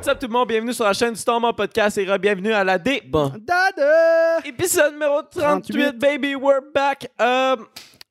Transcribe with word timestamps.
what's 0.00 0.08
up 0.08 0.18
tout 0.18 0.28
le 0.28 0.32
monde? 0.32 0.48
Bienvenue 0.48 0.72
sur 0.72 0.86
la 0.86 0.94
chaîne 0.94 1.12
du 1.12 1.20
Storm 1.20 1.44
Podcast 1.54 1.98
et 1.98 2.06
bienvenue 2.18 2.54
à 2.54 2.64
la 2.64 2.78
D. 2.78 3.02
Bon. 3.06 3.30
Dada! 3.38 4.38
Épisode 4.46 4.94
numéro 4.94 5.20
38, 5.30 5.98
38. 5.98 5.98
baby, 5.98 6.34
we're 6.34 6.62
back. 6.74 7.06
Euh, 7.20 7.56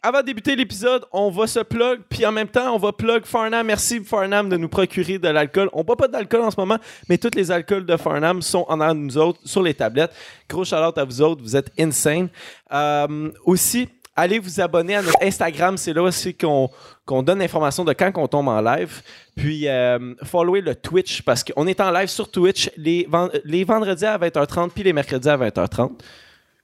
avant 0.03 0.19
de 0.19 0.27
débuter 0.27 0.55
l'épisode, 0.55 1.03
on 1.11 1.31
va 1.31 1.47
se 1.47 1.61
plug, 1.61 2.01
puis 2.07 2.27
en 2.27 2.31
même 2.31 2.47
temps, 2.47 2.75
on 2.75 2.77
va 2.77 2.91
plug 2.91 3.25
Farnham. 3.25 3.65
Merci 3.65 4.03
Farnham 4.03 4.49
de 4.49 4.57
nous 4.57 4.69
procurer 4.69 5.17
de 5.17 5.29
l'alcool. 5.29 5.67
On 5.73 5.83
boit 5.83 5.97
pas 5.97 6.07
d'alcool 6.07 6.41
en 6.41 6.51
ce 6.51 6.59
moment, 6.59 6.77
mais 7.09 7.17
tous 7.17 7.31
les 7.33 7.49
alcools 7.49 7.87
de 7.87 7.97
Farnham 7.97 8.43
sont 8.43 8.65
en 8.67 8.79
arrière 8.79 8.93
de 8.93 8.99
nous 8.99 9.17
autres 9.17 9.39
sur 9.43 9.63
les 9.63 9.73
tablettes. 9.73 10.11
Gros 10.47 10.65
shout 10.65 10.75
à 10.75 11.03
vous 11.03 11.21
autres, 11.23 11.41
vous 11.41 11.55
êtes 11.55 11.71
insane. 11.79 12.29
Euh, 12.71 13.31
aussi, 13.45 13.89
allez 14.19 14.39
vous 14.39 14.59
abonner 14.61 14.95
à 14.95 15.01
notre 15.01 15.21
Instagram, 15.21 15.77
c'est 15.77 15.93
là 15.93 16.01
aussi 16.03 16.33
qu'on 16.33 16.69
qu'on 17.05 17.23
donne 17.23 17.39
l'information 17.39 17.83
de 17.83 17.93
quand 17.93 18.11
on 18.17 18.27
tombe 18.27 18.47
en 18.49 18.61
live. 18.61 19.01
Puis, 19.35 19.67
euh, 19.67 20.13
followez 20.23 20.61
le 20.61 20.75
Twitch 20.75 21.23
parce 21.23 21.43
qu'on 21.43 21.65
est 21.65 21.81
en 21.81 21.89
live 21.91 22.07
sur 22.07 22.29
Twitch 22.29 22.69
les, 22.77 23.07
les 23.45 23.63
vendredis 23.63 24.05
à 24.05 24.17
20h30 24.19 24.69
puis 24.69 24.83
les 24.83 24.93
mercredis 24.93 25.27
à 25.29 25.35
20h30. 25.37 25.91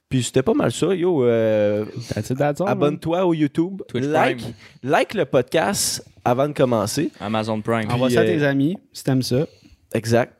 Puis 0.08 0.22
c'était 0.22 0.44
pas 0.44 0.54
mal 0.54 0.70
ça, 0.70 0.94
yo. 0.94 1.24
euh, 1.24 1.84
That's 2.14 2.30
it, 2.30 2.38
that's 2.38 2.60
all, 2.60 2.66
man. 2.66 2.72
Abonne-toi 2.76 3.26
au 3.26 3.34
YouTube. 3.34 3.82
Twitch 3.88 4.04
like, 4.04 4.38
Prime. 4.38 4.52
like 4.84 5.14
le 5.14 5.24
podcast 5.24 6.04
avant 6.24 6.46
de 6.48 6.52
commencer. 6.52 7.10
Amazon 7.18 7.60
Prime. 7.60 7.90
Envoie 7.90 8.08
ça 8.10 8.20
à 8.20 8.22
euh, 8.22 8.26
tes 8.26 8.44
amis 8.44 8.78
si 8.92 9.02
t'aimes 9.02 9.22
ça. 9.22 9.46
Exact. 9.94 10.32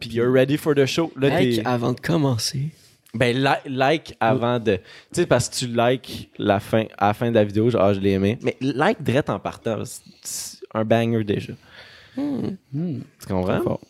Puis 0.00 0.10
you're 0.10 0.32
ready 0.32 0.56
for 0.56 0.76
the 0.76 0.86
show. 0.86 1.10
Là, 1.16 1.28
Like 1.30 1.60
avant 1.64 1.92
de 1.92 1.98
commencer. 2.00 2.68
Ben, 3.14 3.34
li- 3.36 3.70
like 3.74 4.14
avant 4.20 4.58
de. 4.58 4.76
Tu 4.76 4.82
sais, 5.12 5.26
parce 5.26 5.48
que 5.48 5.54
tu 5.56 5.66
likes 5.66 6.30
la 6.38 6.60
fin, 6.60 6.84
à 6.98 7.08
la 7.08 7.14
fin 7.14 7.30
de 7.30 7.34
la 7.34 7.44
vidéo, 7.44 7.70
genre, 7.70 7.82
ah, 7.82 7.94
je 7.94 8.00
l'ai 8.00 8.10
aimé. 8.12 8.38
Mais 8.42 8.56
like 8.60 9.02
direct 9.02 9.30
en 9.30 9.38
partant. 9.38 9.82
c'est- 10.22 10.58
un 10.74 10.84
banger 10.84 11.24
déjà. 11.24 11.54
Hmm. 12.16 12.50
Tu 13.18 13.26
comprends? 13.26 13.80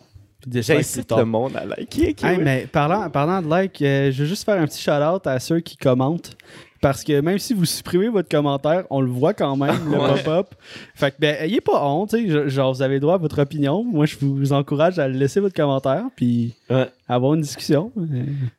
J'incite 0.77 1.11
le 1.19 1.25
monde 1.25 1.56
à 1.56 1.65
liker. 1.65 2.15
Hey, 2.23 2.39
mais 2.39 2.67
parlant, 2.70 3.11
parlant 3.11 3.43
de 3.43 3.48
like, 3.48 3.83
euh, 3.83 4.12
je 4.12 4.23
veux 4.23 4.28
juste 4.28 4.45
faire 4.45 4.61
un 4.61 4.67
petit 4.67 4.81
shout-out 4.81 5.27
à 5.27 5.41
ceux 5.41 5.59
qui 5.61 5.77
commentent. 5.77 6.37
Parce 6.81 7.03
que 7.03 7.21
même 7.21 7.39
si 7.39 7.55
vous 7.55 7.65
supprimez 7.65 8.09
votre 8.09 8.29
commentaire, 8.29 8.84
on 8.91 9.01
le 9.01 9.11
voit 9.11 9.34
quand 9.34 9.57
même, 9.57 9.75
le 9.91 9.98
Ouais. 9.98 10.23
pop-up. 10.23 10.55
Fait 10.95 11.11
que, 11.11 11.17
ben, 11.19 11.37
ayez 11.41 11.61
pas 11.61 11.84
honte, 11.84 12.11
tu 12.11 12.27
sais, 12.27 12.31
je- 12.31 12.48
genre, 12.48 12.73
vous 12.73 12.83
avez 12.83 12.95
le 12.95 13.01
droit 13.01 13.15
à 13.15 13.19
votre 13.19 13.41
opinion. 13.43 13.83
Moi, 13.83 14.07
je 14.07 14.17
vous 14.21 14.53
encourage 14.53 14.99
à 15.01 15.09
laisser 15.09 15.41
votre 15.41 15.55
commentaire, 15.56 16.05
puis 16.15 16.55
Ouais. 16.71 16.87
avoir 17.09 17.34
une 17.34 17.41
discussion. 17.41 17.91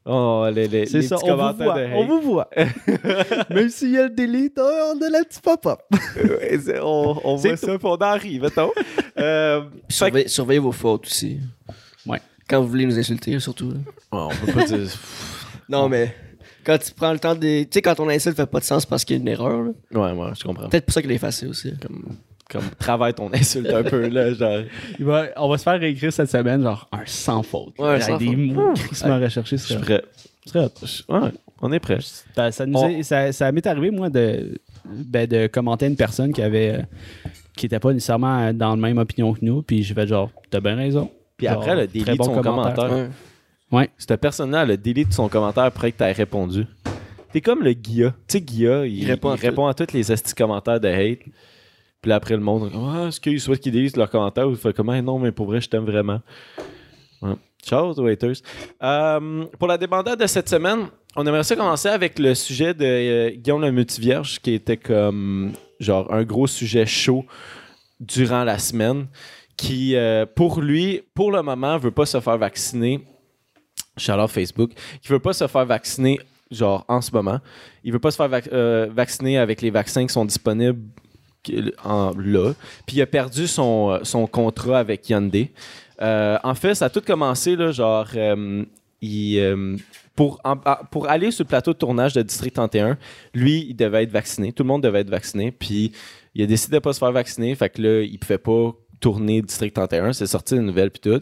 Oh, 0.06 0.46
les, 0.54 0.68
les, 0.68 0.86
C'est 0.86 0.98
les 0.98 1.04
ça, 1.08 1.16
petits 1.16 1.26
on 1.30 1.32
vous 1.32 1.38
commentaires 1.38 1.66
voit. 1.74 1.80
de 1.80 1.86
hate. 1.86 1.92
On 1.96 2.06
vous 2.08 2.22
voit. 2.22 2.50
même 3.50 3.70
s'il 3.70 3.92
y 3.92 3.98
a 3.98 4.04
le 4.04 4.10
delete, 4.10 4.58
oh, 4.60 4.94
on 4.96 5.02
a 5.02 5.10
la 5.10 5.24
petite 5.24 5.42
pop-up. 5.42 5.80
On 6.82 7.36
voit 7.36 7.56
ça, 7.58 7.68
puis 7.78 7.78
on 7.88 7.94
en 7.94 8.14
rit, 8.18 8.40
mettons. 8.40 8.72
Euh, 9.18 9.64
que- 9.90 10.28
Surveillez, 10.30 10.60
vos 10.60 10.72
fautes 10.72 11.06
aussi. 11.06 11.40
Ouais. 12.06 12.20
Quand 12.50 12.62
vous 12.62 12.70
voulez 12.70 12.86
nous 12.86 12.98
insulter, 12.98 13.38
surtout. 13.40 13.72
là. 13.72 13.78
Oh, 14.14 14.30
on 14.32 14.46
peut 14.46 14.54
pas 14.54 14.64
dire. 14.64 14.80
Non, 15.68 15.90
mais 15.90 16.16
quand 16.72 16.78
tu 16.84 16.92
prends 16.94 17.12
le 17.14 17.20
temps 17.20 17.36
de. 17.36 17.64
Tu 17.64 17.68
sais, 17.72 17.82
quand 17.82 17.96
ton 17.96 18.10
insulte 18.10 18.36
fait 18.36 18.46
pas 18.46 18.60
de 18.60 18.66
sens 18.66 18.86
parce 18.86 19.04
qu'il 19.06 19.16
y 19.18 19.20
a 19.20 19.22
une 19.22 19.28
erreur, 19.28 19.64
là. 19.64 19.72
Ouais, 20.00 20.14
moi, 20.14 20.32
je 20.38 20.44
comprends. 20.44 20.68
Peut-être 20.70 20.86
pour 20.86 20.94
ça 20.94 21.02
qu'il 21.02 21.12
est 21.12 21.16
effacé 21.16 21.48
aussi. 21.48 21.74
Comme, 21.82 22.16
comme 22.50 22.64
travaille 22.80 23.14
ton 23.14 23.32
insulte 23.34 23.70
un 23.72 23.84
peu, 23.84 24.08
là. 24.08 24.34
Genre. 24.34 24.62
Il 25.00 25.06
va- 25.06 25.28
on 25.38 25.50
va 25.50 25.58
se 25.58 25.64
faire 25.64 25.80
réécrire 25.80 26.12
cette 26.14 26.30
semaine, 26.30 26.62
genre, 26.64 26.88
un 26.92 27.02
sans 27.06 27.44
faute. 27.44 27.74
Ouais, 27.80 28.00
sans 28.02 28.18
des 28.18 28.26
faute. 28.28 28.36
mots 28.38 28.74
crissement 28.76 29.20
recherchés. 29.20 29.58
Je 29.58 29.64
suis 29.64 29.74
c'est 29.76 29.80
prêt. 29.82 30.04
Je- 30.52 31.14
Ouais, 31.14 31.30
on 31.62 31.72
est 31.72 31.80
prêt. 31.80 32.00
Ça, 32.36 32.52
ça, 32.52 32.66
nous 32.66 32.80
On- 32.80 32.88
est- 32.90 33.04
ça, 33.04 33.32
ça 33.32 33.52
m'est 33.52 33.66
arrivé, 33.68 33.92
moi, 33.92 34.10
de, 34.10 34.58
ben, 34.86 35.28
de 35.28 35.48
commenter 35.48 35.86
une 35.86 35.96
personne 35.96 36.34
qui 36.34 36.42
avait 36.42 36.76
euh, 36.80 37.30
qui 37.56 37.66
était 37.68 37.80
pas 37.80 37.92
nécessairement 37.94 38.52
dans 38.54 38.72
la 38.72 38.76
même 38.78 38.98
opinion 38.98 39.34
que 39.34 39.40
nous, 39.44 39.62
puis 39.62 39.84
j'ai 39.84 39.94
fait 39.94 40.08
genre, 40.08 40.32
t'as 40.50 40.60
bien 40.62 40.76
raison. 40.76 41.10
Puis 41.38 41.46
Genre, 41.48 41.58
après, 41.58 41.76
le 41.76 41.88
délit 41.88 42.06
de 42.06 42.16
bon 42.16 42.24
son 42.24 42.42
commentaire. 42.42 42.74
commentaire. 42.76 42.98
Ouais. 42.98 43.10
Ouais. 43.72 43.90
Cette 43.98 44.20
personne-là, 44.20 44.66
le 44.66 44.78
délit 44.78 45.06
de 45.06 45.14
son 45.14 45.30
commentaire 45.30 45.64
après 45.64 45.92
que 45.92 45.98
tu 45.98 46.04
aies 46.04 46.12
répondu. 46.12 46.66
T'es 47.32 47.42
comme 47.42 47.62
le 47.62 47.74
Guilla. 47.74 48.12
Tu 48.28 48.38
sais, 48.38 48.42
Guilla, 48.42 48.86
il, 48.86 49.04
Il 49.04 49.06
répond 49.08 49.30
il 49.36 49.40
à 49.40 49.50
répond 49.50 49.68
à 49.68 49.74
tous 49.74 49.94
les 49.94 50.12
estis 50.12 50.34
commentaires 50.34 50.80
de 50.80 50.88
hate. 50.88 51.20
Puis 52.02 52.10
là, 52.10 52.16
après, 52.16 52.36
le 52.36 52.42
monde, 52.42 52.72
ah, 52.74 53.08
est-ce 53.08 53.20
qu'ils 53.20 53.40
souhaitent 53.40 53.60
qu'ils 53.60 53.74
délisent 53.74 53.98
leurs 53.98 54.10
commentaires 54.10 54.48
ou 54.48 54.52
il 54.52 54.58
fait 54.58 54.74
comment, 54.74 55.00
non, 55.02 55.20
mais 55.20 55.32
pour 55.32 55.48
vrai, 55.48 55.60
je 55.62 55.70
t'aime 55.70 55.86
vraiment. 55.86 56.22
Ouais. 57.22 57.36
Ciao, 57.62 57.94
waiters. 58.02 58.42
Euh, 58.82 59.46
pour 59.60 59.68
la 59.68 59.78
débandade 59.78 60.20
de 60.20 60.26
cette 60.26 60.48
semaine, 60.48 60.88
on 61.16 61.26
aimerait 61.28 61.44
ça 61.44 61.56
commencer 61.56 61.90
avec 61.90 62.18
le 62.18 62.34
sujet 62.36 62.74
de 62.74 62.86
euh, 62.86 63.30
Guillaume 63.32 63.62
le 63.62 63.72
Multivierge, 63.72 64.40
qui 64.40 64.54
était 64.54 64.78
comme, 64.78 65.52
genre, 65.80 66.12
un 66.14 66.24
gros 66.24 66.48
sujet 66.48 66.86
chaud 66.86 67.26
durant 68.00 68.46
la 68.46 68.58
semaine, 68.60 69.08
qui, 69.58 69.96
euh, 69.96 70.26
pour 70.26 70.62
lui, 70.62 71.02
pour 71.14 71.32
le 71.32 71.42
moment, 71.42 71.78
veut 71.78 71.92
pas 71.92 72.06
se 72.06 72.20
faire 72.22 72.38
vacciner. 72.38 73.02
Charlotte 74.00 74.32
Facebook, 74.32 74.72
qui 75.02 75.08
veut 75.10 75.20
pas 75.20 75.34
se 75.34 75.48
faire 75.48 75.66
vacciner, 75.66 76.20
genre, 76.52 76.86
en 76.88 77.02
ce 77.02 77.12
moment. 77.12 77.40
Il 77.84 77.94
veut 77.94 78.00
pas 78.00 78.12
se 78.12 78.18
faire 78.18 78.30
euh, 78.52 78.88
vacciner 78.92 79.38
avec 79.38 79.62
les 79.62 79.70
vaccins 79.70 80.06
qui 80.06 80.14
sont 80.14 80.26
disponibles 80.26 80.80
là. 81.48 82.54
Puis 82.86 82.98
il 82.98 83.02
a 83.02 83.06
perdu 83.06 83.48
son, 83.48 84.00
euh, 84.02 84.26
contrat 84.28 84.80
avec 84.80 85.10
Hyundai. 85.10 85.52
Euh, 86.02 86.38
en 86.44 86.56
fait, 86.56 86.76
ça 86.76 86.86
a 86.86 86.90
tout 86.90 87.02
commencé, 87.02 87.56
là, 87.56 87.72
genre, 87.72 88.08
ah, 90.44 90.82
pour 90.92 91.10
aller 91.10 91.32
sur 91.32 91.44
le 91.44 91.48
plateau 91.48 91.74
de 91.74 91.78
tournage 91.78 92.14
de 92.14 92.22
District 92.22 92.54
31, 92.54 92.98
lui, 93.34 93.66
il 93.70 93.76
devait 93.76 94.04
être 94.04 94.12
vacciné. 94.12 94.52
Tout 94.52 94.64
le 94.64 94.68
monde 94.68 94.84
devait 94.84 95.02
être 95.02 95.10
vacciné. 95.10 95.52
Puis 95.52 95.92
il 96.36 96.44
a 96.44 96.46
décidé 96.46 96.78
de 96.78 96.80
pas 96.80 96.94
se 96.94 97.00
faire 97.00 97.12
vacciner. 97.12 97.56
Fait 97.56 97.70
que 97.70 97.82
là, 97.82 98.02
il 98.02 98.20
pouvait 98.20 98.38
pas 98.38 98.74
tourner 99.00 99.42
District 99.42 99.74
31. 99.74 100.14
C'est 100.14 100.28
sorti 100.28 100.56
une 100.56 100.66
nouvelle 100.66 100.92
puis 100.92 101.02
tout. 101.12 101.22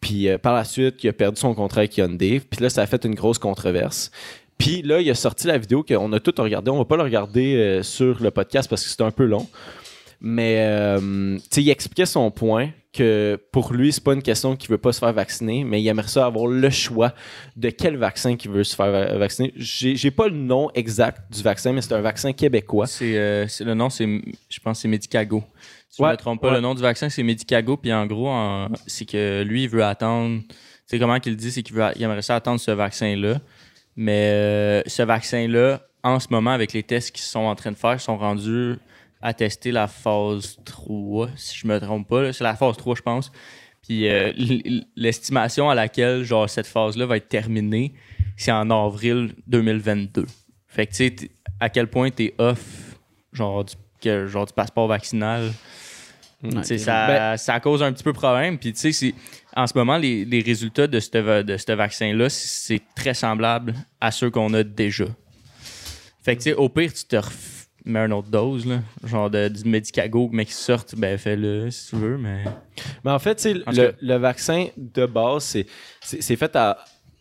Puis 0.00 0.28
euh, 0.28 0.38
par 0.38 0.54
la 0.54 0.64
suite, 0.64 1.02
il 1.02 1.08
a 1.08 1.12
perdu 1.12 1.40
son 1.40 1.54
contrat 1.54 1.80
avec 1.80 1.96
Hyundai. 1.96 2.40
Puis 2.40 2.60
là, 2.62 2.70
ça 2.70 2.82
a 2.82 2.86
fait 2.86 3.04
une 3.04 3.14
grosse 3.14 3.38
controverse. 3.38 4.10
Puis 4.58 4.82
là, 4.82 5.00
il 5.00 5.10
a 5.10 5.14
sorti 5.14 5.46
la 5.48 5.58
vidéo 5.58 5.82
qu'on 5.82 6.12
a 6.12 6.20
tout 6.20 6.34
regardé. 6.38 6.70
On 6.70 6.78
va 6.78 6.84
pas 6.84 6.96
le 6.96 7.02
regarder 7.02 7.56
euh, 7.56 7.82
sur 7.82 8.22
le 8.22 8.30
podcast 8.30 8.68
parce 8.70 8.82
que 8.84 8.88
c'est 8.88 9.02
un 9.02 9.10
peu 9.10 9.24
long. 9.24 9.48
Mais 10.20 10.58
euh, 10.60 11.38
il 11.56 11.68
expliquait 11.70 12.06
son 12.06 12.30
point 12.30 12.70
que 12.94 13.38
pour 13.50 13.72
lui, 13.74 13.92
c'est 13.92 14.02
pas 14.02 14.14
une 14.14 14.22
question 14.22 14.54
qu'il 14.56 14.70
veut 14.70 14.78
pas 14.78 14.92
se 14.92 15.00
faire 15.00 15.12
vacciner, 15.12 15.64
mais 15.64 15.82
il 15.82 15.88
aimerait 15.88 16.06
ça 16.08 16.24
avoir 16.24 16.46
le 16.46 16.70
choix 16.70 17.12
de 17.56 17.68
quel 17.68 17.96
vaccin 17.96 18.36
qu'il 18.36 18.52
veut 18.52 18.62
se 18.64 18.76
faire 18.76 18.90
va- 18.92 19.18
vacciner. 19.18 19.52
J'ai 19.56 20.10
pas 20.12 20.28
le 20.28 20.36
nom 20.36 20.70
exact 20.74 21.30
du 21.30 21.42
vaccin, 21.42 21.72
mais 21.72 21.82
c'est 21.82 21.92
un 21.92 22.00
vaccin 22.00 22.32
québécois. 22.32 22.86
C'est 22.86 23.12
le 23.60 23.74
nom, 23.74 23.90
c'est 23.90 24.06
je 24.48 24.60
pense 24.60 24.80
c'est 24.80 24.88
Medicago. 24.88 25.42
Ouais, 26.02 26.08
je 26.08 26.12
me 26.12 26.16
trompe 26.18 26.40
pas, 26.40 26.48
ouais. 26.48 26.54
le 26.54 26.60
nom 26.60 26.74
du 26.74 26.82
vaccin 26.82 27.08
c'est 27.08 27.22
Medicago. 27.22 27.76
Puis 27.76 27.92
en 27.92 28.06
gros, 28.06 28.28
en- 28.28 28.68
c'est 28.86 29.04
que 29.06 29.42
lui 29.42 29.64
il 29.64 29.68
veut 29.68 29.84
attendre. 29.84 30.40
Tu 30.48 30.54
sais 30.86 30.98
comment 30.98 31.18
qu'il 31.20 31.36
dit, 31.36 31.50
c'est 31.50 31.62
qu'il 31.62 31.74
veut, 31.76 31.84
il 31.96 32.02
aimerait 32.02 32.22
ça 32.22 32.34
attendre 32.36 32.60
ce 32.60 32.70
vaccin-là. 32.70 33.38
Mais 33.96 34.30
euh, 34.32 34.82
ce 34.86 35.02
vaccin-là, 35.02 35.80
en 36.02 36.18
ce 36.20 36.26
moment, 36.30 36.50
avec 36.50 36.72
les 36.72 36.82
tests 36.82 37.12
qu'ils 37.12 37.24
sont 37.24 37.40
en 37.44 37.54
train 37.54 37.70
de 37.72 37.76
faire, 37.76 37.94
ils 37.94 38.00
sont 38.00 38.18
rendus 38.18 38.74
à 39.22 39.32
tester 39.32 39.70
la 39.72 39.86
phase 39.86 40.58
3, 40.64 41.30
si 41.36 41.56
je 41.58 41.66
me 41.66 41.78
trompe 41.80 42.06
pas. 42.08 42.22
là. 42.22 42.32
C'est 42.32 42.44
la 42.44 42.54
phase 42.56 42.76
3, 42.76 42.94
je 42.96 43.02
pense. 43.02 43.32
Puis 43.82 44.08
euh, 44.08 44.32
l'estimation 44.96 45.70
à 45.70 45.74
laquelle 45.74 46.24
genre 46.24 46.48
cette 46.48 46.66
phase-là 46.66 47.06
va 47.06 47.16
être 47.16 47.28
terminée, 47.28 47.94
c'est 48.36 48.52
en 48.52 48.68
avril 48.70 49.34
2022. 49.46 50.26
Fait 50.68 50.86
que 50.86 50.90
tu 50.92 50.96
sais 50.96 51.14
à 51.60 51.68
quel 51.68 51.86
point 51.88 52.10
t'es 52.10 52.34
off 52.38 52.98
genre 53.32 53.64
du, 53.64 53.74
que- 54.00 54.26
genre 54.26 54.46
du 54.46 54.52
passeport 54.52 54.88
vaccinal. 54.88 55.52
Ça, 56.78 57.06
Ben- 57.06 57.36
ça 57.36 57.60
cause 57.60 57.82
un 57.82 57.92
petit 57.92 58.04
peu 58.04 58.12
problème. 58.12 58.58
Puis 58.58 58.72
tu 58.72 58.92
sais, 58.92 59.14
en 59.56 59.66
ce 59.66 59.76
moment, 59.76 59.96
les, 59.96 60.24
les 60.24 60.40
résultats 60.40 60.86
de 60.86 61.00
ce 61.00 61.42
de 61.42 61.56
ce 61.56 61.72
vaccin-là, 61.72 62.28
c'est 62.28 62.82
très 62.94 63.14
semblable 63.14 63.74
à 64.00 64.10
ceux 64.10 64.30
qu'on 64.30 64.52
a 64.54 64.62
déjà. 64.62 65.04
Fait 66.22 66.36
que 66.36 66.42
tu 66.42 66.50
sais, 66.50 66.54
au 66.54 66.68
pire, 66.68 66.92
tu 66.92 67.04
te 67.04 67.16
mets 67.84 68.00
une 68.00 68.12
autre 68.14 68.28
dose, 68.30 68.64
là, 68.66 68.80
genre 69.04 69.28
de, 69.28 69.48
du 69.48 69.68
Medicago, 69.68 70.30
mais 70.32 70.46
qui 70.46 70.54
sorte, 70.54 70.94
ben 70.96 71.18
fais-le 71.18 71.70
si 71.70 71.90
tu 71.90 71.96
veux, 71.96 72.16
mais... 72.16 72.42
Mais 73.04 73.10
en 73.10 73.18
fait, 73.18 73.46
En 73.66 73.70
le, 73.72 73.76
cas. 73.90 73.96
le 74.00 74.14
vaccin 74.16 74.68
de 74.76 75.04
base, 75.06 75.44
c'est- 75.44 75.66
c'est 76.00 76.22
c'est 76.22 76.36
fait 76.36 76.56
à, 76.56 76.78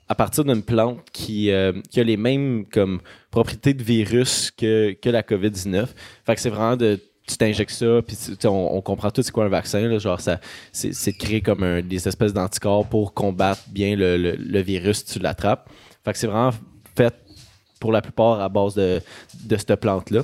à 0.07 0.15
partir 0.15 0.45
d'une 0.45 0.63
plante 0.63 1.01
qui, 1.11 1.51
euh, 1.51 1.73
qui 1.91 1.99
a 1.99 2.03
les 2.05 2.15
mêmes 2.15 2.65
comme, 2.71 3.01
propriétés 3.29 3.73
de 3.73 3.83
virus 3.83 4.51
que, 4.51 4.93
que 5.01 5.09
la 5.09 5.21
COVID-19. 5.21 5.87
Fait 6.25 6.35
que 6.35 6.39
c'est 6.41 6.49
vraiment 6.49 6.77
de. 6.77 6.97
Tu 7.25 7.37
t'injectes 7.37 7.71
ça, 7.71 8.01
puis 8.05 8.17
on, 8.45 8.75
on 8.75 8.81
comprend 8.81 9.09
tout 9.09 9.21
c'est 9.23 9.31
quoi 9.31 9.45
un 9.45 9.49
vaccin. 9.49 9.79
Là, 9.87 9.97
genre, 9.97 10.19
ça, 10.19 10.41
c'est 10.73 10.89
de 11.11 11.17
créer 11.17 11.39
comme 11.41 11.63
un- 11.63 11.81
des 11.81 12.05
espèces 12.07 12.33
d'anticorps 12.33 12.85
pour 12.85 13.13
combattre 13.13 13.61
bien 13.69 13.95
le, 13.95 14.17
le- 14.17 14.61
virus 14.61 15.05
tu 15.05 15.19
l'attrapes. 15.19 15.69
Fait 16.03 16.11
que 16.11 16.17
c'est 16.19 16.27
vraiment 16.27 16.51
fait 16.97 17.13
pour 17.79 17.91
la 17.93 18.01
plupart 18.01 18.41
à 18.41 18.49
base 18.49 18.75
de, 18.75 19.01
de 19.45 19.55
cette 19.57 19.75
plante-là. 19.75 20.23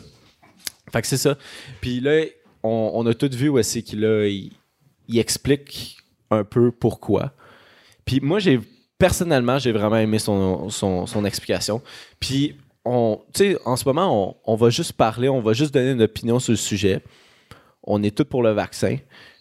Fait 0.92 1.01
que 1.01 1.07
c'est 1.07 1.18
ça. 1.18 1.38
Puis 1.80 2.01
là, 2.01 2.24
on, 2.63 2.92
on 2.94 3.06
a 3.07 3.13
tout 3.13 3.30
vu 3.31 3.48
où 3.48 3.62
c'est 3.63 3.81
qu'il 3.81 4.04
il 5.07 5.19
explique 5.19 5.98
un 6.31 6.44
peu 6.44 6.72
pourquoi. 6.72 7.31
Puis 8.06 8.19
moi, 8.19 8.40
j'ai 8.40 8.60
personnellement, 8.98 9.57
j'ai 9.57 9.72
vraiment 9.72 9.98
aimé 9.98 10.19
son, 10.19 10.69
son, 10.69 11.06
son 11.06 11.24
explication. 11.24 11.81
Puis, 12.19 12.56
en 12.89 13.75
ce 13.75 13.86
moment, 13.86 14.39
on, 14.45 14.56
va 14.56 14.69
juste 14.69 14.94
parler, 14.94 15.30
on 15.30 15.41
va 15.41 15.53
juste 15.53 15.74
donner 15.74 15.91
une 15.91 16.01
opinion 16.01 16.39
sur 16.39 16.51
le 16.51 16.57
sujet. 16.57 17.01
On 17.83 18.01
est 18.03 18.15
tous 18.15 18.25
pour 18.25 18.44
le 18.44 18.51
vaccin. 18.51 18.97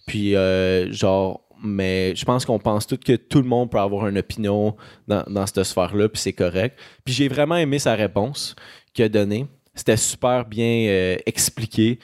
Puis, 0.06 0.36
euh, 0.36 0.92
genre, 0.92 1.42
mais 1.62 2.14
je 2.14 2.24
pense 2.24 2.44
qu'on 2.44 2.58
pense 2.58 2.86
tout 2.86 2.98
que 2.98 3.16
tout 3.16 3.40
le 3.40 3.48
monde 3.48 3.70
peut 3.70 3.78
avoir 3.78 4.06
une 4.06 4.18
opinion 4.18 4.76
dans, 5.06 5.46
cette 5.46 5.64
sphère-là, 5.64 6.08
puis 6.08 6.20
c'est 6.20 6.32
correct. 6.32 6.78
Puis 7.04 7.14
j'ai 7.14 7.28
vraiment 7.28 7.56
aimé 7.56 7.78
sa 7.78 7.94
réponse 7.94 8.54
qu'il 8.92 9.04
a 9.04 9.08
donnée. 9.08 9.46
C'était 9.74 9.96
super 9.96 10.44
bien 10.44 10.86
euh, 10.88 11.16
expliqué. 11.26 11.98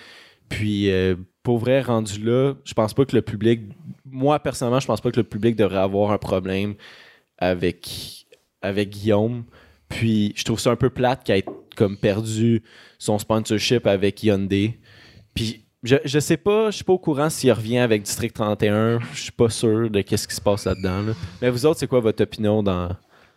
Puis, 0.48 0.90
euh, 0.90 1.14
pour 1.42 1.58
vrai, 1.58 1.82
rendu 1.82 2.22
là, 2.22 2.54
je 2.64 2.74
pense 2.74 2.94
pas 2.94 3.04
que 3.04 3.14
le 3.14 3.22
public, 3.22 3.62
moi 4.04 4.38
personnellement, 4.38 4.80
je 4.80 4.86
pense 4.86 5.00
pas 5.00 5.10
que 5.10 5.20
le 5.20 5.24
public 5.24 5.56
devrait 5.56 5.78
avoir 5.78 6.10
un 6.10 6.18
problème 6.18 6.74
avec 7.38 7.90
Guillaume. 8.62 9.44
Puis, 9.94 10.32
je 10.36 10.44
trouve 10.44 10.58
ça 10.58 10.70
un 10.70 10.76
peu 10.76 10.90
plate 10.90 11.22
qu'il 11.24 11.36
ait 11.36 11.44
comme 11.76 11.96
perdu 11.96 12.62
son 12.98 13.18
sponsorship 13.18 13.86
avec 13.86 14.22
Hyundai. 14.22 14.78
Puis, 15.34 15.64
je, 15.84 15.96
je 16.04 16.18
sais 16.18 16.36
pas, 16.36 16.70
je 16.70 16.76
suis 16.76 16.84
pas 16.84 16.94
au 16.94 16.98
courant 16.98 17.30
s'il 17.30 17.52
revient 17.52 17.78
avec 17.78 18.02
District 18.02 18.34
31. 18.34 18.98
Je 19.12 19.20
suis 19.20 19.32
pas 19.32 19.50
sûr 19.50 19.88
de 19.90 20.00
qu'est-ce 20.00 20.26
qui 20.26 20.34
se 20.34 20.40
passe 20.40 20.64
là-dedans. 20.64 21.02
là. 21.02 21.12
Mais 21.40 21.50
vous 21.50 21.64
autres, 21.64 21.78
c'est 21.78 21.86
quoi 21.86 22.00
votre 22.00 22.22
opinion 22.22 22.62
dans. 22.62 22.88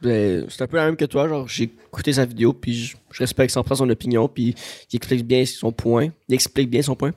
Ben, 0.02 0.46
c'est 0.50 0.62
un 0.64 0.68
peu 0.68 0.78
la 0.78 0.86
même 0.86 0.96
que 0.96 1.06
toi. 1.06 1.28
Genre, 1.28 1.48
j'ai 1.48 1.64
écouté 1.66 2.14
sa 2.14 2.26
vidéo, 2.26 2.54
puis 2.54 2.74
je, 2.74 2.98
je 3.12 3.20
respecte 3.20 3.52
sans 3.52 3.64
prendre 3.64 3.80
son 3.80 3.90
opinion, 3.90 4.28
puis 4.28 4.56
il 4.92 4.96
explique 4.96 5.26
bien 5.26 5.46
son 5.46 5.72
point. 5.72 6.10
Il 6.28 6.36
explique 6.36 6.70
bien 6.70 6.82
son 6.82 6.96
point. 6.96 7.12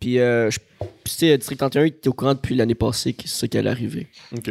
Puis, 0.00 0.18
euh, 0.18 0.50
je- 0.50 0.58
sais, 1.06 1.36
District 1.38 1.56
31, 1.58 1.84
il 1.84 1.88
était 1.88 2.08
au 2.08 2.12
courant 2.12 2.34
depuis 2.34 2.54
l'année 2.54 2.74
passée 2.74 3.12
que 3.14 3.22
c'est 3.26 3.40
ça 3.40 3.48
qui 3.48 3.56
allait 3.56 3.70
arriver. 3.70 4.08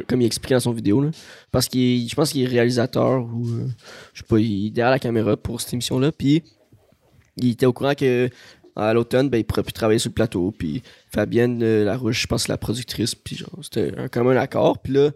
Comme 0.08 0.22
il 0.22 0.26
expliquait 0.26 0.56
dans 0.56 0.60
son 0.60 0.72
vidéo, 0.72 1.02
là. 1.02 1.12
Parce 1.52 1.68
qu'il, 1.68 2.10
je 2.10 2.16
pense 2.16 2.32
qu'il 2.32 2.42
est 2.42 2.48
réalisateur 2.48 3.24
ou, 3.26 3.48
euh, 3.48 3.68
je 4.14 4.22
sais 4.22 4.28
pas, 4.28 4.40
il 4.40 4.68
est 4.68 4.70
derrière 4.72 4.92
la 4.92 5.00
caméra 5.00 5.38
pour 5.38 5.62
cette 5.62 5.74
émission-là, 5.74 6.12
puis 6.12 6.44
il 7.38 7.52
était 7.52 7.66
au 7.66 7.74
courant 7.74 7.94
que 7.94 8.30
à 8.78 8.94
l'automne, 8.94 9.30
ben, 9.30 9.38
il 9.38 9.46
pourrait 9.46 9.64
plus 9.64 9.72
travailler 9.72 10.00
sur 10.00 10.10
le 10.10 10.16
plateau. 10.16 10.52
Puis 10.58 10.82
Fabienne 11.10 11.62
euh, 11.64 11.86
Larouche, 11.86 12.24
je 12.24 12.28
pense, 12.28 12.44
c'est 12.44 12.50
la 12.52 12.58
productrice. 12.58 13.16
Puis 13.16 13.38
genre, 13.38 13.60
c'était 13.62 13.94
un 13.98 14.10
commun 14.10 14.36
accord. 14.36 14.80
Puis 14.80 14.92
là, 14.94 15.12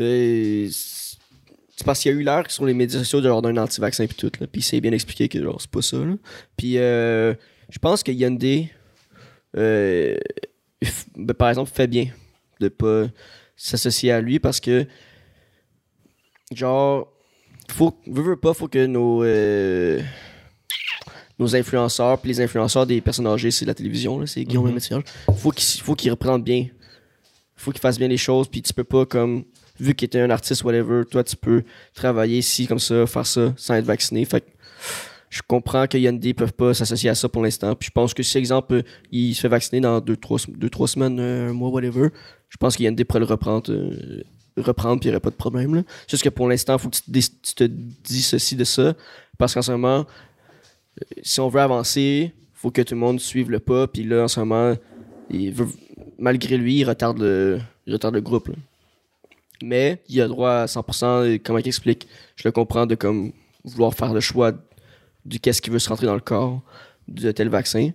euh, 0.00 0.68
c'est 0.70 1.84
parce 1.84 2.00
qu'il 2.00 2.12
y 2.12 2.14
a 2.14 2.18
eu 2.18 2.22
l'air 2.24 2.50
sur 2.50 2.64
les 2.66 2.74
médias 2.74 2.98
sociaux 2.98 3.20
de 3.20 3.28
genre 3.28 3.42
d'un 3.42 3.56
anti-vaccin 3.58 4.06
puis 4.06 4.16
tout. 4.16 4.30
Là. 4.40 4.46
Puis 4.46 4.62
c'est 4.62 4.80
bien 4.80 4.90
expliqué 4.92 5.28
que 5.28 5.40
genre, 5.40 5.60
c'est 5.60 5.70
pas 5.70 5.82
ça. 5.82 5.98
Là. 5.98 6.14
Puis 6.56 6.78
euh, 6.78 7.34
je 7.70 7.78
pense 7.78 8.02
que 8.02 8.10
Hyundai, 8.10 8.70
euh, 9.56 10.16
ben, 11.16 11.34
par 11.34 11.48
exemple, 11.48 11.70
fait 11.72 11.86
bien 11.86 12.08
de 12.60 12.68
pas 12.68 13.04
s'associer 13.56 14.10
à 14.12 14.20
lui 14.20 14.38
parce 14.38 14.60
que 14.60 14.86
genre 16.52 17.08
faut 17.70 17.96
veut, 18.06 18.22
veut 18.22 18.36
pas 18.36 18.52
faut 18.52 18.68
que 18.68 18.86
nos 18.86 19.22
euh, 19.22 20.00
nos 21.38 21.56
influenceurs 21.56 22.20
puis 22.20 22.30
les 22.30 22.40
influenceurs 22.40 22.86
des 22.86 23.00
personnes 23.00 23.26
âgées 23.26 23.50
c'est 23.50 23.64
la 23.64 23.74
télévision 23.74 24.24
c'est 24.26 24.44
Guillaume 24.44 24.74
mm 24.74 25.02
faut 25.36 25.50
qu'ils 25.50 25.80
faut 25.80 25.94
qu'ils 25.94 26.10
reprennent 26.10 26.42
bien 26.42 26.66
faut 27.56 27.70
qu'ils 27.70 27.80
fassent 27.80 27.98
bien 27.98 28.08
les 28.08 28.16
choses 28.16 28.48
puis 28.48 28.60
tu 28.62 28.72
peux 28.72 28.84
pas 28.84 29.06
comme 29.06 29.44
vu 29.80 29.94
qu'il 29.94 30.06
était 30.06 30.20
un 30.20 30.30
artiste 30.30 30.64
whatever 30.64 31.04
toi 31.10 31.24
tu 31.24 31.36
peux 31.36 31.62
travailler 31.94 32.38
ici 32.38 32.66
comme 32.66 32.78
ça 32.78 33.06
faire 33.06 33.26
ça 33.26 33.52
sans 33.56 33.74
être 33.74 33.84
vacciné. 33.84 34.24
Fait 34.24 34.44
je 35.30 35.42
comprends 35.46 35.86
que 35.86 35.98
Hyundai 35.98 36.34
peuvent 36.34 36.52
pas 36.52 36.74
s'associer 36.74 37.10
à 37.10 37.14
ça 37.14 37.28
pour 37.28 37.42
l'instant 37.42 37.74
puis 37.74 37.86
je 37.86 37.92
pense 37.92 38.14
que 38.14 38.22
si 38.22 38.38
exemple 38.38 38.82
il 39.10 39.34
se 39.34 39.40
fait 39.40 39.48
vacciner 39.48 39.80
dans 39.80 40.00
deux 40.00 40.16
trois, 40.16 40.38
deux, 40.48 40.70
trois 40.70 40.88
semaines 40.88 41.18
un 41.18 41.52
mois 41.52 41.70
whatever 41.70 42.08
je 42.48 42.56
pense 42.56 42.76
que 42.76 42.82
Hyundai 42.82 43.04
pourrait 43.04 43.20
le 43.20 43.26
reprendre 43.26 43.72
euh, 43.72 44.22
reprendre 44.56 45.00
puis 45.00 45.08
il 45.08 45.12
n'y 45.12 45.16
aurait 45.16 45.20
pas 45.20 45.30
de 45.30 45.36
problème 45.36 45.74
là. 45.74 45.82
juste 46.08 46.22
que 46.22 46.28
pour 46.28 46.48
l'instant 46.48 46.78
faut 46.78 46.88
que 46.88 46.96
tu 46.96 47.02
te, 47.02 47.18
tu 47.42 47.54
te 47.54 47.64
dissocies 47.64 48.56
de 48.56 48.64
ça 48.64 48.94
parce 49.38 49.54
qu'en 49.54 49.62
ce 49.62 49.72
moment 49.72 50.06
euh, 51.00 51.04
si 51.22 51.40
on 51.40 51.48
veut 51.48 51.60
avancer 51.60 52.32
faut 52.52 52.70
que 52.70 52.82
tout 52.82 52.94
le 52.94 53.00
monde 53.00 53.20
suive 53.20 53.50
le 53.50 53.58
pas 53.58 53.86
puis 53.86 54.04
là 54.04 54.24
en 54.24 54.28
ce 54.28 54.40
moment 54.40 54.74
il 55.30 55.54
malgré 56.18 56.56
lui 56.56 56.78
il 56.78 56.84
retarde 56.84 57.18
le, 57.18 57.60
il 57.86 57.92
retarde 57.92 58.14
le 58.14 58.20
groupe 58.20 58.50
mais 59.62 60.02
il 60.08 60.20
a 60.20 60.28
droit 60.28 60.50
à 60.50 60.66
100% 60.66 61.30
et 61.30 61.38
comment 61.38 61.58
il 61.58 61.66
explique 61.66 62.06
je 62.36 62.46
le 62.46 62.52
comprends 62.52 62.86
de 62.86 62.94
comme 62.94 63.32
vouloir 63.64 63.94
faire 63.94 64.12
le 64.12 64.20
choix 64.20 64.52
du 65.24 65.40
qu'est-ce 65.40 65.62
qui 65.62 65.70
veut 65.70 65.78
se 65.78 65.88
rentrer 65.88 66.06
dans 66.06 66.14
le 66.14 66.20
corps 66.20 66.62
de 67.08 67.30
tel 67.32 67.48
vaccin. 67.48 67.90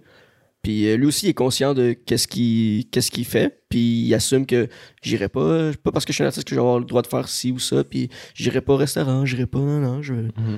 Puis 0.61 0.87
euh, 0.89 0.97
lui 0.97 1.05
aussi 1.05 1.27
il 1.27 1.29
est 1.29 1.33
conscient 1.33 1.73
de 1.73 1.93
qu'est-ce 1.93 2.27
qu'il 2.27 2.85
qu'est-ce 2.89 3.11
qu'il 3.11 3.25
fait. 3.25 3.61
Puis 3.69 3.79
il 4.05 4.13
assume 4.13 4.45
que 4.45 4.67
j'irai 5.01 5.29
pas 5.29 5.71
pas 5.81 5.91
parce 5.91 6.03
que 6.05 6.11
je 6.11 6.15
suis 6.15 6.23
un 6.23 6.27
artiste 6.27 6.45
que 6.45 6.51
je 6.51 6.55
vais 6.55 6.61
avoir 6.61 6.79
le 6.79 6.85
droit 6.85 7.01
de 7.01 7.07
faire 7.07 7.29
ci 7.29 7.51
ou 7.51 7.59
ça 7.59 7.83
puis 7.85 8.09
j'irai 8.33 8.59
pas 8.59 8.73
au 8.73 8.77
restaurant 8.77 9.25
j'irai 9.25 9.45
pas 9.45 9.59
non 9.59 9.79
non 9.79 10.01
je 10.01 10.13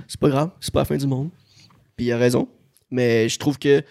c'est 0.07 0.19
pas 0.19 0.29
grave 0.29 0.49
c'est 0.59 0.73
pas 0.73 0.79
la 0.81 0.85
fin 0.85 0.97
du 0.97 1.05
monde. 1.07 1.29
Puis 1.95 2.07
il 2.07 2.11
a 2.13 2.17
raison. 2.17 2.47
Mais 2.89 3.29
je 3.29 3.37
trouve 3.37 3.59
que 3.59 3.83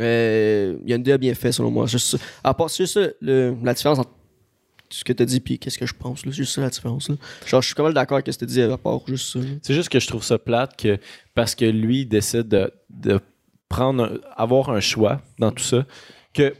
euh, 0.00 0.78
Hyundai 0.86 1.12
a 1.12 1.18
bien 1.18 1.34
fait 1.34 1.52
selon 1.52 1.70
moi. 1.70 1.86
Juste 1.86 2.16
à 2.42 2.54
part 2.54 2.68
juste 2.68 2.94
ça 2.94 3.08
le- 3.20 3.54
la 3.62 3.74
différence 3.74 3.98
entre 3.98 4.10
ce 4.92 5.04
que 5.04 5.12
t'as 5.12 5.24
dit 5.24 5.40
puis 5.40 5.58
qu'est-ce 5.58 5.78
que 5.78 5.86
je 5.86 5.94
pense 5.94 6.20
c'est 6.22 6.32
juste 6.32 6.54
ça 6.54 6.60
la 6.60 6.70
différence 6.70 7.08
là. 7.08 7.16
genre 7.46 7.60
je 7.62 7.66
suis 7.66 7.74
quand 7.74 7.84
même 7.84 7.94
d'accord 7.94 8.16
avec 8.16 8.26
ce 8.26 8.38
que 8.38 8.44
t'as 8.44 8.46
dit 8.50 8.62
à 8.62 8.76
part 8.78 9.00
juste 9.06 9.32
ça. 9.32 9.40
C'est 9.62 9.74
juste 9.74 9.88
que 9.88 9.98
je 10.00 10.06
trouve 10.06 10.22
ça 10.22 10.38
plate 10.38 10.76
que 10.76 10.98
parce 11.34 11.54
que 11.54 11.64
lui 11.64 12.00
il 12.02 12.06
décide 12.06 12.48
de, 12.48 12.72
de 12.90 13.20
prendre 13.68 14.04
un- 14.04 14.18
avoir 14.36 14.70
un 14.70 14.80
choix 14.80 15.20
dans 15.38 15.50
tout 15.50 15.62
ça 15.64 15.86
que 16.34 16.54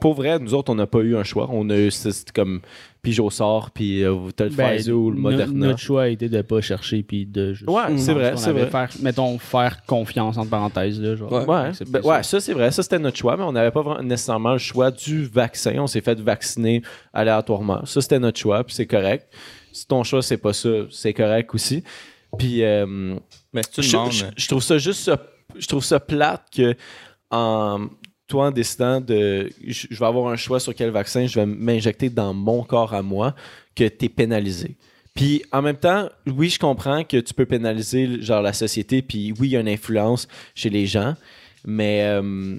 pour 0.00 0.14
vrai 0.14 0.38
nous 0.38 0.54
autres 0.54 0.70
on 0.70 0.74
n'a 0.76 0.86
pas 0.86 1.00
eu 1.00 1.16
un 1.16 1.24
choix 1.24 1.48
on 1.50 1.68
a 1.70 1.76
eu 1.78 1.90
c'est 1.90 2.30
comme 2.32 2.60
Pijot 3.08 3.30
sort 3.30 3.70
puis 3.70 4.02
euh, 4.04 4.14
t'as 4.36 4.44
le 4.44 4.50
Ben, 4.50 4.76
Pfizer 4.76 4.96
ou 4.96 5.10
le 5.10 5.16
Moderna? 5.18 5.66
Notre 5.68 5.78
choix 5.78 6.02
a 6.02 6.08
été 6.08 6.28
de 6.28 6.42
pas 6.42 6.60
chercher 6.60 7.02
puis 7.02 7.26
de 7.26 7.52
juste. 7.54 7.70
Ouais, 7.70 7.96
c'est 7.96 8.12
vrai, 8.12 8.32
On 8.34 8.36
c'est 8.36 8.52
vrai. 8.52 8.66
Faire, 8.70 8.88
mettons, 9.00 9.38
faire 9.38 9.84
confiance 9.86 10.36
entre 10.36 10.50
parenthèses. 10.50 11.00
Là, 11.00 11.16
genre, 11.16 11.32
Ouais. 11.32 11.44
Ouais, 11.44 11.56
accepter 11.68 11.92
ben, 11.92 12.02
ça. 12.02 12.08
ouais, 12.08 12.22
ça 12.22 12.40
c'est 12.40 12.52
vrai, 12.52 12.70
ça 12.70 12.82
c'était 12.82 12.98
notre 12.98 13.16
choix, 13.16 13.36
mais 13.36 13.44
on 13.44 13.52
n'avait 13.52 13.70
pas 13.70 13.82
vraiment 13.82 14.02
nécessairement 14.02 14.52
le 14.52 14.58
choix 14.58 14.90
du 14.90 15.24
vaccin. 15.26 15.74
On 15.78 15.86
s'est 15.86 16.00
fait 16.00 16.20
vacciner 16.20 16.82
aléatoirement. 17.12 17.84
Ça 17.86 18.00
c'était 18.00 18.18
notre 18.18 18.38
choix, 18.38 18.62
puis 18.64 18.74
c'est 18.74 18.86
correct. 18.86 19.32
Si 19.72 19.86
ton 19.86 20.02
choix 20.04 20.22
c'est 20.22 20.36
pas 20.38 20.52
ça, 20.52 20.68
c'est 20.90 21.12
correct 21.14 21.54
aussi. 21.54 21.82
Puis 22.38 22.62
euh, 22.62 23.16
Mais 23.52 23.62
je, 23.76 23.82
je- 23.82 24.24
je 24.36 24.48
trouve 24.48 24.62
ça 24.62 24.76
juste 24.78 25.10
je 25.56 25.66
trouve 25.66 25.82
ça 25.84 25.98
plate 25.98 26.42
que 26.54 26.74
en 27.30 27.88
toi 28.28 28.48
en 28.48 28.50
décidant 28.50 29.00
de 29.00 29.50
je, 29.66 29.88
vais 29.88 30.06
avoir 30.06 30.30
un 30.30 30.36
choix 30.36 30.60
sur 30.60 30.74
quel 30.74 30.90
vaccin 30.90 31.26
je 31.26 31.40
vais 31.40 31.46
m'injecter 31.46 32.10
dans 32.10 32.34
mon 32.34 32.62
corps 32.62 32.94
à 32.94 33.02
moi 33.02 33.34
que 33.74 33.88
tu 33.88 34.04
es 34.04 34.08
pénalisé. 34.08 34.76
Puis 35.14 35.42
en 35.50 35.62
même 35.62 35.78
temps, 35.78 36.08
oui, 36.26 36.50
je 36.50 36.58
comprends 36.58 37.02
que 37.02 37.16
tu 37.16 37.34
peux 37.34 37.46
pénaliser 37.46 38.22
genre 38.22 38.42
la 38.42 38.52
société 38.52 39.02
puis 39.02 39.32
oui, 39.40 39.48
il 39.48 39.50
y 39.52 39.56
a 39.56 39.60
une 39.60 39.68
influence 39.68 40.28
chez 40.54 40.68
les 40.68 40.86
gens, 40.86 41.16
mais 41.64 42.02
euh, 42.04 42.58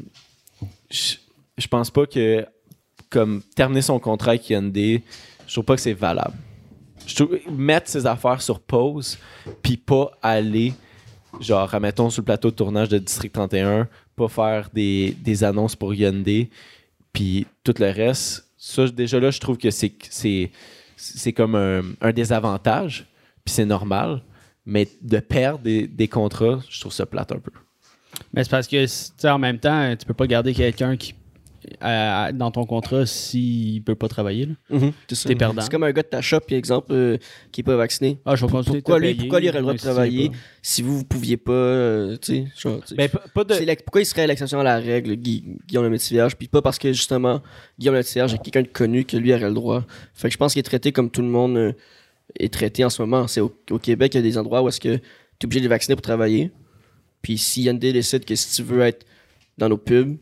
je, 0.89 1.67
pense 1.67 1.91
pas 1.91 2.05
que 2.07 2.45
comme 3.09 3.41
terminer 3.55 3.83
son 3.83 3.99
contrat 3.99 4.31
avec 4.31 4.49
Hyundai, 4.49 5.03
je 5.47 5.53
trouve 5.53 5.65
pas 5.65 5.75
que 5.75 5.81
c'est 5.81 5.93
valable. 5.93 6.35
Mettre 7.49 7.89
ses 7.89 8.05
affaires 8.05 8.41
sur 8.41 8.59
pause 8.59 9.17
puis 9.61 9.77
pas 9.77 10.11
aller 10.21 10.73
genre, 11.39 11.73
admettons, 11.73 12.09
sur 12.09 12.21
le 12.21 12.25
plateau 12.25 12.51
de 12.51 12.55
tournage 12.55 12.89
de 12.89 12.97
District 12.97 13.31
31, 13.31 13.87
faire 14.27 14.69
des, 14.73 15.15
des 15.19 15.43
annonces 15.43 15.75
pour 15.75 15.93
Hyundai, 15.93 16.49
puis 17.13 17.47
tout 17.63 17.73
le 17.79 17.91
reste, 17.91 18.45
ça, 18.57 18.87
déjà 18.87 19.19
là, 19.19 19.31
je 19.31 19.39
trouve 19.39 19.57
que 19.57 19.71
c'est, 19.71 19.93
c'est, 20.97 21.33
comme 21.33 21.55
un, 21.55 21.81
un 22.01 22.11
désavantage, 22.11 23.07
puis 23.45 23.53
c'est 23.53 23.65
normal, 23.65 24.21
mais 24.65 24.87
de 25.01 25.19
perdre 25.19 25.59
des, 25.59 25.87
des 25.87 26.07
contrats, 26.07 26.59
je 26.69 26.79
trouve 26.79 26.93
ça 26.93 27.05
plate 27.05 27.31
un 27.31 27.39
peu. 27.39 27.51
Mais 28.33 28.43
c'est 28.43 28.49
parce 28.49 28.67
que, 28.67 29.27
en 29.27 29.39
même 29.39 29.59
temps, 29.59 29.95
tu 29.95 30.05
peux 30.05 30.13
pas 30.13 30.27
garder 30.27 30.53
quelqu'un 30.53 30.97
qui 30.97 31.13
dans 31.81 32.51
ton 32.51 32.65
contrat 32.65 33.05
s'il 33.05 33.83
peut 33.83 33.95
pas 33.95 34.07
travailler. 34.07 34.45
là. 34.47 34.79
C'est 35.07 35.15
ça. 35.15 35.29
T'es 35.29 35.35
perdant. 35.35 35.61
C'est 35.61 35.71
comme 35.71 35.83
un 35.83 35.91
gars 35.91 36.01
de 36.03 36.07
ta 36.07 36.21
shop, 36.21 36.41
par 36.41 36.57
exemple, 36.57 36.87
euh, 36.91 37.17
qui 37.51 37.61
est 37.61 37.63
pas 37.63 37.75
vacciné. 37.75 38.19
Ah, 38.25 38.35
je 38.35 38.45
vais 38.45 38.51
continuer 38.51 38.77
Pourquoi 38.81 38.99
lui, 38.99 39.07
payer, 39.07 39.19
pourquoi 39.19 39.39
lui 39.39 39.49
aurait 39.49 39.57
le 39.57 39.61
droit 39.63 39.73
de 39.73 39.79
travailler 39.79 40.31
si 40.61 40.81
vous, 40.81 40.97
vous 40.99 41.05
pouviez 41.05 41.37
pas, 41.37 41.51
euh, 41.51 42.17
tu 42.21 42.45
sais. 42.55 42.69
Ben, 42.95 43.07
de... 43.09 43.53
C'est 43.53 43.83
pourquoi 43.83 44.01
il 44.01 44.05
serait 44.05 44.27
l'exception 44.27 44.59
à 44.59 44.63
la 44.63 44.77
règle, 44.79 45.15
Guy- 45.15 45.43
Guillaume 45.67 45.83
le 45.85 45.89
Métivierge, 45.89 46.35
puis 46.35 46.47
pas 46.47 46.61
parce 46.61 46.77
que 46.77 46.91
justement 46.93 47.41
Guillaume 47.77 47.95
le 47.95 47.99
Métivierge 47.99 48.33
est 48.33 48.39
quelqu'un 48.39 48.61
de 48.63 48.67
connu 48.67 49.05
que 49.05 49.17
lui 49.17 49.33
aurait 49.33 49.47
le 49.47 49.53
droit. 49.53 49.85
Fait 50.13 50.27
que 50.29 50.33
je 50.33 50.37
pense 50.37 50.53
qu'il 50.53 50.59
est 50.59 50.63
traité 50.63 50.91
comme 50.91 51.09
tout 51.09 51.21
le 51.21 51.27
monde 51.29 51.57
euh, 51.57 51.73
est 52.39 52.53
traité 52.53 52.83
en 52.85 52.89
ce 52.89 53.01
moment. 53.01 53.27
C'est 53.27 53.41
au, 53.41 53.53
au 53.71 53.79
Québec, 53.79 54.13
il 54.13 54.17
y 54.17 54.19
a 54.19 54.23
des 54.23 54.37
endroits 54.37 54.61
où 54.61 54.67
est-ce 54.69 54.79
que 54.79 54.95
tu 54.97 55.01
es 55.41 55.45
obligé 55.45 55.59
de 55.61 55.65
les 55.65 55.69
vacciner 55.69 55.95
pour 55.95 56.01
travailler. 56.01 56.51
Puis 57.21 57.37
si 57.37 57.63
Hyundai 57.63 57.91
décide 57.93 58.25
que 58.25 58.35
si 58.35 58.55
tu 58.55 58.63
veux 58.63 58.81
être 58.81 59.05
dans 59.57 59.69
nos 59.69 59.77
pubs, 59.77 60.17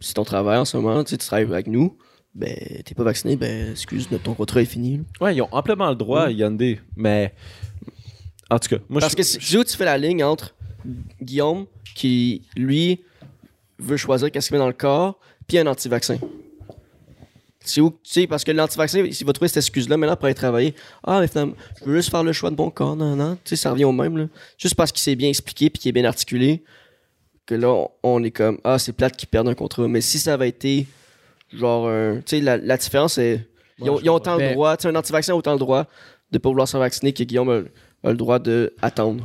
c'est 0.00 0.14
ton 0.14 0.24
travail 0.24 0.58
en 0.58 0.64
ce 0.64 0.76
moment, 0.76 1.02
tu 1.04 1.10
sais, 1.10 1.16
tu 1.18 1.26
travailles 1.26 1.46
avec 1.50 1.66
nous, 1.66 1.96
ben 2.34 2.54
t'es 2.84 2.94
pas 2.94 3.04
vacciné, 3.04 3.36
ben 3.36 3.70
excuse, 3.72 4.10
notre- 4.10 4.24
ton 4.24 4.34
contrat 4.34 4.60
est 4.62 4.66
fini. 4.66 4.98
là. 4.98 5.02
Ouais, 5.20 5.36
ils 5.36 5.42
ont 5.42 5.48
amplement 5.52 5.88
le 5.90 5.96
droit, 5.96 6.30
Hyundai, 6.30 6.80
mais... 6.96 7.32
En 8.50 8.58
tout 8.58 8.68
cas, 8.68 8.76
moi, 8.88 9.00
Parce 9.00 9.12
je... 9.12 9.16
que 9.16 9.22
c'est 9.22 9.56
où 9.56 9.64
tu 9.64 9.76
fais 9.76 9.86
la 9.86 9.96
ligne 9.96 10.22
entre 10.22 10.54
Guillaume, 11.22 11.66
qui, 11.94 12.42
lui, 12.56 13.00
veut 13.78 13.96
choisir 13.96 14.30
qu'est-ce 14.30 14.48
qu'il 14.48 14.54
met 14.56 14.60
dans 14.60 14.66
le 14.66 14.72
corps, 14.74 15.18
puis 15.46 15.58
un 15.58 15.66
anti-vaccin. 15.66 16.18
C'est 17.60 17.80
où, 17.80 17.90
tu 17.90 17.96
sais, 18.02 18.26
parce 18.26 18.44
que 18.44 18.50
l'anti-vaccin, 18.52 18.98
il 18.98 19.26
va 19.26 19.32
trouver 19.32 19.48
cette 19.48 19.56
excuse-là 19.58 19.96
maintenant 19.96 20.16
pour 20.16 20.26
aller 20.26 20.34
travailler. 20.34 20.74
Ah, 21.02 21.20
mais 21.20 21.28
finalement, 21.28 21.54
je 21.80 21.84
veux 21.88 21.96
juste 21.96 22.10
faire 22.10 22.22
le 22.22 22.32
choix 22.34 22.50
de 22.50 22.56
mon 22.56 22.70
corps, 22.70 22.94
non, 22.94 23.16
non. 23.16 23.36
Tu 23.36 23.40
sais, 23.50 23.56
ça 23.56 23.70
revient 23.70 23.84
au 23.86 23.92
même, 23.92 24.18
là. 24.18 24.26
Juste 24.58 24.74
parce 24.74 24.92
qu'il 24.92 25.00
s'est 25.00 25.16
bien 25.16 25.30
expliqué 25.30 25.70
puis 25.70 25.80
qu'il 25.80 25.88
est 25.88 25.92
bien 25.92 26.04
articulé, 26.04 26.62
que 27.46 27.54
là, 27.54 27.86
on, 28.02 28.22
est 28.24 28.30
comme, 28.30 28.58
ah, 28.64 28.78
c'est 28.78 28.92
plate 28.92 29.16
qu'il 29.16 29.28
perde 29.28 29.48
un 29.48 29.54
contrat. 29.54 29.86
Mais 29.88 30.00
si 30.00 30.18
ça 30.18 30.34
avait 30.34 30.48
été, 30.48 30.86
genre, 31.52 31.88
un- 31.88 32.16
tu 32.16 32.22
sais, 32.36 32.40
la, 32.40 32.56
la 32.56 32.76
différence, 32.76 33.14
c'est, 33.14 33.46
Ils 33.80 33.90
ont, 33.90 34.00
ils 34.00 34.08
ont 34.10 34.14
autant 34.14 34.36
le 34.36 34.52
droit, 34.52 34.76
tu 34.76 34.82
sais, 34.82 34.88
un 34.88 34.94
anti-vaccin 34.96 35.32
a 35.32 35.36
autant 35.36 35.52
le 35.52 35.58
droit 35.58 35.86
de 36.30 36.38
pas 36.38 36.48
vouloir 36.48 36.66
se 36.68 36.76
vacciner 36.76 37.12
que 37.12 37.22
Guillaume 37.24 37.50
a, 37.50 38.08
a 38.08 38.10
le 38.10 38.16
droit 38.16 38.38
d'attendre. 38.38 39.24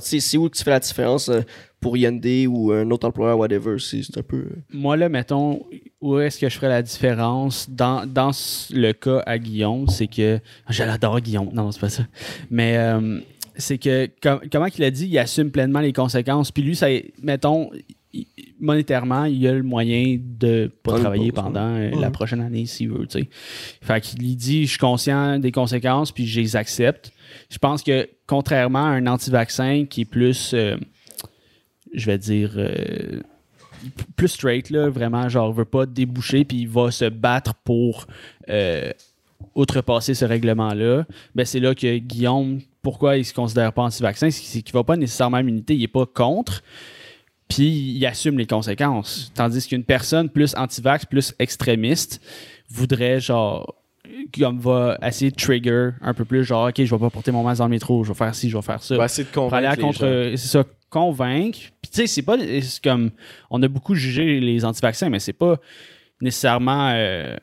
C'est 0.00 0.36
où 0.36 0.48
tu 0.48 0.62
fais 0.62 0.70
la 0.70 0.78
différence 0.80 1.28
euh, 1.28 1.40
pour 1.80 1.96
IND 1.96 2.24
ou 2.48 2.70
un 2.72 2.88
autre 2.90 3.06
employeur, 3.08 3.36
whatever. 3.38 3.76
C'est 3.80 4.16
un 4.16 4.22
peu. 4.22 4.36
euh, 4.36 4.48
Moi, 4.72 4.96
là, 4.96 5.08
mettons, 5.08 5.66
où 6.00 6.18
est-ce 6.20 6.38
que 6.38 6.48
je 6.48 6.54
ferais 6.54 6.68
la 6.68 6.82
différence? 6.82 7.68
Dans, 7.68 8.06
dans 8.06 8.30
le 8.70 8.92
cas 8.92 9.22
à 9.26 9.38
Guillaume, 9.38 9.88
c'est 9.88 10.06
que. 10.06 10.38
Je 10.68 10.84
l'adore, 10.84 11.20
Guillaume. 11.20 11.50
Non, 11.52 11.72
c'est 11.72 11.80
pas 11.80 11.88
ça. 11.88 12.04
Mais 12.48 12.76
euh, 12.76 13.18
c'est 13.56 13.78
que, 13.78 14.08
com- 14.22 14.40
comment 14.52 14.66
qu'il 14.68 14.84
a 14.84 14.90
dit, 14.90 15.06
il 15.06 15.18
assume 15.18 15.50
pleinement 15.50 15.80
les 15.80 15.92
conséquences. 15.92 16.50
Puis 16.50 16.62
lui, 16.62 16.76
ça, 16.76 16.88
mettons, 17.22 17.70
il- 18.12 18.26
monétairement, 18.60 19.24
il 19.24 19.46
a 19.46 19.52
le 19.52 19.62
moyen 19.62 20.18
de 20.20 20.66
pas 20.82 20.90
Prendre 20.92 21.00
travailler 21.02 21.32
pendant 21.32 21.74
euh, 21.76 21.90
Ouais. 21.90 22.00
la 22.00 22.10
prochaine 22.10 22.40
année 22.40 22.66
s'il 22.66 22.90
veut, 22.90 23.06
tu 23.06 23.20
sais. 23.20 23.28
Fait 23.82 24.00
qu'il 24.00 24.36
dit, 24.36 24.64
je 24.64 24.70
suis 24.70 24.78
conscient 24.78 25.38
des 25.38 25.52
conséquences, 25.52 26.12
puis 26.12 26.26
je 26.26 26.40
les 26.40 26.56
accepte. 26.56 27.12
Je 27.50 27.58
pense 27.58 27.82
que, 27.82 28.08
contrairement 28.26 28.84
à 28.86 28.88
un 28.90 29.06
anti-vaccin 29.06 29.84
qui 29.88 30.02
est 30.02 30.06
plus, 30.06 30.52
euh, 30.54 30.76
je 31.94 32.06
vais 32.06 32.18
dire, 32.18 32.52
euh, 32.56 33.20
plus 34.16 34.28
straight, 34.28 34.70
là, 34.70 34.88
vraiment, 34.88 35.28
genre, 35.28 35.52
veut 35.52 35.64
pas 35.64 35.86
déboucher, 35.86 36.44
puis 36.44 36.58
il 36.62 36.68
va 36.68 36.90
se 36.90 37.04
battre 37.04 37.54
pour 37.54 38.06
euh, 38.48 38.90
outrepasser 39.54 40.14
ce 40.14 40.24
règlement-là, 40.24 41.06
ben 41.34 41.46
c'est 41.46 41.60
là 41.60 41.74
que 41.74 41.98
Guillaume, 41.98 42.60
pourquoi 42.82 43.16
il 43.16 43.24
se 43.24 43.34
considère 43.34 43.72
pas 43.72 43.82
anti-vaccin, 43.82 44.30
c'est 44.30 44.62
qu'il 44.62 44.72
va 44.72 44.84
pas 44.84 44.96
nécessairement 44.96 45.38
à 45.38 45.42
il 45.42 45.82
est 45.82 45.88
pas 45.88 46.06
contre, 46.06 46.62
puis 47.48 47.66
il 47.66 48.06
assume 48.06 48.38
les 48.38 48.46
conséquences. 48.46 49.32
Tandis 49.34 49.66
qu'une 49.66 49.84
personne 49.84 50.28
plus 50.28 50.54
anti-vax, 50.56 51.06
plus 51.06 51.34
extrémiste, 51.38 52.20
voudrait, 52.68 53.20
genre, 53.20 53.74
comme 54.38 54.58
va 54.58 54.98
essayer 55.02 55.30
de 55.30 55.36
trigger 55.36 55.90
un 56.00 56.14
peu 56.14 56.24
plus, 56.24 56.44
genre, 56.44 56.68
OK, 56.68 56.82
je 56.82 56.94
vais 56.94 57.00
pas 57.00 57.10
porter 57.10 57.30
mon 57.32 57.42
masque 57.42 57.58
dans 57.58 57.66
le 57.66 57.70
métro, 57.70 58.04
je 58.04 58.12
vais 58.12 58.18
faire 58.18 58.34
ci, 58.34 58.50
je 58.50 58.56
vais 58.56 58.62
faire 58.62 58.82
ça. 58.82 58.96
Va 58.96 59.04
essayer 59.04 59.24
de 59.24 59.38
aller 59.38 59.68
convaincre 59.68 59.68
à 59.68 59.76
contre 59.76 60.32
c'est 60.36 60.48
ça 60.48 60.64
convaincre. 60.90 61.58
Puis 61.82 61.90
tu 61.90 62.00
sais 62.00 62.06
c'est 62.06 62.22
pas 62.22 62.36
c'est 62.38 62.82
comme 62.82 63.10
on 63.50 63.62
a 63.62 63.68
beaucoup 63.68 63.94
jugé 63.94 64.40
les 64.40 64.64
anti-vaccins 64.64 65.10
mais 65.10 65.18
c'est 65.18 65.32
pas 65.32 65.58
nécessairement 66.20 66.90
euh, 66.94 67.36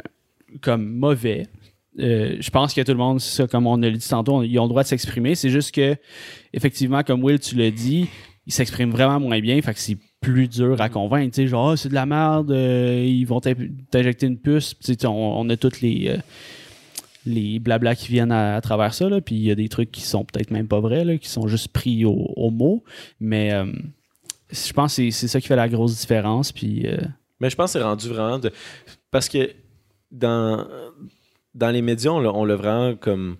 comme 0.61 0.85
mauvais 0.85 1.47
Euh, 1.99 2.37
je 2.39 2.49
pense 2.49 2.73
que 2.73 2.81
tout 2.81 2.91
le 2.91 2.97
monde 2.97 3.19
comme 3.51 3.67
on 3.67 3.79
a 3.83 3.89
dit 3.91 4.09
tantôt 4.09 4.41
ils 4.41 4.57
ont 4.57 4.63
le 4.63 4.69
droit 4.69 4.81
de 4.81 4.87
s'exprimer 4.87 5.35
c'est 5.35 5.51
juste 5.51 5.75
que 5.75 5.95
effectivement 6.51 7.03
comme 7.03 7.23
Will 7.23 7.39
tu 7.39 7.55
l'as 7.55 7.69
dit 7.69 8.07
ils 8.47 8.51
s'expriment 8.51 8.89
vraiment 8.89 9.19
moins 9.19 9.39
bien 9.39 9.61
fait 9.61 9.75
que 9.75 9.79
c'est 9.79 9.99
plus 10.19 10.47
dur 10.47 10.81
à 10.81 10.89
convaincre 10.89 11.35
tu 11.35 11.43
sais 11.43 11.47
genre 11.47 11.69
Ah, 11.69 11.77
c'est 11.77 11.89
de 11.89 11.93
la 11.93 12.07
merde 12.07 12.49
euh, 12.49 13.05
ils 13.05 13.25
vont 13.25 13.39
t'in- 13.39 13.53
t'injecter 13.91 14.25
une 14.25 14.39
puce 14.39 14.73
Tu 14.83 14.95
sais, 14.95 15.05
on, 15.05 15.47
a 15.49 15.55
toutes 15.55 15.81
les 15.81 16.07
euh, 16.07 16.17
les 17.27 17.59
blabla 17.59 17.93
qui 17.93 18.07
viennent 18.07 18.31
à, 18.31 18.59
travers 18.59 18.93
ça. 18.95 19.07
Là. 19.07 19.21
Puis 19.21 19.35
il 19.35 19.43
y 19.43 19.51
a 19.51 19.55
des 19.55 19.69
trucs 19.69 19.91
qui 19.91 20.01
sont 20.01 20.25
peut-être 20.25 20.49
même 20.51 20.67
pas 20.67 20.79
vrais, 20.79 21.05
là, 21.05 21.17
qui 21.17 21.29
sont 21.29 21.47
juste 21.47 21.67
pris 21.69 22.03
au, 22.05 22.49
mot. 22.49 22.83
Mais 23.21 23.51
je 24.51 24.73
pense 24.73 24.97
que 24.97 25.09
c'est- 25.11 25.27
ça 25.27 25.39
qui 25.39 25.47
fait 25.47 25.55
la 25.55 25.69
grosse 25.69 25.97
différence. 25.97 26.51
Puis 26.51 26.85
Mais 27.39 27.49
je 27.49 27.55
pense 27.55 27.71
que 27.71 27.79
c'est 27.79 27.83
rendu 27.85 28.09
vraiment 28.09 28.39
de... 28.39 28.51
Parce 29.09 29.29
que 29.29 29.51
dans, 30.11 30.67
dans 31.53 31.69
les 31.69 31.81
médias, 31.81 32.11
on 32.11 32.45
l'a- 32.45 32.55
vraiment 32.55 32.95
comme... 32.95 33.37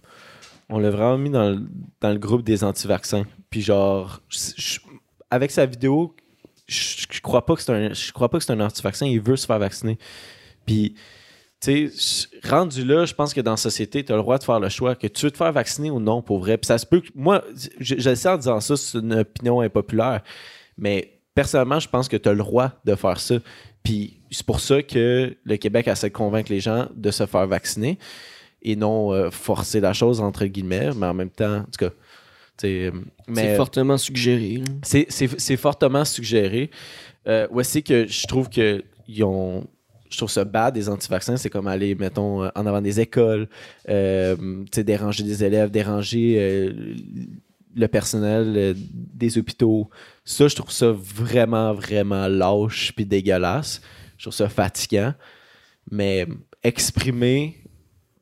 On 0.70 0.80
l'a 0.80 0.90
vraiment 0.90 1.18
mis 1.18 1.30
dans 1.30 1.52
le, 1.52 1.60
dans 2.00 2.10
le 2.12 2.18
groupe 2.18 2.42
des 2.42 2.64
anti-vaccins. 2.64 3.26
Puis 3.50 3.62
genre, 3.62 4.22
avec 5.30 5.52
sa 5.52 5.66
vidéo, 5.66 6.16
je, 6.68 7.06
je 7.12 7.22
crois 7.22 7.46
pas 7.46 7.56
que 7.56 7.62
c'est 7.62 7.72
un, 7.72 7.94
je 7.94 8.52
un 8.52 8.60
anti-vaccin. 8.60 9.06
Il 9.06 9.20
veut 9.20 9.36
se 9.36 9.46
faire 9.46 9.60
vacciner. 9.60 10.00
Puis, 10.66 10.96
tu 11.60 11.92
sais, 11.92 12.30
rendu 12.48 12.86
là, 12.86 13.06
je 13.06 13.14
pense 13.14 13.34
que 13.34 13.42
dans 13.42 13.52
la 13.52 13.58
société, 13.58 14.04
tu 14.04 14.12
as 14.14 14.16
le 14.16 14.22
droit 14.22 14.38
de 14.38 14.44
faire 14.44 14.60
le 14.60 14.70
choix 14.70 14.96
que 14.96 15.06
tu 15.08 15.26
veux 15.26 15.32
te 15.32 15.38
faire 15.38 15.52
vacciner 15.52 15.92
ou 15.92 16.00
non 16.00 16.22
pour 16.22 16.40
vrai. 16.40 16.58
Puis 16.58 16.68
ça 16.68 16.78
se 16.78 16.86
peut 16.86 17.02
que. 17.02 17.10
Moi, 17.14 17.44
je, 17.80 17.96
je 17.98 18.10
le 18.10 18.16
sais 18.16 18.30
en 18.30 18.38
disant 18.38 18.60
ça, 18.60 18.76
c'est 18.76 18.98
une 18.98 19.14
opinion 19.14 19.62
impopulaire. 19.62 20.22
Mais 20.78 21.20
personnellement, 21.36 21.80
je 21.80 21.90
pense 21.90 22.08
que 22.08 22.18
tu 22.18 22.30
as 22.30 22.32
le 22.32 22.40
droit 22.40 22.72
de 22.86 22.96
faire 22.96 23.20
ça. 23.20 23.36
Puis 23.84 24.20
c'est 24.32 24.46
pour 24.46 24.60
ça 24.60 24.82
que 24.82 25.36
le 25.44 25.58
Québec 25.58 25.88
essaie 25.88 26.10
de 26.10 26.14
convaincre 26.14 26.52
les 26.52 26.60
gens 26.60 26.88
de 26.96 27.12
se 27.12 27.26
faire 27.26 27.46
vacciner 27.48 27.98
et 28.62 28.76
non 28.76 29.12
euh, 29.14 29.30
forcer 29.30 29.80
la 29.82 29.94
chose, 29.94 30.22
entre 30.22 30.46
guillemets, 30.46 30.90
mais 30.96 31.08
en 31.08 31.14
même 31.14 31.30
temps, 31.30 31.58
en 31.58 31.64
tout 31.64 31.86
cas. 31.90 31.90
sais, 32.58 32.92
C'est 33.34 33.56
fortement 33.58 33.98
suggéré. 33.98 34.62
c'est- 34.84 35.58
fortement 35.58 36.06
suggéré. 36.06 36.70
Euh, 37.28 37.48
c'est 37.64 37.82
que 37.82 38.08
je 38.08 38.26
trouve 38.28 38.50
que 38.50 38.84
ils 39.08 39.24
ont. 39.24 39.66
Je 40.10 40.18
trouve 40.18 40.30
ça 40.30 40.46
bad 40.46 40.76
des 40.76 40.90
anti-vaccins. 40.90 41.38
C'est 41.38 41.50
comme 41.50 41.68
aller, 41.68 41.96
mettons, 41.96 42.44
euh, 42.44 42.50
en 42.56 42.66
avant 42.68 42.82
des 42.82 43.00
écoles, 43.00 43.48
euh, 43.90 44.36
déranger 44.72 45.24
des 45.24 45.44
élèves, 45.44 45.72
déranger 45.72 46.36
euh, 46.40 46.96
le 47.76 47.88
personnel 47.88 48.54
euh, 48.56 48.74
des 48.76 49.38
hôpitaux. 49.38 49.90
Ça, 50.26 50.48
je 50.48 50.56
trouve 50.56 50.72
ça 50.72 50.92
vraiment, 50.92 51.74
vraiment 51.74 52.28
lâche 52.28 52.94
puis 52.96 53.06
dégueulasse. 53.06 53.82
Je 54.18 54.26
trouve 54.26 54.34
ça 54.34 54.50
fatigant. 54.50 55.14
Mais 55.92 56.28
exprimer 56.64 57.62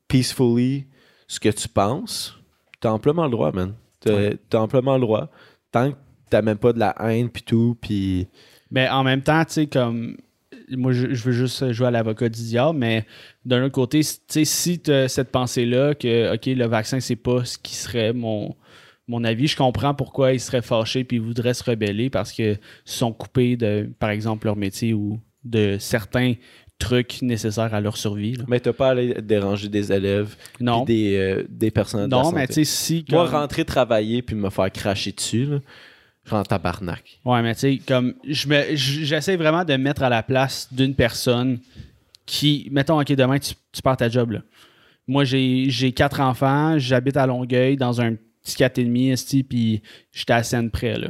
peacefully 0.08 0.88
ce 1.28 1.40
que 1.40 1.50
tu 1.50 1.68
penses, 1.68 2.38
t'as 2.80 2.92
amplement 2.92 3.26
le 3.26 3.32
droit, 3.32 3.52
man. 3.52 3.74
T'as 4.00 4.32
t'as 4.50 4.60
amplement 4.60 4.96
le 4.96 5.02
droit. 5.02 5.30
Tant 5.72 5.92
que 5.92 5.98
t'as 6.30 6.42
même 6.42 6.58
pas 6.58 6.74
de 6.74 6.80
la 6.80 6.96
haine 7.00 7.30
puis 7.30 7.44
tout, 7.44 7.78
puis... 7.80 8.28
Mais 8.72 8.90
en 8.90 9.04
même 9.04 9.22
temps, 9.22 9.44
tu 9.46 9.54
sais, 9.54 9.68
comme. 9.68 10.18
Moi, 10.70 10.94
je, 10.94 11.14
je 11.14 11.24
veux 11.26 11.34
juste 11.34 11.74
jouer 11.74 11.88
à 11.88 11.92
l'avocat 11.92 12.30
du 12.30 12.42
diable, 12.42 12.80
mais 12.80 13.06
d'un 13.44 13.66
autre 13.66 13.74
côté, 13.74 14.00
tu 14.00 14.16
sais, 14.30 14.46
si 14.46 14.80
tu 14.80 14.92
as 14.92 15.10
cette 15.10 15.30
pensée-là 15.30 15.94
que, 15.96 16.34
OK, 16.34 16.46
le 16.46 16.66
vaccin, 16.66 17.02
c'est 17.02 17.18
pas 17.18 17.44
ce 17.44 17.58
qui 17.58 17.76
serait 17.76 18.14
mon, 18.14 18.56
mon 19.12 19.24
avis, 19.24 19.48
je 19.48 19.56
comprends 19.58 19.94
pourquoi 19.94 20.34
ils 20.34 20.40
seraient 20.40 20.62
fâchés 20.62 21.04
puis 21.04 21.18
ils 21.18 21.22
voudraient 21.22 21.54
se 21.54 21.64
rebeller 21.64 22.10
parce 22.10 22.32
qu'ils 22.32 22.60
sont 22.86 23.12
coupés 23.12 23.58
de, 23.58 23.90
par 24.00 24.10
exemple, 24.10 24.46
leur 24.48 24.56
métier 24.56 24.94
ou 24.94 25.20
de 25.44 25.78
certains 25.80 26.34
trucs 26.80 27.22
nécessaires 27.22 27.74
à 27.76 27.82
leur 27.82 27.98
survie. 27.98 28.36
là. 28.36 28.46
Mais 28.48 28.60
t'as 28.60 28.74
pas 28.74 28.88
à 28.88 28.92
aller 28.92 29.14
déranger 29.22 29.68
des 29.70 29.92
élèves 29.92 30.36
Non. 30.60 30.84
des, 30.84 31.16
euh, 31.18 31.44
des 31.50 31.70
personnes 31.72 32.10
de 32.10 32.16
la 32.16 32.22
Non, 32.24 32.32
mais 32.32 32.42
santé. 32.48 32.54
tu 32.54 32.54
sais, 32.54 32.64
si. 32.66 33.06
Moi, 33.12 33.26
comme- 33.26 33.36
rentrer 33.36 33.66
travailler 33.66 34.22
puis 34.24 34.36
me 34.36 34.50
faire 34.50 34.72
cracher 34.72 35.12
dessus, 35.12 35.46
là, 35.46 35.60
je 36.24 36.30
suis 36.30 36.36
en 36.38 36.44
tabarnak. 36.44 37.20
Ouais, 37.26 37.42
mais 37.44 37.54
tu 37.54 37.60
sais, 37.62 37.82
comme 37.88 38.14
je 38.28 38.48
me- 38.48 38.76
j- 38.76 39.06
j'essaie 39.06 39.36
vraiment 39.36 39.64
de 39.66 39.74
me 39.74 39.78
mettre 39.84 40.02
à 40.04 40.10
la 40.10 40.24
place 40.24 40.68
d'une 40.72 40.96
personne 40.96 41.60
qui, 42.26 42.68
mettons, 42.72 43.00
ok, 43.00 43.12
demain 43.14 43.38
tu, 43.40 43.54
tu 43.72 43.82
pars 43.82 43.98
ta 43.98 44.10
job 44.10 44.32
là. 44.32 44.40
Moi, 45.08 45.24
j'ai 45.24 45.66
j'ai 45.70 45.92
quatre 45.92 46.20
enfants, 46.22 46.78
j'habite 46.80 47.18
à 47.18 47.26
Longueuil 47.28 47.76
dans 47.76 48.00
un 48.02 48.16
petit 48.44 48.56
4,5, 48.56 49.12
esti, 49.12 49.44
puis 49.44 49.82
j'étais 50.12 50.34
à 50.34 50.44
scène 50.44 50.70
près 50.72 50.98
là. 50.98 51.10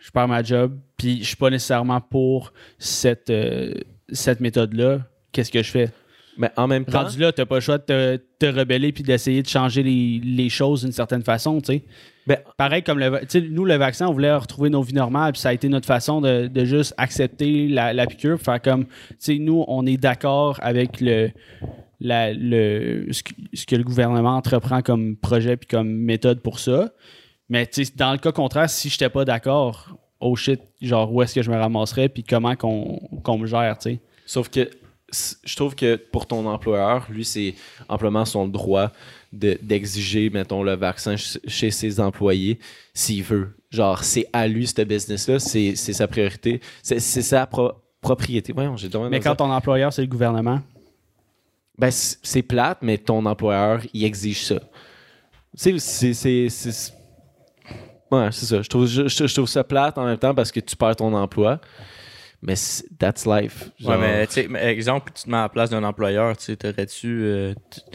Je 0.00 0.10
pars 0.12 0.28
ma 0.28 0.42
job, 0.42 0.78
puis 0.96 1.18
je 1.18 1.24
suis 1.24 1.36
pas 1.36 1.50
nécessairement 1.50 2.00
pour 2.00 2.52
cette, 2.78 3.28
euh, 3.28 3.74
cette 4.08 4.40
méthode-là. 4.40 5.00
Qu'est-ce 5.32 5.50
que 5.50 5.62
je 5.62 5.70
fais? 5.70 5.90
Mais 6.38 6.50
en 6.56 6.68
même 6.68 6.84
temps... 6.84 7.02
Rendu 7.02 7.18
là, 7.18 7.32
t'as 7.32 7.44
pas 7.44 7.56
le 7.56 7.60
choix 7.60 7.78
de 7.78 7.82
te, 7.82 8.16
te 8.38 8.46
rebeller 8.46 8.92
puis 8.92 9.02
d'essayer 9.02 9.42
de 9.42 9.48
changer 9.48 9.82
les, 9.82 10.20
les 10.22 10.48
choses 10.48 10.82
d'une 10.82 10.92
certaine 10.92 11.22
façon, 11.22 11.60
tu 11.60 11.72
sais. 11.72 11.84
Ben, 12.26 12.38
Pareil 12.56 12.82
comme 12.82 12.98
le, 12.98 13.20
nous, 13.48 13.64
le 13.64 13.76
vaccin, 13.76 14.08
on 14.08 14.12
voulait 14.12 14.34
retrouver 14.34 14.70
nos 14.70 14.82
vies 14.82 14.94
normales, 14.94 15.32
puis 15.32 15.40
ça 15.40 15.50
a 15.50 15.52
été 15.52 15.68
notre 15.68 15.86
façon 15.86 16.20
de, 16.20 16.46
de 16.46 16.64
juste 16.64 16.94
accepter 16.98 17.68
la, 17.68 17.92
la 17.92 18.06
piqûre, 18.06 18.38
faire 18.40 18.60
comme, 18.60 18.86
tu 18.86 19.16
sais, 19.18 19.38
nous, 19.38 19.64
on 19.66 19.86
est 19.86 19.96
d'accord 19.96 20.58
avec 20.62 21.00
le, 21.00 21.30
la- 22.00 22.32
le, 22.32 23.06
ce, 23.12 23.22
que, 23.22 23.32
ce 23.54 23.66
que 23.66 23.76
le 23.76 23.84
gouvernement 23.84 24.36
entreprend 24.36 24.82
comme 24.82 25.16
projet 25.16 25.56
puis 25.56 25.66
comme 25.68 25.88
méthode 25.88 26.40
pour 26.40 26.58
ça. 26.58 26.90
Mais 27.48 27.68
dans 27.96 28.12
le 28.12 28.18
cas 28.18 28.32
contraire, 28.32 28.68
si 28.68 28.88
j'étais 28.88 29.08
pas 29.08 29.24
d'accord, 29.24 29.96
oh 30.20 30.34
shit, 30.36 30.60
genre 30.82 31.12
où 31.12 31.22
est-ce 31.22 31.34
que 31.34 31.42
je 31.42 31.50
me 31.50 31.56
ramasserais 31.56 32.08
puis 32.08 32.24
comment 32.24 32.56
qu'on 32.56 33.38
me 33.38 33.46
gère, 33.46 33.78
tu 33.78 33.90
sais? 33.90 34.00
Sauf 34.26 34.48
que 34.48 34.68
je 35.44 35.54
trouve 35.54 35.76
que 35.76 35.94
pour 35.94 36.26
ton 36.26 36.44
employeur, 36.46 37.06
lui, 37.08 37.24
c'est 37.24 37.54
amplement 37.88 38.24
son 38.24 38.48
droit 38.48 38.90
de- 39.32 39.56
d'exiger, 39.62 40.30
mettons, 40.30 40.64
le 40.64 40.74
vaccin 40.74 41.16
ch- 41.16 41.38
chez 41.46 41.70
ses 41.70 42.00
employés 42.00 42.58
s'il 42.92 43.22
veut. 43.22 43.56
Genre, 43.70 44.02
c'est 44.02 44.26
à 44.32 44.48
lui, 44.48 44.66
ce 44.66 44.82
business-là, 44.82 45.38
c'est 45.38 45.76
sa 45.76 46.08
priorité, 46.08 46.60
c'est 46.82 46.98
sa 47.00 47.46
pro- 47.46 47.72
propriété. 48.00 48.52
Voyons, 48.52 48.74
Mais 49.10 49.20
quand 49.20 49.36
ton 49.36 49.50
employeur, 49.50 49.92
c'est 49.92 50.02
le 50.02 50.08
gouvernement, 50.08 50.60
Ben, 51.78 51.90
c'est 51.90 52.42
plate, 52.42 52.78
mais 52.82 52.96
ton 52.98 53.24
employeur, 53.26 53.82
il 53.92 54.04
exige 54.04 54.44
ça. 54.46 54.58
Tu 54.60 55.78
sais, 55.78 55.78
c'est- 55.78 56.14
c'est. 56.14 56.48
c'est- 56.48 56.92
Ouais, 58.10 58.28
c'est 58.30 58.46
ça. 58.46 58.62
Je 58.62 58.68
trouve, 58.68 58.86
je, 58.86 59.34
trouve 59.34 59.48
ça 59.48 59.64
plate 59.64 59.98
en 59.98 60.04
même 60.06 60.16
temps 60.18 60.34
parce 60.34 60.52
que 60.52 60.60
tu 60.60 60.76
perds 60.76 60.96
ton 60.96 61.12
emploi. 61.14 61.60
Mais 62.42 62.54
c'est- 62.54 62.84
that's 62.98 63.26
life. 63.26 63.70
Ouais, 63.80 63.86
Genre- 63.86 63.98
mais 63.98 64.26
tu 64.26 64.32
sais, 64.34 64.48
exemple, 64.68 65.10
tu 65.14 65.24
te 65.24 65.30
mets 65.30 65.36
à 65.38 65.42
la 65.42 65.48
place 65.48 65.70
d'un 65.70 65.82
employeur, 65.84 66.36
tu 66.36 66.44
sais, 66.44 66.56
t'aurais-tu. 66.56 67.22
euh, 67.24 67.54
tu- 67.70 67.80
tu 67.80 67.92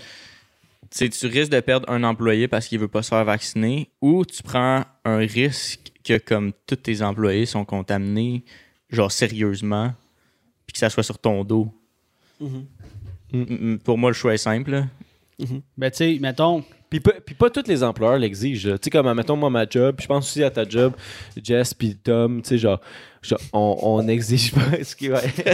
sais, 0.90 1.10
tu 1.10 1.28
risques 1.28 1.52
de 1.52 1.60
perdre 1.62 1.90
un 1.90 2.04
employé 2.04 2.48
parce 2.50 2.68
qu'il 2.68 2.78
veut 2.80 2.88
pas 2.90 3.02
se 3.02 3.10
faire 3.10 3.24
vacciner 3.24 3.90
ou 4.02 4.26
tu 4.26 4.44
prends 4.44 4.84
un 5.06 5.18
risque 5.18 5.92
que, 6.04 6.18
comme 6.18 6.52
tous 6.68 6.76
tes 6.76 7.02
employés 7.02 7.46
sont 7.46 7.64
contaminés, 7.64 8.44
genre 8.90 9.12
sérieusement, 9.12 9.94
puis 10.66 10.74
que 10.74 10.80
ça 10.80 10.90
soit 10.90 11.04
sur 11.04 11.18
ton 11.20 11.44
dos. 11.46 11.72
M- 12.42 12.66
m- 13.34 13.80
Pour 13.84 13.98
moi, 13.98 14.10
le 14.10 14.14
choix 14.16 14.34
est 14.34 14.38
simple. 14.38 14.84
Ben, 15.78 15.90
tu 15.90 15.98
sais, 15.98 16.18
mettons, 16.22 16.64
Puis 16.90 17.00
pas, 17.00 17.14
puis 17.26 17.34
pas 17.34 17.50
tous 17.50 17.68
les 17.68 17.84
employeurs 17.84 18.20
l'exigent. 18.20 18.74
Tu 18.74 18.78
sais, 18.84 18.90
comme, 18.92 19.12
mettons, 19.14 19.36
moi, 19.36 19.50
ma 19.50 19.66
job, 19.68 19.96
puis 19.96 20.04
je 20.04 20.08
pense 20.08 20.28
aussi 20.30 20.44
à 20.44 20.52
ta 20.52 20.68
job, 20.68 20.94
Jess, 21.42 21.74
puis 21.74 21.96
Tom, 21.96 22.42
tu 22.44 22.50
sais, 22.50 22.58
genre, 22.60 22.80
genre, 23.24 23.40
on, 23.54 23.78
on 23.82 24.08
exige 24.08 24.52
pas. 24.54 24.84
ce 24.84 24.96
qui 24.96 25.08
va- 25.08 25.22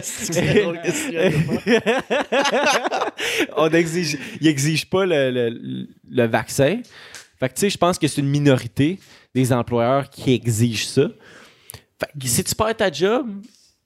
on 3.55 3.69
exige, 3.69 4.17
ils 4.41 4.47
exigent 4.47 4.85
pas 4.89 5.05
le, 5.05 5.31
le- 5.31 5.87
le 6.09 6.25
vaccin. 6.27 6.81
Fait 7.39 7.49
que, 7.49 7.53
tu 7.53 7.61
sais, 7.61 7.69
je 7.69 7.77
pense 7.77 7.97
que 7.99 8.07
c'est 8.07 8.21
une 8.21 8.29
minorité 8.29 8.99
des 9.35 9.53
employeurs 9.53 10.09
qui 10.09 10.33
exigent 10.33 10.85
ça. 10.87 11.07
Fait 11.99 12.19
que 12.19 12.27
si 12.27 12.43
tu 12.43 12.55
perds 12.55 12.75
ta 12.77 12.91
job, 12.91 13.27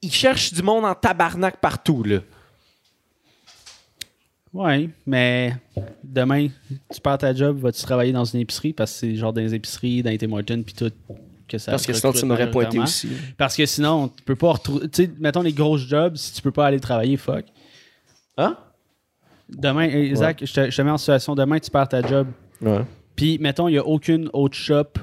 ils 0.01 0.11
cherchent 0.11 0.53
du 0.53 0.61
monde 0.63 0.85
en 0.85 0.95
tabarnak 0.95 1.59
partout, 1.59 2.03
là. 2.03 2.19
Ouais, 4.53 4.89
mais 5.05 5.53
demain, 6.03 6.47
tu 6.93 7.01
perds 7.01 7.17
ta 7.19 7.33
job, 7.33 7.59
vas-tu 7.59 7.81
travailler 7.81 8.11
dans 8.11 8.25
une 8.25 8.39
épicerie? 8.39 8.73
Parce 8.73 8.91
que 8.93 8.97
c'est 8.99 9.15
genre 9.15 9.33
dans 9.33 9.41
les 9.41 9.53
épiceries, 9.53 10.03
dans 10.03 10.09
les 10.09 10.17
Tim 10.17 10.31
Hortons, 10.31 10.63
puis 10.63 10.73
tout. 10.73 10.91
Que 11.47 11.57
ça 11.57 11.71
Parce 11.71 11.85
que 11.85 11.91
sinon, 11.91 12.13
tu 12.13 12.25
m'aurais 12.25 12.49
pointé 12.49 12.79
aussi. 12.79 13.09
Parce 13.37 13.57
que 13.57 13.65
sinon, 13.65 14.07
tu 14.07 14.23
peux 14.23 14.37
pas 14.37 14.53
retrouver. 14.53 14.87
Tu 14.87 15.03
sais, 15.03 15.11
mettons 15.19 15.41
les 15.41 15.51
grosses 15.51 15.85
jobs, 15.85 16.15
si 16.15 16.31
tu 16.33 16.41
peux 16.41 16.51
pas 16.51 16.67
aller 16.67 16.79
travailler, 16.79 17.17
fuck. 17.17 17.43
Hein? 18.37 18.55
Demain, 19.49 19.89
eh, 19.91 20.15
Zach, 20.15 20.45
je, 20.45 20.53
te, 20.53 20.69
je 20.69 20.77
te 20.77 20.81
mets 20.81 20.91
en 20.91 20.97
situation. 20.97 21.35
Demain, 21.35 21.59
tu 21.59 21.69
perds 21.69 21.89
ta 21.89 22.01
job. 22.01 22.27
Ouais. 22.61 22.85
Puis, 23.17 23.37
mettons, 23.39 23.67
il 23.67 23.73
n'y 23.73 23.77
a 23.77 23.85
aucune 23.85 24.29
autre 24.31 24.55
shop 24.55 24.93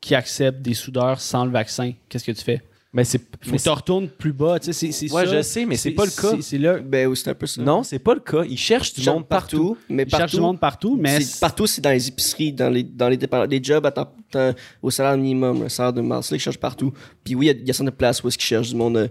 qui 0.00 0.14
accepte 0.14 0.62
des 0.62 0.74
soudeurs 0.74 1.20
sans 1.20 1.44
le 1.44 1.50
vaccin. 1.50 1.92
Qu'est-ce 2.08 2.24
que 2.24 2.32
tu 2.32 2.44
fais? 2.44 2.62
Mais 2.92 3.04
c'est. 3.04 3.18
Faut 3.42 3.56
que 3.56 3.62
tu 3.62 3.68
retournes 3.68 4.08
plus 4.08 4.32
bas. 4.32 4.58
Tu 4.58 4.66
sais, 4.66 4.72
c'est, 4.72 4.92
c'est 4.92 5.12
Ouais, 5.12 5.26
ça. 5.26 5.36
je 5.36 5.42
sais, 5.42 5.66
mais 5.66 5.76
c'est 5.76 5.90
pas 5.90 6.06
le 6.06 6.10
cas. 6.10 6.30
C'est, 6.36 6.42
c'est 6.42 6.58
là. 6.58 6.78
Ben 6.78 7.14
c'est 7.14 7.28
un 7.28 7.34
peu 7.34 7.46
ça. 7.46 7.60
Non, 7.62 7.82
c'est 7.82 7.98
pas 7.98 8.14
le 8.14 8.20
cas. 8.20 8.44
Ils 8.48 8.56
cherchent 8.56 8.94
du 8.94 9.00
Ils 9.00 9.04
cherchent 9.04 9.14
monde 9.16 9.28
partout. 9.28 9.76
Mais 9.90 10.04
Ils 10.04 10.08
cherchent 10.10 10.20
partout, 10.22 10.36
du 10.36 10.40
monde 10.42 10.58
partout, 10.60 10.96
mais 10.98 11.20
c'est- 11.20 11.38
partout, 11.40 11.66
c'est 11.66 11.82
dans 11.82 11.90
les 11.90 12.08
épiceries, 12.08 12.52
dans 12.52 12.70
les, 12.70 12.82
dans 12.82 13.08
les, 13.10 13.18
jobs 13.62 13.84
à 13.84 13.90
temps- 13.90 14.10
temps- 14.30 14.54
au 14.80 14.90
salaire 14.90 15.18
minimum, 15.18 15.64
le 15.64 15.68
salaire 15.68 15.92
de 15.92 16.00
masse. 16.00 16.30
Là, 16.30 16.38
ils 16.38 16.40
cherchent 16.40 16.56
partout. 16.58 16.92
Puis 17.24 17.34
oui, 17.34 17.46
il 17.46 17.48
y 17.48 17.50
a- 17.50 17.60
il 17.60 17.66
y, 17.66 17.70
a 17.70 17.74
certaines 17.74 17.92
places 17.94 18.22
où 18.24 18.28
est-ce 18.28 18.38
qu'ils 18.38 18.46
cherchent 18.46 18.70
du 18.70 18.76
monde 18.76 18.96
euh, 18.96 19.08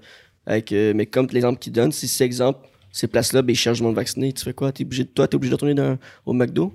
avec. 0.48 0.72
euh, 0.72 0.94
mais 0.96 1.06
comme 1.06 1.28
l'exemple 1.32 1.60
qu'ils 1.60 1.74
donnent, 1.74 1.92
si 1.92 2.08
c'est 2.08 2.26
exemple, 2.26 2.68
ces 2.92 3.06
places-là, 3.08 3.44
ben, 3.44 3.54
ils 3.54 3.56
cherchent 3.56 3.78
du 3.78 3.84
monde 3.84 3.96
vacciné. 3.96 4.34
Tu 4.34 4.44
fais 4.44 4.54
quoi? 4.54 4.72
T'es 4.72 4.84
obligé, 4.86 5.04
de- 5.04 5.10
toi, 5.10 5.28
t'es 5.28 5.36
obligé 5.36 5.52
de 5.52 5.56
retourner 5.56 5.76
dans- 5.76 6.00
au 6.26 6.34
McDo? 6.34 6.74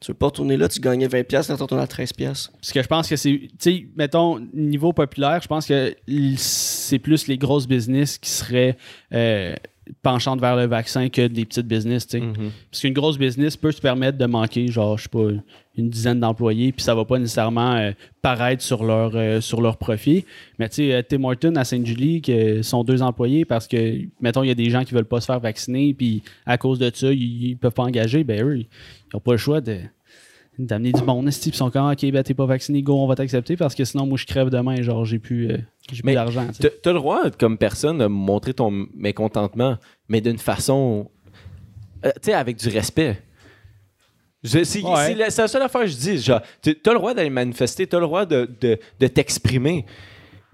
Tu 0.00 0.12
veux 0.12 0.16
pas 0.16 0.26
retourner 0.26 0.56
là, 0.56 0.68
tu 0.68 0.80
gagnais 0.80 1.08
20$, 1.08 1.32
là, 1.32 1.56
tu 1.56 1.62
retournes 1.62 1.80
à 1.80 1.86
13$. 1.86 2.14
Parce 2.24 2.72
que 2.72 2.82
je 2.82 2.86
pense 2.86 3.08
que 3.08 3.16
c'est. 3.16 3.30
Tu 3.32 3.50
sais, 3.58 3.86
mettons, 3.96 4.38
niveau 4.54 4.92
populaire, 4.92 5.40
je 5.42 5.48
pense 5.48 5.66
que 5.66 5.94
c'est 6.36 6.98
plus 7.00 7.26
les 7.26 7.36
grosses 7.36 7.66
business 7.66 8.16
qui 8.18 8.30
seraient 8.30 8.76
euh, 9.12 9.56
penchantes 10.02 10.40
vers 10.40 10.56
le 10.56 10.66
vaccin 10.66 11.08
que 11.08 11.26
des 11.26 11.44
petites 11.44 11.66
business, 11.66 12.06
tu 12.06 12.18
sais. 12.18 12.24
Mhm. 12.24 12.52
Parce 12.70 12.80
qu'une 12.80 12.92
grosse 12.92 13.18
business 13.18 13.56
peut 13.56 13.72
se 13.72 13.80
permettre 13.80 14.18
de 14.18 14.26
manquer, 14.26 14.68
genre, 14.68 14.98
je 14.98 15.04
sais 15.04 15.08
pas, 15.08 15.30
une 15.78 15.90
dizaine 15.90 16.20
d'employés, 16.20 16.72
puis 16.72 16.82
ça 16.82 16.94
va 16.94 17.04
pas 17.04 17.18
nécessairement 17.18 17.74
euh, 17.74 17.92
paraître 18.22 18.62
sur 18.62 18.84
leur, 18.84 19.12
euh, 19.14 19.40
sur 19.40 19.60
leur 19.60 19.76
profit. 19.76 20.24
Mais 20.58 20.68
tu 20.68 20.76
sais, 20.76 20.92
euh, 20.92 21.02
Tim 21.08 21.24
Hortons 21.24 21.54
à 21.56 21.64
Saint-Julie, 21.64 22.20
que 22.22 22.62
sont 22.62 22.84
deux 22.84 23.02
employés 23.02 23.44
parce 23.44 23.66
que, 23.66 24.00
mettons, 24.20 24.42
il 24.42 24.48
y 24.48 24.50
a 24.50 24.54
des 24.54 24.70
gens 24.70 24.84
qui 24.84 24.94
veulent 24.94 25.04
pas 25.04 25.20
se 25.20 25.26
faire 25.26 25.40
vacciner, 25.40 25.94
puis 25.94 26.22
à 26.46 26.58
cause 26.58 26.78
de 26.78 26.90
ça, 26.94 27.12
ils, 27.12 27.48
ils 27.50 27.56
peuvent 27.56 27.72
pas 27.72 27.84
engager, 27.84 28.24
ben 28.24 28.44
eux, 28.44 28.58
ils 28.58 28.66
ont 29.14 29.20
pas 29.20 29.32
le 29.32 29.38
choix 29.38 29.60
de 29.60 29.78
d'amener 30.58 30.90
du 30.90 31.00
puis 31.00 31.30
ils 31.46 31.54
sont 31.54 31.70
comme 31.70 31.88
ok 31.88 32.10
ben 32.10 32.22
t'es 32.24 32.34
pas 32.34 32.46
vacciné 32.46 32.82
go 32.82 32.94
on 32.98 33.06
va 33.06 33.14
t'accepter 33.14 33.56
parce 33.56 33.76
que 33.76 33.84
sinon 33.84 34.06
moi 34.06 34.18
je 34.18 34.26
crève 34.26 34.50
demain 34.50 34.82
genre 34.82 35.04
j'ai 35.04 35.20
plus 35.20 35.52
euh, 35.52 35.58
j'ai 35.92 36.02
plus 36.02 36.14
d'argent. 36.14 36.46
T'as 36.58 36.68
t'as 36.82 36.92
le 36.92 36.98
droit, 36.98 37.30
comme 37.30 37.58
personne, 37.58 37.98
de 37.98 38.06
montrer 38.06 38.54
ton 38.54 38.86
mécontentement, 38.94 39.76
mais 40.08 40.20
d'une 40.20 40.38
façon. 40.38 41.10
euh, 42.04 42.10
tu 42.16 42.26
sais, 42.26 42.32
avec 42.34 42.56
du 42.56 42.68
respect. 42.68 43.22
C'est 44.44 44.82
Ouais. 44.82 45.14
la, 45.14 45.30
seule 45.30 45.62
affaire 45.62 45.80
que 45.82 45.86
je 45.88 45.96
dis. 45.96 46.18
Genre, 46.18 46.40
tu 46.62 46.70
as 46.86 46.92
le 46.92 46.98
droit 46.98 47.12
d'aller 47.14 47.30
manifester, 47.30 47.86
tu 47.86 47.96
as 47.96 47.98
le 47.98 48.06
droit 48.06 48.24
de, 48.24 48.48
de- 48.60 48.78
de 49.00 49.06
t'exprimer. 49.08 49.84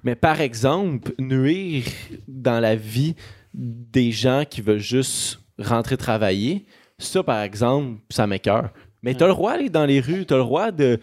Mais 0.02 0.14
par 0.14 0.40
exemple, 0.40 1.12
nuire 1.18 1.84
dans 2.28 2.60
la 2.60 2.76
vie 2.76 3.14
des 3.52 4.10
gens 4.10 4.44
qui 4.48 4.60
veulent 4.62 4.78
juste 4.78 5.40
rentrer 5.58 5.96
travailler, 5.96 6.64
ça, 6.98 7.22
par 7.22 7.42
exemple, 7.42 8.00
ça 8.10 8.26
m'écœure. 8.26 8.70
Mais 9.02 9.14
tu 9.14 9.22
as 9.22 9.26
le 9.26 9.32
droit 9.34 9.52
d'aller 9.52 9.68
dans 9.68 9.84
les 9.84 10.00
rues, 10.00 10.24
tu 10.26 10.32
as 10.34 10.38
le 10.38 10.42
droit 10.44 10.70
de, 10.70 10.98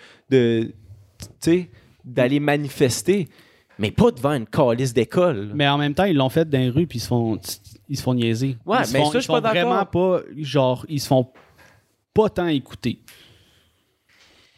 d'aller 2.03 2.39
manifester, 2.39 3.27
mais 3.77 3.91
pas 3.91 4.11
devant 4.11 4.33
une 4.33 4.45
calice 4.47 4.93
d'école. 4.93 5.51
mais 5.53 5.67
en 5.67 5.77
même 5.77 5.93
temps 5.93 6.05
ils 6.05 6.15
l'ont 6.15 6.29
fait 6.29 6.49
dans 6.49 6.57
les 6.59 6.69
rues 6.69 6.87
puis 6.87 6.97
ils 6.97 7.01
se 7.01 7.07
font 7.07 7.39
ils 7.89 7.97
se 7.97 8.03
font 8.03 8.13
niaiser 8.13 8.57
Ouais, 8.65 8.77
Ils 8.87 8.93
mais 8.93 8.99
font- 8.99 9.11
ça, 9.11 9.19
je 9.19 9.23
suis 9.23 9.27
pas 9.31 9.41
d'accord. 9.41 9.69
vraiment 9.69 9.85
pas 9.85 10.21
genre 10.37 10.85
ils 10.89 10.99
se 10.99 11.07
font 11.07 11.27
pas 12.13 12.29
tant 12.29 12.47
écouter 12.47 12.99
tu 13.05 13.09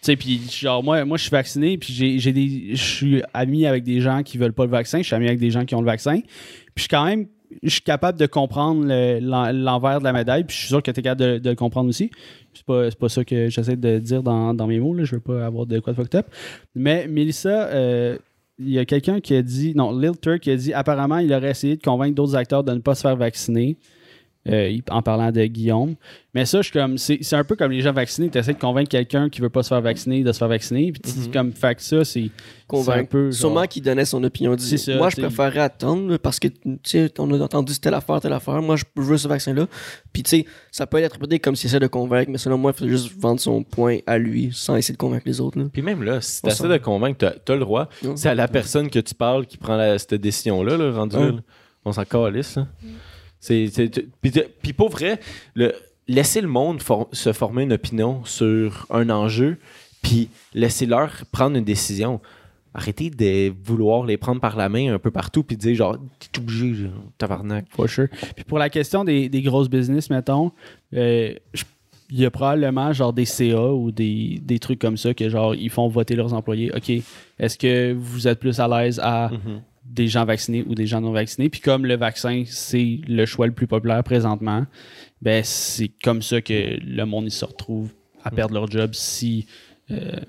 sais 0.02 0.16
puis 0.16 0.42
genre 0.50 0.84
moi 0.84 1.06
moi 1.06 1.18
je 1.18 1.24
suis 1.24 1.32
vacciné 1.32 1.78
puis 1.78 1.94
je 1.94 2.76
suis 2.76 3.22
ami 3.34 3.66
avec 3.66 3.84
des 3.84 4.02
gens 4.02 4.24
qui 4.24 4.38
veulent 4.38 4.54
pas 4.54 4.66
le 4.66 4.72
vaccin 4.72 5.00
je 5.00 5.04
suis 5.04 5.16
ami 5.16 5.28
avec 5.28 5.40
des 5.40 5.52
gens 5.52 5.66
qui 5.66 5.76
ont 5.76 5.82
le 5.82 5.86
vaccin 5.86 6.20
puis 6.20 6.74
je 6.76 6.82
suis 6.82 6.90
quand 6.90 7.06
même 7.06 7.28
je 7.62 7.70
suis 7.70 7.82
capable 7.82 8.20
de 8.20 8.26
comprendre 8.26 8.86
le- 8.86 9.20
l'en- 9.20 9.52
l'envers 9.52 10.00
de 10.00 10.04
la 10.04 10.14
médaille 10.14 10.44
puis 10.44 10.56
je 10.56 10.62
suis 10.62 10.70
sûr 10.70 10.82
que 10.82 10.90
tu 10.90 11.00
es 11.00 11.04
capable 11.04 11.40
de, 11.40 11.50
le 11.52 11.56
comprendre 11.56 11.88
aussi. 11.88 12.10
C'est 12.54 12.66
pas, 12.66 12.90
pas 12.90 13.10
ça 13.10 13.24
que 13.24 13.48
j'essaie 13.50 13.76
de 13.76 14.00
dire 14.00 14.24
dans, 14.24 14.56
dans 14.56 14.66
mes 14.66 14.80
mots 14.80 14.96
là. 14.96 15.04
je 15.04 15.16
veux 15.16 15.22
pas 15.22 15.46
avoir 15.46 15.68
de 15.68 15.80
quoi 15.80 15.94
de 15.94 15.98
fucked 15.98 16.16
up. 16.16 16.26
Mais 16.74 17.08
Mélissa 17.08 17.68
euh, 17.68 18.18
il 18.60 18.70
y 18.70 18.80
a 18.80 18.86
quelqu'un 18.86 19.20
qui 19.20 19.36
a 19.36 19.42
dit, 19.42 19.74
non, 19.76 19.98
Lil 19.98 20.18
Turk 20.20 20.40
qui 20.40 20.52
a 20.52 20.56
dit, 20.56 20.74
apparemment, 20.74 21.18
il 21.18 21.34
aurait 21.34 21.52
essayé 21.52 21.76
de 21.76 21.82
convaincre 21.82 22.16
d'autres 22.16 22.36
acteurs 22.36 22.64
de 22.64 22.72
ne 22.72 22.80
pas 22.80 22.94
se 22.96 23.02
faire 23.02 23.16
vacciner, 23.16 23.78
euh, 24.50 24.78
en 24.90 25.02
parlant 25.02 25.32
de 25.32 25.46
Guillaume. 25.46 25.96
Mais 26.34 26.46
ça, 26.46 26.58
je 26.60 26.64
suis 26.64 26.74
comme, 26.74 26.98
c'est 26.98 27.20
c'est 27.22 27.36
un 27.36 27.44
peu 27.44 27.56
comme 27.56 27.72
les 27.72 27.82
gens 27.82 27.94
vaccinés, 27.94 28.30
tu 28.30 28.38
essaies 28.38 28.54
de 28.54 28.60
convaincre 28.60 28.90
quelqu'un 28.90 29.30
qui 29.30 29.40
veut 29.40 29.50
pas 29.50 29.62
se 29.64 29.70
faire 29.70 29.82
vacciner 29.82 30.24
de 30.24 30.32
se 30.32 30.40
faire 30.40 30.48
vacciner, 30.48 30.92
puis 30.92 31.02
tu 31.02 31.12
dis 31.20 31.30
comme, 31.30 31.52
fait 31.54 31.76
que 31.76 31.82
ça, 31.82 32.04
c'est 32.04 32.24
un 32.24 32.28
Convaincre. 32.68 33.10
peu. 33.10 33.26
genre- 33.32 33.34
Sûrement 33.40 33.66
qu'il 33.68 33.84
donnait 33.84 34.04
son 34.06 34.24
opinion. 34.24 34.58
Ça, 34.58 34.96
moi, 34.98 35.10
je 35.10 35.16
tu 35.16 35.22
préférerais 35.22 35.60
attendre 35.60 36.18
parce 36.18 36.40
que, 36.40 36.48
tu 36.48 36.78
sais, 36.84 37.12
on 37.20 37.32
a 37.32 37.40
entendu 37.44 37.78
telle 37.80 37.94
affaire, 37.94 38.20
telle 38.20 38.34
affaire. 38.34 38.62
Moi, 38.64 38.76
je 38.78 38.84
veux 38.96 39.18
ce 39.18 39.28
vaccin-là. 39.28 39.68
Puis, 40.12 40.24
tu 40.24 40.30
sais, 40.32 40.46
ça 40.72 40.88
peut 40.88 40.98
être 40.98 41.06
interprété 41.06 41.40
comme 41.40 41.56
s'il 41.56 41.68
essaie 41.70 41.80
de 41.80 41.88
convaincre, 41.88 42.32
mais 42.32 42.40
selon 42.40 42.58
moi, 42.58 42.74
il 42.76 42.80
faut 42.80 42.90
juste 42.90 43.14
vendre 43.20 43.40
son 43.40 43.64
point 43.64 44.00
à 44.08 44.18
lui 44.18 44.50
sans 44.54 44.76
essayer 44.76 44.94
de 44.94 44.98
convaincre 44.98 45.24
les 45.28 45.40
autres. 45.40 45.60
Là. 45.60 45.66
Puis 45.72 45.84
même 45.84 46.02
là, 46.04 46.20
si 46.20 46.42
tu 46.42 46.48
essaies 46.50 46.68
de 46.68 46.78
convaincre, 46.84 47.18
t'as 47.20 47.54
as 47.54 47.56
le 47.56 47.62
droit. 47.62 47.88
C'est 48.16 48.30
à 48.30 48.36
la 48.36 48.48
personne 48.48 48.90
que 48.90 49.00
tu 49.00 49.14
parles 49.14 49.46
qui 49.46 49.58
prend 49.58 49.76
la- 49.78 50.00
cette 50.00 50.16
décision-là, 50.16 50.76
là, 50.78 50.92
rendu 50.92 51.16
là. 51.16 51.32
On 51.86 51.92
s'en 51.94 52.06
calisse. 52.06 52.56
là. 52.56 52.68
C'est, 53.46 53.70
puis, 54.62 54.72
pour 54.72 54.90
vrai, 54.90 55.20
le, 55.54 55.74
laisser 56.08 56.40
le 56.40 56.48
monde 56.48 56.82
for- 56.82 57.10
se 57.12 57.34
former 57.34 57.64
une 57.64 57.74
opinion 57.74 58.24
sur 58.24 58.88
un 58.90 59.10
enjeu, 59.10 59.58
puis 60.02 60.30
laisser-leur 60.54 61.12
prendre 61.32 61.58
une 61.58 61.66
décision. 61.66 62.22
Arrêtez 62.74 63.10
de 63.10 63.54
vouloir 63.66 64.06
les 64.06 64.16
prendre 64.18 64.40
par 64.40 64.56
la 64.56 64.70
main 64.70 64.94
un 64.94 64.98
peu 64.98 65.12
partout, 65.12 65.44
puis 65.44 65.58
dire 65.58 65.76
genre, 65.76 65.98
t'es 66.20 66.40
obligé, 66.40 66.74
genre, 66.74 66.92
tabarnak. 67.18 67.66
For 67.70 67.90
sure. 67.90 68.08
Puis 68.36 68.46
pour 68.46 68.60
la 68.60 68.70
question 68.70 69.04
des, 69.04 69.28
des 69.28 69.42
grosses 69.42 69.70
business, 69.70 70.10
mettons, 70.10 70.52
euh, 70.94 71.34
je- 71.54 71.64
il 72.10 72.20
y 72.22 72.26
a 72.26 72.32
probablement 72.32 72.94
genre 72.94 73.12
des 73.12 73.26
CA 73.26 73.72
ou 73.74 73.92
des, 73.92 74.40
des 74.42 74.60
trucs 74.60 74.80
comme 74.80 74.98
ça 74.98 75.14
que 75.14 75.28
genre 75.30 75.54
ils 75.56 75.70
font 75.70 75.88
voter 75.88 76.16
leurs 76.16 76.34
employés. 76.34 76.72
OK, 76.76 76.90
est-ce 77.40 77.58
que 77.58 77.92
vous 77.94 78.28
êtes 78.28 78.40
plus 78.40 78.60
à 78.60 78.68
l'aise 78.68 79.00
à 79.04 79.32
des 79.86 80.08
gens 80.08 80.26
vaccinés 80.26 80.64
ou 80.68 80.76
des 80.76 80.86
gens 80.86 81.02
non 81.02 81.12
vaccinés? 81.12 81.50
Puis 81.50 81.62
comme 81.62 81.86
le 81.86 81.96
vaccin, 81.96 82.44
c'est 82.48 83.02
le 83.08 83.26
choix 83.26 83.48
le 83.48 83.54
plus 83.54 83.68
populaire 83.68 84.04
présentement, 84.04 84.66
ben 85.22 85.44
c'est 85.44 85.92
comme 86.04 86.22
ça 86.22 86.42
que 86.42 86.78
le 86.82 87.06
monde 87.06 87.26
il 87.26 87.32
se 87.32 87.46
retrouve 87.46 87.90
à 88.24 88.32
perdre 88.32 88.54
leur 88.54 88.70
job 88.70 88.92
si 88.94 89.46
euh, 89.92 90.20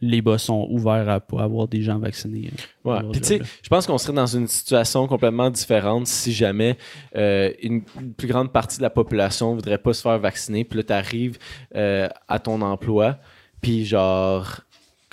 les 0.00 0.20
bas 0.20 0.38
sont 0.38 0.66
ouverts 0.70 1.08
à 1.08 1.20
pas 1.20 1.42
avoir 1.42 1.68
des 1.68 1.82
gens 1.82 1.98
vaccinés. 1.98 2.50
euh, 2.86 2.90
Ouais. 2.90 3.10
Puis 3.12 3.20
tu 3.20 3.26
sais, 3.28 3.40
je 3.62 3.68
pense 3.68 3.86
qu'on 3.86 3.96
serait 3.96 4.12
dans 4.12 4.26
une 4.26 4.48
situation 4.48 5.06
complètement 5.06 5.50
différente 5.50 6.06
si 6.06 6.32
jamais 6.32 6.76
euh, 7.16 7.50
une, 7.62 7.82
plus 8.16 8.28
grande 8.28 8.52
partie 8.52 8.78
de 8.78 8.82
la 8.82 8.90
population 8.90 9.54
voudrait 9.54 9.78
pas 9.78 9.92
se 9.92 10.02
faire 10.02 10.18
vacciner. 10.18 10.64
Puis 10.64 10.78
là, 10.78 10.82
tu 10.84 10.92
arrives 10.92 11.38
à 11.74 12.38
ton 12.38 12.60
emploi, 12.60 13.18
puis 13.60 13.86
genre, 13.86 14.60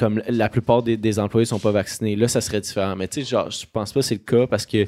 comme 0.02 0.22
la 0.28 0.50
plupart 0.50 0.82
des, 0.82 0.98
des 0.98 1.20
employés 1.20 1.46
sont 1.46 1.60
pas 1.60 1.70
vaccinés, 1.72 2.16
là, 2.16 2.28
ça 2.28 2.42
serait 2.42 2.60
différent. 2.60 2.96
Mais 2.96 3.08
tu 3.08 3.22
sais, 3.22 3.30
genre, 3.30 3.52
je 3.52 3.66
pense 3.72 3.94
pas 3.94 4.00
que 4.00 4.06
c'est 4.08 4.16
le 4.16 4.22
cas 4.40 4.48
parce 4.48 4.66
que 4.66 4.88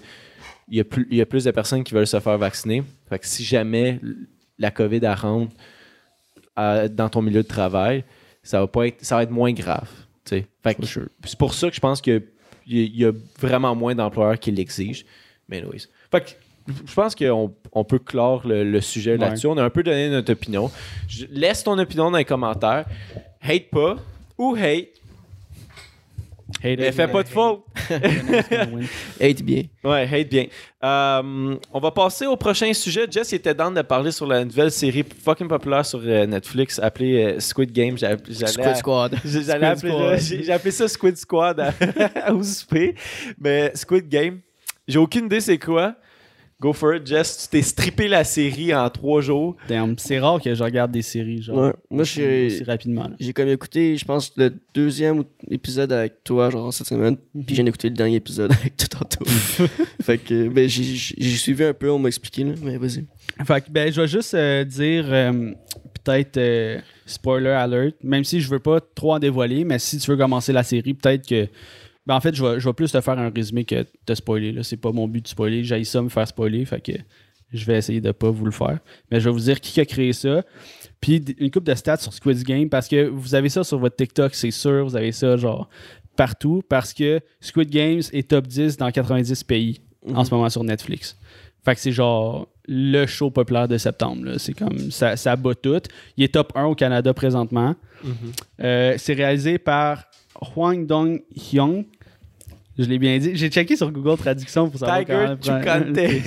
il 0.69 0.77
y, 0.77 0.79
a 0.79 0.83
plus, 0.83 1.07
il 1.11 1.17
y 1.17 1.21
a 1.21 1.25
plus 1.27 1.43
de 1.43 1.51
personnes 1.51 1.83
qui 1.83 1.93
veulent 1.93 2.07
se 2.07 2.19
faire 2.19 2.37
vacciner. 2.39 2.81
Fait 3.09 3.19
que 3.19 3.27
si 3.27 3.43
jamais 3.43 3.99
la 4.57 4.71
COVID 4.71 5.01
rentre 5.09 5.51
à- 6.55 6.87
dans 6.87 7.09
ton 7.09 7.21
milieu 7.21 7.43
de 7.43 7.47
travail, 7.47 8.03
ça 8.41 8.59
va 8.59 8.67
pas 8.67 8.87
être, 8.87 9.03
ça 9.05 9.17
va 9.17 9.23
être 9.23 9.31
moins 9.31 9.51
grave. 9.53 9.87
Fait 10.25 10.45
que 10.73 10.83
c'est 11.25 11.37
pour 11.37 11.53
ça 11.53 11.69
que 11.69 11.75
je 11.75 11.79
pense 11.81 12.01
qu'il 12.01 12.13
y 12.13 12.17
a- 12.17 12.21
il 12.65 12.95
y, 12.95 13.05
a 13.05 13.11
vraiment 13.39 13.75
moins 13.75 13.93
d'employeurs 13.93 14.39
qui 14.39 14.51
l'exigent. 14.51 15.03
Mais 15.47 15.57
anyways. 15.59 15.83
Fait 16.11 16.21
que 16.21 16.29
je 16.87 16.93
pense 16.93 17.13
qu'on 17.13 17.53
on 17.73 17.83
peut 17.83 17.99
clore 17.99 18.47
le, 18.47 18.63
le 18.63 18.79
sujet 18.81 19.11
Ouais. 19.11 19.17
là-dessus. 19.17 19.47
On 19.47 19.57
a 19.57 19.63
un 19.63 19.69
peu 19.69 19.83
donné 19.83 20.09
notre 20.09 20.31
opinion. 20.31 20.71
Je- 21.09 21.25
laisse 21.29 21.63
ton 21.63 21.77
opinion 21.77 22.09
dans 22.09 22.17
les 22.17 22.25
commentaires. 22.25 22.85
Hate 23.41 23.69
pas 23.69 23.97
ou 24.37 24.55
hate. 24.55 24.87
Mais 26.63 26.91
fais 26.91 27.07
pas 27.07 27.23
de 27.23 27.27
faute. 27.29 27.63
Hate 29.21 29.41
bien. 29.43 29.63
Ouais, 29.83 30.07
hate 30.11 30.29
bien. 30.29 30.45
Euh, 30.83 31.55
on 31.71 31.79
va 31.79 31.91
passer 31.91 32.25
au 32.25 32.35
prochain 32.35 32.73
sujet. 32.73 33.05
Jess 33.09 33.31
il 33.31 33.35
était 33.35 33.53
dans 33.53 33.71
de 33.71 33.81
parler 33.81 34.11
sur 34.11 34.27
la 34.27 34.43
nouvelle 34.45 34.71
série 34.71 35.03
fucking 35.23 35.47
populaire 35.47 35.85
sur 35.85 35.99
euh, 36.03 36.25
Netflix 36.25 36.79
appelée 36.79 37.23
euh, 37.35 37.39
Squid 37.39 37.71
Game. 37.71 37.97
Squid 37.97 38.75
Squad. 38.77 39.15
J'allais 39.25 39.67
appeler- 39.67 39.91
Squad. 39.91 40.19
J'ai 40.19 40.43
j'ai 40.43 40.51
appelé 40.51 40.71
ça 40.71 40.87
Squid 40.87 41.17
Squad 41.17 41.59
à- 41.59 42.33
au 42.33 42.43
souper. 42.43 42.95
Mais 43.39 43.71
Squid 43.75 44.07
Game, 44.07 44.39
j'ai 44.87 44.99
aucune 44.99 45.25
idée 45.25 45.41
c'est 45.41 45.57
quoi. 45.57 45.95
Go 46.63 46.71
for 46.71 46.95
it, 46.95 47.05
Jess. 47.05 47.39
Tu 47.41 47.57
t'es 47.57 47.61
strippé 47.61 48.07
la 48.07 48.23
série 48.23 48.73
en 48.73 48.89
trois 48.89 49.19
jours. 49.19 49.57
C'est 49.97 50.17
rare 50.17 50.41
que 50.41 50.55
je 50.55 50.63
regarde 50.63 50.93
des 50.93 51.01
séries, 51.01 51.41
genre. 51.41 51.57
Ouais. 51.57 51.73
Moi, 51.91 52.05
j'ai 52.05 52.45
aussi 52.45 52.63
rapidement. 52.63 53.09
j'ai 53.19 53.33
comme 53.33 53.49
écouté, 53.49 53.97
je 53.97 54.05
pense, 54.05 54.31
le 54.37 54.53
deuxième 54.73 55.25
épisode 55.49 55.91
avec 55.91 56.23
toi, 56.23 56.49
genre 56.49 56.73
cette 56.73 56.87
semaine. 56.87 57.17
Mhm. 57.35 57.43
Puis 57.43 57.55
j'ai 57.55 57.63
écouté 57.63 57.89
le 57.89 57.95
dernier 57.95 58.15
épisode 58.15 58.53
avec 58.61 58.77
toi 58.77 58.87
tantôt. 58.97 59.25
fait 60.01 60.17
que, 60.19 60.47
ben, 60.47 60.69
j'ai 60.69 61.35
suivi 61.35 61.65
un 61.65 61.73
peu, 61.73 61.91
on 61.91 61.99
m'a 61.99 62.07
expliqué, 62.07 62.45
là. 62.45 62.53
Mais 62.61 62.77
vas-y. 62.77 63.07
Fait 63.45 63.59
que, 63.65 63.69
ben, 63.69 63.91
je 63.91 63.99
vais 63.99 64.07
juste 64.07 64.33
euh, 64.33 64.63
dire, 64.63 65.03
euh, 65.09 65.51
peut-être, 66.01 66.37
euh, 66.37 66.79
spoiler 67.05 67.49
alert, 67.49 67.97
même 68.01 68.23
si 68.23 68.39
je 68.39 68.47
veux 68.47 68.59
pas 68.59 68.79
trop 68.79 69.15
en 69.15 69.19
dévoiler, 69.19 69.65
mais 69.65 69.79
si 69.79 69.97
tu 69.97 70.09
veux 70.09 70.15
commencer 70.15 70.53
la 70.53 70.63
série, 70.63 70.93
peut-être 70.93 71.27
que. 71.27 71.45
Ben, 72.05 72.15
en 72.15 72.19
fait, 72.19 72.35
je 72.35 72.43
vais, 72.43 72.59
je 72.59 72.67
vais 72.67 72.73
plus 72.73 72.91
te 72.91 72.99
faire 72.99 73.17
un 73.17 73.29
résumé 73.29 73.63
que 73.65 73.85
te 74.05 74.13
spoiler. 74.13 74.61
C'est 74.63 74.77
pas 74.77 74.91
mon 74.91 75.07
but 75.07 75.21
de 75.23 75.27
spoiler. 75.27 75.63
J'ai 75.63 75.83
ça 75.83 76.01
me 76.01 76.09
faire 76.09 76.27
spoiler. 76.27 76.65
Fait 76.65 76.81
que 76.81 76.91
je 77.53 77.65
vais 77.65 77.77
essayer 77.77 78.01
de 78.01 78.11
pas 78.11 78.29
vous 78.29 78.45
le 78.45 78.51
faire. 78.51 78.79
Mais 79.11 79.19
je 79.19 79.29
vais 79.29 79.33
vous 79.33 79.39
dire 79.39 79.61
qui 79.61 79.79
a 79.79 79.85
créé 79.85 80.11
ça. 80.11 80.43
Puis 80.99 81.23
une 81.37 81.51
coupe 81.51 81.63
de 81.63 81.75
stats 81.75 81.97
sur 81.97 82.13
Squid 82.13 82.43
Game 82.43 82.69
parce 82.69 82.87
que 82.87 83.07
vous 83.07 83.35
avez 83.35 83.49
ça 83.49 83.63
sur 83.63 83.77
votre 83.77 83.95
TikTok, 83.95 84.33
c'est 84.33 84.51
sûr. 84.51 84.83
Vous 84.85 84.95
avez 84.95 85.11
ça 85.11 85.37
genre 85.37 85.69
partout 86.15 86.61
parce 86.67 86.93
que 86.93 87.19
Squid 87.39 87.69
Games 87.69 88.01
est 88.11 88.29
top 88.29 88.47
10 88.47 88.77
dans 88.77 88.91
90 88.91 89.43
pays 89.43 89.79
en 90.13 90.23
ce 90.23 90.33
moment 90.33 90.49
sur 90.49 90.63
Netflix. 90.63 91.17
Fait 91.63 91.75
que 91.75 91.81
c'est 91.81 91.91
genre 91.91 92.47
le 92.67 93.05
show 93.05 93.29
populaire 93.29 93.67
de 93.67 93.77
septembre. 93.77 94.37
C'est 94.37 94.53
comme 94.53 94.91
ça, 94.91 95.15
ça 95.15 95.35
bat 95.35 95.55
tout. 95.55 95.81
Il 96.17 96.23
est 96.23 96.33
top 96.33 96.51
1 96.55 96.65
au 96.65 96.75
Canada 96.75 97.13
présentement. 97.13 97.75
Euh, 98.61 98.95
c'est 98.97 99.13
réalisé 99.13 99.57
par 99.57 100.05
Hwang 100.55 100.85
Dong 100.85 101.21
Hyung. 101.35 101.85
Je 102.75 102.85
l'ai 102.85 102.97
bien 102.97 103.19
dit. 103.19 103.35
J'ai 103.35 103.49
checké 103.51 103.75
sur 103.75 103.91
Google 103.91 104.17
Traduction 104.17 104.67
pour 104.67 104.79
savoir 104.79 105.01
Tiger. 105.01 105.35
Chakun, 105.43 105.93
t'es. 105.93 106.21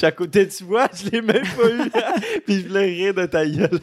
Chakoté, 0.00 0.48
tu 0.48 0.64
vois, 0.64 0.88
je 0.94 1.10
l'ai 1.10 1.20
même 1.20 1.42
pas 1.42 1.68
eu. 1.70 1.90
Puis 2.46 2.60
je 2.62 2.68
voulais 2.68 2.86
rire 2.86 3.12
de 3.12 3.26
ta 3.26 3.46
gueule. 3.46 3.80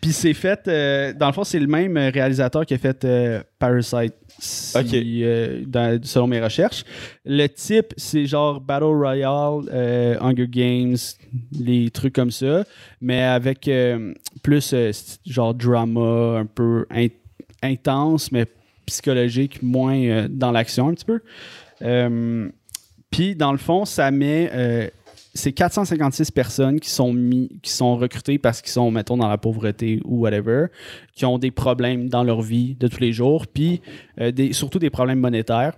Puis 0.00 0.12
c'est 0.12 0.34
fait, 0.34 0.66
euh, 0.66 1.12
dans 1.12 1.28
le 1.28 1.32
fond, 1.34 1.44
c'est 1.44 1.60
le 1.60 1.68
même 1.68 1.96
réalisateur 1.96 2.66
qui 2.66 2.74
a 2.74 2.78
fait 2.78 3.04
euh, 3.04 3.40
Parasite, 3.60 4.14
si, 4.40 4.76
Ok. 4.76 4.92
euh, 4.92 5.62
dans- 5.68 6.00
selon 6.02 6.26
mes 6.26 6.40
recherches. 6.40 6.82
Le 7.24 7.46
type, 7.46 7.94
c'est 7.96 8.26
genre 8.26 8.60
Battle 8.60 8.86
Royale, 8.86 9.60
euh, 9.72 10.16
Hunger 10.20 10.48
Games, 10.48 10.96
les 11.60 11.90
trucs 11.90 12.14
comme 12.16 12.32
ça, 12.32 12.64
mais 13.00 13.22
avec 13.22 13.68
euh, 13.68 14.12
plus 14.42 14.74
genre 15.26 15.54
drama, 15.54 16.38
un 16.40 16.46
peu 16.46 16.86
in- 16.90 17.06
intense, 17.62 18.32
mais 18.32 18.46
psychologique, 18.86 19.62
moins 19.62 19.96
euh, 19.96 20.28
dans 20.28 20.50
l'action 20.50 20.88
un 20.88 20.94
petit 20.94 21.04
peu. 21.04 21.20
Euh, 21.82 22.48
Puis 23.10 23.34
dans 23.36 23.52
le 23.52 23.58
fond, 23.58 23.84
ça 23.84 24.10
met... 24.10 24.50
euh, 24.52 24.88
c'est 25.34 25.52
456 25.52 26.30
personnes 26.30 26.78
qui 26.78 26.90
sont 26.90 27.12
mis, 27.12 27.48
qui 27.62 27.70
sont 27.70 27.96
recrutées 27.96 28.38
parce 28.38 28.60
qu'ils 28.60 28.72
sont, 28.72 28.90
mettons, 28.90 29.16
dans 29.16 29.28
la 29.28 29.38
pauvreté 29.38 30.00
ou 30.04 30.20
whatever, 30.20 30.66
qui 31.14 31.24
ont 31.24 31.38
des 31.38 31.50
problèmes 31.50 32.10
dans 32.10 32.22
leur 32.22 32.42
vie 32.42 32.74
de 32.74 32.86
tous 32.86 33.00
les 33.00 33.12
jours, 33.12 33.46
puis 33.46 33.80
euh, 34.20 34.30
surtout 34.52 34.78
des 34.78 34.90
problèmes 34.90 35.20
monétaires. 35.20 35.72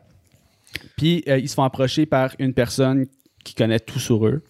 Puis 0.97 1.23
ils 1.27 1.49
se 1.49 1.55
font 1.55 1.63
approcher 1.63 2.05
par 2.05 2.35
une 2.41 2.53
personne 2.53 3.07
qui 3.45 3.55
connaît 3.55 3.79
tout 3.79 4.01
sur 4.01 4.27
eux, 4.27 4.43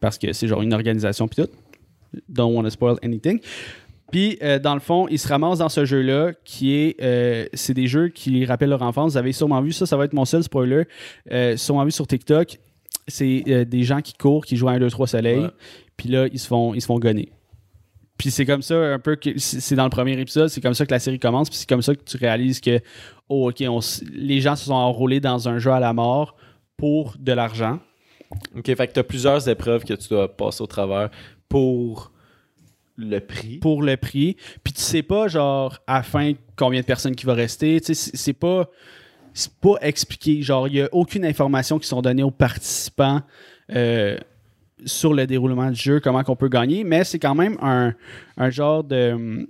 parce 0.00 0.18
que 0.18 0.32
c'est 0.32 0.48
genre 0.48 0.62
une 0.62 0.74
organisation, 0.74 1.28
puis 1.28 1.44
tout. 1.44 1.50
Don't 2.28 2.52
want 2.54 2.64
to 2.64 2.70
spoil 2.70 2.98
anything. 3.02 3.40
Puis, 4.12 4.38
euh, 4.42 4.58
dans 4.58 4.74
le 4.74 4.80
fond, 4.80 5.08
ils 5.08 5.18
se 5.18 5.26
ramassent 5.26 5.58
dans 5.58 5.70
ce 5.70 5.84
jeu-là 5.86 6.32
qui 6.44 6.74
est. 6.74 7.02
euh, 7.02 7.46
c'est 7.54 7.74
des 7.74 7.86
jeux 7.86 8.08
qui 8.08 8.44
rappellent 8.44 8.68
leur 8.68 8.82
enfance. 8.82 9.12
Vous 9.12 9.18
avez 9.18 9.32
sûrement 9.32 9.62
vu 9.62 9.72
ça, 9.72 9.86
ça 9.86 9.96
va 9.96 10.04
être 10.04 10.12
mon 10.12 10.26
seul 10.26 10.44
spoiler. 10.44 10.84
Euh, 11.32 11.56
sûrement 11.56 11.84
vu 11.84 11.90
sur 11.90 12.06
TikTok. 12.06 12.58
C'est 13.08 13.64
des 13.64 13.82
gens 13.82 14.00
qui 14.00 14.12
courent, 14.12 14.44
qui 14.44 14.56
jouent 14.56 14.68
à 14.68 14.72
1, 14.72 14.78
2, 14.78 14.90
3 14.90 15.06
soleil. 15.08 15.40
Ouais. 15.40 15.50
Puis 15.96 16.08
là, 16.08 16.28
ils 16.30 16.38
se 16.38 16.46
font, 16.46 16.72
ils 16.74 16.80
se 16.80 16.86
font 16.86 16.98
gonner. 16.98 17.32
Puis 18.18 18.30
c'est 18.30 18.46
comme 18.46 18.62
ça, 18.62 18.76
un 18.76 18.98
peu, 19.00 19.16
que 19.16 19.30
c'est 19.38 19.74
dans 19.74 19.84
le 19.84 19.90
premier 19.90 20.12
épisode, 20.20 20.48
c'est 20.48 20.60
comme 20.60 20.74
ça 20.74 20.86
que 20.86 20.92
la 20.92 21.00
série 21.00 21.18
commence. 21.18 21.48
Puis 21.48 21.58
c'est 21.58 21.68
comme 21.68 21.82
ça 21.82 21.94
que 21.94 22.04
tu 22.04 22.16
réalises 22.18 22.60
que, 22.60 22.78
oh, 23.28 23.50
OK, 23.50 23.64
on 23.66 23.80
les 24.12 24.40
gens 24.40 24.54
se 24.54 24.66
sont 24.66 24.74
enrôlés 24.74 25.18
dans 25.18 25.48
un 25.48 25.58
jeu 25.58 25.72
à 25.72 25.80
la 25.80 25.92
mort 25.92 26.36
pour 26.76 27.16
de 27.18 27.32
l'argent. 27.32 27.80
Ok, 28.56 28.66
fait 28.66 28.86
que 28.88 28.92
t'as 28.92 29.02
plusieurs 29.02 29.48
épreuves 29.48 29.84
que 29.84 29.94
tu 29.94 30.08
dois 30.08 30.28
passer 30.36 30.62
au 30.62 30.66
travers 30.66 31.10
pour 31.48 32.11
le 32.96 33.20
prix. 33.20 33.58
pour 33.58 33.82
le 33.82 33.96
prix. 33.96 34.36
Puis 34.62 34.72
tu 34.72 34.80
sais 34.80 35.02
pas, 35.02 35.28
genre, 35.28 35.78
à 35.86 36.02
fin, 36.02 36.32
combien 36.56 36.80
de 36.80 36.86
personnes 36.86 37.14
qui 37.14 37.26
va 37.26 37.34
rester. 37.34 37.80
Tu 37.80 37.94
sais, 37.94 38.10
c'est 38.14 38.32
pas. 38.32 38.68
Pas 39.62 39.76
expliqué. 39.80 40.42
Genre, 40.42 40.68
il 40.68 40.74
y 40.74 40.82
a 40.82 40.88
aucune 40.92 41.24
information 41.24 41.78
qui 41.78 41.88
sont 41.88 42.02
données 42.02 42.22
aux 42.22 42.30
participants 42.30 43.22
euh, 43.74 44.18
sur 44.84 45.14
le 45.14 45.26
déroulement 45.26 45.70
du 45.70 45.80
jeu, 45.80 46.00
comment 46.00 46.22
qu'on 46.22 46.36
peut 46.36 46.50
gagner. 46.50 46.84
Mais 46.84 47.02
c'est 47.04 47.18
quand 47.18 47.34
même 47.34 47.56
un, 47.62 47.94
un 48.36 48.50
genre 48.50 48.84
de. 48.84 49.12
hum, 49.12 49.46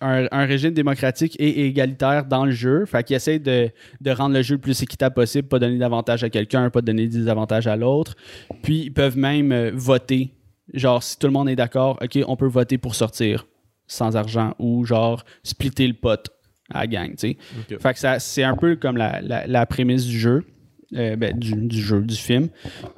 Un, 0.00 0.44
régime 0.46 0.74
démocratique 0.74 1.36
et 1.38 1.66
égalitaire 1.68 2.24
dans 2.24 2.44
le 2.44 2.50
jeu. 2.50 2.84
Fait 2.86 3.04
qu'ils 3.04 3.14
essaient 3.14 3.38
de, 3.38 3.70
de 4.00 4.10
rendre 4.10 4.34
le 4.34 4.42
jeu 4.42 4.56
le 4.56 4.60
plus 4.60 4.82
équitable 4.82 5.14
possible, 5.14 5.46
pas 5.46 5.60
donner 5.60 5.78
d'avantage 5.78 6.24
à 6.24 6.28
quelqu'un, 6.30 6.68
pas 6.70 6.80
donner 6.82 7.06
des 7.06 7.28
avantages 7.28 7.68
à 7.68 7.76
l'autre. 7.76 8.16
Puis 8.64 8.86
ils 8.86 8.92
peuvent 8.92 9.16
même 9.16 9.52
euh, 9.52 9.70
voter 9.72 10.32
genre 10.74 11.02
si 11.02 11.18
tout 11.18 11.26
le 11.26 11.32
monde 11.32 11.48
est 11.48 11.56
d'accord, 11.56 11.98
ok, 12.02 12.18
on 12.26 12.36
peut 12.36 12.46
voter 12.46 12.78
pour 12.78 12.94
sortir 12.94 13.46
sans 13.86 14.16
argent 14.16 14.54
ou 14.58 14.84
genre 14.84 15.24
splitter 15.42 15.86
le 15.86 15.94
pot 15.94 16.20
à 16.72 16.80
la 16.80 16.86
gang, 16.86 17.10
tu 17.10 17.16
sais. 17.18 17.36
Fait 17.78 17.92
que 17.92 17.98
ça, 17.98 18.18
c'est 18.18 18.42
un 18.44 18.56
peu 18.56 18.76
comme 18.76 18.96
la, 18.96 19.20
la- 19.20 19.46
la 19.46 19.66
prémisse 19.66 20.06
du 20.06 20.18
jeu. 20.18 20.44
euh, 20.94 21.16
ben, 21.16 21.38
du, 21.38 21.54
du 21.54 21.80
jeu, 21.80 22.02
du 22.02 22.14
film. 22.14 22.48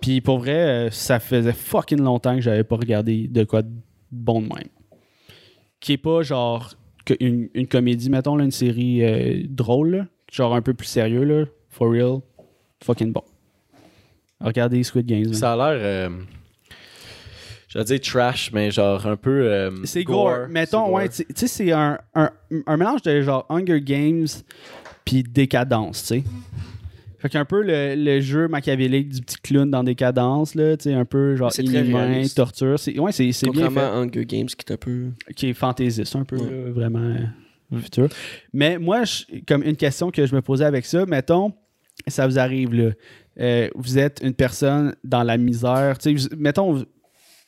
Puis 0.00 0.20
pour 0.20 0.38
vrai, 0.38 0.52
euh, 0.86 0.90
ça 0.90 1.20
faisait 1.20 1.52
fucking 1.52 2.00
longtemps 2.00 2.34
que 2.34 2.40
j'avais 2.40 2.64
pas 2.64 2.74
regardé 2.74 3.28
de 3.28 3.44
quoi 3.44 3.62
de 3.62 3.70
bon 4.10 4.40
de 4.42 4.48
même. 4.48 4.68
Qui 5.78 5.92
est 5.92 5.96
pas 5.98 6.22
genre 6.22 6.74
une, 7.20 7.48
une 7.54 7.68
comédie, 7.68 8.10
mettons, 8.10 8.34
là, 8.34 8.42
une 8.44 8.50
série 8.50 9.04
euh, 9.04 9.42
drôle, 9.48 9.90
là, 9.96 10.06
genre 10.32 10.54
un 10.56 10.62
peu 10.62 10.74
plus 10.74 10.86
sérieux, 10.88 11.22
là, 11.22 11.44
for 11.68 11.88
real, 11.92 12.18
fucking 12.82 13.12
bon. 13.12 13.22
Regardez 14.40 14.82
Squid 14.82 15.06
Games. 15.06 15.32
Ça 15.34 15.52
a 15.52 15.74
l'air. 15.74 16.10
Euh, 17.76 17.82
J'allais 17.84 17.98
dire 17.98 18.00
trash, 18.12 18.50
mais 18.52 18.70
genre 18.70 19.06
un 19.06 19.16
peu. 19.16 19.30
euh, 19.30 19.70
C'est 19.84 20.04
gore. 20.04 20.48
Mettons, 20.48 20.82
gore. 20.86 20.92
ouais, 20.92 21.08
tu 21.08 21.24
sais, 21.34 21.46
c'est 21.46 21.72
un, 21.72 21.98
un, 22.14 22.30
un 22.66 22.76
mélange 22.76 23.02
de 23.02 23.20
genre 23.22 23.46
Hunger 23.48 23.80
Games 23.80 24.26
puis 25.04 25.22
décadence, 25.22 26.02
tu 26.02 26.06
sais. 26.20 26.24
Fait 27.18 27.28
qu'un 27.30 27.44
peu 27.46 27.62
le, 27.62 27.94
le 27.96 28.20
jeu 28.20 28.48
machiavélique 28.48 29.08
du 29.08 29.20
petit 29.22 29.38
clown 29.42 29.70
dans 29.70 29.82
décadence, 29.82 30.54
là, 30.54 30.76
tu 30.76 30.84
sais, 30.84 30.94
un 30.94 31.06
peu 31.06 31.36
genre 31.36 31.50
inhumain, 31.58 32.22
torture. 32.34 32.78
C'est, 32.78 32.98
ouais, 32.98 33.12
c'est, 33.12 33.32
c'est 33.32 33.48
bien 33.50 33.70
fait. 33.70 33.80
Hunger 33.80 34.26
Games 34.26 34.46
qui 34.46 34.56
est 34.68 34.72
un 34.72 34.76
peu. 34.76 35.06
Qui 35.34 35.48
est 35.48 35.54
fantaisiste, 35.54 36.14
un 36.16 36.24
peu, 36.24 36.36
Ouais. 36.36 36.50
là, 36.50 36.70
vraiment 36.70 36.98
euh, 37.72 37.78
futur. 37.80 38.08
Mais 38.52 38.78
moi, 38.78 39.04
je- 39.04 39.24
comme 39.48 39.62
une 39.62 39.76
question 39.76 40.10
que 40.10 40.26
je 40.26 40.34
me 40.34 40.42
posais 40.42 40.66
avec 40.66 40.84
ça, 40.84 41.06
mettons, 41.06 41.52
ça 42.06 42.26
vous 42.26 42.38
arrive, 42.38 42.74
là. 42.74 42.90
Euh, 43.40 43.68
vous 43.74 43.98
êtes 43.98 44.20
une 44.22 44.34
personne 44.34 44.94
dans 45.02 45.22
la 45.22 45.38
misère, 45.38 45.96
tu 45.98 46.16
sais, 46.18 46.28
vous- 46.28 46.36
mettons, 46.38 46.74
vous- 46.74 46.84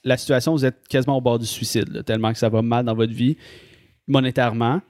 la 0.06 0.16
situation, 0.16 0.52
vous 0.52 0.64
êtes 0.64 0.86
quasiment 0.88 1.18
au 1.18 1.20
bord 1.20 1.38
du 1.38 1.46
suicide, 1.46 1.88
là, 1.92 2.02
tellement 2.02 2.32
que 2.32 2.38
ça 2.38 2.48
va 2.48 2.62
mal 2.62 2.84
dans 2.84 2.94
votre 2.94 3.12
vie, 3.12 3.36
monétairement. 4.06 4.80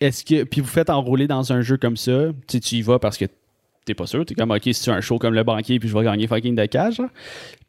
Est-ce 0.00 0.24
que. 0.24 0.44
Puis 0.44 0.60
vous 0.60 0.66
faites 0.66 0.90
enrôler 0.90 1.26
dans 1.28 1.52
un 1.52 1.60
jeu 1.60 1.76
comme 1.76 1.96
ça, 1.96 2.28
tu 2.48 2.58
tu 2.60 2.76
y 2.76 2.82
vas 2.82 2.98
parce 2.98 3.16
que 3.16 3.26
t'es 3.84 3.94
pas 3.94 4.06
sûr, 4.06 4.24
t'es 4.24 4.34
comme, 4.34 4.50
ok, 4.50 4.62
si 4.64 4.82
tu 4.82 4.90
as 4.90 4.94
un 4.94 5.00
show 5.00 5.18
comme 5.18 5.34
le 5.34 5.44
banquier, 5.44 5.78
puis 5.78 5.88
je 5.88 5.96
vais 5.96 6.04
gagner 6.04 6.26
fucking 6.26 6.54
de 6.56 6.66
cash, 6.66 6.96
genre. 6.96 7.10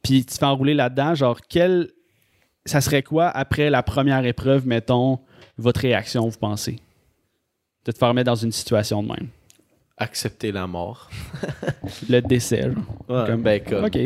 Puis 0.02 0.26
tu 0.26 0.34
te 0.34 0.38
fais 0.40 0.46
enrouler 0.46 0.74
là-dedans, 0.74 1.14
genre, 1.14 1.40
quel. 1.48 1.90
Ça 2.66 2.82
serait 2.82 3.04
quoi 3.04 3.28
après 3.28 3.70
la 3.70 3.84
première 3.84 4.26
épreuve, 4.26 4.66
mettons, 4.66 5.20
votre 5.58 5.82
réaction, 5.82 6.28
vous 6.28 6.38
pensez? 6.40 6.80
De 7.86 7.92
te 7.92 7.98
faire 8.00 8.14
mettre 8.16 8.26
dans 8.26 8.36
une 8.36 8.52
situation 8.52 9.04
de 9.04 9.10
même. 9.10 9.28
Accepter 9.98 10.52
la 10.52 10.66
mort. 10.66 11.10
Le 12.10 12.22
décès, 12.22 12.64
genre. 12.64 12.84
Ouais, 13.08 13.28
Comme- 13.28 13.44
ben, 13.44 13.62
comme, 13.64 13.86
Ok. 13.86 13.98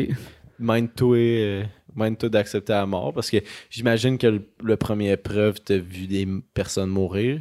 mind-toi 0.58 1.16
euh, 1.16 1.64
mind-toi 1.94 2.28
d'accepter 2.28 2.72
la 2.72 2.86
mort 2.86 3.12
parce 3.12 3.30
que 3.30 3.38
j'imagine 3.70 4.18
que 4.18 4.26
le, 4.26 4.42
le 4.62 4.76
premier 4.76 5.12
épreuve, 5.12 5.60
t'as 5.60 5.76
vu 5.78 6.06
des 6.06 6.26
personnes 6.54 6.90
mourir. 6.90 7.40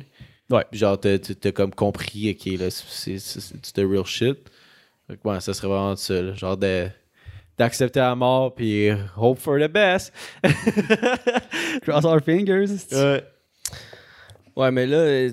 Ouais. 0.49 0.65
Puis 0.71 0.79
Genre, 0.79 0.99
t'as, 0.99 1.17
t'as- 1.19 1.35
t'as 1.35 1.51
comme 1.51 1.73
compris, 1.73 2.31
ok, 2.31 2.59
là, 2.59 2.69
c'est, 2.71 3.19
c'est, 3.19 3.19
c'est, 3.19 3.55
c'est 3.61 3.73
the 3.73 3.85
real 3.87 4.05
shit. 4.05 4.37
Fait 5.07 5.17
que, 5.17 5.27
ouais, 5.27 5.39
ça 5.41 5.53
serait 5.53 5.67
vraiment 5.67 5.95
ça, 5.95 6.21
là, 6.21 6.33
genre 6.33 6.57
de, 6.57 6.87
d'accepter 7.57 7.99
la 7.99 8.15
mort 8.15 8.53
puis 8.55 8.89
hope 9.17 9.37
for 9.39 9.57
the 9.59 9.67
best. 9.71 10.13
Cross 11.83 12.05
our 12.05 12.19
fingers. 12.23 12.87
Ouais. 12.91 13.23
Ouais, 14.55 14.71
mais 14.71 14.85
là, 14.87 15.31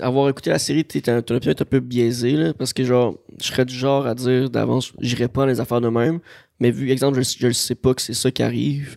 avoir 0.00 0.28
écouté 0.28 0.50
la 0.50 0.58
série, 0.58 0.84
t'es- 0.84 1.00
ton 1.00 1.20
ton 1.22 1.34
opinion 1.36 1.50
est 1.54 1.62
un 1.62 1.64
peu 1.64 1.80
biaisée, 1.80 2.32
là, 2.36 2.54
parce 2.54 2.72
que, 2.72 2.84
genre, 2.84 3.16
je 3.40 3.46
serais 3.46 3.64
du 3.64 3.74
genre 3.74 4.06
à 4.06 4.14
dire 4.14 4.48
d'avance, 4.48 4.92
j'irais 5.00 5.26
pas 5.28 5.40
dans 5.42 5.46
les 5.48 5.58
affaires 5.60 5.80
de 5.80 5.88
même, 5.88 6.20
mais 6.60 6.70
vu, 6.70 6.90
exemple, 6.90 7.20
je, 7.22 7.36
je 7.38 7.46
le 7.46 7.52
sais 7.52 7.74
pas 7.74 7.94
que 7.94 8.02
c'est 8.02 8.14
ça 8.14 8.30
qui 8.30 8.42
arrive, 8.42 8.96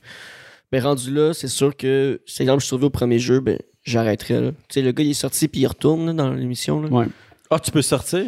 ben, 0.71 0.83
rendu 0.83 1.11
là, 1.13 1.33
c'est 1.33 1.47
sûr 1.47 1.75
que, 1.75 2.21
si, 2.25 2.41
exemple, 2.41 2.61
je 2.61 2.67
survis 2.67 2.85
au 2.85 2.89
premier 2.89 3.19
jeu, 3.19 3.39
ben, 3.39 3.57
j'arrêterais, 3.83 4.41
là. 4.41 4.51
Tu 4.51 4.57
sais, 4.75 4.81
le 4.81 4.91
gars, 4.91 5.03
il 5.03 5.11
est 5.11 5.13
sorti 5.13 5.47
puis 5.47 5.61
il 5.61 5.67
retourne, 5.67 6.05
là, 6.07 6.13
dans 6.13 6.33
l'émission, 6.33 6.81
là. 6.81 6.89
Ouais. 6.89 7.05
Ah, 7.49 7.59
tu 7.59 7.71
peux 7.71 7.81
sortir? 7.83 8.25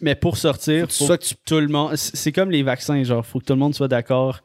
Mais 0.00 0.14
pour 0.14 0.36
sortir, 0.36 0.82
Faut 0.82 0.86
que 0.86 0.92
tu 0.92 1.04
faut 1.06 1.16
que 1.16 1.24
tu- 1.24 1.34
tout 1.44 1.60
le 1.60 1.68
monde. 1.68 1.94
C'est 1.96 2.32
comme 2.32 2.50
les 2.50 2.62
vaccins, 2.62 3.02
genre, 3.04 3.24
faut 3.24 3.38
que 3.38 3.44
tout 3.44 3.52
le 3.54 3.58
monde 3.58 3.74
soit 3.74 3.88
d'accord 3.88 4.40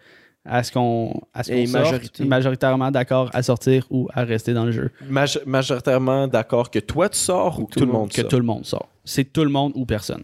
à 0.45 0.63
ce 0.63 0.71
qu'on 0.73 1.21
à 1.33 1.43
ce 1.43 1.51
Et 1.51 1.61
qu'on 1.65 1.71
sorte, 1.71 1.83
majorité. 1.85 2.25
majoritairement 2.25 2.91
d'accord 2.91 3.29
à 3.33 3.41
sortir 3.43 3.85
ou 3.89 4.09
à 4.13 4.23
rester 4.25 4.53
dans 4.53 4.65
le 4.65 4.71
jeu. 4.73 4.91
Maj- 5.09 5.39
majoritairement 5.45 6.27
d'accord 6.27 6.69
que 6.71 6.79
toi 6.79 7.07
tu 7.09 7.17
sors 7.17 7.59
ou 7.61 7.65
que 7.65 7.73
tout, 7.79 7.85
le 7.85 7.91
monde 7.93 8.09
que 8.11 8.21
sort? 8.21 8.29
tout 8.29 8.35
le 8.37 8.43
monde 8.43 8.65
sort. 8.65 8.89
C'est 9.05 9.31
tout 9.31 9.43
le 9.45 9.49
monde 9.49 9.71
ou 9.75 9.85
personne. 9.85 10.23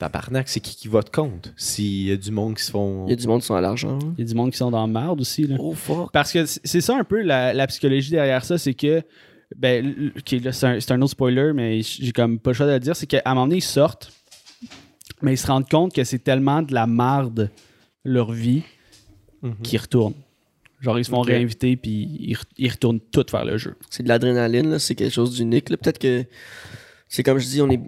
Tabarnak, 0.00 0.48
c'est 0.48 0.58
qui 0.60 0.74
qui 0.74 0.88
vote 0.88 1.10
contre? 1.14 1.50
S'il 1.56 2.08
y 2.08 2.10
a 2.12 2.16
du 2.16 2.32
monde 2.32 2.56
qui 2.56 2.64
se 2.64 2.72
font... 2.72 3.06
Il 3.06 3.10
y 3.10 3.12
a 3.12 3.16
du 3.16 3.26
monde 3.28 3.40
qui 3.42 3.46
sont 3.46 3.54
à 3.54 3.60
l'argent, 3.60 3.98
là. 3.98 4.06
Il 4.18 4.24
y 4.24 4.26
a 4.26 4.28
du 4.28 4.34
monde 4.34 4.50
qui 4.50 4.56
sont 4.56 4.70
dans 4.72 4.80
la 4.80 4.86
merde 5.00 5.20
aussi 5.20 5.46
là. 5.46 5.56
Oh, 5.60 5.72
fuck. 5.74 6.10
Parce 6.12 6.32
que 6.32 6.44
c'est 6.46 6.80
ça 6.80 6.96
un 6.96 7.04
peu 7.04 7.22
la, 7.22 7.52
la 7.52 7.66
psychologie 7.68 8.10
derrière 8.10 8.44
ça, 8.44 8.58
c'est 8.58 8.74
que 8.74 9.02
ben 9.56 9.84
l- 9.84 10.12
ok, 10.18 10.42
là, 10.42 10.52
c'est 10.52 10.66
un, 10.66 10.80
c'est 10.80 10.92
un 10.92 11.00
autre 11.02 11.12
spoiler, 11.12 11.52
mais 11.54 11.82
j'ai 11.82 12.12
comme 12.12 12.38
pas 12.38 12.50
le 12.50 12.54
choix 12.54 12.66
de 12.66 12.72
le 12.72 12.80
dire, 12.80 12.96
c'est 12.96 13.06
qu'à 13.06 13.22
un 13.24 13.34
moment 13.34 13.46
donné, 13.46 13.58
ils 13.58 13.62
sortent, 13.62 14.12
mais 15.22 15.34
ils 15.34 15.38
se 15.38 15.46
rendent 15.46 15.68
compte 15.68 15.92
que 15.94 16.02
c'est 16.04 16.18
tellement 16.20 16.62
de 16.62 16.72
la 16.74 16.86
marde 16.86 17.50
leur 18.04 18.32
vie 18.32 18.62
Mhm. 19.42 19.54
qu'ils 19.62 19.80
retournent. 19.80 20.14
Genre, 20.80 20.98
ils 20.98 21.04
se 21.04 21.10
font 21.10 21.20
Ok. 21.20 21.26
réinviter, 21.28 21.76
puis 21.76 21.90
ils, 22.20 22.36
ils 22.58 22.70
retournent 22.70 23.00
tout 23.00 23.24
vers 23.32 23.44
le 23.44 23.56
jeu. 23.58 23.74
c'est 23.90 24.02
de 24.02 24.08
l'adrénaline, 24.08 24.70
là, 24.70 24.78
c'est 24.78 24.94
quelque 24.94 25.12
chose 25.12 25.34
d'unique. 25.36 25.68
là. 25.70 25.76
Peut-être 25.76 25.98
que 25.98 26.24
c'est 27.08 27.22
comme 27.22 27.38
je 27.38 27.46
dis, 27.46 27.60
on 27.60 27.68
est 27.70 27.80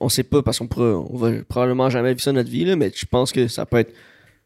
on 0.00 0.08
sait 0.08 0.22
pas 0.22 0.42
parce 0.42 0.58
qu'on 0.58 0.66
pourra, 0.66 0.98
on 1.10 1.16
va 1.16 1.30
probablement 1.48 1.90
jamais 1.90 2.10
vivre 2.10 2.20
ça 2.20 2.30
dans 2.32 2.36
notre 2.38 2.50
vie, 2.50 2.64
là, 2.64 2.76
mais 2.76 2.92
je 2.94 3.06
pense 3.06 3.32
que 3.32 3.48
ça 3.48 3.66
peut 3.66 3.78
être 3.78 3.92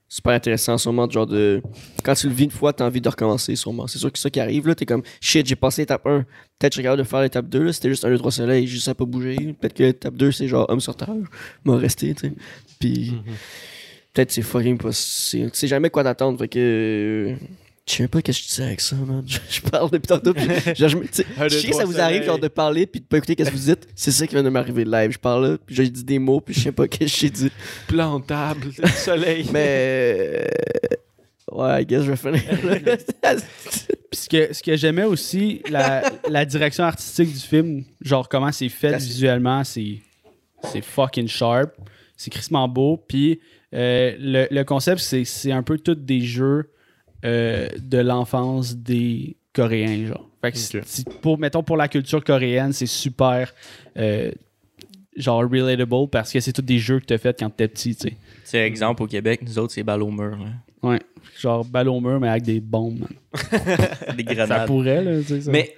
super 0.09 0.35
intéressant, 0.35 0.77
sûrement, 0.77 1.09
genre 1.09 1.27
de. 1.27 1.63
Quand 2.05 2.15
tu 2.15 2.29
le 2.29 2.35
vis 2.35 2.45
une 2.45 2.51
fois, 2.51 2.73
t'as 2.73 2.85
envie 2.85 3.01
de 3.01 3.09
recommencer, 3.09 3.57
sûrement. 3.57 3.87
C'est 3.87 3.99
sûr 3.99 4.13
que 4.13 4.19
ça 4.19 4.29
qui 4.29 4.41
arrive, 4.41 4.69
là. 4.69 4.75
T'es 4.75 4.85
comme 4.85 5.03
shit, 5.21 5.47
j'ai 5.47 5.57
passé 5.57 5.83
l'étape 5.83 6.07
1. 6.07 6.27
Peut-être 6.59 6.73
que 6.73 6.77
je 6.77 6.83
capable 6.83 7.03
de 7.03 7.07
faire 7.09 7.23
l'étape 7.23 7.49
2, 7.49 7.63
là. 7.63 7.73
C'était 7.73 7.89
juste 7.89 8.05
un 8.05 8.11
2, 8.11 8.19
3 8.19 8.31
soleil, 8.33 8.67
juste 8.67 8.89
à 8.89 8.95
pas 8.95 9.07
bouger. 9.07 9.37
Peut-être 9.59 9.75
que 9.75 9.83
l'étape 9.85 10.15
2, 10.15 10.31
c'est 10.33 10.49
genre 10.49 10.67
homme 10.69 10.81
sur 10.81 10.95
terre. 10.97 11.09
M'a 11.65 11.77
resté, 11.77 12.15
tu 12.15 12.29
sais. 12.29 12.33
Puis. 12.79 13.15
Peut-être 14.13 14.31
c'est 14.31 14.43
fucking 14.43 14.77
pas. 14.77 14.91
Tu 14.91 15.49
sais 15.51 15.67
jamais 15.67 15.89
quoi 15.89 16.05
t'attendre, 16.05 16.39
fait 16.39 16.49
que. 16.49 16.59
euh, 16.59 17.35
Je 17.89 17.95
sais 17.95 18.03
même 18.05 18.11
pas 18.11 18.23
qu'est-ce 18.23 18.39
que 18.39 18.45
je 18.45 18.49
disais 18.49 18.63
avec 18.65 18.81
ça, 18.81 18.95
man. 18.95 19.25
Je, 19.27 19.39
je 19.51 19.61
parle 19.61 19.91
depuis 19.91 20.07
tantôt. 20.07 20.33
puis 20.33 20.45
genre, 20.45 20.89
je 20.89 20.97
sais, 21.11 21.25
je 21.49 21.67
que 21.69 21.75
ça 21.75 21.85
vous 21.85 21.99
arrive 22.01 22.23
genre 22.23 22.39
de 22.39 22.47
parler 22.49 22.87
puis 22.87 23.01
de 23.01 23.07
pas 23.07 23.17
écouter 23.19 23.35
qu'est-ce 23.35 23.51
que 23.51 23.57
vous 23.57 23.65
dites. 23.65 23.89
C'est 23.97 24.13
ça 24.13 24.27
qui 24.27 24.35
vient 24.35 24.45
de 24.45 24.49
m'arriver 24.51 24.85
live. 24.85 25.11
Je 25.11 25.19
parle 25.19 25.47
là, 25.47 25.59
puis 25.67 25.75
j'ai 25.75 25.89
dit 25.91 26.05
des 26.05 26.19
mots 26.21 26.41
puis 26.41 26.55
je 26.55 26.61
sais 26.61 26.73
pas 26.73 26.87
qu'est-ce 26.87 27.13
que 27.13 27.21
j'ai 27.21 27.31
dit. 27.31 27.51
Plantable, 27.89 28.69
le 28.79 28.89
soleil. 28.89 29.47
Mais 29.53 30.47
euh, 31.51 31.57
ouais, 31.57 31.83
I 31.83 31.87
guess 31.87 32.03
je 32.05 32.13
vais 32.13 32.17
finir. 32.17 32.43
là. 32.65 33.37
Puis 34.11 34.21
ce 34.21 34.29
que, 34.29 34.53
ce 34.53 34.63
que 34.63 34.77
j'aimais 34.77 35.05
aussi, 35.05 35.63
la, 35.71 36.03
la 36.29 36.45
direction 36.45 36.85
artistique 36.85 37.33
du 37.33 37.41
film, 37.41 37.85
genre 38.03 38.29
comment 38.29 38.53
c'est 38.53 38.69
fait 38.69 38.97
visuellement, 38.99 39.65
c'est 39.65 40.01
c'est 40.71 40.83
fucking 40.85 41.27
sharp, 41.27 41.71
c'est 42.17 42.31
crissement 42.31 42.69
beau. 42.69 42.99
Puis 43.09 43.41
euh, 43.75 44.15
le, 44.21 44.47
le 44.51 44.65
concept, 44.65 45.01
c'est 45.01 45.25
c'est 45.25 45.51
un 45.51 45.63
peu 45.63 45.79
tous 45.79 45.95
des 45.95 46.21
jeux 46.21 46.69
euh, 47.25 47.69
de 47.79 47.99
l'enfance 47.99 48.77
des 48.77 49.37
Coréens, 49.55 50.07
genre. 50.07 50.29
Fait 50.41 50.53
que 50.53 51.11
pour, 51.21 51.39
mettons, 51.39 51.63
pour 51.63 51.77
la 51.77 51.87
culture 51.89 52.25
coréenne, 52.25 52.73
c'est 52.73 52.87
super, 52.87 53.53
euh, 53.97 54.33
genre, 55.17 55.43
relatable 55.43 56.09
parce 56.11 56.33
que 56.33 56.41
c'est 56.41 56.53
tous 56.53 56.63
des 56.63 56.79
jeux 56.79 56.99
que 57.01 57.05
t'as 57.07 57.19
fait 57.19 57.39
quand 57.39 57.49
t'étais 57.51 57.69
petit, 57.69 57.95
tu 57.95 58.09
sais. 58.09 58.17
C'est 58.45 58.67
exemple 58.67 59.03
au 59.03 59.07
Québec, 59.07 59.41
nous 59.43 59.59
autres, 59.59 59.73
c'est 59.73 59.83
balle 59.85 60.03
au 60.03 60.11
mur. 60.11 60.37
là. 60.37 60.89
Ouais. 60.91 61.01
Genre, 61.39 61.65
balle 61.65 61.89
au 61.89 62.01
mur, 62.01 62.19
mais 62.19 62.29
avec 62.29 62.43
des 62.43 62.61
bombes. 62.61 63.07
Des 64.17 64.25
Ça 64.25 64.35
grenades. 64.35 64.67
pourrait, 64.67 65.05
là, 65.05 65.19
tu 65.21 65.25
sais. 65.29 65.41
ça. 65.43 65.51
Mais 65.53 65.77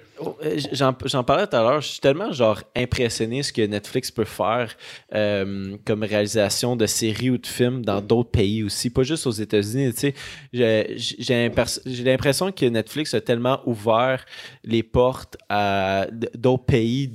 j'en 0.71 0.95
j'en 1.05 1.23
parlais 1.23 1.45
tout 1.47 1.55
à 1.55 1.61
l'heure, 1.61 1.81
je 1.81 1.87
suis 1.89 1.99
tellement 1.99 2.31
genre 2.31 2.61
impressionné 2.75 3.43
ce 3.43 3.51
que 3.51 3.61
Netflix 3.61 4.11
peut 4.11 4.23
faire 4.25 4.75
euh, 5.13 5.77
comme 5.85 6.03
réalisation 6.03 6.75
de 6.75 6.85
séries 6.85 7.29
ou 7.31 7.37
de 7.37 7.47
films 7.47 7.83
dans 7.83 8.01
d'autres 8.01 8.31
pays 8.31 8.63
aussi, 8.63 8.89
pas 8.89 9.03
juste 9.03 9.27
aux 9.27 9.31
États-Unis. 9.31 9.93
Tu 9.93 10.13
sais, 10.53 10.95
j'ai 10.97 12.03
l'impression 12.03 12.51
que 12.51 12.65
Netflix 12.65 13.13
a 13.13 13.21
tellement 13.21 13.61
ouvert 13.65 14.25
les 14.63 14.83
portes 14.83 15.37
à 15.49 16.07
d'autres 16.33 16.65
pays 16.65 17.11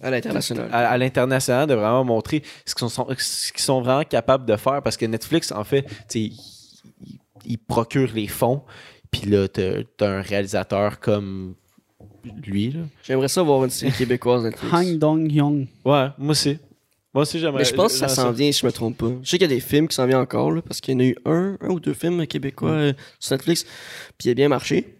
à 0.00 0.10
l'international. 0.10 0.68
à, 0.72 0.88
à 0.90 0.96
l'international 0.98 1.66
de 1.68 1.74
vraiment 1.74 2.04
montrer 2.04 2.42
ce 2.64 2.74
qu'ils 2.74 2.88
sont, 2.88 3.06
ce 3.18 3.50
sont 3.56 3.82
vraiment 3.82 4.04
capables 4.04 4.46
de 4.46 4.56
faire 4.56 4.82
parce 4.82 4.96
que 4.96 5.04
Netflix, 5.06 5.52
en 5.52 5.64
fait, 5.64 5.86
il, 6.14 6.32
il- 7.44 7.58
procure 7.58 8.10
les 8.14 8.26
fonds. 8.28 8.62
Puis 9.10 9.22
là, 9.30 9.48
t'as 9.48 9.82
t'as 9.98 10.08
un 10.08 10.22
réalisateur 10.22 10.98
comme 11.00 11.54
lui. 12.44 12.70
Là. 12.70 12.80
J'aimerais 13.02 13.28
ça 13.28 13.42
voir 13.42 13.64
une 13.64 13.70
série 13.70 13.92
québécoise 13.98 14.44
Netflix. 14.44 14.72
Hang 14.72 14.98
Dong-Hyung. 14.98 15.66
Ouais, 15.84 16.08
moi 16.18 16.30
aussi. 16.30 16.58
Moi 17.14 17.22
aussi, 17.22 17.38
j'aimerais. 17.38 17.58
Mais 17.58 17.64
je 17.64 17.74
pense 17.74 17.92
que 17.92 17.98
ça 17.98 18.08
s'en 18.08 18.32
vient, 18.32 18.50
si 18.50 18.60
je 18.60 18.66
me 18.66 18.72
trompe 18.72 18.96
pas. 18.96 19.10
Je 19.22 19.28
sais 19.28 19.36
qu'il 19.38 19.50
y 19.50 19.52
a 19.52 19.54
des 19.54 19.60
films 19.60 19.86
qui 19.86 19.94
s'en 19.94 20.06
viennent 20.06 20.18
encore, 20.18 20.50
là, 20.50 20.62
parce 20.62 20.80
qu'il 20.80 20.94
y 20.94 20.96
en 20.96 21.00
a 21.00 21.04
eu 21.04 21.16
un, 21.26 21.58
un 21.60 21.68
ou 21.68 21.78
deux 21.78 21.92
films 21.92 22.26
québécois 22.26 22.70
euh, 22.70 22.92
sur 23.18 23.34
Netflix, 23.34 23.64
puis 24.16 24.28
il 24.28 24.30
a 24.30 24.34
bien 24.34 24.48
marché. 24.48 24.96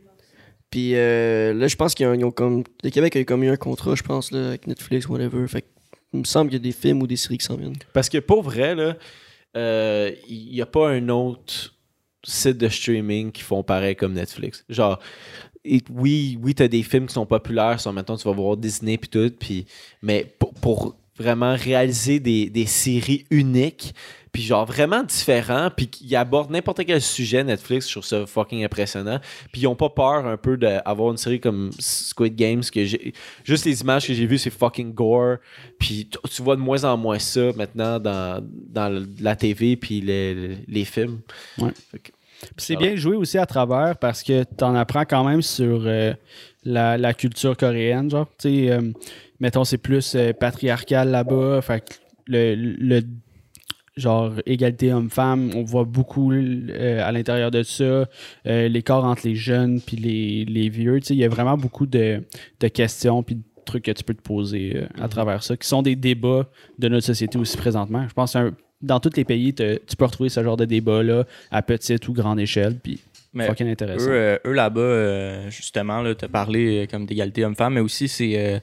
Puis 0.70 0.94
euh, 0.94 1.54
là, 1.54 1.68
je 1.68 1.76
pense 1.76 1.94
qu'ils 1.94 2.06
ont, 2.06 2.30
comme. 2.30 2.64
Le 2.82 2.90
Québec 2.90 3.16
a 3.16 3.20
eu 3.20 3.24
comme 3.24 3.44
eu 3.44 3.48
un 3.48 3.56
contrat, 3.56 3.94
je 3.94 4.02
pense, 4.02 4.30
là, 4.30 4.48
avec 4.48 4.66
Netflix, 4.66 5.08
whatever. 5.08 5.46
Fait 5.48 5.62
que, 5.62 5.66
il 6.12 6.20
me 6.20 6.24
semble 6.24 6.50
qu'il 6.50 6.58
y 6.58 6.62
a 6.62 6.64
des 6.64 6.72
films 6.72 7.02
ou 7.02 7.06
des 7.06 7.16
séries 7.16 7.38
qui 7.38 7.46
s'en 7.46 7.56
viennent. 7.56 7.76
Parce 7.94 8.10
que 8.10 8.18
pour 8.18 8.42
vrai, 8.42 8.74
là, 8.74 8.96
euh, 9.56 10.10
il 10.28 10.52
n'y 10.52 10.60
a 10.60 10.66
pas 10.66 10.90
un 10.90 11.08
autre 11.08 11.74
site 12.24 12.58
de 12.58 12.68
streaming 12.68 13.32
qui 13.32 13.42
font 13.42 13.62
pareil 13.62 13.96
comme 13.96 14.12
Netflix. 14.12 14.64
Genre, 14.68 14.98
et 15.64 15.80
oui, 15.90 16.38
oui, 16.42 16.54
t'as 16.54 16.68
des 16.68 16.82
films 16.82 17.06
qui 17.06 17.14
sont 17.14 17.26
populaires, 17.26 17.80
sur 17.80 17.92
maintenant 17.92 18.16
tu 18.16 18.24
vas 18.28 18.34
voir 18.34 18.56
Disney 18.56 18.98
puis 18.98 19.08
tout, 19.08 19.30
puis 19.38 19.66
mais 20.02 20.26
pour, 20.38 20.52
pour 20.54 20.96
vraiment 21.18 21.54
réaliser 21.56 22.18
des, 22.20 22.48
des 22.50 22.66
séries 22.66 23.24
uniques, 23.30 23.94
puis 24.32 24.42
genre 24.42 24.64
vraiment 24.64 25.02
différents, 25.02 25.68
puis 25.70 25.86
qui 25.88 26.16
abordent 26.16 26.50
n'importe 26.50 26.86
quel 26.86 27.02
sujet 27.02 27.44
Netflix, 27.44 27.86
je 27.86 27.92
trouve 27.92 28.04
ça 28.04 28.24
fucking 28.26 28.64
impressionnant. 28.64 29.20
Puis 29.52 29.60
ils 29.60 29.66
ont 29.66 29.76
pas 29.76 29.90
peur 29.90 30.26
un 30.26 30.38
peu 30.38 30.56
d'avoir 30.56 31.10
une 31.10 31.18
série 31.18 31.38
comme 31.38 31.70
Squid 31.78 32.34
Games 32.34 32.62
que 32.64 32.86
j'ai 32.86 33.12
juste 33.44 33.66
les 33.66 33.82
images 33.82 34.06
que 34.06 34.14
j'ai 34.14 34.24
vues 34.26 34.38
c'est 34.38 34.48
fucking 34.50 34.94
gore, 34.94 35.36
puis 35.78 36.08
tu- 36.30 36.42
vois 36.42 36.56
de 36.56 36.62
moins 36.62 36.82
en 36.84 36.96
moins 36.96 37.18
ça 37.18 37.52
maintenant 37.56 38.00
dans, 38.00 38.42
dans 38.70 39.06
la 39.20 39.36
TV 39.36 39.76
puis 39.76 40.00
les, 40.00 40.56
les 40.66 40.84
films. 40.86 41.20
Ouais. 41.58 41.70
Fait 41.90 41.98
que- 41.98 42.10
Puis 42.12 42.21
c'est 42.56 42.76
bien 42.76 42.96
joué 42.96 43.16
aussi 43.16 43.38
à 43.38 43.46
travers 43.46 43.96
parce 43.98 44.22
que 44.22 44.42
tu 44.44 44.64
en 44.64 44.74
apprends 44.74 45.04
quand 45.04 45.24
même 45.24 45.42
sur 45.42 45.82
euh, 45.86 46.12
la, 46.64 46.98
la 46.98 47.14
culture 47.14 47.56
coréenne. 47.56 48.10
Genre, 48.10 48.26
tu 48.38 48.48
sais, 48.66 48.70
euh, 48.70 48.80
mettons, 49.40 49.64
c'est 49.64 49.78
plus 49.78 50.14
euh, 50.14 50.32
patriarcal 50.32 51.10
là-bas. 51.10 51.60
Fait 51.62 51.80
que 51.80 51.94
le, 52.26 52.54
le- 52.54 53.02
genre 53.96 54.32
égalité 54.46 54.90
homme-femme, 54.92 55.50
on 55.54 55.64
voit 55.64 55.84
beaucoup 55.84 56.32
à 56.32 57.12
l'intérieur 57.12 57.50
de 57.50 57.62
ça. 57.62 58.06
L'écart 58.46 59.04
entre 59.04 59.26
les 59.28 59.34
jeunes 59.34 59.80
puis 59.82 59.96
les, 59.98 60.44
les 60.46 60.68
vieux. 60.70 60.98
Tu 61.00 61.08
sais, 61.08 61.14
il 61.14 61.18
y 61.20 61.24
a 61.24 61.28
vraiment 61.28 61.58
beaucoup 61.58 61.84
de, 61.86 62.22
de 62.60 62.68
questions 62.68 63.22
puis 63.22 63.34
de 63.34 63.42
trucs 63.66 63.84
que 63.84 63.90
tu 63.90 64.02
peux 64.02 64.14
te 64.14 64.22
poser 64.22 64.84
à 64.98 65.08
travers 65.08 65.42
ça, 65.42 65.56
qui 65.58 65.68
sont 65.68 65.82
des 65.82 65.94
débats 65.94 66.48
de 66.78 66.88
notre 66.88 67.04
société 67.06 67.36
aussi 67.38 67.56
présentement. 67.56 68.06
Je 68.08 68.14
pense 68.14 68.32
que 68.32 68.38
c'est 68.38 68.44
un- 68.46 68.54
dans 68.82 69.00
tous 69.00 69.16
les 69.16 69.24
pays, 69.24 69.54
te- 69.54 69.76
tu 69.86 69.96
peux 69.96 70.04
retrouver 70.04 70.28
ce 70.28 70.42
genre 70.42 70.56
de 70.56 70.64
débat-là 70.64 71.24
à 71.50 71.62
petite 71.62 72.06
ou 72.08 72.12
grande 72.12 72.40
échelle, 72.40 72.76
puis 72.82 73.00
Mais 73.32 73.46
fucking 73.46 73.68
intéressant. 73.68 74.06
Eux, 74.10 74.12
euh, 74.12 74.38
eux, 74.46 74.52
là-bas, 74.52 74.80
euh, 74.80 75.50
justement, 75.50 76.02
tu 76.14 76.24
as 76.24 76.28
parlé 76.28 76.82
euh, 76.82 76.86
comme 76.90 77.06
d'égalité 77.06 77.44
homme-femme, 77.44 77.74
mais 77.74 77.80
aussi, 77.80 78.08
c'est 78.08 78.60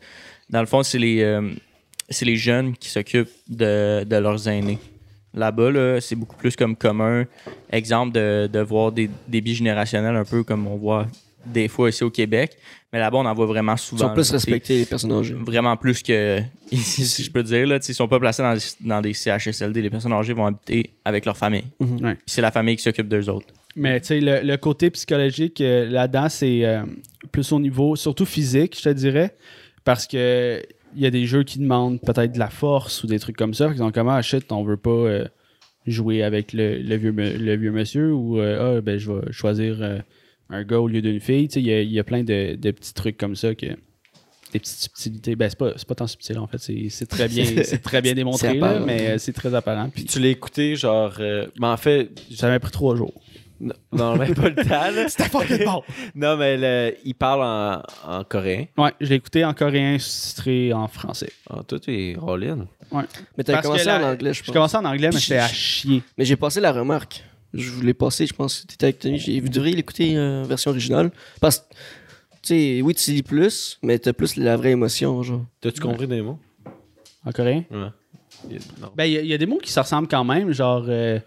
dans 0.49 0.59
le 0.61 0.65
fond, 0.67 0.83
c'est 0.83 0.99
les, 0.99 1.39
c'est 2.09 2.25
les 2.25 2.35
jeunes 2.35 2.75
qui 2.75 2.89
s'occupent 2.89 3.29
de, 3.47 4.03
de 4.03 4.15
leurs 4.15 4.47
aînés. 4.47 4.79
Là-bas, 5.35 5.69
là, 5.69 6.01
c'est 6.01 6.15
beaucoup 6.15 6.35
plus 6.35 6.55
comme 6.55 6.75
commun. 6.75 7.25
Exemple 7.71 8.13
de, 8.13 8.49
de 8.51 8.59
voir 8.59 8.91
des 8.91 9.09
débits 9.27 9.53
générationnels 9.53 10.15
un 10.15 10.25
peu 10.25 10.43
comme 10.43 10.65
on 10.65 10.75
voit 10.75 11.05
des 11.51 11.67
fois 11.67 11.89
ici 11.89 12.03
au 12.03 12.09
Québec. 12.09 12.57
Mais 12.91 12.99
là-bas, 12.99 13.17
on 13.19 13.25
en 13.25 13.33
voit 13.33 13.45
vraiment 13.45 13.73
Ils 13.75 13.79
souvent. 13.79 14.07
sont 14.07 14.13
plus 14.13 14.29
là, 14.31 14.37
respectés, 14.37 14.77
les 14.79 14.85
personnes 14.85 15.11
âgées. 15.11 15.35
Vraiment 15.35 15.77
plus 15.77 16.01
que 16.01 16.39
ici, 16.71 17.05
si 17.05 17.23
je 17.23 17.31
peux 17.31 17.43
dire. 17.43 17.67
Là, 17.67 17.77
ils 17.87 17.93
sont 17.93 18.07
pas 18.07 18.19
placés 18.19 18.41
dans, 18.41 18.57
dans 18.81 19.01
des 19.01 19.13
CHSLD. 19.13 19.81
Les 19.81 19.89
personnes 19.89 20.13
âgées 20.13 20.33
vont 20.33 20.47
habiter 20.47 20.91
avec 21.05 21.25
leur 21.25 21.37
famille. 21.37 21.65
Ouais. 21.79 22.15
Puis 22.15 22.23
C'est 22.25 22.41
la 22.41 22.51
famille 22.51 22.75
qui 22.77 22.83
s'occupe 22.83 23.07
d'eux 23.07 23.29
autres. 23.29 23.47
Mais 23.75 23.99
tu 24.01 24.07
sais, 24.07 24.19
le, 24.19 24.41
le 24.41 24.57
côté 24.57 24.89
psychologique 24.89 25.61
euh, 25.61 25.87
là-dedans, 25.87 26.27
c'est 26.29 26.65
euh, 26.65 26.81
plus 27.31 27.51
au 27.51 27.59
niveau, 27.59 27.95
surtout 27.95 28.25
physique, 28.25 28.75
je 28.77 28.83
te 28.83 28.89
dirais, 28.89 29.35
parce 29.83 30.07
que 30.07 30.61
il 30.95 31.03
y 31.03 31.05
a 31.05 31.11
des 31.11 31.27
jeux 31.27 31.43
qui 31.43 31.59
demandent 31.59 32.01
peut-être 32.01 32.31
de 32.31 32.39
la 32.39 32.49
force 32.49 33.03
ou 33.03 33.07
des 33.07 33.19
trucs 33.19 33.37
comme 33.37 33.53
ça. 33.53 33.69
Ils 33.75 33.83
ont 33.83 33.91
comme 33.91 34.09
ah 34.09 34.23
shit, 34.23 34.51
on 34.51 34.63
veut 34.63 34.75
pas 34.75 34.89
euh, 34.89 35.25
jouer 35.85 36.23
avec 36.23 36.51
le, 36.51 36.79
le 36.79 36.95
vieux, 36.95 37.11
le 37.15 37.55
vieux 37.57 37.71
monsieur 37.71 38.11
ou 38.11 38.39
euh, 38.39 38.77
ah 38.77 38.81
ben 38.81 38.97
je 38.97 39.11
vais 39.11 39.31
choisir 39.31 39.77
euh, 39.81 39.99
un 40.49 40.63
gars 40.63 40.79
au 40.79 40.87
lieu 40.87 41.01
d'une 41.01 41.19
fille. 41.19 41.47
Tu 41.47 41.55
sais, 41.55 41.59
il 41.61 41.67
y 41.67 41.73
a, 41.73 41.81
il 41.81 41.91
y 41.91 41.99
a 41.99 42.03
plein 42.03 42.23
de, 42.23 42.55
de 42.55 42.71
petits 42.71 42.93
trucs 42.93 43.17
comme 43.17 43.35
ça 43.35 43.53
que 43.55 43.67
des 44.51 44.57
petites 44.59 44.79
subtilités. 44.79 45.35
Ben, 45.35 45.47
c'est 45.49 45.57
pas, 45.59 45.73
c'est 45.75 45.87
pas 45.87 45.95
tant 45.95 46.07
subtil, 46.07 46.39
en 46.39 46.47
fait. 46.47 46.57
C'est, 46.57 46.87
c'est 46.89 47.05
très 47.05 47.27
bien, 47.27 47.45
c'est 47.63 47.81
très 47.83 48.01
bien 48.01 48.13
démontré, 48.15 48.55
là, 48.57 48.67
apparent. 48.69 48.85
mais 48.85 49.09
euh, 49.09 49.17
c'est 49.19 49.33
très 49.33 49.53
apparent. 49.53 49.89
Puis 49.93 50.05
tu 50.05 50.19
l'as 50.19 50.29
écouté, 50.29 50.75
genre. 50.75 51.13
euh, 51.19 51.45
mais 51.59 51.67
en 51.67 51.77
fait. 51.77 52.09
ça 52.35 52.47
m'a 52.47 52.59
pris 52.59 52.71
trois 52.71 52.95
jours. 52.95 53.13
Non, 53.61 53.73
non, 53.91 54.15
mais 54.15 54.33
pas 54.33 54.47
le 54.49 54.55
temps. 54.55 55.07
C'était 55.09 55.27
fucking 55.29 55.65
bon! 55.65 55.83
Non, 56.15 56.37
mais 56.37 56.55
le- 56.57 56.95
il 57.03 57.13
parle 57.13 57.43
en, 57.43 57.83
en 58.19 58.23
coréen. 58.23 58.67
Ouais, 58.77 58.93
je 59.01 59.07
l'ai 59.09 59.15
écouté 59.17 59.43
en 59.43 59.53
coréen, 59.53 59.97
sous-titré 59.99 60.71
en 60.71 60.87
français. 60.87 61.29
Ah, 61.49 61.61
toi, 61.67 61.77
t'es 61.77 62.15
all-in. 62.25 62.65
Mais 63.37 63.43
t'avais 63.43 63.57
Parce 63.57 63.67
commencé 63.67 63.89
en 63.91 64.01
anglais, 64.01 64.33
je 64.33 64.39
Je 64.39 64.43
pense. 64.45 64.53
commençais 64.53 64.77
en 64.77 64.85
anglais, 64.85 65.09
mais 65.13 65.19
j'étais 65.19 65.37
à 65.39 65.47
chier. 65.49 66.01
Mais 66.17 66.23
j'ai 66.23 66.37
passé 66.37 66.61
la 66.61 66.71
remarque. 66.71 67.21
Je 67.53 67.69
voulais 67.71 67.93
passer, 67.93 68.25
je 68.27 68.33
pense 68.33 68.61
que 68.61 68.67
t'étais 68.67 68.85
avec 68.85 68.99
Tony. 68.99 69.17
J'ai 69.17 69.39
vu 69.39 69.49
devriez 69.49 69.75
l'écouter 69.75 70.15
euh, 70.17 70.43
version 70.47 70.71
originale. 70.71 71.11
Parce 71.41 71.59
que, 71.59 71.63
tu 71.73 71.75
sais, 72.43 72.81
oui, 72.83 72.93
tu 72.93 73.11
lis 73.11 73.23
plus, 73.23 73.79
mais 73.81 73.97
t'as 73.99 74.13
plus 74.13 74.35
la 74.37 74.55
vraie 74.55 74.71
émotion, 74.71 75.21
genre. 75.23 75.45
T'as-tu 75.61 75.81
compris 75.81 76.07
des 76.07 76.21
mots? 76.21 76.39
En 77.25 77.31
coréen? 77.31 77.63
Ouais. 77.71 77.87
Il- 78.49 78.59
Non. 78.81 78.91
Ben, 78.95 79.05
il 79.05 79.13
y, 79.13 79.17
a- 79.17 79.21
il 79.21 79.27
y 79.27 79.33
a 79.33 79.37
des 79.37 79.45
mots 79.47 79.57
qui 79.57 79.71
se 79.71 79.79
ressemblent 79.79 80.07
quand 80.07 80.23
même, 80.23 80.51
genre. 80.51 80.85
euh, 80.87 81.19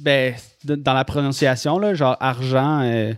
ben, 0.00 0.34
de- 0.64 0.74
dans 0.76 0.92
la 0.94 1.04
prononciation, 1.04 1.78
là, 1.78 1.94
genre 1.94 2.16
argent, 2.20 2.82
euh, 2.82 3.12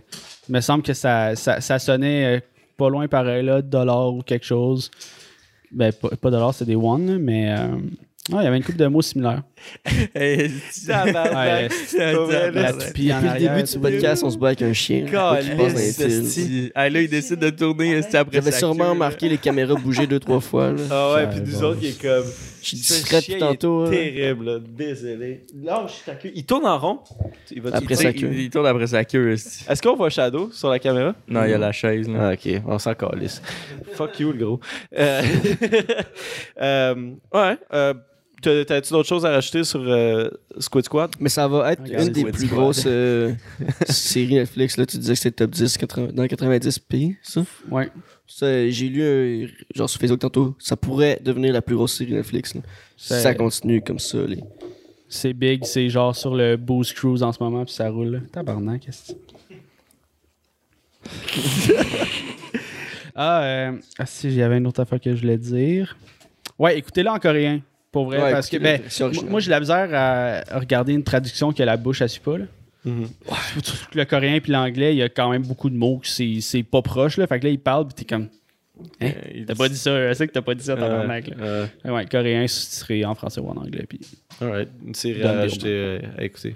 il 0.49 0.53
me 0.53 0.61
semble 0.61 0.83
que 0.83 0.93
ça, 0.93 1.35
ça, 1.35 1.61
ça 1.61 1.77
sonnait 1.79 2.37
euh, 2.37 2.39
pas 2.77 2.89
loin 2.89 3.07
pareil, 3.07 3.45
là, 3.45 3.61
dollar 3.61 4.13
ou 4.13 4.21
quelque 4.23 4.45
chose. 4.45 4.89
Ben, 5.71 5.91
pas, 5.93 6.09
pas 6.09 6.31
dollar, 6.31 6.53
c'est 6.53 6.65
des 6.65 6.75
one, 6.75 7.17
mais. 7.19 7.51
euh, 7.51 7.75
ouais, 7.75 8.41
il 8.41 8.43
y 8.43 8.47
avait 8.47 8.57
une 8.57 8.63
couple 8.63 8.77
de 8.79 8.87
mots 8.87 9.01
similaires. 9.01 9.43
Là, 10.87 12.73
toupie 12.73 13.11
en 13.13 13.21
Depuis 13.21 13.33
le 13.33 13.39
début 13.39 13.63
du 13.63 13.79
podcast, 13.79 14.23
on 14.23 14.29
se 14.29 14.37
bat 14.37 14.47
avec 14.47 14.61
un 14.61 14.73
chien. 14.73 15.05
là, 15.11 15.39
Ah, 16.75 16.87
il 16.89 17.09
décide 17.09 17.39
de 17.39 17.49
tourner 17.49 17.91
esti, 17.97 18.17
après 18.17 18.35
J'avais 18.37 18.51
sûrement 18.51 18.91
remarqué 18.91 19.29
les 19.29 19.37
caméras 19.37 19.75
bouger 19.75 20.07
deux, 20.07 20.19
trois 20.19 20.39
fois. 20.39 20.71
Là. 20.71 20.81
Ah 20.91 21.13
ouais, 21.15 21.21
Ça 21.23 21.27
puis 21.27 21.41
nous 21.41 21.59
va. 21.59 21.67
autres, 21.67 21.79
il 21.81 21.89
est 21.89 22.01
comme. 22.01 22.25
Je 22.61 22.67
suis 22.69 22.77
Ce 22.77 22.93
distrait 22.93 23.21
chien, 23.21 23.35
depuis 23.35 23.45
tantôt. 23.45 23.81
hein. 23.85 23.89
terrible, 23.91 24.45
là. 24.45 24.59
Désolé. 24.65 25.45
Lâche 25.63 26.01
ta 26.05 26.15
queue. 26.15 26.31
Il 26.33 26.45
tourne 26.45 26.65
en 26.65 26.77
rond. 26.79 26.99
Il 27.51 27.61
va 27.61 27.71
Après 27.75 27.95
sa 27.95 28.09
Il- 28.11 28.21
queue. 28.21 28.31
Il 28.33 28.49
tourne 28.49 28.67
après 28.67 28.87
sa 28.87 29.03
queue. 29.03 29.33
Est-ce 29.33 29.81
qu'on 29.81 29.95
voit 29.97 30.09
Shadow 30.09 30.49
sur 30.51 30.69
la 30.69 30.79
caméra? 30.79 31.13
Non, 31.27 31.43
il 31.43 31.51
y 31.51 31.53
a 31.53 31.57
la 31.57 31.73
chaise. 31.73 32.07
Ah, 32.17 32.31
ok, 32.33 32.61
on 32.65 32.79
s'en 32.79 32.93
calisse. 32.93 33.41
Fuck 33.95 34.17
you, 34.21 34.31
le 34.31 34.37
gros. 34.45 34.59
Euh, 34.97 35.21
euh, 36.61 36.95
ouais. 37.33 37.57
T'as- 38.43 38.65
T'as-tu 38.65 38.91
d'autres 38.93 39.07
choses 39.09 39.25
à 39.25 39.31
rajouter 39.31 39.63
sur 39.63 39.79
euh, 39.81 40.29
Squid 40.59 40.85
Squad? 40.85 41.11
Mais 41.19 41.29
ça 41.29 41.47
va 41.47 41.71
être 41.71 41.81
Regardez 41.83 42.05
une 42.07 42.13
des 42.13 42.19
Squid 42.21 42.33
plus 42.35 42.45
Squad. 42.47 42.59
grosses 42.59 42.83
euh, 42.85 43.33
séries 43.89 44.35
Netflix. 44.35 44.77
Là, 44.77 44.85
tu 44.85 44.97
disais 44.97 45.13
que 45.13 45.19
c'était 45.19 45.45
top 45.45 45.51
10 45.51 45.77
80 45.77 46.07
dans 46.13 46.27
90 46.27 46.79
pays, 46.79 47.15
ça? 47.23 47.43
Ouais. 47.71 47.89
Ça, 48.27 48.69
J'ai 48.69 48.89
lu 48.89 49.03
un- 49.03 49.47
genre 49.75 49.89
sur 49.89 49.99
Facebook 49.99 50.19
tantôt, 50.19 50.55
ça 50.59 50.75
pourrait 50.77 51.19
devenir 51.23 51.53
la 51.53 51.61
plus 51.61 51.75
grosse 51.75 51.93
série 51.97 52.13
Netflix. 52.13 52.53
là. 52.55 52.61
Si 52.97 53.07
C'est- 53.07 53.19
ça 53.21 53.33
continue 53.33 53.81
comme 53.81 53.99
ça. 53.99 54.19
les- 54.27 54.43
C'est 55.09 55.33
big, 55.33 55.63
c'est 55.63 55.89
genre 55.89 56.15
sur 56.15 56.33
le 56.35 56.55
Boost 56.57 56.93
Cruise 56.95 57.21
en 57.23 57.31
ce 57.31 57.41
moment, 57.43 57.63
puis 57.65 57.73
ça 57.73 57.89
roule. 57.89 58.07
là. 58.07 58.19
Tabarnak, 58.31 58.81
qu'est-ce 58.81 59.13
que 59.13 59.17
c'est? 59.17 59.17
Ah, 63.15 63.43
euh, 63.43 63.71
ah, 63.99 64.05
si, 64.07 64.31
j'avais 64.31 64.57
une 64.57 64.65
autre 64.65 64.79
affaire 64.81 64.99
que 64.99 65.13
je 65.15 65.21
voulais 65.21 65.37
dire. 65.37 65.95
Ouais, 66.57 66.79
écoutez-le 66.79 67.09
en 67.11 67.19
coréen, 67.19 67.61
pour 67.93 68.05
vrai, 68.07 68.21
Ouais, 68.21 68.31
parce 68.31 68.49
que, 68.49 68.57
ben, 68.57 68.81
moi, 69.29 69.39
j'ai 69.39 69.49
la 69.51 69.61
misère 69.61 69.87
à, 69.93 70.41
à 70.53 70.59
regarder 70.59 70.91
une 70.93 71.03
traduction 71.05 71.53
que 71.53 71.63
la 71.63 71.77
bouche, 71.77 72.05
suit 72.07 72.19
pas, 72.19 72.37
là. 72.39 72.45
Que 72.83 73.97
le 73.97 74.03
coréen 74.03 74.41
puis 74.41 74.51
l'anglais, 74.51 74.93
il 74.93 74.97
y 74.97 75.03
a 75.03 75.07
quand 75.07 75.29
même 75.29 75.43
beaucoup 75.43 75.69
de 75.69 75.77
mots 75.77 75.99
que 75.99 76.07
c'est 76.07 76.39
c'est 76.41 76.63
pas 76.63 76.81
proche, 76.81 77.15
là. 77.15 77.25
Fait 77.27 77.39
que 77.39 77.45
là, 77.45 77.51
il 77.51 77.59
parle, 77.59 77.85
puis 77.87 77.93
t'es 77.95 78.05
comme, 78.05 78.27
Hein? 78.99 79.11
t'as 79.47 79.53
pas 79.55 79.69
dit 79.69 79.77
ça, 79.77 80.09
je 80.09 80.13
sais 80.15 80.27
que 80.27 80.33
t'as 80.33 80.41
pas 80.41 80.55
dit 80.55 80.63
ça, 80.65 80.75
là. 80.75 81.05
Euh, 81.39 81.67
Ouais, 81.85 82.05
coréen 82.07 82.47
sous-titré 82.47 83.05
en 83.05 83.13
français 83.15 83.39
ou 83.39 83.47
en 83.47 83.55
anglais, 83.55 83.85
puis... 83.87 84.01
alright, 84.41 84.67
une 84.85 84.95
série 84.95 85.23
à 85.23 85.31
rajouter, 85.33 85.69
euh, 85.69 85.99
à 86.17 86.23
écouter. 86.23 86.55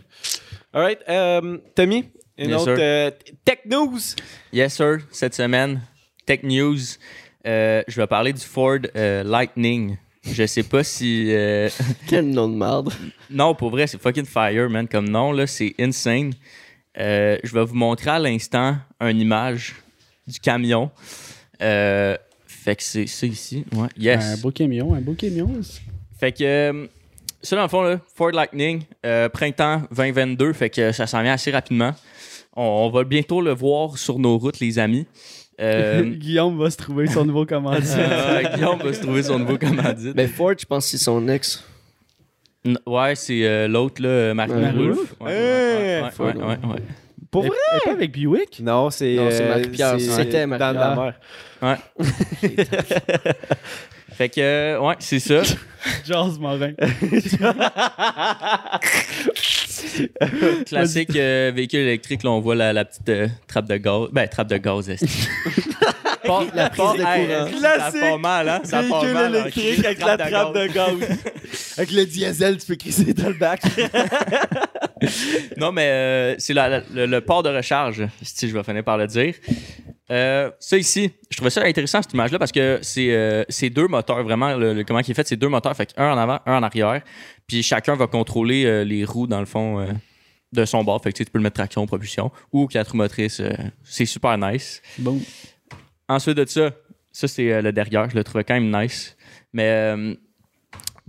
Alright, 0.74 1.00
euh, 1.08 1.60
Tommy, 1.76 2.06
une 2.40 2.50
Yes, 2.50 2.62
autre 2.62 2.76
sir. 2.76 2.84
euh, 2.84 3.12
Tech 3.46 3.60
News. 3.70 4.00
Yes, 4.52 4.74
sir. 4.74 4.98
Cette 5.12 5.36
semaine, 5.36 5.80
Tech 6.26 6.40
News, 6.44 6.78
euh, 7.46 7.84
je 7.88 8.02
vais 8.02 8.08
parler 8.08 8.34
du 8.34 8.42
Ford 8.42 8.80
euh, 8.96 9.24
Lightning. 9.24 9.98
Je 10.32 10.46
sais 10.46 10.64
pas 10.64 10.84
si. 10.84 11.28
euh, 11.30 11.70
Quel 12.08 12.30
nom 12.30 12.48
de 12.50 12.56
merde. 12.56 12.94
Non, 13.30 13.56
pour 13.56 13.70
vrai, 13.70 13.88
c'est 13.88 14.02
fucking 14.02 14.26
fire, 14.26 14.70
man. 14.70 14.88
Comme 14.88 15.10
nom, 15.10 15.32
là, 15.32 15.48
c'est 15.48 15.74
insane. 15.80 16.34
Euh, 17.00 17.38
je 17.44 17.54
vais 17.54 17.64
vous 17.64 17.76
montrer 17.76 18.10
à 18.12 18.20
l'instant 18.20 18.78
une 19.02 19.20
image 19.20 19.76
du 20.28 20.40
camion. 20.40 20.90
Euh, 21.62 22.18
fait 22.46 22.76
que 22.76 22.84
c'est 22.84 23.08
ça 23.08 23.26
ici. 23.26 23.66
Ouais. 23.74 23.88
Yes. 23.98 24.24
Un 24.26 24.38
beau 24.38 24.52
camion, 24.52 24.94
un 24.94 25.02
beau 25.02 25.14
camion. 25.14 25.50
Fait 26.20 26.32
que, 26.32 26.90
ça, 27.42 27.56
dans 27.56 27.62
le 27.64 27.68
fond, 27.68 27.82
là, 27.82 28.00
Ford 28.16 28.32
Lightning, 28.32 28.84
euh, 29.06 29.30
printemps 29.30 29.84
2022, 29.96 30.54
fait 30.54 30.70
que 30.70 30.92
ça 30.92 31.08
s'en 31.08 31.22
vient 31.22 31.34
assez 31.34 31.52
rapidement. 31.52 31.94
On, 32.56 32.64
on 32.64 32.90
va 32.90 33.04
bientôt 33.04 33.42
le 33.42 33.54
voir 33.54 33.98
sur 33.98 34.18
nos 34.20 34.38
routes, 34.38 34.60
les 34.60 34.80
amis. 34.80 35.06
Euh, 35.60 36.04
Guillaume 36.16 36.58
va 36.60 36.70
se 36.70 36.78
trouver 36.78 37.08
son 37.08 37.26
nouveau 37.26 37.46
commanditaire. 37.46 38.10
euh, 38.12 38.56
Guillaume 38.56 38.80
va 38.80 38.94
se 38.94 39.02
trouver 39.02 39.24
son 39.24 39.40
nouveau 39.40 39.58
commandite. 39.58 40.16
Ben 40.16 40.28
Ford, 40.28 40.54
je 40.60 40.66
pense 40.66 40.86
que 40.86 40.92
c'est 40.92 41.04
son 41.04 41.28
ex. 41.28 41.64
N- 42.66 42.78
ouais, 42.86 43.16
c'est 43.16 43.46
euh, 43.48 43.68
l'autre, 43.68 44.02
là, 44.02 44.34
Marc 44.34 44.50
Ouais. 44.52 44.72
Wolf. 44.72 45.16
Ouais, 45.20 45.26
ouais, 45.28 45.32
ouais, 45.32 46.02
ouais, 46.04 46.12
Ford, 46.12 46.28
ouais, 46.28 46.44
ouais, 46.44 46.74
ouais. 46.74 46.82
Pour 47.32 47.44
elle 47.46 47.52
est 47.52 47.84
pas 47.86 47.92
avec 47.92 48.12
Buick? 48.12 48.60
Non, 48.62 48.90
c'est 48.90 49.18
euh, 49.18 49.50
Marie-Pierre, 49.50 49.96
c'est 50.00 50.24
c'était 50.24 50.42
dans 50.48 50.58
Marie-Pierre. 50.58 51.14
la 51.62 51.76
mer. 51.76 51.78
Fait 54.18 54.30
que, 54.30 54.42
euh, 54.42 54.80
ouais, 54.80 54.96
c'est 54.98 55.20
ça. 55.20 55.44
Charles 56.08 56.40
Morin. 56.40 56.72
Classique 60.66 61.16
euh, 61.16 61.52
véhicule 61.54 61.82
électrique, 61.82 62.24
là, 62.24 62.32
on 62.32 62.40
voit 62.40 62.56
la, 62.56 62.74
la 62.74 62.84
petite 62.84 63.08
euh, 63.10 63.28
trappe 63.48 63.68
de 63.68 63.78
gaz. 63.78 64.08
Ben, 64.12 64.28
trappe 64.28 64.48
de 64.48 64.58
gaz, 64.58 64.90
est 64.90 65.06
La 66.54 66.70
prise 66.70 66.86
de 66.94 67.04
courant. 67.04 67.62
Ça 67.80 67.92
part 68.00 68.20
mal, 68.20 68.50
hein? 68.50 68.62
Ça 68.64 68.84
part 68.84 69.02
Véhicule 69.02 69.14
mal. 69.14 69.36
hein. 69.36 69.40
électrique 69.42 69.86
avec 69.86 70.00
la 70.00 70.18
trappe 70.18 70.56
de 70.56 70.68
gaz. 70.68 70.94
avec 71.78 71.92
le 71.92 72.06
diesel, 72.06 72.58
tu 72.58 72.66
peux 72.68 72.76
crisser 72.76 73.14
dans 73.14 73.28
le 73.30 73.34
bac. 73.36 73.62
Non, 75.58 75.72
mais 75.72 75.86
euh, 75.88 76.36
c'est 76.40 76.54
la- 76.54 76.70
la- 76.70 76.82
le, 76.94 77.06
le 77.06 77.22
port 77.22 77.44
de 77.44 77.50
recharge, 77.50 78.08
si 78.24 78.50
je 78.50 78.54
vais 78.58 78.64
finir 78.64 78.84
par 78.84 78.98
le 78.98 79.06
dire. 79.08 79.36
Euh, 80.10 80.50
ça 80.60 80.78
ici, 80.78 81.12
je 81.30 81.36
trouvais 81.38 81.50
ça 81.52 81.62
intéressant 81.64 82.02
cette 82.02 82.14
image-là 82.14 82.40
parce 82.40 82.52
que 82.52 82.80
c'est 82.82 83.12
euh, 83.12 83.44
c'est 83.50 83.70
deux 83.70 83.88
moteurs, 83.88 84.24
vraiment, 84.24 84.56
le, 84.56 84.74
le- 84.74 84.84
comment 84.84 85.00
il 85.00 85.12
est 85.12 85.14
fait, 85.14 85.28
c'est 85.28 85.36
deux 85.36 85.50
moteurs, 85.50 85.76
fait 85.76 85.94
un 85.98 86.12
en 86.14 86.18
avant, 86.18 86.40
un 86.46 86.58
en 86.58 86.64
arrière. 86.64 87.02
Puis 87.46 87.62
chacun 87.62 87.96
va 87.96 88.08
contrôler 88.08 88.66
euh, 88.66 88.84
les 88.84 89.06
roues, 89.06 89.28
dans 89.28 89.40
le 89.40 89.46
fond, 89.46 89.80
euh, 89.82 89.86
de 90.54 90.66
son 90.66 90.84
bord. 90.84 91.02
Fait 91.04 91.12
que 91.12 91.18
tu 91.18 91.26
peux 91.26 91.38
le 91.38 91.44
mettre 91.44 91.56
traction, 91.58 91.86
propulsion 91.86 92.32
ou 92.52 92.68
quatre 92.68 92.92
roues 92.92 92.98
motrices. 92.98 93.40
euh, 93.40 93.52
c'est 93.84 94.06
super 94.06 94.38
nice. 94.38 94.82
Bon. 94.98 95.20
Ensuite 96.10 96.38
de 96.38 96.46
ça, 96.46 96.72
ça 97.12 97.28
c'est 97.28 97.52
euh, 97.52 97.62
le 97.62 97.72
derrière, 97.72 98.10
je 98.10 98.16
le 98.16 98.24
trouvais 98.24 98.44
quand 98.44 98.60
même 98.60 98.76
nice. 98.76 99.18
Mais 99.54 99.70
euh, 99.70 100.16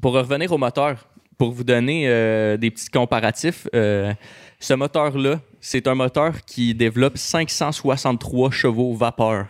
pour 0.01 0.13
revenir 0.13 0.53
au 0.53 0.59
moteur, 0.59 1.09
pour 1.37 1.53
vous 1.53 1.65
donner 1.65 2.09
euh, 2.09 2.57
des 2.57 2.71
petits 2.71 2.91
comparatifs, 2.91 3.69
ce 3.73 4.75
moteur-là, 4.75 5.41
c'est 5.61 5.87
un 5.87 5.95
moteur 5.95 6.45
qui 6.45 6.75
développe 6.75 7.17
563 7.17 8.51
chevaux 8.51 8.93
vapeur. 8.95 9.47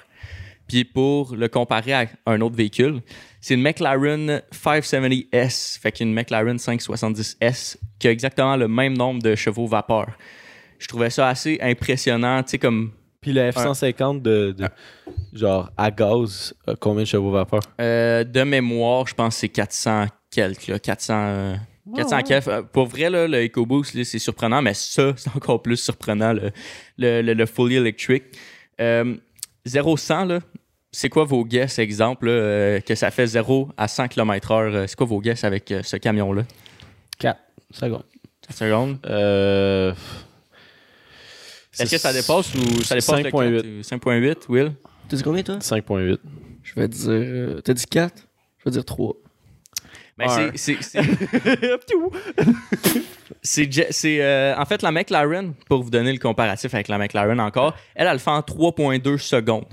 Puis 0.69 0.85
pour 0.85 1.35
le 1.35 1.49
comparer 1.49 1.95
à 1.95 2.07
un 2.27 2.43
autre 2.43 2.57
véhicule, 2.57 3.01
c'est 3.41 3.55
une 3.55 3.63
McLaren 3.63 4.43
570S, 4.53 5.81
fait 5.81 5.93
qu'une 5.93 6.13
McLaren 6.13 6.57
570S 6.57 7.79
qui 7.99 8.09
a 8.09 8.11
exactement 8.11 8.57
le 8.57 8.69
même 8.69 8.95
nombre 8.95 9.23
de 9.23 9.35
chevaux 9.35 9.67
vapeur. 9.67 10.09
Je 10.79 10.87
trouvais 10.87 11.09
ça 11.09 11.29
assez 11.29 11.59
impressionnant, 11.63 12.43
tu 12.43 12.51
sais, 12.51 12.59
comme 12.59 12.93
Puis 13.21 13.33
le 13.33 13.51
F-150 13.51 14.23
de, 14.23 14.53
de- 14.53 14.69
genre 15.33 15.71
à 15.77 15.91
gaz, 15.91 16.55
a 16.67 16.75
combien 16.77 17.03
de 17.03 17.09
chevaux 17.09 17.31
vapeur? 17.33 17.61
Euh, 17.81 18.23
de 18.25 18.43
mémoire, 18.43 19.07
je 19.07 19.15
pense 19.15 19.35
que 19.35 19.41
c'est 19.41 19.49
400 19.49 20.07
quelques, 20.31 20.69
là, 20.69 20.79
400, 20.79 21.15
euh, 21.17 21.55
400 21.97 22.23
quelques. 22.23 22.49
Euh, 22.49 22.63
Pour 22.63 22.87
vrai, 22.87 23.11
là, 23.11 23.27
le 23.27 23.45
EcoBoost, 23.45 23.95
là, 23.95 24.05
c'est 24.05 24.19
surprenant, 24.21 24.63
mais 24.63 24.75
ça, 24.75 25.13
c'est 25.17 25.35
encore 25.35 25.63
plus 25.63 25.77
surprenant, 25.77 26.33
le, 26.33 26.51
le, 26.97 27.23
le- 27.23 27.35
le 27.35 27.47
fully 27.47 27.77
electric. 27.77 28.23
Euh, 28.81 29.17
0-100, 29.67 30.27
là, 30.27 30.39
c'est 30.93 31.09
quoi 31.09 31.25
vos 31.25 31.45
guesses, 31.45 31.79
exemple, 31.81 32.27
là, 32.27 32.33
euh, 32.33 32.81
que 32.81 32.95
ça 32.95 33.11
fait 33.11 33.27
0 33.27 33.69
à 33.77 33.89
100 33.89 34.09
km/h? 34.09 34.55
euh, 34.75 34.87
C'est 34.87 34.97
quoi 34.97 35.07
vos 35.07 35.21
guesses 35.21 35.43
avec 35.45 35.71
euh, 35.73 35.83
ce 35.83 35.97
camion-là? 35.97 36.43
4 37.19 37.39
secondes. 37.73 38.05
Seconde. 38.51 38.99
Euh... 39.07 39.93
Est-ce 41.81 41.91
que 41.93 41.99
ça 41.99 42.13
dépasse 42.13 42.55
ou 42.55 42.83
ça 42.83 42.95
dépasse 42.97 43.23
le 43.23 43.31
5.8. 43.31 43.83
4? 43.83 43.99
5.8, 43.99 44.37
Will? 44.49 44.73
T'as 45.09 45.17
dit 45.17 45.23
combien, 45.23 45.43
toi? 45.43 45.57
5.8. 45.59 46.19
Je 46.63 46.75
vais 46.75 46.89
dire. 46.89 47.09
euh, 47.11 47.61
T'as 47.63 47.75
dit 47.75 47.87
4 47.87 48.15
Je 48.59 48.65
vais 48.65 48.71
dire 48.71 48.85
3. 48.85 49.15
Ben, 50.19 50.29
Un. 50.29 50.51
c'est- 50.57 50.83
c'est- 53.43 54.21
euh, 54.21 54.55
en 54.57 54.65
fait 54.65 54.83
la 54.83 54.91
McLaren, 54.91 55.55
pour 55.69 55.83
vous 55.83 55.91
donner 55.91 56.13
le 56.13 56.19
comparatif 56.19 56.75
avec 56.75 56.89
la 56.89 56.99
McLaren 56.99 57.41
encore, 57.41 57.77
elle, 57.95 58.07
elle 58.07 58.15
le 58.15 58.19
fait 58.19 58.31
en 58.31 58.41
3.2 58.41 59.17
secondes. 59.19 59.65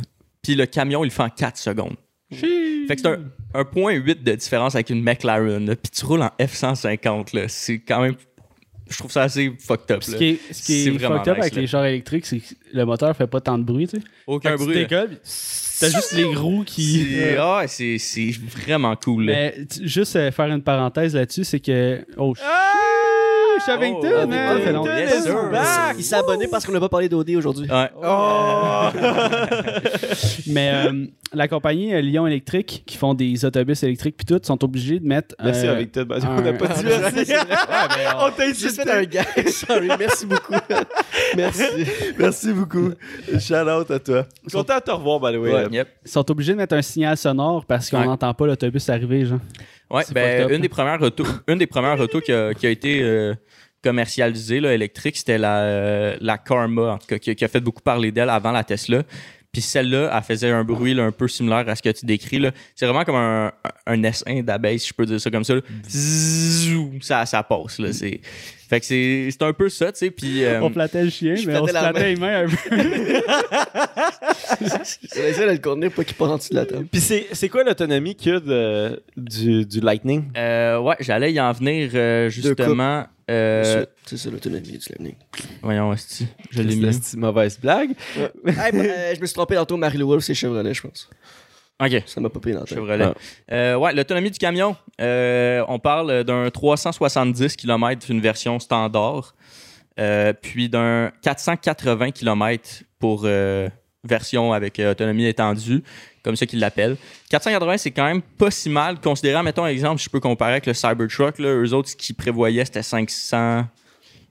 Puis 0.41 0.55
le 0.55 0.65
camion, 0.65 1.03
il 1.03 1.07
le 1.07 1.11
fait 1.11 1.23
en 1.23 1.29
4 1.29 1.57
secondes. 1.57 1.95
Fait 2.31 2.95
que 2.95 3.01
c'est 3.01 3.07
un, 3.07 3.19
un 3.53 3.65
point 3.65 3.93
8 3.93 4.23
de 4.23 4.35
différence 4.35 4.75
avec 4.75 4.89
une 4.89 5.03
McLaren. 5.03 5.65
là. 5.65 5.75
Puis 5.75 5.91
tu 5.91 6.05
roules 6.05 6.21
en 6.21 6.31
F-150. 6.39 7.35
là. 7.35 7.47
C'est 7.47 7.79
quand 7.79 8.01
même... 8.01 8.15
Je 8.89 8.97
trouve 8.97 9.11
ça 9.11 9.23
assez 9.23 9.51
fucked 9.59 9.91
up. 9.95 10.03
Ce 10.03 10.15
qui 10.15 10.25
est, 10.25 10.39
ce 10.53 10.63
qui 10.63 10.87
est 10.87 10.91
fucked 10.99 11.27
up 11.27 11.37
nice, 11.37 11.41
avec 11.41 11.55
là. 11.55 11.61
les 11.61 11.67
chars 11.67 11.85
électriques, 11.85 12.25
c'est 12.25 12.37
que 12.39 12.53
le 12.73 12.85
moteur 12.85 13.15
fait 13.15 13.27
pas 13.27 13.41
tant 13.41 13.57
de 13.57 13.63
bruit, 13.63 13.87
tu 13.87 13.97
sais. 13.97 14.03
Aucun 14.27 14.51
Quand 14.51 14.57
tu 14.57 14.63
bruit. 14.65 14.75
décolles, 14.75 15.09
puis 15.09 15.17
T'as 15.77 15.89
juste 15.89 16.13
les 16.13 16.23
roues 16.23 16.63
qui. 16.65 17.05
C'est 17.11 17.37
ah, 17.37 17.57
ouais, 17.57 17.67
c'est- 17.67 17.97
c'est 17.97 18.31
vraiment 18.55 18.95
cool. 18.95 19.25
là. 19.25 19.33
Mais 19.33 19.55
tu- 19.65 19.87
juste 19.87 20.15
euh, 20.15 20.31
faire 20.31 20.45
une 20.45 20.61
parenthèse 20.61 21.13
là-dessus, 21.15 21.43
c'est 21.43 21.59
que. 21.59 22.05
Oh, 22.17 22.33
shit! 22.33 22.45
Je 23.57 23.63
suis 23.63 23.71
avec 23.71 23.93
Oh, 23.97 24.01
toi, 24.01 24.09
oh, 24.25 24.81
oh, 24.81 24.85
yes, 24.87 25.23
sir. 25.23 25.93
Il 25.97 26.03
s'est 26.03 26.15
abonné 26.15 26.47
parce 26.49 26.65
qu'on 26.65 26.73
n'a 26.73 26.79
pas 26.81 26.89
parlé 26.89 27.07
d'OD 27.09 27.29
aujourd'hui. 27.31 27.69
Ouais. 27.69 27.89
Oh! 28.03 28.87
Mais 30.47 30.71
euh, 30.73 31.05
la 31.33 31.47
compagnie 31.47 31.93
euh, 31.93 32.01
Lyon 32.01 32.27
Électrique, 32.27 32.83
qui 32.85 32.97
font 32.97 33.13
des 33.13 33.45
autobus 33.45 33.81
électriques 33.83 34.17
puis 34.17 34.25
tout, 34.25 34.39
sont 34.43 34.61
obligés 34.63 34.99
de 34.99 35.05
mettre. 35.07 35.35
Euh, 35.41 35.85
On 36.27 36.41
n'a 36.41 36.53
pas 36.53 36.67
dit 36.67 36.83
merci. 36.85 37.31
On 38.17 38.31
t'a. 38.31 38.53
Fait 38.75 38.89
un 38.91 39.03
gag. 39.03 39.47
Sorry, 39.49 39.87
merci 39.99 40.25
beaucoup. 40.25 40.53
merci. 41.35 41.63
Merci 42.17 42.53
beaucoup. 42.53 42.91
Shout 43.39 43.53
out 43.55 43.91
à 43.91 43.99
toi. 43.99 44.25
Content 44.51 44.75
de 44.77 44.81
te 44.81 44.91
revoir, 44.91 45.19
by 45.19 45.37
the 45.37 45.39
way. 45.41 45.53
Ouais. 45.53 45.67
Yep. 45.71 45.87
Ils 46.05 46.11
sont 46.11 46.31
obligés 46.31 46.53
de 46.53 46.57
mettre 46.57 46.75
un 46.75 46.81
signal 46.81 47.17
sonore 47.17 47.65
parce 47.65 47.89
qu'on 47.89 47.99
Ouais. 47.99 48.05
n'entend 48.05 48.33
pas 48.33 48.45
l'autobus 48.47 48.87
arriver, 48.89 49.25
genre. 49.25 49.39
Ouais, 49.89 50.03
C'est 50.05 50.13
ben, 50.13 50.43
up, 50.45 50.51
une 50.51 50.61
des 50.61 50.69
premières 50.69 51.01
autos, 51.01 51.25
une 51.47 51.57
des 51.57 51.67
premières 51.67 51.99
autos 51.99 52.19
qui 52.21 52.31
a, 52.31 52.53
qui 52.53 52.65
a 52.65 52.69
été 52.69 53.01
euh, 53.03 53.33
commercialisée 53.83 54.59
là, 54.59 54.73
électrique, 54.73 55.15
c'était 55.17 55.37
la, 55.37 55.59
euh, 55.61 56.17
la 56.21 56.37
Karma, 56.37 56.93
en 56.93 56.97
tout 56.97 57.07
cas, 57.07 57.17
qui, 57.19 57.29
a- 57.29 57.35
qui 57.35 57.45
a 57.45 57.47
fait 57.47 57.59
beaucoup 57.59 57.81
parler 57.83 58.11
d'elle 58.11 58.29
avant 58.29 58.51
la 58.51 58.63
Tesla. 58.63 59.03
Puis 59.51 59.61
celle-là, 59.61 60.11
elle 60.13 60.23
faisait 60.23 60.49
un 60.51 60.65
bruit 60.65 60.93
là, 60.93 61.03
un 61.05 61.13
peu 61.13 61.29
similaire 61.29 61.63
à 61.69 61.75
ce 61.77 61.81
que 61.81 61.89
tu 61.89 62.05
décris. 62.05 62.39
là. 62.39 62.51
C'est 62.75 62.85
vraiment 62.87 63.05
comme 63.05 63.15
un, 63.15 63.53
un 63.85 64.03
essaim 64.03 64.41
d'abeilles, 64.43 64.79
si 64.79 64.89
je 64.89 64.93
peux 64.93 65.05
dire 65.05 65.21
ça 65.21 65.31
comme 65.31 65.45
ça. 65.45 65.55
là. 65.55 65.61
Ça, 67.01 67.25
ça 67.25 67.43
passe. 67.43 67.79
Là. 67.79 67.93
C'est... 67.93 68.19
Fait 68.67 68.79
que 68.79 68.85
c'est, 68.85 69.27
c'est 69.31 69.43
un 69.43 69.53
peu 69.53 69.69
ça, 69.69 69.91
tu 69.91 69.99
sais. 69.99 70.11
Puis, 70.11 70.43
euh, 70.43 70.61
On 70.61 70.69
flattait 70.71 71.03
le 71.03 71.09
chien, 71.09 71.35
mais 71.45 71.57
on 71.57 71.65
se 71.67 71.71
flattait 71.71 72.13
les 72.13 72.19
mains 72.19 72.45
un 72.45 72.47
peu. 72.47 72.55
J'essaie 75.13 75.45
de 75.47 75.51
le 75.51 75.57
contenir 75.57 75.91
pour 75.91 76.03
qu'il 76.05 76.15
passe 76.15 76.29
en 76.29 76.37
dessous 76.37 76.49
de 76.51 76.55
la 76.55 76.65
table. 76.65 76.85
Puis 76.91 77.01
c'est 77.01 77.27
c'est 77.31 77.49
quoi 77.49 77.63
l'autonomie 77.63 78.15
qu'il 78.15 78.33
y 78.33 78.35
a 78.35 78.39
de- 78.39 79.03
du, 79.17 79.65
du 79.65 79.79
Lightning? 79.81 80.23
euh, 80.37 80.79
ouais, 80.79 80.95
j'allais 80.99 81.31
y 81.33 81.39
en 81.39 81.51
venir 81.51 81.91
euh, 81.93 82.29
justement. 82.29 83.05
Euh, 83.29 83.63
C'est- 83.63 83.89
C'est 84.05 84.17
ça 84.17 84.29
l'autonomie 84.29 84.61
du 84.77 84.77
Lightning. 84.89 85.15
voyons, 85.61 85.91
esti, 85.93 86.27
je 86.51 86.61
l'ai 86.61 86.71
C'est 86.71 86.75
mis. 86.77 87.13
une 87.15 87.19
mauvaise 87.21 87.59
blague. 87.59 87.91
Hey, 88.17 88.27
bah, 88.45 88.61
euh, 88.73 89.13
je 89.15 89.19
me 89.21 89.25
suis 89.25 89.33
trompé 89.33 89.55
tantôt, 89.55 89.77
Marie-Lou 89.77 90.07
Wolf, 90.07 90.23
c'est 90.23 90.33
Chevrolet, 90.35 90.73
je 90.73 90.81
pense. 90.81 91.09
Ok. 91.81 92.03
Ça 92.05 92.21
m'a 92.21 92.29
pas 92.29 92.39
payé 92.39 92.53
dans 92.53 92.61
la 92.61 92.65
tête. 92.65 92.77
Chevrolet. 92.77 93.13
Euh, 93.51 93.75
ouais, 93.75 93.93
l'autonomie 93.93 94.31
du 94.31 94.39
camion. 94.39 94.75
Euh, 95.01 95.63
on 95.67 95.79
parle 95.79 96.23
d'un 96.23 96.49
370 96.49 97.55
km 97.57 98.09
une 98.09 98.21
version 98.21 98.59
standard, 98.59 99.35
euh, 99.99 100.33
puis 100.33 100.69
d'un 100.69 101.11
480 101.21 102.11
km 102.11 102.83
pour 102.99 103.23
euh, 103.25 103.69
version 104.05 104.53
avec 104.53 104.79
euh, 104.79 104.91
autonomie 104.91 105.25
étendue, 105.25 105.83
comme 106.23 106.35
ça 106.35 106.45
qu'ils 106.45 106.59
l'appellent. 106.59 106.95
480, 107.29 107.77
c'est 107.77 107.91
quand 107.91 108.05
même 108.05 108.21
pas 108.21 108.51
si 108.51 108.69
mal, 108.69 108.99
considérant, 109.01 109.43
mettons, 109.43 109.65
exemple, 109.65 110.01
je 110.01 110.09
peux 110.09 110.19
comparer 110.21 110.53
avec 110.53 110.65
le 110.65 110.73
Cybertruck, 110.73 111.39
là, 111.39 111.49
eux 111.49 111.73
autres, 111.73 111.89
ce 111.89 111.95
qu'ils 111.95 112.15
prévoyaient, 112.15 112.65
c'était 112.65 112.83
500. 112.83 113.65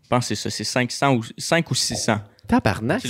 Je 0.03 0.09
pense 0.09 0.29
que 0.29 0.35
c'est 0.35 0.43
ça, 0.43 0.51
c'est 0.51 0.65
500 0.65 1.15
ou 1.15 1.23
5 1.37 1.71
ou 1.71 1.75
600. 1.75 2.21
Tabarnak. 2.47 3.01
C'est 3.03 3.09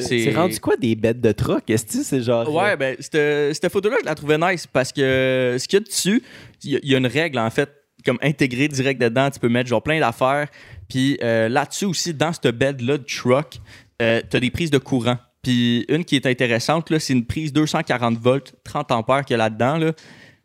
C'est 0.00 0.34
euh, 0.34 0.36
rendu 0.40 0.60
quoi 0.60 0.76
des 0.76 0.94
bêtes 0.94 1.20
de 1.20 1.32
truck? 1.32 1.68
Est-ce 1.70 1.86
que 1.86 2.02
c'est 2.04 2.22
genre. 2.22 2.52
Ouais, 2.52 2.76
ben, 2.76 2.96
cette, 2.98 3.54
cette 3.54 3.72
photo-là, 3.72 3.96
je 4.00 4.06
la 4.06 4.14
trouvais 4.14 4.38
nice 4.38 4.66
parce 4.66 4.92
que 4.92 5.56
ce 5.58 5.66
qu'il 5.68 5.78
y 5.78 5.82
a 5.82 5.84
dessus, 5.84 6.22
il 6.64 6.70
y, 6.72 6.76
a- 6.76 6.80
il 6.82 6.88
y 6.90 6.94
a 6.94 6.98
une 6.98 7.06
règle, 7.06 7.38
en 7.38 7.50
fait, 7.50 7.70
comme 8.04 8.18
intégrée 8.22 8.68
direct 8.68 9.00
dedans. 9.00 9.30
Tu 9.30 9.38
peux 9.40 9.48
mettre 9.48 9.68
genre 9.68 9.82
plein 9.82 10.00
d'affaires. 10.00 10.48
Puis 10.88 11.18
euh, 11.22 11.48
là-dessus 11.48 11.84
aussi, 11.86 12.14
dans 12.14 12.32
cette 12.32 12.48
bed-là 12.56 12.98
de 12.98 13.04
truck, 13.04 13.58
euh, 14.02 14.20
tu 14.30 14.36
as 14.36 14.40
des 14.40 14.50
prises 14.50 14.70
de 14.70 14.78
courant. 14.78 15.18
Puis 15.42 15.84
une 15.88 16.04
qui 16.04 16.16
est 16.16 16.26
intéressante, 16.26 16.90
là, 16.90 16.98
c'est 16.98 17.12
une 17.12 17.24
prise 17.24 17.52
240 17.52 18.18
volts, 18.18 18.54
30 18.64 18.90
ampères 18.92 19.24
qu'il 19.24 19.34
y 19.34 19.40
a 19.40 19.44
là-dedans. 19.44 19.76
Là. 19.78 19.92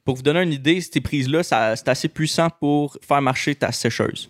Pour 0.06 0.16
vous 0.16 0.22
donner 0.24 0.42
une 0.42 0.54
idée, 0.54 0.80
ces 0.82 1.02
prises-là, 1.02 1.44
c'est 1.44 1.88
assez 1.88 2.08
puissant 2.08 2.50
pour 2.60 2.98
faire 3.08 3.22
marcher 3.22 3.54
ta 3.56 3.72
sécheuse. 3.72 4.30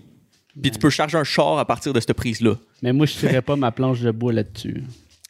Puis 0.61 0.71
tu 0.71 0.79
peux 0.79 0.89
charger 0.89 1.17
un 1.17 1.23
char 1.23 1.57
à 1.59 1.65
partir 1.65 1.93
de 1.93 1.99
cette 1.99 2.13
prise-là. 2.13 2.55
Mais 2.81 2.91
moi, 2.93 3.05
je 3.05 3.13
tirais 3.13 3.41
pas 3.41 3.55
ma 3.55 3.71
planche 3.71 4.01
de 4.01 4.11
bois 4.11 4.33
là-dessus. 4.33 4.83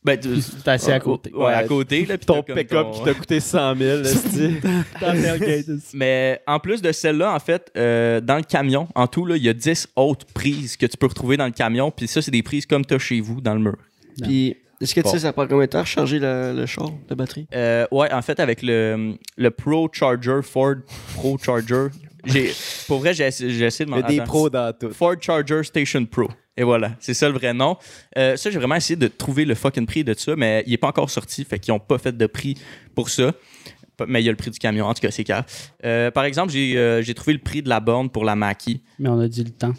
Ben, 0.04 0.20
tu- 0.20 0.42
C'est 0.42 0.68
assez 0.68 0.92
à 0.92 1.00
côté. 1.00 1.32
Ouais, 1.32 1.54
à 1.54 1.64
côté. 1.66 2.06
Là, 2.08 2.18
puis 2.18 2.26
Ton 2.26 2.42
pick-up 2.42 2.70
ton- 2.70 2.92
qui 2.92 3.04
t'a 3.04 3.14
coûté 3.14 3.40
100 3.40 3.76
000. 3.76 4.00
esti. 4.04 4.56
Dans 5.00 5.14
le 5.14 5.22
tailgate 5.22 5.70
aussi. 5.70 5.96
Mais 5.96 6.42
en 6.48 6.60
plus 6.60 6.82
de 6.82 6.92
celle-là, 6.92 7.36
en 7.36 7.40
fait, 7.40 7.72
euh, 7.78 8.20
dans 8.20 8.38
le 8.38 8.42
camion, 8.44 8.88
en 8.96 9.06
tout, 9.06 9.28
là, 9.28 9.38
il 9.38 9.44
y 9.44 9.50
a 9.50 9.54
10 9.54 9.90
autres 9.96 10.26
prises 10.34 10.76
que 10.76 10.88
tu 10.88 10.98
peux 10.98 11.06
retrouver 11.06 11.38
dans 11.38 11.46
le 11.46 11.52
camion. 11.52 11.92
Puis 11.92 12.08
ça, 12.08 12.20
c'est 12.24 12.32
des 12.32 12.42
prises 12.42 12.66
comme 12.66 12.84
tu 12.84 12.96
as 12.96 13.00
chez 13.00 13.22
vous 13.22 13.42
dans 13.42 13.54
le 13.54 13.60
mur. 13.60 13.78
Puis, 14.24 14.58
est-ce 14.82 14.96
que 14.96 15.02
tu 15.02 15.04
Bon. 15.04 15.12
sais, 15.12 15.20
ça 15.20 15.34
prend 15.34 15.46
combien 15.46 15.66
de 15.66 15.70
temps 15.70 15.82
recharger 15.82 16.18
le, 16.18 16.54
le 16.56 16.66
char, 16.66 16.90
la 17.08 17.16
batterie? 17.16 17.46
Euh, 17.54 17.86
ouais, 17.92 18.12
en 18.12 18.24
fait, 18.24 18.40
avec 18.40 18.64
le, 18.64 19.14
le 19.38 19.52
Pro 19.52 19.88
Charger, 19.94 20.40
Ford 20.42 20.78
Pro 21.14 21.38
Charger, 21.38 21.90
pour 22.88 23.00
vrai, 23.00 23.14
j'ai, 23.14 23.26
essayé- 23.26 23.50
j'ai 23.52 23.66
essayé 23.66 23.86
de 23.86 23.90
Il 23.92 23.94
m'en 23.94 24.02
y 24.02 24.04
a 24.04 24.08
des 24.08 24.22
pros 24.22 24.50
dans 24.50 24.74
tout. 24.78 24.92
Ford 24.92 25.16
Charger 25.20 25.64
Station 25.64 26.06
Pro. 26.06 26.28
Et 26.58 26.64
voilà, 26.64 26.92
c'est 27.00 27.14
ça 27.14 27.28
le 27.30 27.34
vrai 27.34 27.54
nom. 27.54 27.78
Euh, 28.18 28.36
ça, 28.36 28.52
j'ai 28.52 28.58
vraiment 28.60 28.76
essayé 28.76 28.96
de 28.98 29.08
trouver 29.08 29.46
le 29.46 29.56
fucking 29.56 29.86
prix 29.86 30.04
de 30.04 30.14
ça, 30.14 30.36
mais 30.36 30.64
il 30.68 30.74
est 30.74 30.78
pas 30.78 30.90
encore 30.90 31.10
sorti, 31.10 31.46
fait 31.46 31.58
qu'ils 31.60 31.74
ont 31.74 31.80
pas 31.80 31.98
fait 31.98 32.16
de 32.16 32.26
prix 32.28 32.56
pour 32.94 33.10
ça. 33.10 33.32
Mais 34.08 34.22
il 34.22 34.26
y 34.26 34.30
a 34.30 34.32
le 34.32 34.38
prix 34.38 34.50
du 34.52 34.58
camion, 34.60 34.86
en 34.88 34.94
tout 34.94 35.02
cas, 35.02 35.12
c'est 35.12 35.24
clair. 35.24 35.44
Euh, 35.86 36.10
par 36.12 36.26
exemple, 36.26 36.52
j'ai, 36.52 36.76
euh, 36.78 37.02
j'ai 37.02 37.14
trouvé 37.14 37.34
le 37.34 37.40
prix 37.40 37.62
de 37.62 37.70
la 37.70 37.80
borne 37.80 38.10
pour 38.10 38.26
la 38.26 38.36
Maki. 38.36 38.82
Mais 39.00 39.10
on 39.10 39.20
a 39.20 39.28
dit 39.28 39.44
le 39.44 39.52
temps. 39.52 39.74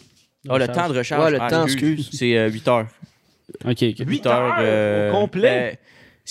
Oh, 0.49 0.59
le 0.59 0.67
temps 0.67 0.89
de 0.89 0.97
recharge. 0.99 1.25
Ouais, 1.25 1.31
le 1.31 1.39
Ah, 1.41 1.51
temps, 1.51 1.65
excuse. 1.65 2.09
C'est 2.13 2.37
euh, 2.37 2.49
8 2.51 2.69
heures. 2.69 2.87
Ok, 3.65 3.83
ok. 3.83 3.95
8 4.07 4.27
heures 4.27 4.59
heures. 4.59 5.09
au 5.11 5.13
complet? 5.21 5.79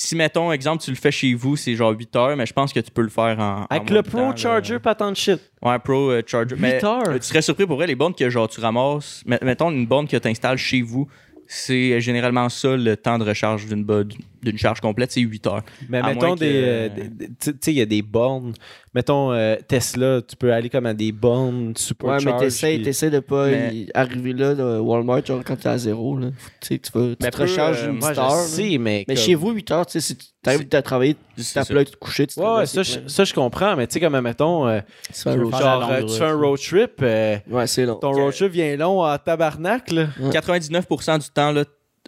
Si, 0.08 0.16
mettons, 0.16 0.52
exemple, 0.52 0.84
tu 0.84 0.89
le 0.91 0.95
fais 0.95 1.12
chez 1.12 1.34
vous, 1.34 1.56
c'est 1.56 1.76
genre 1.76 1.91
8 1.91 2.16
heures, 2.16 2.36
mais 2.36 2.45
je 2.45 2.54
pense 2.54 2.74
que 2.74 2.80
tu 2.80 2.89
peux 2.91 3.02
le 3.02 3.10
faire 3.10 3.38
en. 3.39 3.66
Avec 3.70 3.89
le 3.89 4.02
Pro 4.04 4.18
temps. 4.18 4.36
Charger, 4.36 4.80
pas 4.80 4.95
tant 4.95 5.12
de 5.12 5.16
shit. 5.18 5.39
Ouais, 5.62 5.78
Pro 5.80 6.10
euh, 6.12 6.22
Charger. 6.26 6.56
8 6.56 6.62
mais, 6.62 6.84
heures? 6.86 7.04
euh, 7.10 7.18
Tu 7.20 7.24
serais 7.28 7.41
surpris 7.41 7.66
pour 7.68 7.76
vrai, 7.76 7.88
les 7.88 7.95
bornes 7.95 8.16
que 8.16 8.30
genre 8.30 8.47
tu 8.49 8.60
ramasses. 8.62 9.22
met- 9.26 9.39
Mettons 9.43 9.70
une 9.72 9.86
borne 9.86 10.08
que 10.08 10.18
tu 10.18 10.28
installes 10.28 10.58
chez 10.58 10.82
vous, 10.82 11.08
c'est 11.47 11.99
généralement 12.02 12.49
ça 12.49 12.76
le 12.76 12.95
temps 12.97 13.18
de 13.20 13.24
recharge 13.26 13.66
d'une 13.68 13.84
bo- 13.84 14.04
d'une 14.44 14.58
charge 14.58 14.82
complète, 14.82 15.12
c'est 15.12 15.22
8 15.22 15.48
heures. 15.48 15.62
Mais 15.89 16.00
À 16.00 16.08
mettons 16.08 16.28
moins 16.28 16.36
que- 16.36 16.39
des. 16.42 16.62
euh, 16.64 16.89
des- 16.89 17.10
des- 17.10 17.28
Tu 17.39 17.52
sais, 17.62 17.72
il 17.72 17.78
y 17.78 17.82
a 17.82 17.86
des 17.86 18.02
bornes. 18.02 18.54
Mettons 18.94 19.32
euh, 19.32 19.56
Tesla, 19.68 20.22
tu 20.22 20.36
peux 20.36 20.52
aller 20.52 20.70
comme 20.70 20.86
à 20.86 20.94
des 20.94 21.12
bornes 21.12 21.74
super 21.78 22.10
Ouais, 22.10 22.18
mais 22.26 22.36
t'essayes, 22.38 22.82
t'essayes 22.82 23.10
de 23.12 23.20
pas 23.20 23.48
Mais- 23.48 23.76
y 23.76 23.92
arriver 23.94 24.34
là, 24.34 24.54
de 24.54 24.80
Walmart, 24.80 25.26
genre 25.26 25.42
quand 25.46 25.56
t'es 25.56 25.70
à 25.70 25.78
zéro. 25.78 26.18
Là. 26.18 26.28
Tu 26.60 26.68
sais, 26.68 26.80
tu, 26.80 26.92
vas, 26.94 27.12
tu 27.12 27.18
Mais 27.22 27.32
te 27.32 27.38
peu, 27.38 27.44
recharges 27.44 27.84
euh, 27.84 27.89
une 27.92 28.00
Moi, 28.00 28.20
heure. 28.20 28.32
sais, 28.32 28.78
mais. 28.78 29.06
Mais 29.08 29.16
comme- 29.16 29.24
chez 29.24 29.36
vous, 29.36 29.52
8 29.52 29.72
heures, 29.72 29.86
tu 29.86 29.94
sais, 29.94 30.02
si 30.02 30.18
tu 30.18 30.26
arrives 30.46 30.68
à 30.74 30.82
travailler, 30.82 31.16
tu 31.38 31.44
ça. 31.44 31.64
là, 31.70 31.86
tu 31.86 31.92
te 31.92 31.98
coucher, 31.98 32.28
tu 32.28 32.39
Ouais, 32.39 32.66
ça, 32.66 32.82
ça, 32.84 33.24
je 33.24 33.34
comprends, 33.34 33.76
mais 33.78 33.88
tu 33.88 33.94
sais, 33.94 34.00
comme, 34.02 34.20
mettons, 34.20 34.68
euh, 34.68 34.82
Tu 35.08 35.22
fais 35.22 35.30
un 35.30 35.36
road 35.42 35.52
trip. 35.52 35.64
euh, 35.64 36.04
tu 36.08 36.18
fais 36.18 36.26
un 36.26 36.36
road 36.36 36.60
trip, 36.60 36.92
euh, 37.02 37.38
Ouais, 37.50 37.68
c'est 37.68 37.86
long. 37.86 37.96
ton 37.96 38.12
road 38.12 38.34
trip 38.34 38.52
vient 38.52 38.76
long 38.76 39.04
à 39.04 39.18
tabarnak, 39.18 39.92
là. 39.92 40.08
99% 40.32 41.18
du 41.20 41.30
temps, 41.30 41.52
là, 41.52 41.64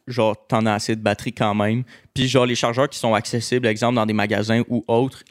genre, 0.07 0.35
t'en 0.47 0.65
as 0.65 0.73
assez 0.73 0.95
de 0.95 1.01
batterie 1.01 1.33
quand 1.33 1.55
même. 1.55 1.83
Puis, 2.13 2.27
genre, 2.27 2.45
les 2.45 2.55
chargeurs 2.55 2.89
qui 2.89 2.99
sont 2.99 3.13
accessibles, 3.13 3.67
exemple, 3.67 3.95
dans 3.95 4.05
des 4.05 4.13
magasins 4.13 4.63
ou 4.69 4.83
autres, 4.87 5.23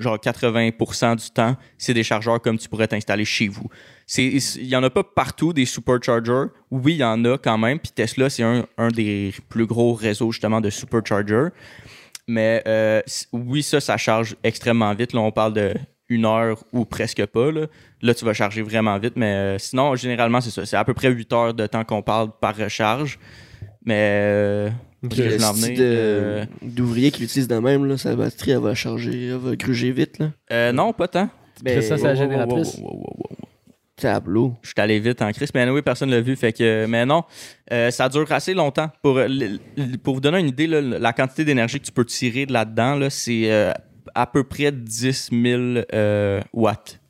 genre 0.00 0.16
80% 0.16 1.16
du 1.16 1.30
temps, 1.30 1.56
c'est 1.76 1.94
des 1.94 2.02
chargeurs 2.02 2.40
comme 2.40 2.58
tu 2.58 2.68
pourrais 2.68 2.88
t'installer 2.88 3.24
chez 3.24 3.48
vous. 3.48 3.68
Il 4.16 4.66
y 4.66 4.76
en 4.76 4.82
a 4.82 4.90
pas 4.90 5.04
partout 5.04 5.52
des 5.52 5.66
superchargers. 5.66 6.46
Oui, 6.70 6.94
il 6.94 6.98
y 6.98 7.04
en 7.04 7.24
a 7.24 7.36
quand 7.36 7.58
même. 7.58 7.78
Puis 7.78 7.92
Tesla, 7.92 8.30
c'est 8.30 8.44
un, 8.44 8.88
des 8.88 9.34
plus 9.48 9.66
gros 9.66 9.94
réseaux 9.94 10.30
justement 10.32 10.60
de 10.60 10.70
superchargers. 10.70 11.48
Mais 12.26 12.62
euh, 12.66 13.00
oui, 13.32 13.62
ça, 13.62 13.80
ça 13.80 13.96
charge 13.96 14.36
extrêmement 14.44 14.94
vite. 14.94 15.12
Là, 15.12 15.20
on 15.20 15.32
parle 15.32 15.54
de 15.54 15.74
une 16.08 16.24
heure 16.24 16.62
ou 16.72 16.84
presque 16.84 17.24
pas. 17.26 17.50
Là, 17.50 17.66
Là, 18.00 18.14
tu 18.14 18.24
vas 18.24 18.32
charger 18.32 18.62
vraiment 18.62 18.96
vite. 18.98 19.14
Mais 19.16 19.34
euh, 19.34 19.58
sinon, 19.58 19.96
généralement, 19.96 20.40
c'est 20.40 20.50
ça. 20.50 20.64
C'est 20.64 20.76
à 20.76 20.84
peu 20.84 20.94
près 20.94 21.10
8 21.10 21.32
heures 21.32 21.54
de 21.54 21.66
temps 21.66 21.84
qu'on 21.84 22.02
parle 22.02 22.30
par 22.40 22.56
recharge. 22.56 23.18
Mais 23.88 23.94
euh, 24.20 24.70
de- 25.02 25.38
Euh, 25.80 26.44
d'ouvrier 26.60 27.10
qui 27.10 27.22
l'utilise 27.22 27.48
de 27.48 27.56
même, 27.56 27.86
là, 27.86 27.96
sa 27.96 28.14
batterie, 28.14 28.50
elle 28.50 28.58
va 28.58 28.74
charger, 28.74 29.28
elle 29.28 29.36
va 29.36 29.56
gruger 29.56 29.90
vite. 29.92 30.18
Là. 30.18 30.30
euh, 30.52 30.72
non, 30.72 30.92
pas 30.92 31.08
tant. 31.08 31.30
Chris, 31.64 31.82
ça, 31.82 31.96
c'est 31.96 32.04
la 32.04 32.14
génératrice. 32.14 32.76
wow, 32.76 32.84
wow, 32.84 32.96
wow, 32.96 33.14
wow. 33.16 33.36
Tableau. 33.96 34.54
Je 34.62 34.68
suis 34.68 34.74
allé 34.76 35.00
vite 35.00 35.22
en 35.22 35.32
crise, 35.32 35.50
mais 35.54 35.68
oui, 35.70 35.80
personne 35.82 36.10
l'a 36.10 36.20
vu. 36.20 36.36
Fait 36.36 36.52
que, 36.52 36.86
mais 36.86 37.04
non, 37.06 37.24
euh, 37.72 37.90
ça 37.90 38.08
dure 38.10 38.30
assez 38.30 38.52
longtemps. 38.54 38.90
Pour, 39.02 39.18
pour 40.04 40.14
vous 40.14 40.20
donner 40.20 40.38
une 40.40 40.48
idée, 40.48 40.66
là, 40.68 40.80
la 40.82 41.12
quantité 41.12 41.44
d'énergie 41.44 41.80
que 41.80 41.86
tu 41.86 41.90
peux 41.92 42.04
tirer 42.04 42.44
de 42.46 42.52
là-dedans, 42.52 42.94
là, 42.94 43.08
c'est 43.10 43.50
euh, 43.50 43.72
à 44.14 44.26
peu 44.26 44.44
près 44.44 44.70
10 44.70 45.30
000 45.32 45.84
euh, 45.94 46.40
watts. 46.52 47.00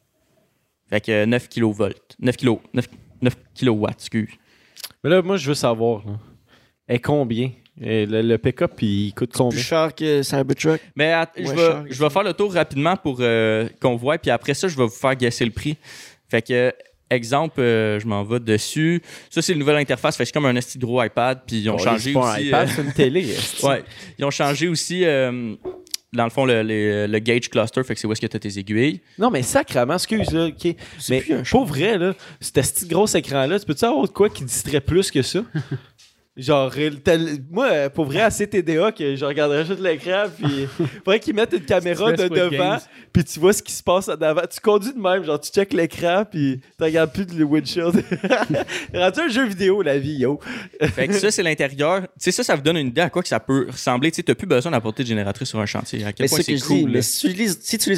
Fait 0.88 1.00
que 1.02 1.24
9 1.26 1.48
kilovolts. 1.48 2.16
9 2.20 2.36
kilo, 2.36 2.60
9, 2.72 2.88
9 3.20 3.34
kilowatts, 3.54 3.96
excuse. 3.98 4.30
Mais 5.04 5.10
là, 5.10 5.20
moi, 5.20 5.36
je 5.36 5.48
veux 5.48 5.54
savoir, 5.54 6.06
là. 6.06 6.12
Est 6.88 6.98
combien? 7.00 7.50
Et 7.80 8.06
le, 8.06 8.22
le 8.22 8.38
pick-up, 8.38 8.72
il 8.82 9.12
coûte 9.14 9.30
Plus 9.30 9.38
combien? 9.38 9.60
cher 9.62 9.94
que 9.94 10.22
Cybertruck. 10.24 10.80
Mais 10.96 11.12
att- 11.12 11.30
je, 11.36 11.44
cher, 11.54 11.84
je 11.88 12.02
vais 12.02 12.10
faire 12.10 12.24
le 12.24 12.32
tour 12.32 12.52
rapidement 12.52 12.96
pour 12.96 13.18
euh, 13.20 13.68
qu'on 13.80 13.94
voit, 13.96 14.18
puis 14.18 14.30
après 14.32 14.54
ça, 14.54 14.66
je 14.66 14.76
vais 14.76 14.82
vous 14.84 14.88
faire 14.90 15.14
guesser 15.14 15.44
le 15.44 15.52
prix. 15.52 15.76
Fait 16.28 16.42
que, 16.42 16.72
exemple, 17.08 17.60
euh, 17.60 18.00
je 18.00 18.06
m'en 18.08 18.24
vais 18.24 18.40
dessus. 18.40 19.00
Ça, 19.30 19.42
c'est 19.42 19.52
une 19.52 19.60
nouvelle 19.60 19.76
interface. 19.76 20.16
Fait 20.16 20.24
que 20.24 20.28
c'est 20.28 20.32
comme 20.32 20.46
un 20.46 20.56
esti 20.56 20.76
gros 20.78 21.00
iPad, 21.02 21.42
puis 21.46 21.60
ils 21.60 21.70
ont 21.70 21.76
Bon, 21.76 21.84
changé 21.84 22.10
c'est 22.10 22.12
pas 22.14 22.32
un 22.32 22.36
aussi. 22.38 22.48
iPad, 22.48 22.68
euh, 22.68 22.72
c'est 22.74 22.82
une 22.82 22.92
télé. 22.92 23.26
ouais, 23.62 23.84
ils 24.18 24.24
ont 24.24 24.30
changé 24.32 24.66
aussi, 24.66 25.04
euh, 25.04 25.54
dans 26.12 26.24
le 26.24 26.30
fond, 26.30 26.46
le, 26.46 26.62
le- 26.64 27.06
le 27.06 27.18
gauge 27.20 27.48
cluster. 27.48 27.84
Fait 27.84 27.94
que 27.94 28.00
c'est 28.00 28.08
où 28.08 28.12
est-ce 28.12 28.20
que 28.20 28.26
tu 28.26 28.36
as 28.36 28.40
tes 28.40 28.58
aiguilles. 28.58 29.00
Non, 29.18 29.30
mais 29.30 29.42
sacrément, 29.42 29.94
excuse, 29.94 30.32
là, 30.32 30.46
OK. 30.46 30.74
C'est 30.98 31.10
Mais 31.10 31.20
plus 31.20 31.34
un 31.34 31.42
pour 31.44 31.64
vrai, 31.64 31.96
là, 31.96 32.12
ce 32.40 32.50
petit 32.50 32.88
gros 32.88 33.06
écran-là, 33.06 33.60
tu 33.60 33.66
peux-tu 33.66 33.84
avoir 33.84 34.02
de 34.04 34.10
quoi 34.12 34.28
qui 34.28 34.42
distrait 34.44 34.80
plus 34.80 35.12
que 35.12 35.22
ça? 35.22 35.44
Genre, 36.38 36.72
tel- 37.02 37.38
moi, 37.50 37.68
euh, 37.72 37.88
pour 37.90 38.04
vrai, 38.04 38.20
à 38.20 38.30
CTDA, 38.30 38.92
que 38.92 39.16
je 39.16 39.24
regarderais 39.24 39.64
juste 39.66 39.80
l'écran, 39.80 40.26
puis 40.40 40.66
faudrait 41.04 41.18
qu'ils 41.18 41.34
mettent 41.34 41.52
une 41.52 41.64
caméra 41.64 42.12
de 42.12 42.28
devant, 42.28 42.48
Games. 42.50 42.78
puis 43.12 43.24
tu 43.24 43.40
vois 43.40 43.52
ce 43.52 43.60
qui 43.60 43.72
se 43.72 43.82
passe 43.82 44.08
en 44.08 44.12
avant. 44.14 44.42
Tu 44.48 44.60
conduis 44.60 44.92
de 44.94 45.00
même, 45.00 45.24
genre, 45.24 45.40
tu 45.40 45.50
check 45.50 45.72
l'écran, 45.72 46.24
puis 46.30 46.60
tu 46.78 46.84
regardes 46.84 47.12
plus 47.12 47.26
le 47.36 47.44
windshield. 47.44 48.04
Rendu 48.94 49.20
un 49.20 49.28
jeu 49.28 49.46
vidéo, 49.46 49.82
la 49.82 49.98
vie, 49.98 50.14
yo. 50.14 50.38
Fait 50.94 51.08
que 51.08 51.14
ça, 51.14 51.30
c'est 51.30 51.42
l'intérieur. 51.42 52.02
Tu 52.02 52.08
sais, 52.18 52.30
ça, 52.32 52.44
ça 52.44 52.54
vous 52.54 52.62
donne 52.62 52.76
une 52.76 52.88
idée 52.88 53.00
à 53.00 53.10
quoi 53.10 53.22
que 53.22 53.28
ça 53.28 53.40
peut 53.40 53.66
ressembler. 53.70 54.10
Tu 54.12 54.16
sais, 54.16 54.22
t'as 54.22 54.34
plus 54.36 54.46
besoin 54.46 54.70
d'apporter 54.72 55.02
de 55.02 55.08
génératrice 55.08 55.48
sur 55.48 55.58
un 55.58 55.66
chantier. 55.66 56.04
À 56.04 56.12
quel 56.12 56.24
Mais 56.24 56.28
point 56.28 56.40
c'est 56.40 56.54
dis. 56.54 56.62
cool. 56.62 56.90
Mais 56.90 57.02
si 57.02 57.20
tu 57.20 57.26
l'utilises, 57.28 57.58
si 57.62 57.78
tu 57.78 57.90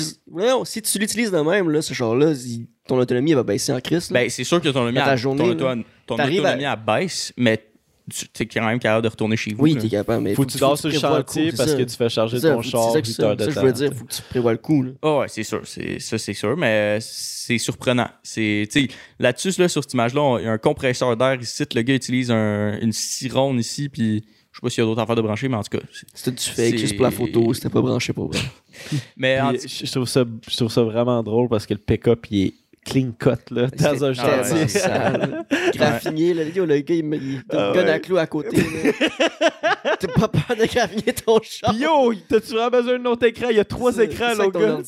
de 1.30 1.40
même, 1.50 1.70
là, 1.70 1.82
ce 1.82 1.92
genre-là, 1.94 2.32
ton 2.88 2.98
autonomie 2.98 3.30
elle 3.32 3.36
va 3.36 3.42
baisser 3.42 3.72
en 3.72 3.80
crise. 3.80 4.10
là. 4.10 4.20
Ben, 4.20 4.30
c'est 4.30 4.44
sûr 4.44 4.58
que 4.60 4.64
ton 4.64 4.70
autonomie, 4.80 4.98
Dans 4.98 5.04
ta 5.04 5.10
à, 5.10 5.16
journée, 5.16 5.56
ton, 5.56 5.84
ton 6.06 6.14
autonomie 6.14 6.64
à- 6.64 6.72
à 6.72 6.76
baisse, 6.76 7.32
mais 7.36 7.69
tu 8.10 8.42
es 8.42 8.46
quand 8.46 8.66
même 8.66 8.78
capable 8.78 9.04
de 9.04 9.08
retourner 9.08 9.36
chez 9.36 9.54
vous. 9.54 9.62
oui, 9.64 9.76
t'es 9.78 9.88
capable, 9.88 10.22
mais 10.22 10.34
Faut 10.34 10.44
que 10.44 10.50
tu 10.52 10.58
dors 10.58 10.76
sur 10.78 10.88
le 10.88 10.94
chantier 10.98 11.52
parce 11.52 11.70
ça. 11.70 11.76
que 11.76 11.82
tu 11.82 11.96
fais 11.96 12.08
charger 12.08 12.40
ton 12.40 12.60
char 12.62 12.92
c'est 12.92 12.92
ça 12.92 12.98
8 12.98 13.02
que 13.02 13.08
ça, 13.10 13.22
heures 13.24 13.36
de 13.36 13.44
ça, 13.44 13.52
temps. 13.54 13.60
je 13.62 13.66
veux 13.66 13.72
dire, 13.72 13.92
faut 13.94 14.04
que 14.04 14.12
tu 14.12 14.22
prévois 14.22 14.52
le 14.52 14.58
coup. 14.58 14.82
Là. 14.82 14.90
Ah 15.02 15.18
ouais, 15.18 15.26
c'est 15.28 15.42
sûr. 15.44 15.60
C'est, 15.64 15.98
ça, 16.00 16.18
c'est 16.18 16.34
sûr, 16.34 16.56
mais 16.56 16.98
c'est 17.00 17.58
surprenant. 17.58 18.08
Là-dessus, 19.18 19.52
là, 19.60 19.68
sur 19.68 19.82
cette 19.82 19.92
image-là, 19.94 20.38
il 20.40 20.44
y 20.44 20.48
a 20.48 20.52
un 20.52 20.58
compresseur 20.58 21.16
d'air 21.16 21.40
ici. 21.40 21.64
Le 21.74 21.82
gars 21.82 21.94
utilise 21.94 22.30
un- 22.30 22.78
une 22.80 22.92
sirone 22.92 23.58
ici, 23.58 23.88
puis 23.88 24.24
je 24.52 24.56
sais 24.58 24.60
pas 24.62 24.70
s'il 24.70 24.82
y 24.82 24.86
a 24.86 24.86
d'autres 24.88 25.00
affaires 25.02 25.16
de 25.16 25.22
brancher, 25.22 25.48
mais 25.48 25.56
en 25.56 25.62
tout 25.62 25.78
cas. 25.78 25.84
C'était 26.14 26.32
du 26.36 26.42
fake, 26.42 26.78
juste 26.78 26.96
pour 26.96 27.04
la 27.04 27.10
photo, 27.10 27.54
c'était 27.54 27.68
pas 27.68 27.80
branché 27.80 28.12
pour 28.12 28.28
vrai. 28.28 28.40
Mais 29.16 29.40
en 29.40 29.52
je 29.52 29.90
trouve 29.90 30.08
ça, 30.08 30.24
je 30.48 30.56
trouve 30.56 30.70
ça 30.70 30.82
vraiment 30.82 31.22
drôle 31.22 31.48
parce 31.48 31.66
que 31.66 31.74
le 31.74 31.80
pick-up, 31.80 32.26
il 32.30 32.46
est 32.46 32.54
clean 32.84 33.12
cut 33.18 33.52
là, 33.54 33.66
dans 33.68 34.04
un 34.04 34.12
Ah 34.18 34.42
chantier. 34.44 34.80
Graffinier, 35.74 36.34
là, 36.34 36.42
yo, 36.44 36.64
le 36.64 36.78
gars, 36.80 36.94
il, 36.94 37.04
me- 37.04 37.16
Ah 37.50 37.72
donne 37.74 37.86
ouais. 37.86 37.90
à 37.92 37.98
clou 37.98 38.16
à 38.18 38.26
côté. 38.26 38.56
T'as 39.98 40.08
pas 40.18 40.28
peur 40.28 40.56
de 40.58 40.66
graffiner 40.66 41.12
ton? 41.12 41.38
Puis 41.40 41.76
yo, 41.78 42.12
t'as-tu 42.28 42.52
vraiment 42.52 42.70
besoin 42.70 42.98
d'un 42.98 43.04
autre 43.10 43.26
écran? 43.26 43.48
Il 43.50 43.56
y 43.56 43.60
a 43.60 43.64
trois 43.64 43.96
écrans, 43.98 44.34
là, 44.34 44.48
gars. 44.48 44.78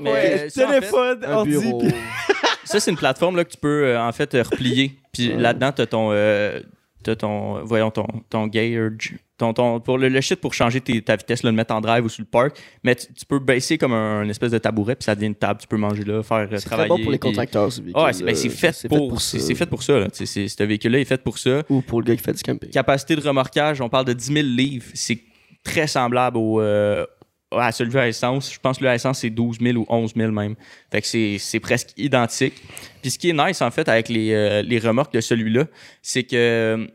Mais 0.00 0.48
fait, 0.48 0.66
téléphone, 0.66 1.24
Un 1.24 1.32
ordi, 1.32 1.56
puis- 1.78 1.94
Ça, 2.64 2.80
c'est 2.80 2.90
une 2.90 2.96
plateforme 2.96 3.36
là, 3.36 3.44
que 3.44 3.50
tu 3.50 3.58
peux 3.58 3.84
euh, 3.84 4.00
en 4.02 4.10
fait 4.10 4.34
euh, 4.34 4.42
replier. 4.42 4.98
Puis 5.12 5.28
Ouais. 5.28 5.36
là-dedans, 5.40 5.70
tu 5.70 5.82
as 5.82 5.86
ton, 5.86 6.08
euh, 6.10 6.58
t'as 7.04 7.14
ton, 7.14 7.62
voyons, 7.64 7.92
ton, 7.92 8.06
ton 8.28 8.48
gauge. 8.48 9.14
Ton, 9.38 9.52
ton, 9.52 9.80
pour 9.80 9.98
le, 9.98 10.08
le 10.08 10.20
shit 10.22 10.40
pour 10.40 10.54
changer 10.54 10.80
tes- 10.80 11.02
ta 11.02 11.14
vitesse, 11.14 11.42
là, 11.42 11.50
le 11.50 11.56
mettre 11.56 11.74
en 11.74 11.80
drive 11.82 12.04
ou 12.04 12.08
sur 12.08 12.22
le 12.22 12.26
park. 12.26 12.58
Mais 12.82 12.94
tu, 12.94 13.06
tu 13.12 13.26
peux 13.26 13.38
baisser 13.38 13.76
comme 13.76 13.92
un, 13.92 14.22
une 14.22 14.30
espèce 14.30 14.50
de 14.50 14.56
tabouret, 14.58 14.96
puis 14.96 15.04
ça 15.04 15.14
devient 15.14 15.26
une 15.26 15.34
table. 15.34 15.60
Tu 15.60 15.66
peux 15.66 15.76
manger 15.76 16.04
là, 16.04 16.22
faire 16.22 16.38
euh, 16.38 16.46
C'est 16.52 16.56
très 16.60 16.70
travailler. 16.70 16.88
bon 16.88 17.02
pour 17.02 17.12
les 17.12 17.18
contracteurs, 17.18 17.70
ce 17.70 17.82
véhicule. 17.82 18.02
Ouais, 18.02 18.12
c'est 18.14 18.24
ben, 18.24 18.34
c'est 18.34 18.48
fait, 18.48 18.88
pour, 18.88 19.20
ça. 19.20 19.38
c'est 19.38 19.54
fait 19.54 19.66
pour 19.66 19.82
ça. 19.82 19.98
Là. 19.98 20.08
C'est- 20.12 20.48
Ce 20.48 20.62
véhicule-là 20.62 21.00
est 21.00 21.04
fait 21.04 21.22
pour 21.22 21.36
ça. 21.38 21.62
Ou 21.68 21.82
pour 21.82 22.00
le 22.00 22.06
gars 22.06 22.16
qui 22.16 22.22
fait 22.22 22.32
du 22.32 22.42
camping. 22.42 22.70
Capacité 22.70 23.14
de 23.14 23.20
remorquage, 23.20 23.80
on 23.82 23.90
parle 23.90 24.06
de 24.06 24.14
10 24.14 24.32
000 24.32 24.46
livres. 24.46 24.86
C'est 24.94 25.18
très 25.62 25.86
semblable 25.86 26.38
au, 26.38 26.62
euh, 26.62 27.04
à 27.52 27.72
celui 27.72 27.98
à 27.98 28.08
essence. 28.08 28.52
Je 28.54 28.58
pense 28.58 28.78
que 28.78 28.84
le 28.84 28.88
à 28.90 28.94
essence, 28.94 29.18
c'est 29.18 29.28
12 29.30 29.58
000 29.60 29.76
ou 29.78 29.84
11 29.88 30.12
000 30.16 30.32
même. 30.32 30.54
Fait 30.90 31.02
que 31.02 31.06
c'est 31.06 31.36
c'est 31.38 31.60
presque 31.60 31.90
identique. 31.98 32.54
Puis 33.02 33.10
ce 33.10 33.18
qui 33.18 33.28
est 33.28 33.32
nice, 33.34 33.60
en 33.60 33.70
fait, 33.70 33.86
avec 33.88 34.08
les, 34.08 34.32
euh, 34.32 34.62
les 34.62 34.78
remorques 34.78 35.12
de 35.12 35.20
celui-là, 35.20 35.66
c'est 36.00 36.22
que, 36.24 36.36
euh, 36.36 36.86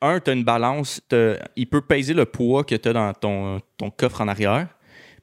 un, 0.00 0.20
tu 0.20 0.30
as 0.30 0.32
une 0.34 0.44
balance. 0.44 1.00
Il 1.56 1.66
peut 1.68 1.80
peser 1.80 2.14
le 2.14 2.24
poids 2.24 2.64
que 2.64 2.74
tu 2.74 2.88
as 2.88 2.92
dans 2.92 3.12
ton, 3.12 3.60
ton 3.76 3.90
coffre 3.90 4.20
en 4.20 4.28
arrière. 4.28 4.68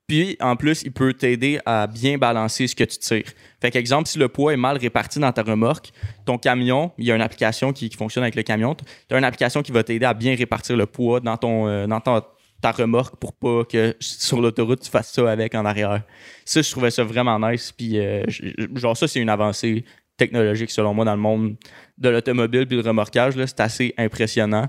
Puis, 0.07 0.37
en 0.39 0.55
plus, 0.55 0.83
il 0.83 0.91
peut 0.91 1.13
t'aider 1.13 1.59
à 1.65 1.87
bien 1.87 2.19
balancer 2.19 2.67
ce 2.67 2.75
que 2.75 2.83
tu 2.83 2.99
tires. 2.99 3.31
Fait 3.59 3.71
qu'exemple, 3.71 4.07
si 4.07 4.19
le 4.19 4.27
poids 4.27 4.53
est 4.53 4.57
mal 4.57 4.77
réparti 4.77 5.17
dans 5.17 5.31
ta 5.31 5.41
remorque, 5.41 5.91
ton 6.25 6.37
camion, 6.37 6.91
il 6.99 7.05
y 7.05 7.11
a 7.11 7.15
une 7.15 7.23
application 7.23 7.73
qui, 7.73 7.89
qui 7.89 7.97
fonctionne 7.97 8.23
avec 8.23 8.35
le 8.35 8.43
camion. 8.43 8.75
Tu 8.75 8.85
as 9.15 9.17
une 9.17 9.23
application 9.23 9.63
qui 9.63 9.71
va 9.71 9.83
t'aider 9.83 10.05
à 10.05 10.13
bien 10.13 10.35
répartir 10.35 10.77
le 10.77 10.85
poids 10.85 11.21
dans, 11.21 11.37
ton, 11.37 11.67
euh, 11.67 11.87
dans 11.87 11.99
ton- 12.01 12.21
ta 12.61 12.71
remorque 12.71 13.15
pour 13.15 13.33
pas 13.33 13.63
que 13.65 13.95
sur 13.99 14.39
l'autoroute, 14.41 14.81
tu 14.81 14.91
fasses 14.91 15.11
ça 15.11 15.29
avec 15.31 15.55
en 15.55 15.65
arrière. 15.65 16.03
Ça, 16.45 16.61
je 16.61 16.69
trouvais 16.69 16.91
ça 16.91 17.03
vraiment 17.03 17.39
nice. 17.39 17.71
Puis, 17.71 17.97
euh, 17.97 18.23
genre, 18.75 18.95
ça, 18.95 19.07
c'est 19.07 19.19
une 19.19 19.29
avancée 19.29 19.85
technologique, 20.17 20.69
selon 20.69 20.93
moi, 20.93 21.03
dans 21.03 21.15
le 21.15 21.21
monde 21.21 21.55
de 21.97 22.09
l'automobile 22.09 22.67
puis 22.67 22.75
le 22.75 22.83
remorquage. 22.83 23.33
C'est 23.45 23.59
assez 23.59 23.93
impressionnant. 23.97 24.67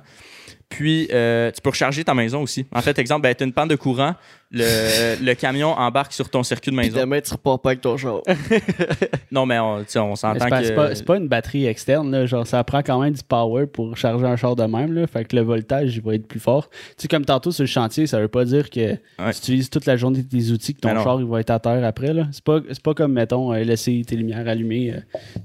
Puis, 0.68 1.08
euh, 1.12 1.50
tu 1.52 1.60
peux 1.60 1.70
recharger 1.70 2.02
ta 2.02 2.14
maison 2.14 2.42
aussi. 2.42 2.66
En 2.72 2.82
fait, 2.82 2.98
exemple, 2.98 3.22
ben, 3.22 3.34
tu 3.34 3.44
as 3.44 3.46
une 3.46 3.52
panne 3.52 3.68
de 3.68 3.76
courant, 3.76 4.14
le, 4.52 5.22
le 5.24 5.34
camion 5.34 5.70
embarque 5.72 6.12
sur 6.12 6.28
ton 6.30 6.42
circuit 6.42 6.70
de 6.70 6.76
maison. 6.76 7.00
demain, 7.00 7.20
tu 7.20 7.32
repars 7.32 7.60
pas 7.60 7.70
avec 7.70 7.80
ton 7.80 7.96
char. 7.96 8.20
Non, 9.32 9.44
mais 9.44 9.58
on, 9.58 9.84
s'entend 10.16 10.48
que. 10.48 10.64
c'est 10.64 10.74
pas- 10.74 10.94
pas 11.04 11.16
une 11.16 11.28
batterie 11.28 11.66
externe, 11.66 12.10
là. 12.10 12.26
genre 12.26 12.46
ça 12.46 12.62
prend 12.64 12.78
quand 12.82 13.00
même 13.00 13.12
du 13.12 13.22
power 13.22 13.66
pour 13.66 13.96
charger 13.96 14.24
un 14.24 14.36
char 14.36 14.56
de 14.56 14.62
même, 14.64 14.92
là. 14.94 15.06
fait 15.06 15.24
que 15.24 15.36
le 15.36 15.42
voltage 15.42 15.96
il 15.96 16.02
va 16.02 16.14
être 16.14 16.26
plus 16.26 16.40
fort. 16.40 16.70
Tu 16.70 16.76
sais, 17.02 17.08
comme 17.08 17.24
tantôt 17.24 17.50
sur 17.50 17.62
le 17.64 17.68
chantier, 17.68 18.06
ça 18.06 18.20
veut 18.20 18.28
pas 18.28 18.44
dire 18.44 18.70
que 18.70 18.80
Ouais. 19.18 19.32
tu 19.32 19.38
utilises 19.38 19.68
toute 19.68 19.84
la 19.86 19.96
journée 19.96 20.24
tes 20.24 20.50
outils 20.50 20.74
que 20.74 20.80
ton 20.80 20.94
Ben 20.94 21.02
char 21.02 21.20
il 21.20 21.26
va 21.26 21.40
être 21.40 21.50
à 21.50 21.58
terre 21.58 21.84
après. 21.84 22.12
là. 22.14 22.28
C'est 22.32 22.44
pas, 22.44 22.60
c'est 22.68 22.82
pas 22.82 22.94
comme, 22.94 23.12
mettons, 23.12 23.52
euh, 23.52 23.62
laisser 23.62 24.02
tes 24.06 24.16
lumières 24.16 24.46
allumées 24.48 24.92
euh, 24.94 25.00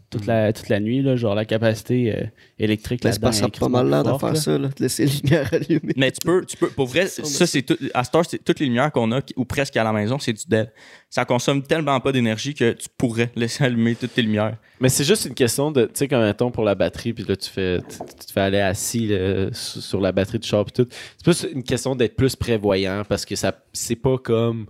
toute, 0.09 0.25
la, 0.25 0.53
toute 0.53 0.69
la 0.69 0.79
nuit, 0.79 1.01
là. 1.01 1.15
genre 1.15 1.35
la 1.35 1.45
capacité 1.45 2.15
euh, 2.15 2.23
électrique 2.59 3.01
pas 3.01 3.31
ça 3.31 3.47
pas 3.49 3.69
mal 3.69 3.89
là 3.89 4.03
de 4.03 4.17
faire 4.17 4.29
là. 4.33 4.35
ça, 4.35 4.57
là, 4.57 4.67
de 4.67 4.73
laisser 4.83 5.05
les 5.05 5.11
lumières 5.23 5.49
allumées. 5.53 5.93
Mais 5.97 6.11
tu 6.11 6.19
peux, 6.25 6.45
tu 6.45 6.55
peux, 6.55 6.69
pour 6.69 6.85
vrai, 6.87 7.07
Ça, 7.07 7.45
c'est 7.47 7.61
tout, 7.63 7.77
à 7.93 8.03
Star, 8.03 8.23
c'est 8.25 8.43
toutes 8.43 8.59
les 8.59 8.67
lumières 8.67 8.90
qu'on 8.91 9.11
a, 9.11 9.21
ou 9.35 9.45
presque 9.45 9.75
à 9.77 9.83
la 9.83 9.91
maison, 9.91 10.19
c'est 10.19 10.33
du 10.33 10.43
DEL. 10.47 10.71
Ça 11.09 11.25
consomme 11.25 11.63
tellement 11.63 11.99
pas 11.99 12.11
d'énergie 12.11 12.53
que 12.53 12.73
tu 12.73 12.87
pourrais 12.97 13.31
laisser 13.35 13.63
allumer 13.63 13.95
toutes 13.95 14.13
tes 14.13 14.21
lumières. 14.21 14.57
Mais 14.79 14.89
c'est 14.89 15.03
juste 15.03 15.25
une 15.25 15.33
question 15.33 15.71
de, 15.71 15.85
tu 15.85 15.91
sais, 15.93 16.07
comme 16.07 16.21
mettons 16.21 16.51
pour 16.51 16.63
la 16.63 16.75
batterie, 16.75 17.13
puis 17.13 17.23
là, 17.23 17.35
tu 17.35 17.49
fais, 17.49 17.79
tu, 17.79 17.97
tu 17.97 18.25
te 18.25 18.31
fais 18.31 18.41
aller 18.41 18.59
assis 18.59 19.07
là, 19.07 19.49
sur, 19.53 20.01
la 20.01 20.11
batterie 20.11 20.39
du 20.39 20.47
char, 20.47 20.65
puis 20.65 20.83
tout. 20.83 20.89
C'est 21.17 21.23
plus 21.23 21.53
une 21.53 21.63
question 21.63 21.95
d'être 21.95 22.15
plus 22.15 22.35
prévoyant 22.35 23.03
parce 23.07 23.25
que 23.25 23.35
ça, 23.35 23.53
c'est 23.73 23.95
pas 23.95 24.17
comme 24.17 24.67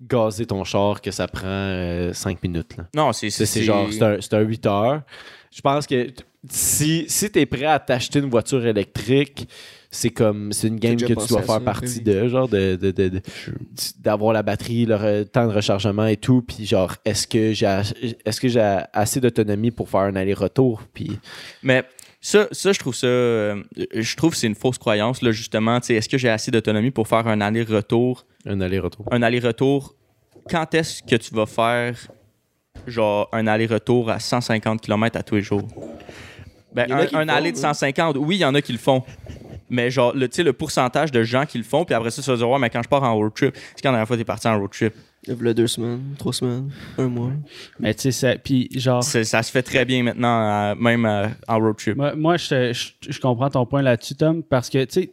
gazer 0.00 0.46
ton 0.46 0.64
char 0.64 1.00
que 1.00 1.10
ça 1.10 1.26
prend 1.28 2.10
5 2.12 2.42
minutes. 2.42 2.76
Là. 2.76 2.86
Non, 2.94 3.12
c'est, 3.12 3.30
C'est, 3.30 3.46
c'est 3.46 3.62
genre, 3.62 3.88
c'est 3.90 4.02
un, 4.02 4.20
c'est 4.20 4.34
un 4.34 4.40
8 4.40 4.66
heures. 4.66 5.02
Je 5.50 5.60
pense 5.60 5.86
que 5.86 6.08
si, 6.50 7.04
si 7.08 7.30
tu 7.30 7.38
es 7.38 7.46
prêt 7.46 7.64
à 7.64 7.78
t'acheter 7.78 8.18
une 8.18 8.28
voiture 8.28 8.66
électrique, 8.66 9.48
c'est 9.94 10.10
comme 10.10 10.52
c'est 10.52 10.68
une 10.68 10.78
game 10.78 10.96
que 10.96 11.06
tu 11.06 11.14
dois 11.14 11.42
faire 11.42 11.54
ça, 11.54 11.60
partie 11.60 11.98
oui. 11.98 12.02
de 12.02 12.28
genre 12.28 12.48
de, 12.48 12.76
de- 12.76 12.90
de- 12.90 13.08
de- 13.08 13.22
d'avoir 14.00 14.32
la 14.32 14.42
batterie 14.42 14.86
le 14.86 15.24
temps 15.24 15.46
de 15.46 15.52
rechargement 15.54 16.06
et 16.06 16.16
tout 16.16 16.42
puis 16.42 16.66
genre 16.66 16.94
est-ce 17.04 17.26
que 17.26 17.52
j'ai 17.52 17.66
est-ce 18.24 18.40
que 18.40 18.48
j'ai 18.48 18.80
assez 18.92 19.20
d'autonomie 19.20 19.70
pour 19.70 19.88
faire 19.88 20.00
un 20.00 20.16
aller-retour 20.16 20.82
puis 20.92 21.18
Mais 21.62 21.84
ça, 22.20 22.46
ça, 22.52 22.72
je 22.72 22.78
trouve 22.78 22.94
ça. 22.94 23.06
euh, 23.06 23.62
je 23.94 24.16
trouve 24.16 24.30
que 24.30 24.38
c'est 24.38 24.46
une 24.46 24.54
fausse 24.54 24.78
croyance, 24.78 25.20
là, 25.20 25.30
justement. 25.30 25.78
Tu 25.80 25.88
sais, 25.88 25.94
Est-ce 25.96 26.08
que 26.08 26.16
j'ai 26.16 26.30
assez 26.30 26.50
d'autonomie 26.50 26.90
pour 26.90 27.06
faire 27.06 27.26
un 27.26 27.38
aller-retour? 27.42 28.24
un 28.46 28.62
aller-retour 28.62 29.04
Un 29.10 29.20
aller-retour, 29.20 29.94
quand 30.48 30.72
est-ce 30.72 31.02
que 31.02 31.16
tu 31.16 31.34
vas 31.34 31.44
faire, 31.44 31.94
genre, 32.86 33.28
un 33.32 33.46
aller-retour 33.46 34.08
à 34.08 34.20
150 34.20 34.80
km 34.80 35.18
à 35.18 35.22
tous 35.22 35.34
les 35.34 35.42
jours? 35.42 35.68
Ben, 36.74 36.90
un, 36.90 37.06
font, 37.06 37.18
aller 37.28 37.52
de 37.52 37.58
hein. 37.58 37.74
150, 37.74 38.16
oui, 38.18 38.36
il 38.36 38.40
y 38.40 38.44
en 38.46 38.54
a 38.54 38.62
qui 38.62 38.72
le 38.72 38.78
font. 38.78 39.02
Mais 39.70 39.90
genre, 39.90 40.14
le, 40.14 40.28
tu 40.28 40.36
sais, 40.36 40.42
le 40.42 40.52
pourcentage 40.52 41.10
de 41.10 41.22
gens 41.22 41.46
qui 41.46 41.58
le 41.58 41.64
font, 41.64 41.84
puis 41.84 41.94
après 41.94 42.10
ça, 42.10 42.22
tu 42.22 42.30
vas 42.30 42.36
dire, 42.36 42.48
ouais, 42.48 42.58
mais 42.58 42.70
quand 42.70 42.82
je 42.82 42.88
pars 42.88 43.02
en 43.02 43.14
road 43.16 43.32
trip, 43.34 43.54
c'est 43.54 43.82
quand 43.82 43.90
la 43.90 43.92
dernière 43.98 44.06
fois 44.06 44.16
t'es 44.16 44.24
parti 44.24 44.46
en 44.48 44.58
road 44.58 44.70
trip? 44.70 44.92
Il 45.26 45.34
y 45.42 45.48
a 45.48 45.54
deux 45.54 45.66
semaines, 45.66 46.00
trois 46.18 46.34
semaines, 46.34 46.70
un 46.98 47.08
mois. 47.08 47.30
Mais 47.80 47.94
tu 47.94 48.02
sais, 48.02 48.12
ça- 48.12 48.36
puis 48.36 48.68
genre. 48.74 49.02
Ça 49.02 49.42
se 49.42 49.50
fait 49.50 49.62
très 49.62 49.84
bien 49.86 50.02
maintenant, 50.02 50.50
euh, 50.50 50.74
même 50.74 51.06
euh, 51.06 51.28
en 51.48 51.58
road 51.58 51.76
trip. 51.78 51.96
Moi, 51.96 52.14
moi, 52.14 52.36
je, 52.36 52.72
je, 52.74 53.10
je 53.10 53.20
comprends 53.20 53.48
ton 53.48 53.64
point 53.64 53.80
là-dessus, 53.80 54.14
Tom, 54.16 54.42
parce 54.42 54.68
que, 54.68 54.84
tu 54.84 54.92
sais, 55.02 55.10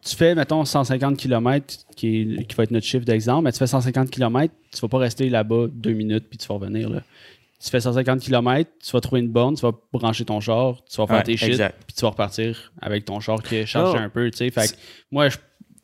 tu 0.00 0.14
fais, 0.14 0.34
mettons, 0.36 0.64
150 0.64 1.16
km, 1.16 1.74
qui, 1.96 2.20
est- 2.20 2.44
qui 2.44 2.54
va 2.54 2.62
être 2.62 2.70
notre 2.70 2.86
chiffre 2.86 3.04
d'exemple, 3.04 3.44
mais 3.44 3.52
tu 3.52 3.58
fais 3.58 3.66
150 3.66 4.10
km, 4.10 4.54
tu 4.72 4.80
vas 4.80 4.88
pas 4.88 4.98
rester 4.98 5.28
là-bas 5.28 5.66
deux 5.72 5.92
minutes 5.92 6.26
puis 6.30 6.38
tu 6.38 6.46
vas 6.46 6.54
revenir, 6.54 6.88
là. 6.88 7.02
Tu 7.62 7.70
fais 7.70 7.80
150 7.80 8.20
km, 8.20 8.70
tu 8.84 8.92
vas 8.92 9.00
trouver 9.00 9.20
une 9.20 9.30
borne, 9.30 9.56
tu 9.56 9.62
vas 9.62 9.72
brancher 9.92 10.24
ton 10.24 10.38
char, 10.40 10.76
tu 10.88 10.96
vas 10.98 11.06
faire 11.08 11.16
Ouais, 11.16 11.22
tes 11.24 11.36
shit, 11.36 11.56
puis 11.56 11.94
tu 11.96 12.02
vas 12.02 12.10
repartir 12.10 12.72
avec 12.80 13.04
ton 13.04 13.18
char 13.18 13.42
qui 13.42 13.56
est 13.56 13.66
chargé 13.66 13.98
Oh. 14.00 14.04
un 14.04 14.08
peu, 14.08 14.30
tu 14.30 14.36
sais. 14.38 14.50
Fait 14.50 14.68
que 14.68 14.74
moi, 15.10 15.28
je, 15.28 15.38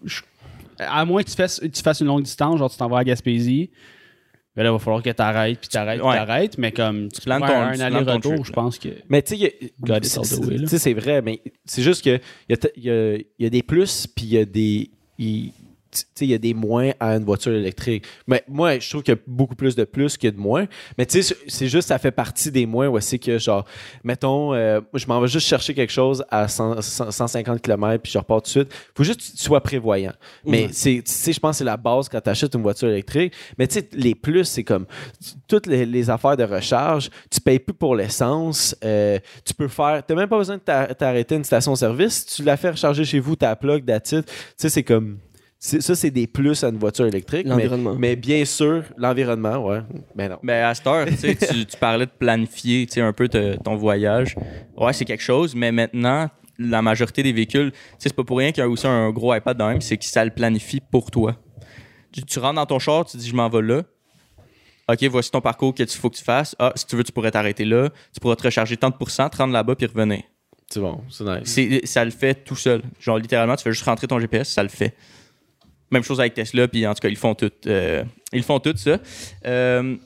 je- 0.04 0.22
à 0.78 1.04
moins 1.04 1.22
que 1.24 1.28
tu 1.30 1.34
fasses, 1.34 1.60
tu 1.60 1.82
fasses 1.82 2.00
une 2.00 2.06
longue 2.06 2.22
distance, 2.22 2.58
genre 2.58 2.70
tu 2.70 2.76
t'en 2.76 2.88
vas 2.88 2.98
à 2.98 3.04
Gaspésie, 3.04 3.70
Mais 4.56 4.62
là, 4.62 4.68
il 4.68 4.72
va 4.74 4.78
falloir 4.78 5.02
que 5.02 5.10
t'arrêtes, 5.10 5.58
puis 5.58 5.68
t'arrêtes, 5.68 5.98
puis 5.98 6.08
Ouais. 6.08 6.14
t'arrêtes. 6.14 6.58
Mais 6.58 6.70
comme 6.70 7.08
tu 7.10 7.20
planes 7.22 7.40
prends 7.42 7.48
ton- 7.52 7.60
un 7.60 7.72
tu 7.72 7.78
planes 7.78 7.90
ton 7.90 7.96
aller-retour, 7.98 8.34
truc, 8.34 8.46
je 8.46 8.52
pense 8.52 8.78
que. 8.78 8.88
Mais 9.08 9.20
tu 9.20 9.30
sais, 9.30 9.36
il 9.36 9.42
y 9.42 9.46
a- 9.46 9.68
God 9.80 10.04
is 10.04 10.08
c'est- 10.78 10.92
vrai, 10.94 11.22
mais 11.22 11.42
c'est 11.64 11.82
juste 11.82 12.04
que 12.04 12.10
il 12.48 12.50
y 12.50 12.52
a, 12.52 12.56
t- 12.56 12.70
il 12.76 12.84
y 12.84 12.90
a- 12.90 13.16
il 13.16 13.24
y 13.40 13.46
a 13.46 13.50
des 13.50 13.64
plus, 13.64 14.06
puis 14.06 14.26
il 14.26 14.32
y 14.34 14.38
a 14.38 14.44
des. 14.44 14.90
Il 16.20 16.28
y 16.28 16.34
a 16.34 16.38
des 16.38 16.54
moins 16.54 16.90
à 17.00 17.14
une 17.16 17.24
voiture 17.24 17.52
électrique. 17.52 18.04
Mais 18.26 18.42
moi, 18.48 18.78
je 18.78 18.88
trouve 18.88 19.02
qu'il 19.02 19.14
y 19.14 19.16
a 19.16 19.20
beaucoup 19.26 19.54
plus 19.54 19.74
de 19.76 19.84
plus 19.84 20.16
que 20.16 20.28
de 20.28 20.36
moins. 20.38 20.66
Mais 20.98 21.06
tu 21.06 21.22
sais, 21.22 21.36
c'est 21.48 21.68
juste, 21.68 21.88
ça 21.88 21.98
fait 21.98 22.10
partie 22.10 22.50
des 22.50 22.66
moins 22.66 22.88
où 22.88 22.98
c'est 23.00 23.18
que, 23.18 23.38
genre, 23.38 23.64
mettons, 24.02 24.54
euh, 24.54 24.80
je 24.94 25.06
m'en 25.06 25.20
vais 25.20 25.28
juste 25.28 25.46
chercher 25.46 25.74
quelque 25.74 25.92
chose 25.92 26.24
à 26.30 26.48
100 26.48 26.80
100 26.82 27.10
150 27.10 27.60
km, 27.62 28.02
puis 28.02 28.12
je 28.12 28.18
repars 28.18 28.42
tout 28.42 28.46
de 28.46 28.48
suite. 28.50 28.74
faut 28.96 29.04
juste 29.04 29.20
que 29.20 29.36
tu 29.36 29.42
sois 29.42 29.60
prévoyant. 29.60 30.12
Mais 30.44 30.68
c'est, 30.72 31.02
tu 31.04 31.12
sais, 31.12 31.32
je 31.32 31.40
pense 31.40 31.52
que 31.52 31.58
c'est 31.58 31.64
la 31.64 31.76
base 31.76 32.08
quand 32.08 32.20
tu 32.20 32.30
achètes 32.30 32.54
une 32.54 32.62
voiture 32.62 32.88
électrique. 32.88 33.32
Mais 33.58 33.66
tu 33.66 33.74
sais, 33.74 33.88
les 33.92 34.14
plus, 34.14 34.44
c'est 34.44 34.64
comme 34.64 34.86
toutes 35.48 35.66
les, 35.66 35.86
les 35.86 36.10
affaires 36.10 36.36
de 36.36 36.44
recharge. 36.44 37.10
Tu 37.30 37.40
payes 37.40 37.58
plus 37.58 37.74
pour 37.74 37.94
l'essence. 37.96 38.74
euh, 38.84 39.18
tu 39.44 39.54
peux 39.54 39.68
faire. 39.68 40.02
Tu 40.06 40.14
même 40.14 40.28
pas 40.28 40.38
besoin 40.38 40.56
de 40.56 40.62
t'a- 40.62 40.94
t'arrêter 40.94 41.34
une 41.36 41.44
station-service. 41.44 42.26
Tu 42.26 42.42
la 42.42 42.56
fais 42.56 42.70
recharger 42.70 43.04
chez 43.04 43.18
vous, 43.20 43.36
ta 43.36 43.54
plug, 43.56 43.84
it. 43.88 44.02
Tu 44.04 44.22
sais, 44.56 44.68
c'est 44.68 44.82
comme. 44.82 45.18
Ça, 45.64 45.94
c'est 45.94 46.10
des 46.10 46.26
plus 46.26 46.62
à 46.62 46.68
une 46.68 46.76
voiture 46.76 47.06
électrique. 47.06 47.46
Mais, 47.46 47.52
L'environnement. 47.52 47.96
mais 47.98 48.16
bien 48.16 48.44
sûr, 48.44 48.82
l'environnement, 48.98 49.66
ouais. 49.66 49.80
Mais 50.14 50.28
non. 50.28 50.38
Ben, 50.42 50.62
à 50.62 50.74
cette 50.74 50.86
heure, 50.86 51.06
tu, 51.06 51.64
parlais 51.80 52.04
de 52.04 52.10
planifier 52.10 52.86
tu 52.86 52.92
sais, 52.94 53.00
un 53.00 53.14
peu 53.14 53.28
te- 53.28 53.56
ton 53.62 53.74
voyage. 53.74 54.36
Ouais, 54.76 54.92
c'est 54.92 55.06
quelque 55.06 55.22
chose, 55.22 55.54
mais 55.54 55.72
maintenant, 55.72 56.28
la 56.58 56.82
majorité 56.82 57.22
des 57.22 57.32
véhicules, 57.32 57.72
c'est 57.98 58.12
pas 58.14 58.24
pour 58.24 58.36
rien 58.36 58.52
qu'il 58.52 58.60
y 58.62 58.66
a 58.66 58.68
aussi 58.68 58.86
un 58.86 59.10
gros 59.10 59.34
iPad 59.34 59.56
dans 59.56 59.68
même, 59.68 59.80
c'est 59.80 59.96
que 59.96 60.04
ça 60.04 60.22
le 60.22 60.30
planifie 60.32 60.80
pour 60.80 61.10
toi. 61.10 61.34
Tu, 62.12 62.22
tu 62.22 62.38
rentres 62.40 62.56
dans 62.56 62.66
ton 62.66 62.78
char, 62.78 63.06
tu 63.06 63.16
dis 63.16 63.26
je 63.26 63.34
m'en 63.34 63.48
vais 63.48 63.62
là. 63.62 63.84
OK, 64.90 65.02
voici 65.04 65.30
ton 65.30 65.40
parcours 65.40 65.72
que 65.74 65.82
tu 65.82 65.96
faut 65.96 66.10
que 66.10 66.16
tu 66.16 66.24
fasses. 66.24 66.54
Ah, 66.58 66.72
si 66.76 66.86
tu 66.86 66.94
veux, 66.94 67.04
tu 67.04 67.10
pourrais 67.12 67.30
t'arrêter 67.30 67.64
là. 67.64 67.88
Tu 68.12 68.20
pourras 68.20 68.36
te 68.36 68.42
recharger 68.42 68.76
tant 68.76 68.90
de 68.90 68.96
pourcents, 68.96 69.30
te 69.30 69.38
rendre 69.38 69.54
là-bas 69.54 69.76
puis 69.76 69.86
revenir. 69.86 70.24
C'est 70.68 70.80
bon, 70.80 71.00
c'est 71.08 71.24
nice. 71.24 71.90
Ça 71.90 72.04
le 72.04 72.10
fait 72.10 72.34
tout 72.44 72.56
seul. 72.56 72.82
Genre, 73.00 73.18
littéralement, 73.18 73.56
tu 73.56 73.62
fais 73.62 73.72
juste 73.72 73.84
rentrer 73.84 74.06
ton 74.06 74.18
GPS, 74.20 74.50
ça 74.50 74.62
le 74.62 74.68
fait. 74.68 74.94
Même 75.90 76.02
chose 76.02 76.20
avec 76.20 76.34
Tesla, 76.34 76.66
puis 76.68 76.86
en 76.86 76.94
tout 76.94 77.00
cas, 77.00 77.08
ils 77.08 77.16
font 77.16 77.34
tout, 77.34 77.50
euh, 77.66 78.02
ils 78.32 78.42
font 78.42 78.58
tout 78.58 78.74
ça. 78.76 78.98
Euh, 79.46 79.96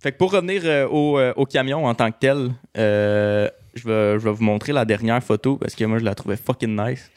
fait 0.00 0.12
que 0.12 0.16
pour 0.18 0.32
revenir 0.32 0.62
euh, 0.64 0.86
au, 0.88 1.18
euh, 1.18 1.32
au 1.36 1.46
camion 1.46 1.84
en 1.86 1.94
tant 1.94 2.10
que 2.10 2.16
tel, 2.20 2.50
euh, 2.76 3.48
je, 3.74 3.84
vais, 3.88 4.18
je 4.18 4.24
vais 4.24 4.32
vous 4.32 4.42
montrer 4.44 4.72
la 4.72 4.84
dernière 4.84 5.22
photo 5.22 5.56
parce 5.56 5.74
que 5.74 5.84
moi, 5.84 5.98
je 5.98 6.04
la 6.04 6.14
trouvais 6.14 6.36
fucking 6.36 6.74
nice. 6.76 7.10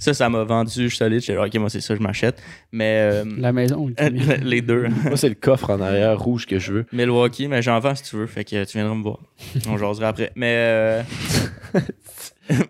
Ça, 0.00 0.12
ça 0.12 0.28
m'a 0.28 0.42
vendu, 0.42 0.70
je 0.74 0.88
suis 0.88 0.96
solide. 0.96 1.20
Je 1.20 1.24
suis 1.32 1.36
OK, 1.36 1.54
moi, 1.54 1.70
c'est 1.70 1.80
ça, 1.80 1.94
je 1.94 2.00
m'achète. 2.00 2.42
Mais 2.72 2.98
euh, 3.12 3.24
La 3.38 3.52
maison, 3.52 3.86
le 3.88 3.94
camion. 3.94 4.34
les 4.42 4.60
deux. 4.60 4.88
Moi, 5.04 5.16
c'est 5.16 5.28
le 5.28 5.36
coffre 5.36 5.70
en 5.70 5.80
arrière 5.80 6.18
rouge 6.18 6.46
que 6.46 6.58
je 6.58 6.72
veux. 6.72 6.86
Milwaukee, 6.92 7.46
mais 7.46 7.62
j'en 7.62 7.78
vends 7.78 7.94
si 7.94 8.02
tu 8.02 8.16
veux. 8.16 8.26
Fait 8.26 8.44
que 8.44 8.64
tu 8.64 8.76
viendras 8.78 8.94
me 8.96 9.02
voir. 9.04 9.18
On 9.68 9.78
jasera 9.78 10.08
après. 10.08 10.32
Mais. 10.34 10.54
euh, 10.56 11.02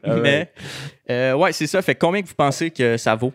mais. 0.23 0.51
euh, 1.11 1.33
ouais, 1.35 1.53
c'est 1.53 1.67
ça. 1.67 1.81
Fait 1.83 1.95
que 1.95 2.01
combien 2.01 2.23
que 2.23 2.29
vous 2.29 2.35
pensez 2.35 2.71
que 2.71 2.97
ça 2.99 3.15
vaut, 3.15 3.33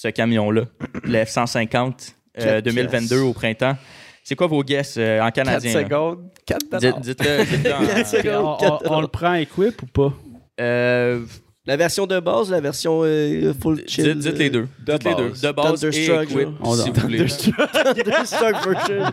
ce 0.00 0.08
camion-là? 0.08 0.62
Le 1.04 1.24
F-150 1.24 2.12
euh, 2.38 2.44
Quatre 2.60 2.64
2022 2.64 3.20
au 3.20 3.32
printemps. 3.32 3.76
C'est 4.22 4.36
quoi 4.36 4.46
vos 4.46 4.62
guesses 4.62 4.96
euh, 4.98 5.20
en 5.20 5.30
4 5.30 5.34
canadien? 5.34 5.74
là? 5.74 5.82
secondes, 5.84 6.30
4 6.46 6.78
Dites- 6.78 7.00
Dites-le. 7.00 7.44
dites-le 7.44 7.72
en- 7.74 7.86
Quatre 7.86 8.06
secondes. 8.06 8.56
on, 8.60 8.66
on- 8.90 8.96
on 8.96 9.00
le 9.02 9.08
prend 9.08 9.34
équip 9.34 9.82
ou 9.82 9.86
pas? 9.86 10.12
Euh, 10.60 11.20
La 11.66 11.76
version 11.76 12.06
de 12.06 12.18
base, 12.20 12.50
la 12.50 12.60
version 12.60 13.02
euh, 13.04 13.52
full 13.60 13.82
chill. 13.86 14.04
dites, 14.04 14.18
dites 14.18 14.38
les 14.38 14.50
deux. 14.50 14.68
De 14.86 14.92
dites 14.92 15.04
les 15.04 15.14
deux. 15.14 15.28
base. 15.30 15.40
De 15.42 15.50
base 15.52 15.84
et 15.84 15.90
Thunderstruck, 15.90 16.22
equip, 16.24 16.38
genre. 16.40 16.54
On 16.62 16.74
si 16.74 16.90
vous 16.90 17.00
voulez. 17.00 17.18
Thunderstruck 17.26 18.66
version. 18.68 19.04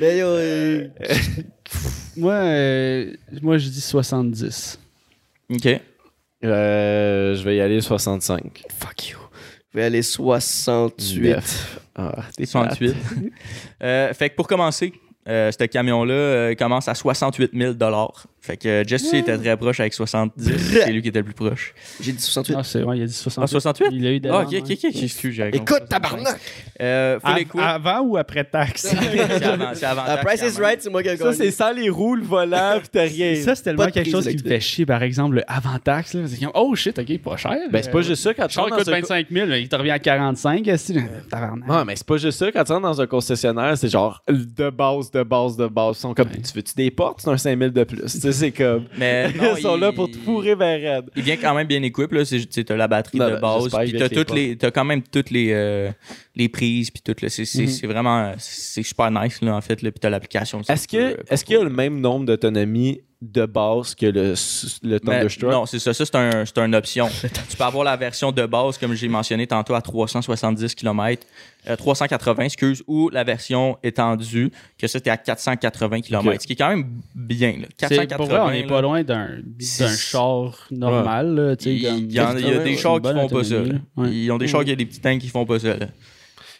Mais 0.00 0.18
yo, 0.18 0.26
euh, 0.26 0.88
Moi, 2.16 2.32
euh, 2.32 3.12
moi, 3.42 3.58
je 3.58 3.68
dis 3.68 3.80
70. 3.80 4.78
OK. 5.52 5.80
Euh, 6.44 7.34
je 7.34 7.42
vais 7.42 7.56
y 7.56 7.60
aller 7.60 7.80
65. 7.80 8.62
fuck 8.78 9.08
you. 9.08 9.18
Vais 9.76 9.84
aller 9.84 10.00
68. 10.00 11.20
Neuf. 11.20 11.80
Ah, 11.94 12.14
t'es 12.34 12.46
68. 12.46 12.96
Euh, 13.82 14.14
fait 14.14 14.30
que 14.30 14.34
pour 14.34 14.48
commencer, 14.48 14.94
euh, 15.28 15.52
ce 15.52 15.64
camion-là 15.64 16.14
euh, 16.14 16.54
commence 16.54 16.88
à 16.88 16.94
68 16.94 17.50
000 17.52 17.74
Fait 18.46 18.56
que 18.56 18.68
euh, 18.68 18.84
Jesse 18.86 19.12
était 19.12 19.36
très 19.36 19.56
proche 19.56 19.80
avec 19.80 19.92
70. 19.92 20.44
c'est 20.84 20.92
lui 20.92 21.02
qui 21.02 21.08
était 21.08 21.18
le 21.18 21.24
plus 21.24 21.34
proche. 21.34 21.74
J'ai 22.00 22.12
dit 22.12 22.20
68. 22.22 22.54
Ah, 22.56 22.62
c'est 22.62 22.80
vrai, 22.82 22.98
il 22.98 23.02
a 23.02 23.06
dit 23.06 23.12
68. 23.12 23.42
Ah, 23.42 23.46
68? 23.48 23.86
Il 23.90 24.06
a 24.06 24.10
eu 24.12 24.20
de 24.20 24.30
Ah, 24.30 24.42
ok, 24.42 24.54
ok, 24.58 24.70
ok. 24.70 25.02
Excuse, 25.02 25.34
j'avais 25.34 25.50
compris. 25.58 25.74
Écoute, 25.74 25.88
tabarnak! 25.88 26.38
Euh. 26.80 27.18
Avant 27.58 28.00
ou 28.02 28.16
après 28.16 28.44
taxe? 28.44 28.82
c'est 28.86 29.44
avant, 29.44 29.70
c'est 29.74 29.84
avant 29.84 30.04
La 30.04 30.16
taxe, 30.18 30.24
Price 30.40 30.54
is. 30.56 30.60
Right, 30.60 30.80
c'est 30.82 30.90
moi 30.90 31.02
qui 31.02 31.08
ai 31.08 31.16
Ça, 31.16 31.32
c'est 31.32 31.50
sans 31.50 31.72
les 31.72 31.88
roues, 31.90 32.14
le 32.14 32.22
volant, 32.24 32.78
pis 32.80 32.88
t'as 32.92 33.02
rien. 33.02 33.34
ça, 33.36 33.54
c'est 33.56 33.64
tellement 33.64 33.86
quelque 33.86 34.10
chose 34.10 34.28
qui 34.28 34.36
me 34.36 34.48
fait 34.48 34.60
chier. 34.60 34.86
Par 34.86 35.02
exemple, 35.02 35.36
le 35.36 35.42
avant 35.50 35.78
taxe, 35.82 36.14
là, 36.14 36.20
c'est 36.26 36.38
comme, 36.38 36.52
oh 36.54 36.74
shit, 36.76 36.96
ok, 36.98 37.18
pas 37.18 37.36
cher. 37.36 37.52
ben, 37.72 37.82
c'est 37.82 37.90
pas 37.90 38.02
juste 38.02 38.22
ça 38.22 38.32
quand 38.34 38.46
tu 38.46 38.58
rentres 38.60 38.76
coûte 38.76 38.86
dans 38.86 38.92
un... 38.92 39.00
25 39.00 39.26
000, 39.30 39.46
mais 39.48 39.62
il 39.62 39.68
te 39.68 39.74
revient 39.76 39.90
à 39.90 39.98
45. 39.98 40.68
est-ce 40.68 40.92
que- 40.92 41.00
Tabarnak. 41.28 41.68
Non, 41.68 41.84
mais 41.84 41.96
c'est 41.96 42.06
pas 42.06 42.16
juste 42.16 42.38
ça. 42.38 42.52
Quand 42.52 42.62
tu 42.64 42.72
rentres 42.72 42.86
dans 42.86 43.00
un 43.00 43.06
concessionnaire, 43.06 43.76
c'est 43.76 43.88
genre 43.88 44.22
de 44.28 44.70
base, 44.70 45.10
de 45.10 45.22
base, 45.22 45.56
de 45.56 45.66
base. 45.66 45.96
Ils 45.96 46.00
sont 46.00 46.14
comme, 46.14 46.28
tu 46.30 46.52
veux-tu 46.54 46.74
des 46.76 46.90
portes? 46.90 47.20
C'est 47.22 47.30
un 47.30 47.36
5000 47.36 47.70
de 47.70 47.84
plus. 47.84 48.06
C'est 48.38 48.50
comme. 48.52 48.84
Mais 48.98 49.32
non, 49.34 49.54
Ils 49.56 49.62
sont 49.62 49.76
il- 49.76 49.80
là 49.80 49.92
pour 49.92 50.10
te 50.10 50.16
fourrer 50.16 50.54
vers 50.54 50.80
raide. 50.96 51.10
Il 51.16 51.22
vient 51.22 51.36
quand 51.36 51.54
même 51.54 51.66
bien 51.66 51.82
équipé. 51.82 52.14
Là. 52.16 52.24
Tu 52.24 52.64
t'as 52.64 52.76
la 52.76 52.88
batterie 52.88 53.18
de 53.18 53.36
base. 53.40 53.68
Puis 53.68 53.92
t'as, 53.98 54.08
toutes 54.08 54.32
les 54.34 54.56
t'as 54.56 54.70
quand 54.70 54.84
même 54.84 55.02
toutes 55.02 55.30
les, 55.30 55.50
euh, 55.52 55.90
les 56.34 56.48
prises. 56.48 56.90
Puis 56.90 57.02
tout. 57.02 57.14
Là. 57.22 57.28
C'est, 57.28 57.44
c'est, 57.44 57.62
Mhm. 57.62 57.68
c'est 57.68 57.86
vraiment 57.86 58.32
c'est 58.38 58.82
super 58.82 59.10
nice 59.10 59.40
là, 59.42 59.54
en 59.56 59.60
fait. 59.60 59.82
Là. 59.82 59.90
Puis 59.90 60.00
t'as 60.00 60.10
l'application. 60.10 60.60
Est-ce 60.68 60.86
que 60.88 60.96
euh, 60.96 61.14
est-ce 61.30 61.44
qu'il 61.44 61.56
y 61.56 61.58
a 61.58 61.64
le 61.64 61.70
même 61.70 62.00
nombre 62.00 62.26
d'autonomie 62.26 63.00
de 63.22 63.46
base 63.46 63.94
que 63.94 64.04
le, 64.06 64.34
le 64.34 64.34
Mais 64.82 64.98
Thunderstruck? 65.00 65.50
non, 65.50 65.64
c'est 65.66 65.78
ça. 65.78 65.94
Ça, 65.94 66.04
c'est, 66.04 66.14
un, 66.16 66.44
c'est 66.44 66.58
une 66.58 66.74
option. 66.74 67.08
tu 67.48 67.56
peux 67.56 67.64
avoir 67.64 67.82
la 67.82 67.96
version 67.96 68.30
de 68.30 68.44
base, 68.44 68.76
comme 68.76 68.92
j'ai 68.94 69.08
mentionné 69.08 69.46
tantôt, 69.46 69.74
à 69.74 69.80
370 69.80 70.74
km, 70.74 71.26
380, 71.78 72.42
excuse, 72.44 72.82
ou 72.86 73.08
la 73.10 73.24
version 73.24 73.78
étendue, 73.82 74.52
que 74.78 74.86
ça, 74.86 75.00
t'es 75.00 75.10
à 75.10 75.16
480 75.16 76.00
km. 76.02 76.42
Ce 76.42 76.46
qui 76.46 76.52
est 76.52 76.56
quand 76.56 76.68
même 76.68 76.86
bien. 77.14 77.52
Là. 77.60 77.66
C'est- 77.78 77.88
480, 78.06 78.16
pour 78.16 78.26
vrai, 78.26 78.38
on 78.40 78.50
n'est 78.50 78.66
pas 78.66 78.80
loin 78.82 79.02
d'un, 79.02 79.28
char 79.60 80.66
normal. 80.70 81.34
là, 81.34 81.54
Il 81.64 81.82
comme- 81.82 82.10
y, 82.10 82.20
en- 82.20 82.36
il 82.36 82.46
y 82.46 82.50
a 82.50 82.58
des 82.58 82.70
Ouais, 82.70 82.76
chars 82.76 83.00
qui 83.00 83.12
font 83.12 83.28
pas 83.28 83.44
ça. 83.44 83.56
Ouais. 83.96 84.10
Ils 84.12 84.30
ont 84.30 84.38
des 84.38 84.46
chars 84.46 84.64
qui 84.64 84.72
ont 84.72 84.76
des 84.76 84.86
petits 84.86 85.00
tanks 85.00 85.18
qui 85.20 85.28
font 85.28 85.46
pas 85.46 85.58
ça. 85.58 85.76
là. 85.76 85.86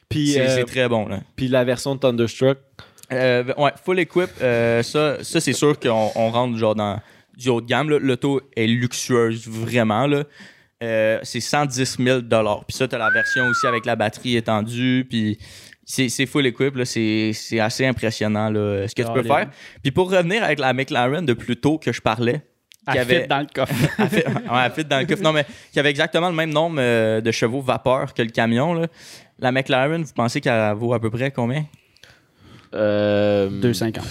Puis, 0.08 0.32
C'est, 0.32 0.40
euh, 0.40 0.54
c'est 0.56 0.64
très 0.64 0.88
bon. 0.88 1.06
Là. 1.06 1.20
puis 1.34 1.48
la 1.48 1.64
version 1.64 1.94
de 1.96 2.00
Thunderstruck, 2.00 2.58
Euh, 3.12 3.44
ouais, 3.56 3.70
full 3.84 3.98
equip, 4.00 4.30
euh, 4.42 4.82
ça, 4.82 5.22
ça 5.22 5.40
c'est 5.40 5.52
sûr 5.52 5.78
qu'on 5.78 6.10
on 6.14 6.30
rentre 6.30 6.56
genre 6.58 6.74
dans 6.74 7.00
du 7.36 7.48
haut 7.48 7.60
de 7.60 7.66
gamme. 7.66 7.88
L'auto 7.90 8.40
est 8.56 8.66
luxueuse, 8.66 9.46
vraiment. 9.48 10.06
Là. 10.06 10.24
Euh, 10.82 11.18
c'est 11.22 11.40
110 11.40 11.96
000 11.98 12.20
Puis 12.22 12.76
ça, 12.76 12.88
tu 12.88 12.94
as 12.94 12.98
la 12.98 13.10
version 13.10 13.46
aussi 13.46 13.66
avec 13.66 13.86
la 13.86 13.96
batterie 13.96 14.36
étendue. 14.36 15.06
Puis 15.08 15.38
c'est 15.84 16.08
c'est 16.08 16.26
full 16.26 16.46
equip. 16.46 16.76
là. 16.76 16.84
C'est 16.84 17.30
c'est 17.32 17.60
assez 17.60 17.86
impressionnant 17.86 18.50
là, 18.50 18.88
ce 18.88 18.94
que 18.94 19.02
tu 19.02 19.12
peux 19.12 19.22
faire. 19.22 19.48
Puis 19.82 19.90
pour 19.92 20.10
revenir 20.10 20.42
avec 20.42 20.58
la 20.58 20.72
McLaren 20.72 21.24
de 21.24 21.32
plus 21.32 21.56
tôt 21.56 21.78
que 21.78 21.92
je 21.92 22.00
parlais, 22.00 22.42
qui 22.92 22.98
avait- 22.98 23.22
fit 23.22 23.28
dans 23.28 23.40
le 23.40 23.46
coffre. 23.52 23.74
elle 23.98 24.08
fit, 24.08 24.16
ouais, 24.16 24.62
elle 24.64 24.72
fit 24.72 24.84
dans 24.84 24.98
le 25.00 25.06
coffre. 25.06 25.22
Non, 25.22 25.32
mais 25.32 25.46
qui 25.72 25.78
avait 25.78 25.90
exactement 25.90 26.28
le 26.28 26.34
même 26.34 26.52
nombre 26.52 26.76
euh, 26.78 27.20
de 27.20 27.30
chevaux 27.32 27.60
vapeur 27.60 28.14
que 28.14 28.22
le 28.22 28.30
camion. 28.30 28.74
Là. 28.74 28.86
La 29.38 29.52
McLaren, 29.52 30.02
vous 30.02 30.12
pensez 30.14 30.40
qu'elle 30.40 30.74
vaut 30.74 30.94
à 30.94 31.00
peu 31.00 31.10
près 31.10 31.30
combien? 31.30 31.64
Euh, 32.74 33.48
2,50. 33.48 34.02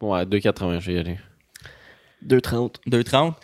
Ouais, 0.00 0.24
2,80, 0.24 0.80
je 0.80 0.86
vais 0.86 0.94
y 0.94 0.98
aller. 0.98 1.18
2,30. 2.26 2.76
2,30. 2.88 3.34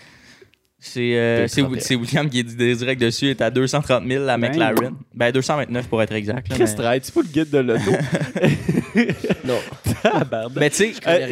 C'est 0.80 1.16
euh, 1.16 1.48
c'est 1.48 1.62
2,31. 1.62 1.80
c'est 1.80 1.94
William 1.96 2.30
qui 2.30 2.38
est 2.38 2.42
dit 2.44 2.54
direct 2.76 3.00
dessus, 3.00 3.30
est 3.30 3.40
à 3.40 3.50
230 3.50 4.04
000 4.06 4.24
la 4.24 4.38
Ben. 4.38 4.48
McLaren. 4.48 4.94
Ben 5.12 5.32
229 5.32 5.88
pour 5.88 6.00
être 6.02 6.12
exact. 6.12 6.48
là, 6.48 6.54
Chris 6.54 6.74
mais 6.78 7.00
c'est 7.02 7.14
pas 7.14 7.20
le 7.20 7.26
guide 7.28 7.50
de 7.50 7.58
l'auto. 7.58 7.90
Non. 9.44 9.58
Mais 10.56 10.70
tu 10.70 10.76
sais, 10.76 10.92
Euh, 11.06 11.26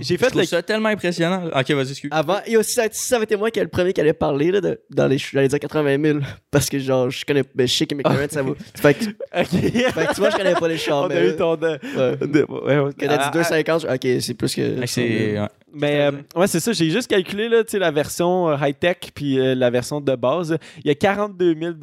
j'ai 0.00 0.16
fait 0.16 0.26
trouve 0.26 0.40
le. 0.40 0.46
ça 0.46 0.62
tellement 0.62 0.88
impressionnant. 0.88 1.44
Ok, 1.54 1.70
vas-y, 1.70 1.90
excuse. 1.90 2.10
Avant, 2.12 2.38
et 2.46 2.56
aussi, 2.56 2.72
ça, 2.72 2.84
ça 2.90 3.16
avait 3.16 3.24
été 3.24 3.36
moi 3.36 3.50
qui 3.50 3.60
le 3.60 3.68
premier 3.68 3.92
qui 3.92 4.00
allait 4.00 4.12
parler 4.12 4.50
là, 4.50 4.60
de- 4.60 4.80
dans 4.90 5.06
les 5.06 5.18
j'allais 5.18 5.48
dire 5.48 5.58
80 5.60 6.02
000. 6.02 6.18
Parce 6.50 6.68
que 6.68 6.78
genre, 6.78 7.08
je 7.10 7.24
connais. 7.24 7.42
Ben, 7.54 7.66
je 7.66 7.72
sais 7.72 7.86
que 7.86 7.94
McLaren, 7.96 8.28
ça 8.30 8.42
vaut. 8.42 8.56
Fait 8.74 8.94
que, 8.94 9.04
Ok. 9.06 9.46
fait 9.50 9.82
que 10.06 10.14
tu 10.14 10.20
vois, 10.20 10.30
je 10.30 10.36
connais 10.36 10.54
pas 10.54 10.68
les 10.68 10.78
chars. 10.78 11.04
On 11.04 11.08
mais, 11.08 11.16
a 11.16 11.26
eu 11.26 11.36
ton. 11.36 11.56
de- 11.56 11.66
Ouais. 11.66 12.26
de- 12.26 12.46
ouais, 12.48 12.78
ouais. 12.78 13.08
A 13.08 13.16
Ah, 13.18 13.30
dit 13.32 13.38
2,50, 13.38 13.86
ok, 13.94 14.20
c'est 14.22 14.34
plus 14.34 14.54
que. 14.54 14.74
Fait 14.76 14.80
que 14.80 14.86
c'est- 14.86 15.38
ouais. 15.40 15.48
Mais 15.72 16.00
euh, 16.02 16.12
ouais, 16.34 16.46
c'est 16.46 16.60
ça. 16.60 16.72
J'ai 16.72 16.90
juste 16.90 17.08
calculé 17.08 17.48
là, 17.48 17.64
tu 17.64 17.72
sais, 17.72 17.78
la 17.78 17.90
version 17.90 18.48
euh, 18.48 18.56
high-tech 18.60 18.96
puis 19.14 19.38
euh, 19.38 19.54
la 19.54 19.68
version 19.70 20.00
de 20.00 20.14
base. 20.14 20.56
Il 20.84 20.88
y 20.88 20.90
a 20.90 20.94
42 20.94 21.54
000 21.60 21.74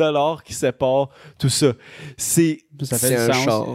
qui 0.43 0.53
séparent 0.53 1.09
tout 1.37 1.49
ça. 1.49 1.73
C'est. 2.17 2.59
Ça 2.83 2.97
fait 2.97 3.09
du 3.09 3.15
un 3.15 3.33
sens. 3.33 3.43
char. 3.45 3.67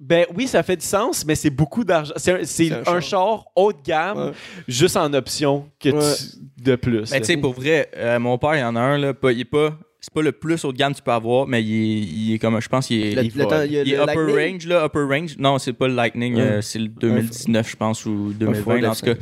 Ben 0.00 0.26
oui, 0.36 0.46
ça 0.48 0.62
fait 0.62 0.76
du 0.76 0.84
sens, 0.84 1.24
mais 1.24 1.34
c'est 1.34 1.50
beaucoup 1.50 1.82
d'argent. 1.84 2.12
C'est 2.16 2.32
un, 2.72 2.82
un 2.86 2.96
un, 2.96 3.00
char. 3.00 3.46
haut 3.56 3.72
de 3.72 3.78
gamme, 3.82 4.18
Ouais. 4.18 4.32
juste 4.68 4.96
en 4.96 5.12
option 5.14 5.66
que 5.80 5.88
tu- 5.88 6.36
de 6.62 6.76
plus. 6.76 7.10
Mais 7.10 7.20
tu 7.20 7.26
sais, 7.26 7.36
pour 7.36 7.54
vrai, 7.54 7.90
euh, 7.96 8.18
mon 8.18 8.36
père, 8.36 8.54
il 8.56 8.60
y 8.60 8.64
en 8.64 8.76
a 8.76 8.80
un, 8.80 8.98
là, 8.98 9.14
pas, 9.14 9.32
il 9.32 9.40
est 9.40 9.44
pas 9.46 9.78
c'est 10.00 10.12
pas 10.12 10.20
le 10.20 10.32
plus 10.32 10.62
haut 10.66 10.72
de 10.72 10.76
gamme 10.76 10.92
que 10.92 10.98
tu 10.98 11.02
peux 11.02 11.12
avoir, 11.12 11.46
mais 11.46 11.62
il 11.64 11.72
est, 11.72 12.00
il 12.02 12.34
est 12.34 12.38
comme, 12.38 12.60
je 12.60 12.68
pense, 12.68 12.90
il 12.90 13.00
est, 13.06 13.14
Le- 13.14 13.24
il, 13.24 13.32
le 13.34 13.46
temps- 13.46 13.62
il 13.62 13.72
y 13.72 13.78
a 13.78 13.82
il 13.84 13.94
est 13.94 13.96
upper 13.96 14.14
Lightning? 14.16 14.52
range, 14.52 14.66
là, 14.66 14.84
upper 14.84 14.98
range. 15.08 15.38
Non, 15.38 15.58
c'est 15.58 15.72
pas 15.72 15.88
le 15.88 15.94
Lightning, 15.94 16.38
euh, 16.38 16.60
c'est 16.60 16.78
le 16.78 16.88
2019, 16.88 17.70
je 17.70 17.76
pense, 17.76 18.04
ou 18.04 18.26
faut 18.26 18.32
2020, 18.38 18.84
en 18.90 18.94
tout 18.94 19.06
cas. 19.06 19.14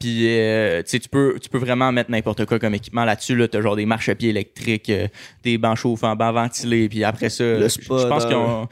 Puis, 0.00 0.26
euh, 0.28 0.82
tu 0.82 0.98
sais, 0.98 1.08
peux, 1.10 1.38
tu 1.40 1.50
peux 1.50 1.58
vraiment 1.58 1.92
mettre 1.92 2.10
n'importe 2.10 2.46
quoi 2.46 2.58
comme 2.58 2.74
équipement 2.74 3.04
là-dessus. 3.04 3.36
Là, 3.36 3.46
t'as 3.48 3.60
genre 3.60 3.76
des 3.76 3.84
marchepieds 3.84 4.30
électriques, 4.30 4.88
euh, 4.88 5.06
des 5.44 5.58
bancs 5.58 5.76
chauffants, 5.76 6.16
bancs 6.16 6.34
ventilés, 6.34 6.88
puis 6.88 7.04
après 7.04 7.28
ça, 7.28 7.44
Le 7.44 7.68
je 7.68 7.86
pense 7.86 8.24
qu'ils 8.24 8.34
ont... 8.36 8.66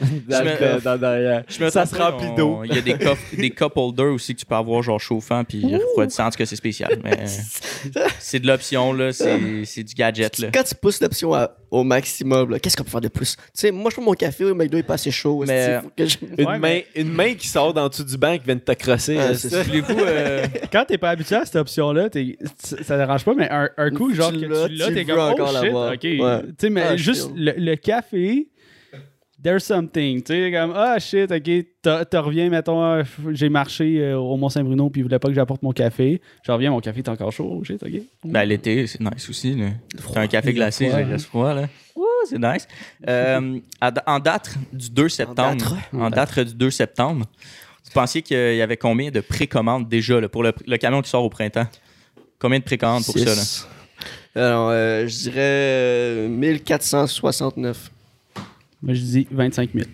Je 1.48 1.68
Ça 1.68 1.84
se 1.84 1.94
remplit 1.94 2.34
d'eau. 2.34 2.62
Il 2.64 2.74
y 2.74 2.78
a 2.78 2.80
des 2.80 2.94
cup, 2.94 3.18
des 3.36 3.50
cup 3.50 3.72
holders 3.76 4.14
aussi 4.14 4.34
que 4.34 4.40
tu 4.40 4.46
peux 4.46 4.54
avoir 4.54 4.82
genre 4.82 4.98
chauffant 4.98 5.44
puis 5.44 5.62
refroidissant, 5.74 6.26
en 6.26 6.30
tout 6.30 6.38
cas 6.38 6.46
c'est 6.46 6.56
spécial. 6.56 6.98
Mais 7.04 7.24
c'est 8.18 8.40
de 8.40 8.46
l'option 8.46 8.92
là, 8.92 9.12
c'est 9.12 9.64
c'est 9.64 9.84
du 9.84 9.94
gadget 9.94 10.38
là. 10.38 10.48
Quand 10.52 10.62
tu 10.62 10.74
pousses 10.74 11.00
l'option 11.00 11.34
à- 11.34 11.50
au 11.70 11.84
maximum, 11.84 12.50
là, 12.50 12.58
qu'est-ce 12.58 12.76
qu'on 12.76 12.84
peut 12.84 12.90
faire 12.90 13.00
de 13.00 13.08
plus? 13.08 13.36
Tu 13.36 13.42
sais, 13.54 13.70
moi, 13.70 13.90
je 13.90 13.96
prends 13.96 14.04
mon 14.04 14.14
café 14.14 14.44
au 14.44 14.54
McDo, 14.54 14.76
il 14.76 14.80
est 14.80 14.82
pas 14.82 14.94
assez 14.94 15.10
chaud. 15.10 15.44
Mais- 15.46 15.80
que 15.96 16.06
je- 16.06 16.16
Une, 16.38 16.46
Ouais, 16.46 16.58
main, 16.58 16.80
une 16.94 17.12
main 17.12 17.34
qui 17.34 17.48
sort 17.48 17.74
d'en 17.74 17.88
dessous 17.88 18.04
du 18.04 18.16
banc 18.16 18.36
qui 18.38 18.44
vient 18.44 18.54
de 18.54 18.60
te 18.60 18.72
crosser. 18.72 19.16
Ah, 19.18 19.28
euh, 19.28 19.34
c'est 19.34 19.50
ça. 19.50 19.62
euh, 19.62 20.46
Quand 20.72 20.84
t'es 20.86 20.98
pas 20.98 21.10
habitué 21.10 21.36
à 21.36 21.44
cette 21.44 21.56
option-là, 21.56 22.08
t'es- 22.10 22.36
t- 22.68 22.82
ça 22.82 22.96
dérange 22.96 23.24
pas, 23.24 23.34
mais 23.34 23.48
un, 23.50 23.68
un 23.76 23.90
coup, 23.90 24.12
genre, 24.14 24.32
que 24.32 24.36
l'as, 24.46 24.68
tu 24.68 24.74
l'as, 24.74 24.88
tu 24.88 24.94
t'es 24.94 25.02
veux 25.04 25.14
comme, 25.14 25.18
encore 25.20 25.48
oh 25.50 25.54
shit, 25.54 25.64
l'avoir. 25.64 25.92
ok. 25.92 26.04
Ouais. 26.04 26.40
Tu 26.48 26.54
sais, 26.60 26.70
mais 26.70 26.82
Ah, 26.82 26.96
juste 26.96 27.30
le 27.36 27.74
café, 27.76 28.48
there's 29.42 29.62
something. 29.64 30.22
Tu 30.22 30.32
sais, 30.32 30.52
comme, 30.52 30.72
ah 30.74 30.98
shit, 30.98 31.30
ok, 31.30 31.50
t'as- 31.82 32.04
t'as 32.04 32.20
reviens, 32.20 32.48
mettons, 32.50 32.82
euh, 32.84 33.02
j'ai 33.30 33.48
marché 33.48 34.00
euh, 34.00 34.18
au 34.18 34.36
Mont-Saint-Bruno, 34.36 34.90
puis 34.90 35.00
il 35.00 35.04
voulait 35.04 35.18
pas 35.18 35.28
que 35.28 35.34
j'apporte 35.34 35.62
mon 35.62 35.72
café. 35.72 36.20
Je 36.44 36.52
reviens, 36.52 36.70
mon 36.70 36.80
café 36.80 36.98
est 37.00 37.08
encore 37.08 37.32
chaud, 37.32 37.58
oh 37.60 37.64
shit, 37.64 37.82
ok. 37.82 37.92
Ben 38.24 38.44
l'été, 38.44 38.86
c'est 38.86 39.00
nice 39.00 39.28
aussi 39.28 39.54
là. 39.54 39.66
T'as 40.12 40.20
un 40.22 40.26
café 40.26 40.52
glacé, 40.52 40.88
froid, 40.88 41.00
il 41.00 41.06
reste 41.10 41.26
froid 41.26 41.54
là. 41.54 41.68
Ouh, 41.96 42.04
c'est 42.28 42.38
nice. 42.38 42.66
Euh, 43.08 43.58
en 44.06 44.18
date 44.20 44.54
du 44.72 44.90
2 44.90 45.08
septembre, 45.08 45.56
date. 45.92 46.00
en 46.00 46.10
date 46.10 46.38
du 46.40 46.54
2 46.54 46.70
septembre, 46.70 47.26
vous 47.84 47.90
pensiez 47.94 48.22
qu'il 48.22 48.56
y 48.56 48.62
avait 48.62 48.76
combien 48.76 49.10
de 49.10 49.20
précommandes 49.20 49.88
déjà 49.88 50.20
là, 50.20 50.28
pour 50.28 50.42
le, 50.42 50.52
le 50.66 50.76
camion 50.76 51.00
qui 51.02 51.10
sort 51.10 51.24
au 51.24 51.30
printemps? 51.30 51.66
Combien 52.38 52.58
de 52.58 52.64
précommandes 52.64 53.04
pour 53.04 53.18
ça 53.18 53.34
là? 53.34 53.42
Alors, 54.36 54.68
euh, 54.70 55.06
je 55.08 55.16
dirais 55.22 55.34
euh, 55.38 56.28
1469. 56.28 57.90
Moi, 58.82 58.94
je 58.94 59.00
dis 59.00 59.26
25 59.30 59.70
000. 59.74 59.86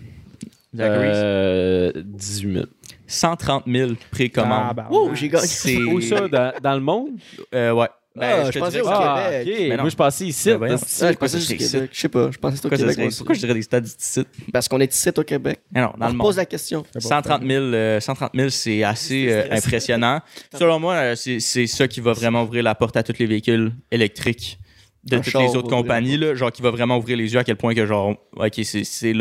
Zachary? 0.75 1.07
Euh, 1.13 1.91
18 1.95 2.53
000. 2.53 2.65
130 3.07 3.63
000 3.67 3.91
précommandes. 4.11 4.67
Ah, 4.69 4.73
bah, 4.73 4.87
Oh, 4.91 5.11
j'ai 5.13 5.29
gagné. 5.29 5.47
C'est- 5.47 5.77
Où 5.77 6.01
ça, 6.01 6.27
dans, 6.27 6.53
dans 6.61 6.73
le 6.73 6.81
monde? 6.81 7.09
Euh, 7.53 7.71
ouais. 7.71 7.87
Ben, 8.17 8.27
Ah, 8.31 8.45
je 8.45 8.51
je 8.53 8.59
pensais 8.59 8.79
au 8.79 8.85
que- 8.85 8.89
Ah, 8.91 9.27
Québec. 9.29 9.47
ok. 9.47 9.59
Mais 9.69 9.75
non. 9.75 9.83
Moi, 9.83 9.89
je 9.89 9.95
pensais 9.95 10.25
ici. 10.25 10.49
Ben 10.49 10.59
parce- 10.59 10.83
Ah, 11.03 11.07
je 11.11 11.17
Pourquoi 11.17 11.27
pensais 11.27 11.57
Québec. 11.57 11.89
Je 11.91 11.99
sais 11.99 12.09
pas, 12.09 12.31
je 12.31 12.37
pensais 12.37 12.57
au 12.57 12.61
Pourquoi, 12.61 12.77
ça 12.77 12.93
Québec. 12.95 13.13
pourquoi 13.17 13.35
je 13.35 13.39
dirais 13.41 13.53
des 13.53 13.61
stades 13.61 13.83
d'ici? 13.83 14.23
Parce 14.53 14.67
qu'on 14.69 14.79
est 14.79 14.93
ici 14.93 15.09
au 15.17 15.23
Québec. 15.23 15.59
Non, 15.73 15.81
non, 15.81 15.87
dans 15.99 16.05
On 16.07 16.11
le 16.13 16.17
pose 16.17 16.27
monde. 16.27 16.35
la 16.37 16.45
question. 16.45 16.85
130 16.97 17.41
000, 17.45 17.63
euh, 17.63 17.99
130 17.99 18.31
000, 18.33 18.49
c'est 18.49 18.83
assez 18.83 19.27
euh, 19.29 19.43
impressionnant. 19.51 20.21
Selon 20.57 20.79
moi, 20.79 20.93
euh, 20.95 21.15
c'est 21.15 21.39
c'est 21.41 21.67
ça 21.67 21.87
qui 21.89 21.99
va 21.99 22.13
vraiment 22.13 22.43
ouvrir 22.43 22.63
la 22.63 22.73
porte 22.73 22.95
à 22.95 23.03
tous 23.03 23.17
les 23.19 23.25
véhicules 23.25 23.73
électriques 23.91 24.59
de 25.05 25.17
Un 25.17 25.19
toutes 25.21 25.33
les 25.35 25.55
autres 25.55 25.69
compagnies, 25.69 26.17
là, 26.17 26.33
genre 26.35 26.51
qui 26.51 26.61
va 26.61 26.71
vraiment 26.71 26.97
ouvrir 26.97 27.17
les 27.17 27.31
yeux 27.33 27.39
à 27.39 27.43
quel 27.43 27.55
point 27.57 27.73
que 27.75 27.85
genre, 27.85 28.15
ok, 28.35 28.53
c'est 28.63 29.13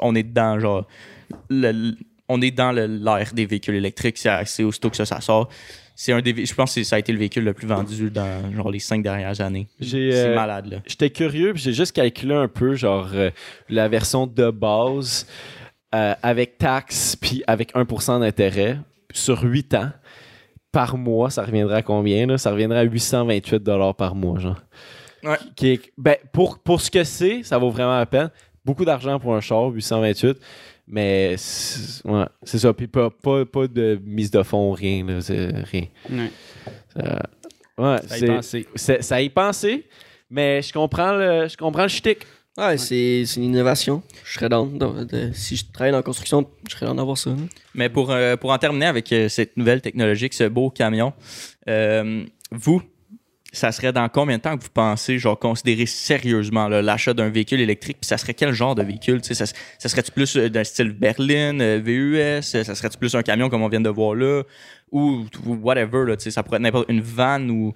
on 0.00 0.14
est 0.14 0.22
dedans, 0.22 0.58
genre, 0.60 0.86
le- 1.50 1.94
on 2.28 2.40
est 2.40 2.50
dans 2.52 2.72
le- 2.72 2.86
l'ère 2.86 3.32
des 3.34 3.44
véhicules 3.46 3.74
électriques, 3.74 4.18
c'est 4.18 4.62
aussitôt 4.64 4.88
que 4.90 4.96
ça, 4.96 5.04
ça 5.04 5.20
sort. 5.20 5.48
C'est 5.94 6.12
un 6.12 6.22
des, 6.22 6.46
je 6.46 6.54
pense 6.54 6.74
que 6.74 6.82
ça 6.84 6.96
a 6.96 6.98
été 6.98 7.12
le 7.12 7.18
véhicule 7.18 7.44
le 7.44 7.52
plus 7.52 7.66
vendu 7.66 8.10
dans 8.10 8.52
genre 8.54 8.70
les 8.70 8.78
cinq 8.78 9.02
dernières 9.02 9.40
années. 9.40 9.68
C'est 9.80 9.96
euh, 10.28 10.34
malade 10.34 10.66
là. 10.70 10.76
J'étais 10.86 11.10
curieux, 11.10 11.52
puis 11.52 11.62
j'ai 11.62 11.72
juste 11.74 11.92
calculé 11.94 12.34
un 12.34 12.48
peu, 12.48 12.74
genre, 12.74 13.10
euh, 13.12 13.30
la 13.68 13.88
version 13.88 14.26
de 14.26 14.50
base 14.50 15.26
euh, 15.94 16.14
avec 16.22 16.56
taxes, 16.56 17.14
puis 17.16 17.42
avec 17.46 17.74
1% 17.74 18.20
d'intérêt 18.20 18.78
sur 19.12 19.42
8 19.42 19.74
ans. 19.74 19.90
Par 20.72 20.96
mois, 20.96 21.28
ça 21.28 21.44
reviendrait 21.44 21.76
à 21.76 21.82
combien? 21.82 22.26
Là? 22.26 22.38
Ça 22.38 22.50
reviendrait 22.50 22.78
à 22.78 22.82
828 22.84 23.62
par 23.98 24.14
mois, 24.14 24.38
genre. 24.38 24.62
Ouais. 25.24 25.38
Qui 25.56 25.68
est- 25.72 25.92
ben, 25.96 26.16
pour, 26.32 26.58
pour 26.58 26.80
ce 26.80 26.90
que 26.90 27.04
c'est, 27.04 27.42
ça 27.42 27.58
vaut 27.58 27.70
vraiment 27.70 27.96
la 27.98 28.06
peine. 28.06 28.30
Beaucoup 28.64 28.84
d'argent 28.84 29.18
pour 29.18 29.34
un 29.34 29.40
char, 29.40 29.68
828. 29.68 30.36
Mais 30.88 31.34
c'est 31.38 32.04
ouais, 32.08 32.24
c'est 32.42 32.58
ça. 32.58 32.72
Puis 32.72 32.86
pas, 32.88 33.08
pas, 33.10 33.44
pas 33.44 33.66
de 33.68 34.00
mise 34.04 34.30
de 34.30 34.42
fond, 34.42 34.72
rien. 34.72 35.04
Là, 35.06 35.20
c'est 35.20 35.50
rien. 35.70 35.86
Ouais. 36.10 36.30
Ouais, 37.78 37.96
Ça 38.06 38.18
y 38.18 38.26
penser. 38.26 38.66
ça 38.74 39.22
y 39.22 39.30
pensé, 39.30 39.86
mais 40.28 40.60
je 40.60 40.72
comprends 40.72 41.12
le, 41.16 41.48
je 41.48 41.56
comprends 41.56 41.82
le 41.82 41.88
shtick. 41.88 42.18
Ouais, 42.58 42.76
c'est 42.76 43.24
c'est 43.24 43.36
une 43.40 43.44
innovation. 43.54 44.02
Je 44.24 44.34
serais 44.34 44.50
dans. 44.50 44.68
si 45.32 45.56
je 45.56 45.64
travaille 45.72 45.92
dans 45.92 45.98
la 45.98 46.02
construction, 46.02 46.46
je 46.68 46.74
serais 46.74 46.84
dans 46.84 46.94
d'avoir 46.94 47.16
ça. 47.16 47.30
là. 47.30 47.36
Mais 47.74 47.88
pour, 47.88 48.10
euh, 48.10 48.36
pour 48.36 48.50
en 48.50 48.58
terminer 48.58 48.86
avec 48.86 49.10
euh, 49.12 49.28
cette 49.30 49.56
nouvelle 49.56 49.80
technologique, 49.80 50.34
ce 50.34 50.44
beau 50.44 50.68
camion, 50.68 51.14
euh, 51.68 52.24
vous, 52.50 52.82
ça 53.52 53.70
serait 53.70 53.92
dans 53.92 54.08
combien 54.08 54.38
de 54.38 54.42
temps 54.42 54.56
que 54.56 54.62
vous 54.62 54.70
pensez, 54.72 55.18
genre, 55.18 55.38
considérer 55.38 55.84
sérieusement 55.86 56.68
l'achat 56.68 57.12
d'un 57.14 57.28
véhicule 57.28 57.60
électrique? 57.60 57.98
Puis 58.00 58.08
ça 58.08 58.16
serait 58.18 58.34
quel 58.34 58.52
genre 58.52 58.74
de 58.74 58.82
véhicule? 58.82 59.20
Tu 59.20 59.34
sais, 59.34 59.46
Ça, 59.46 59.52
ça 59.78 59.88
serait-tu 59.88 60.10
plus 60.10 60.36
euh, 60.36 60.48
d'un 60.48 60.64
style 60.64 60.90
berline, 60.92 61.60
euh, 61.60 61.78
VUS? 61.84 62.16
euh, 62.18 62.40
Ça 62.64 62.74
serait-tu 62.74 62.96
plus 62.98 63.14
un 63.14 63.22
camion 63.22 63.48
comme 63.50 63.62
on 63.62 63.68
vient 63.68 63.80
de 63.80 63.90
voir 63.90 64.14
là? 64.14 64.42
Ou, 64.90 65.26
ou 65.46 65.54
whatever, 65.56 66.04
là, 66.06 66.16
tu 66.16 66.24
sais, 66.24 66.30
ça 66.30 66.42
pourrait 66.42 66.56
être 66.56 66.62
n'importe 66.62 66.90
une 66.90 67.00
vanne 67.02 67.50
ou... 67.50 67.74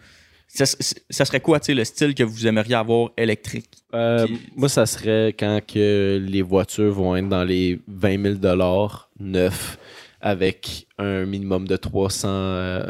Ça, 0.48 0.64
ça 1.10 1.24
serait 1.24 1.40
quoi, 1.40 1.58
tu 1.60 1.66
sais, 1.66 1.74
le 1.74 1.84
style 1.84 2.14
que 2.14 2.22
vous 2.22 2.46
aimeriez 2.46 2.76
avoir 2.76 3.10
électrique? 3.18 3.68
Euh, 3.94 4.26
Puis- 4.26 4.40
moi, 4.56 4.68
ça 4.68 4.86
serait 4.86 5.34
quand 5.38 5.60
que 5.66 6.24
les 6.24 6.40
voitures 6.42 6.92
vont 6.92 7.16
être 7.16 7.28
dans 7.28 7.42
les 7.44 7.80
20 7.88 8.38
000 8.40 8.88
neufs 9.18 9.76
avec 10.20 10.86
un 10.98 11.24
minimum 11.26 11.66
de 11.66 11.76
300, 11.76 12.28
euh, 12.28 12.86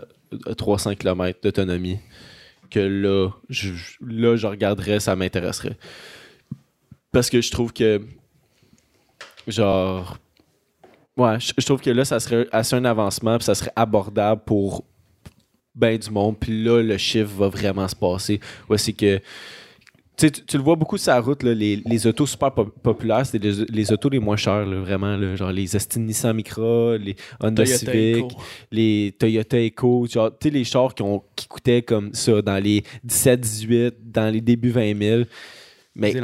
300 0.57 0.95
km 0.97 1.39
d'autonomie. 1.43 1.99
Que 2.71 2.81
là 2.81 3.31
je, 3.49 3.73
là, 4.01 4.37
je 4.37 4.47
regarderais, 4.47 5.01
ça 5.01 5.17
m'intéresserait. 5.17 5.77
Parce 7.13 7.31
que 7.31 7.41
je 7.41 7.51
trouve 7.51 7.73
que, 7.73 8.01
genre, 9.47 10.19
ouais, 11.17 11.39
je, 11.41 11.65
trouve 11.65 11.81
que 11.81 11.91
là, 11.91 12.05
ça 12.05 12.21
serait 12.21 12.47
assez 12.53 12.77
un 12.77 12.85
avancement, 12.85 13.39
puis 13.39 13.45
ça 13.45 13.55
serait 13.55 13.73
abordable 13.75 14.43
pour 14.45 14.85
ben 15.75 15.99
du 15.99 16.11
monde. 16.11 16.39
Puis 16.39 16.63
là, 16.63 16.83
le 16.83 16.99
chiffre 16.99 17.33
va 17.37 17.49
vraiment 17.49 17.87
se 17.89 17.97
passer. 17.97 18.41
Ouais, 18.69 18.79
c'est 18.79 18.93
que 18.93 19.21
tu, 20.17 20.31
tu, 20.31 20.57
le 20.57 20.63
vois 20.63 20.77
beaucoup 20.77 20.97
sur 20.97 21.13
la 21.13 21.21
route, 21.21 21.43
là, 21.43 21.53
les, 21.55 21.77
les 21.85 22.07
autos 22.07 22.27
super 22.27 22.51
pop- 22.53 22.75
populaires, 22.83 23.27
c'est 23.27 23.39
les, 23.43 23.65
les 23.69 23.93
autos 23.93 24.09
les 24.09 24.19
moins 24.19 24.37
chères, 24.37 24.65
là, 24.65 24.81
vraiment. 24.81 25.17
là, 25.17 25.37
genre 25.37 25.53
les 25.53 25.77
Aston 25.77 26.01
Nissan 26.01 26.35
Micra, 26.35 26.97
les 26.97 27.17
Honda 27.41 27.65
Toyota 27.65 27.79
Civic, 27.93 28.17
Eco. 28.17 28.29
les 28.73 29.15
Toyota 29.19 29.59
Eco, 29.59 30.07
genre, 30.07 30.31
tu 30.39 30.49
sais, 30.49 30.55
les 30.55 30.65
chars 30.65 30.95
qui, 30.95 31.03
ont, 31.03 31.23
qui 31.35 31.47
coûtaient 31.47 31.83
comme 31.83 32.15
ça 32.15 32.41
dans 32.41 32.63
les 32.63 32.83
17-18, 33.07 33.93
dans 34.05 34.33
les 34.33 34.41
débuts 34.41 34.71
20 34.71 34.99
000. 34.99 35.23
Mais 35.95 36.15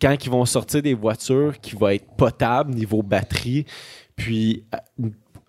quand 0.00 0.16
ils 0.24 0.30
vont 0.30 0.44
sortir 0.44 0.80
des 0.82 0.94
voitures 0.94 1.58
qui 1.60 1.74
vont 1.76 1.88
être 1.88 2.06
potables 2.16 2.72
niveau 2.74 3.02
batterie, 3.02 3.64
puis 4.16 4.64
à- 4.72 4.84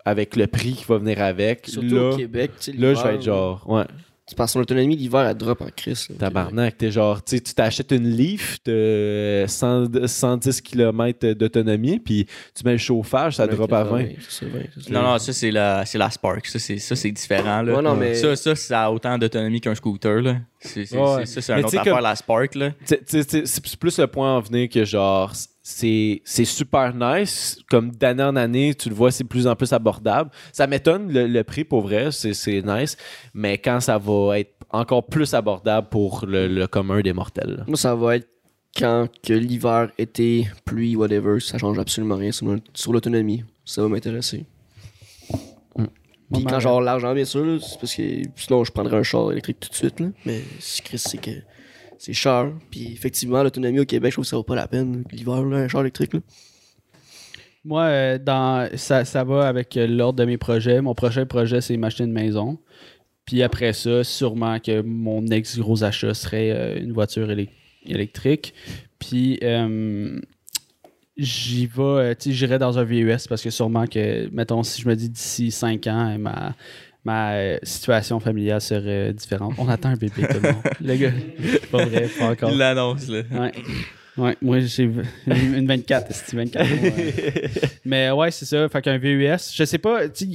avec 0.04 0.36
le 0.36 0.46
prix 0.46 0.72
qui 0.74 0.84
va 0.84 0.98
venir 0.98 1.20
avec, 1.22 1.66
Surtout 1.66 1.94
là, 1.94 2.10
au 2.10 2.16
Québec. 2.16 2.50
tu 2.58 2.72
sais, 2.72 2.78
là 2.78 2.94
je 2.94 3.02
vais 3.02 3.14
être 3.14 3.22
genre, 3.22 3.64
ouais. 3.70 3.84
Tu 4.26 4.34
passes 4.34 4.52
son 4.52 4.60
autonomie, 4.60 4.96
l'hiver, 4.96 5.20
elle 5.28 5.36
drop 5.36 5.60
en 5.60 5.68
crise. 5.76 6.08
là. 6.08 6.16
Tabarnak, 6.18 6.78
t'es 6.78 6.90
genre, 6.90 7.22
tu 7.22 7.36
sais, 7.36 7.42
tu 7.42 7.52
t'achètes 7.52 7.92
une 7.92 8.08
Leaf 8.08 8.56
de 8.64 9.44
100 9.46 10.06
110 10.06 10.62
km 10.62 11.32
d'autonomie, 11.34 11.98
puis 11.98 12.24
tu 12.54 12.64
mets 12.64 12.72
le 12.72 12.78
chauffage, 12.78 13.36
ça 13.36 13.46
drop 13.46 13.70
à 13.70 13.84
20. 13.84 13.98
80, 14.04 14.14
c'est 14.30 14.46
vrai, 14.46 14.70
c'est 14.80 14.90
Non, 14.90 15.02
non, 15.02 15.18
ça, 15.18 15.32
c'est 15.34 15.50
la, 15.50 15.84
c'est 15.84 15.98
la 15.98 16.08
Spark. 16.10 16.46
Ça, 16.46 16.58
c'est, 16.58 16.78
ça, 16.78 16.96
c'est 16.96 17.10
différent. 17.12 17.60
Là. 17.60 17.74
Ouais, 17.76 17.82
non, 17.82 17.96
mais- 17.96 18.14
Ça, 18.14 18.34
ça, 18.34 18.54
ça 18.56 18.84
a 18.84 18.90
autant 18.90 19.18
d'autonomie 19.18 19.60
qu'un 19.60 19.74
scooter. 19.74 20.22
Là. 20.22 20.36
C'est, 20.58 20.86
c'est, 20.86 20.96
Ouais. 20.96 21.26
c'est- 21.26 21.34
ça, 21.34 21.40
c'est 21.42 21.52
Mais 21.52 21.60
une 21.60 21.62
tu 21.64 21.66
autre 21.66 21.70
sais, 21.72 21.78
affaire, 21.80 21.94
comme- 21.96 22.02
la 22.02 22.16
Spark. 22.16 22.54
Là. 22.54 22.70
Tu 22.70 22.76
sais, 22.86 22.96
tu 22.98 23.04
sais, 23.06 23.24
tu 23.26 23.46
sais, 23.46 23.60
C'est 23.60 23.76
plus 23.76 23.98
le 23.98 24.06
point 24.06 24.36
en 24.38 24.40
venir 24.40 24.70
que 24.70 24.86
genre, 24.86 25.32
c'est 25.66 26.44
super 26.44 26.94
nice. 26.94 27.58
Comme 27.70 27.90
d'année 27.90 28.22
en 28.22 28.36
année, 28.36 28.74
tu 28.74 28.90
le 28.90 28.94
vois, 28.94 29.10
c'est 29.10 29.24
de 29.24 29.28
plus 29.28 29.46
en 29.46 29.56
plus 29.56 29.72
abordable. 29.72 30.30
Ça 30.52 30.66
m'étonne 30.66 31.10
le, 31.10 31.26
le 31.26 31.42
prix 31.42 31.64
pour 31.64 31.80
vrai, 31.80 32.12
c'est 32.12 32.34
c'est 32.34 32.60
nice. 32.60 32.98
Mais 33.32 33.56
quand 33.56 33.80
ça 33.80 33.96
va 33.96 34.38
être 34.38 34.54
encore 34.70 35.06
plus 35.06 35.32
abordable 35.32 35.88
pour 35.88 36.26
le, 36.26 36.48
le 36.48 36.66
commun 36.66 37.00
des 37.00 37.14
mortels. 37.14 37.56
là. 37.58 37.64
Moi, 37.66 37.78
ça 37.78 37.94
va 37.94 38.16
être 38.16 38.28
quand 38.76 39.08
que 39.22 39.32
l'hiver, 39.32 39.90
été, 39.98 40.48
pluie, 40.66 40.96
whatever, 40.96 41.40
ça 41.40 41.56
change 41.56 41.78
absolument 41.78 42.16
rien 42.16 42.32
sur, 42.32 42.92
l'autonomie. 42.92 43.44
Ça 43.64 43.80
va 43.80 43.88
m'intéresser. 43.88 44.44
Puis 46.32 46.42
Moi, 46.42 46.42
quand 46.44 46.56
ma- 46.56 46.60
genre 46.60 46.80
l'argent, 46.80 47.14
bien 47.14 47.24
sûr, 47.24 47.44
là, 47.44 47.58
parce 47.80 47.94
que 47.94 48.02
sinon 48.36 48.64
je 48.64 48.72
prendrais 48.72 48.96
un 48.98 49.02
char 49.02 49.30
électrique 49.32 49.60
tout 49.60 49.70
de 49.70 49.74
suite. 49.74 50.00
Là. 50.00 50.08
Mais 50.26 50.42
ce 50.58 50.82
Chris, 50.82 50.98
c'est 50.98 51.18
que 51.18 51.30
c'est 51.98 52.12
cher. 52.12 52.52
Puis 52.70 52.92
effectivement, 52.92 53.42
l'autonomie 53.42 53.80
au 53.80 53.84
Québec, 53.84 54.10
je 54.10 54.14
trouve 54.16 54.24
que 54.24 54.28
ça 54.28 54.36
vaut 54.36 54.42
pas 54.42 54.54
la 54.54 54.68
peine. 54.68 55.04
L'hiver, 55.12 55.34
un 55.34 55.68
char 55.68 55.82
électrique. 55.82 56.14
Là. 56.14 56.20
Moi, 57.64 57.82
euh, 57.84 58.18
dans, 58.18 58.68
ça, 58.76 59.04
ça 59.04 59.24
va 59.24 59.48
avec 59.48 59.76
euh, 59.76 59.86
l'ordre 59.86 60.18
de 60.18 60.24
mes 60.24 60.36
projets. 60.36 60.82
Mon 60.82 60.94
prochain 60.94 61.24
projet, 61.24 61.60
c'est 61.60 61.76
m'acheter 61.76 62.04
une 62.04 62.12
maison. 62.12 62.58
Puis 63.24 63.42
après 63.42 63.72
ça, 63.72 64.04
sûrement 64.04 64.58
que 64.58 64.82
mon 64.82 65.26
ex 65.28 65.58
gros 65.58 65.82
achat 65.82 66.12
serait 66.12 66.50
euh, 66.50 66.78
une 66.78 66.92
voiture 66.92 67.28
élec- 67.28 67.50
électrique. 67.86 68.52
Puis 68.98 69.40
j'y 71.16 71.66
vais, 71.66 72.16
j'irai 72.26 72.58
dans 72.58 72.78
un 72.78 72.84
VUS 72.84 73.28
parce 73.28 73.42
que 73.42 73.50
sûrement 73.50 73.86
que, 73.86 74.28
mettons, 74.30 74.62
si 74.62 74.82
je 74.82 74.88
me 74.88 74.96
dis 74.96 75.08
d'ici 75.08 75.50
5 75.50 75.86
ans, 75.86 76.18
ma, 76.18 76.54
ma 77.04 77.32
euh, 77.34 77.58
situation 77.62 78.18
familiale 78.20 78.60
serait 78.60 79.12
différente. 79.12 79.54
On 79.58 79.68
attend 79.68 79.90
un 79.90 79.96
bébé, 79.96 80.22
tout 80.28 80.40
le 80.42 80.52
monde. 80.52 80.62
Le 80.80 80.96
gars, 80.96 81.12
pas 81.70 81.84
vrai, 81.84 82.08
pas 82.18 82.30
encore. 82.30 82.50
Il 82.50 82.58
l'annonce, 82.58 83.08
là. 83.08 83.22
Ouais. 83.32 83.52
Ouais, 84.16 84.36
moi 84.40 84.60
j'ai 84.60 84.84
une 85.26 85.66
24, 85.66 86.06
c'est 86.12 86.36
24. 86.36 86.64
ouais. 86.70 87.50
Mais 87.84 88.10
ouais, 88.12 88.30
c'est 88.30 88.44
ça. 88.44 88.68
Fait 88.68 88.80
qu'un 88.80 88.96
VUS, 88.96 89.52
je 89.52 89.64
sais 89.64 89.78
pas, 89.78 90.08
tu 90.08 90.26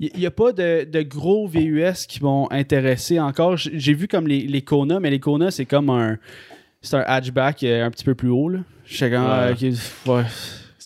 il 0.00 0.18
n'y 0.18 0.26
a 0.26 0.30
pas 0.30 0.52
de, 0.52 0.84
de 0.84 1.02
gros 1.02 1.46
VUS 1.46 2.06
qui 2.08 2.20
vont 2.20 2.50
intéresser 2.50 3.20
encore. 3.20 3.56
J'ai 3.58 3.92
vu 3.92 4.08
comme 4.08 4.26
les, 4.26 4.40
les 4.46 4.62
Kona, 4.62 4.98
mais 4.98 5.10
les 5.10 5.20
Kona, 5.20 5.50
c'est 5.50 5.66
comme 5.66 5.90
un. 5.90 6.16
C'est 6.80 6.96
un 6.96 7.04
hatchback 7.06 7.62
euh, 7.64 7.84
un 7.84 7.90
petit 7.90 8.04
peu 8.04 8.14
plus 8.14 8.30
haut, 8.30 8.48
là. 8.48 8.60
Je 8.86 8.96
sais 8.96 9.10
quand. 9.10 9.22
Ouais. 9.22 9.54
euh, 9.62 9.72
ok, 10.06 10.14
ouais. 10.16 10.22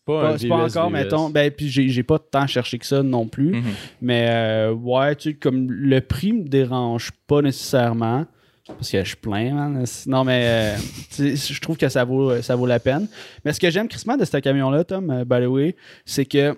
C'est 0.06 0.12
pas, 0.12 0.20
Pas- 0.22 0.32
un 0.34 0.38
C'est 0.38 0.48
pas 0.48 0.66
VUS, 0.66 0.76
encore, 0.76 0.90
mettons. 0.90 1.30
Ben, 1.30 1.50
puis 1.50 1.68
j'ai 1.70 2.02
pas 2.02 2.18
tant 2.18 2.46
cherché 2.46 2.78
que 2.78 2.84
ça 2.86 3.02
non 3.02 3.26
plus. 3.26 3.52
Mhm. 3.52 3.62
Mais 4.02 4.26
euh, 4.28 4.72
ouais, 4.72 5.16
tu 5.16 5.30
sais, 5.30 5.34
comme 5.36 5.70
le 5.70 6.00
prix 6.02 6.32
me 6.34 6.44
dérange 6.46 7.10
pas 7.26 7.40
nécessairement. 7.40 8.26
Parce 8.66 8.90
que 8.90 8.98
je 9.02 9.08
suis 9.08 9.16
plein, 9.16 9.52
man. 9.54 9.84
Non, 10.06 10.24
mais 10.24 10.44
euh, 10.46 10.76
je 11.18 11.60
trouve 11.60 11.76
que 11.76 11.88
ça 11.88 12.04
vaut, 12.04 12.40
ça 12.42 12.56
vaut 12.56 12.66
la 12.66 12.80
peine. 12.80 13.08
Mais 13.44 13.52
ce 13.52 13.60
que 13.60 13.70
j'aime 13.70 13.88
crissement 13.88 14.16
de 14.16 14.24
ce 14.24 14.36
camion-là, 14.38 14.84
Tom, 14.84 15.10
euh, 15.10 15.24
by 15.24 15.44
the 15.44 15.48
way, 15.48 15.76
c'est 16.04 16.24
que 16.24 16.56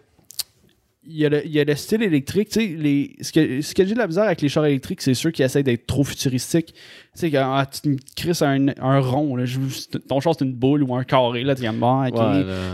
il 1.09 1.19
y, 1.19 1.25
a 1.25 1.29
le, 1.29 1.47
il 1.47 1.53
y 1.53 1.61
a 1.61 1.65
le 1.65 1.75
style 1.77 2.03
électrique. 2.03 2.49
Tu 2.49 2.61
sais, 2.61 2.67
les, 2.77 3.15
ce 3.21 3.31
que, 3.31 3.61
ce 3.61 3.75
que 3.77 3.85
j'ai 3.87 3.95
de 3.95 3.99
la 3.99 4.09
misère 4.09 4.25
avec 4.25 4.41
les 4.41 4.49
chars 4.49 4.67
électriques, 4.67 5.01
c'est 5.03 5.15
ceux 5.15 5.31
qui 5.31 5.45
essaient 5.45 5.63
d'être 5.63 5.87
trop 5.87 6.03
futuristiques. 6.03 6.75
Tu 7.17 7.21
sais, 7.23 7.31
quand 7.31 7.55
ah, 7.57 7.65
tu 7.67 7.89
me 7.89 7.97
crisses 8.15 8.43
un, 8.43 8.67
un 8.81 9.01
rond, 9.01 9.37
là, 9.37 9.47
je- 9.47 9.59
ton 10.07 10.21
char 10.21 10.35
c'est 10.39 10.45
une 10.45 10.53
boule 10.53 10.83
ou 10.83 10.95
un 10.95 11.03
carré, 11.03 11.45
là, 11.45 11.55
tu 11.55 11.63
viens 11.63 11.73
de 11.73 11.79
mort. 11.79 12.05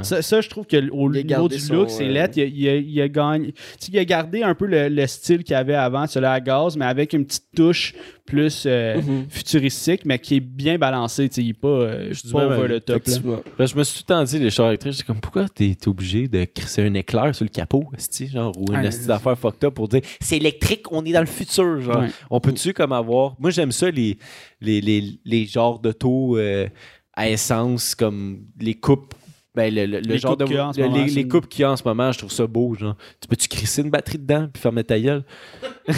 Ça, 0.02 0.20
ça, 0.20 0.40
je 0.40 0.48
trouve 0.48 0.66
que 0.66 0.90
au 0.90 1.12
Il 1.12 1.20
a 1.20 1.36
niveau 1.36 1.48
du 1.48 1.58
son, 1.60 1.74
look, 1.74 1.90
c'est 1.90 2.08
lettre. 2.08 2.36
Il, 2.38 2.42
a- 2.42 2.46
il 2.46 2.68
a- 2.68 2.76
il 2.76 3.00
a 3.02 3.08
gagné- 3.08 3.52
tu 3.52 3.60
sais, 3.78 3.90
il 3.92 3.98
a 3.98 4.04
gardé 4.04 4.42
un 4.42 4.54
peu 4.54 4.66
le, 4.66 4.88
le 4.88 5.06
style 5.06 5.44
qu'il 5.44 5.54
avait 5.54 5.74
avant, 5.74 6.06
celui 6.06 6.26
à 6.26 6.40
gaz, 6.40 6.76
mais 6.76 6.84
avec 6.86 7.12
une 7.12 7.24
petite 7.24 7.46
touche 7.54 7.94
plus 8.26 8.64
euh, 8.66 9.00
Mhm. 9.02 9.26
futuristique, 9.28 10.02
mais 10.04 10.18
qui 10.18 10.36
est 10.36 10.40
bien 10.40 10.78
balancé. 10.78 11.28
tu 11.28 11.34
sais, 11.36 11.42
Il 11.42 11.48
n'est 11.48 11.52
pas, 11.54 11.68
euh, 11.68 12.08
Je 12.12 12.22
dis 12.22 12.32
pas 12.32 12.46
over 12.46 12.80
the 12.80 12.84
top. 12.84 12.88
là. 12.88 12.96
Effectivement. 12.96 13.38
Là, 13.58 13.66
je 13.66 13.76
me 13.76 13.84
suis 13.84 13.98
tout 13.98 14.04
le 14.08 14.14
temps 14.14 14.24
dit, 14.24 14.38
les 14.38 14.50
chars 14.50 14.68
électriques, 14.68 14.92
j'étais 14.92 15.04
comme, 15.04 15.20
pourquoi 15.20 15.48
t'es 15.48 15.76
obligé 15.86 16.28
de 16.28 16.44
crisser 16.44 16.82
un 16.82 16.94
éclair 16.94 17.34
sur 17.34 17.44
le 17.44 17.50
capot, 17.50 17.84
genre, 18.32 18.52
ou 18.58 18.72
une 18.72 18.78
Ouais. 18.80 18.86
esti 18.86 19.06
d'affaires 19.06 19.36
fucked 19.38 19.64
up 19.64 19.74
pour 19.74 19.88
dire, 19.88 20.00
c'est 20.20 20.36
électrique, 20.36 20.90
on 20.92 21.04
est 21.04 21.12
dans 21.12 21.20
le 21.20 21.26
futur, 21.26 21.80
genre. 21.80 22.00
Ouais. 22.00 22.08
On 22.30 22.40
peut-tu 22.40 22.72
comme 22.72 22.92
avoir. 22.92 23.34
Moi, 23.38 23.50
j'aime 23.50 23.72
ça, 23.72 23.90
les, 23.90 24.16
les, 24.60 24.80
les, 24.80 25.18
les 25.24 25.46
genres 25.46 25.78
d'auto 25.78 26.36
euh, 26.38 26.68
à 27.14 27.28
essence, 27.28 27.94
comme 27.94 28.40
les 28.60 28.74
coupes. 28.74 29.14
Ben, 29.54 29.72
le, 29.74 29.84
le- 29.84 30.00
le 30.00 30.12
Les 30.14 30.18
genre 30.18 30.30
coupes 30.32 30.40
de. 30.40 30.44
qu'il 30.46 30.54
y 30.56 30.58
a 30.58 30.66
en 30.68 30.72
ce 30.72 30.80
le- 30.80 30.88
moment, 30.88 31.04
les, 31.06 31.28
coupes 31.28 31.46
qu'il 31.48 31.60
y 31.60 31.64
a 31.64 31.70
en 31.72 31.76
ce 31.76 31.82
moment, 31.84 32.10
je 32.10 32.18
trouve 32.18 32.32
ça 32.32 32.46
beau, 32.46 32.74
genre. 32.74 32.96
Tu 33.20 33.28
peux-tu 33.28 33.48
crisser 33.48 33.82
une 33.82 33.90
batterie 33.90 34.16
dedans 34.18 34.48
puis 34.52 34.62
fermer 34.62 34.82
ta 34.82 34.98
gueule? 34.98 35.24
Je 35.88 35.92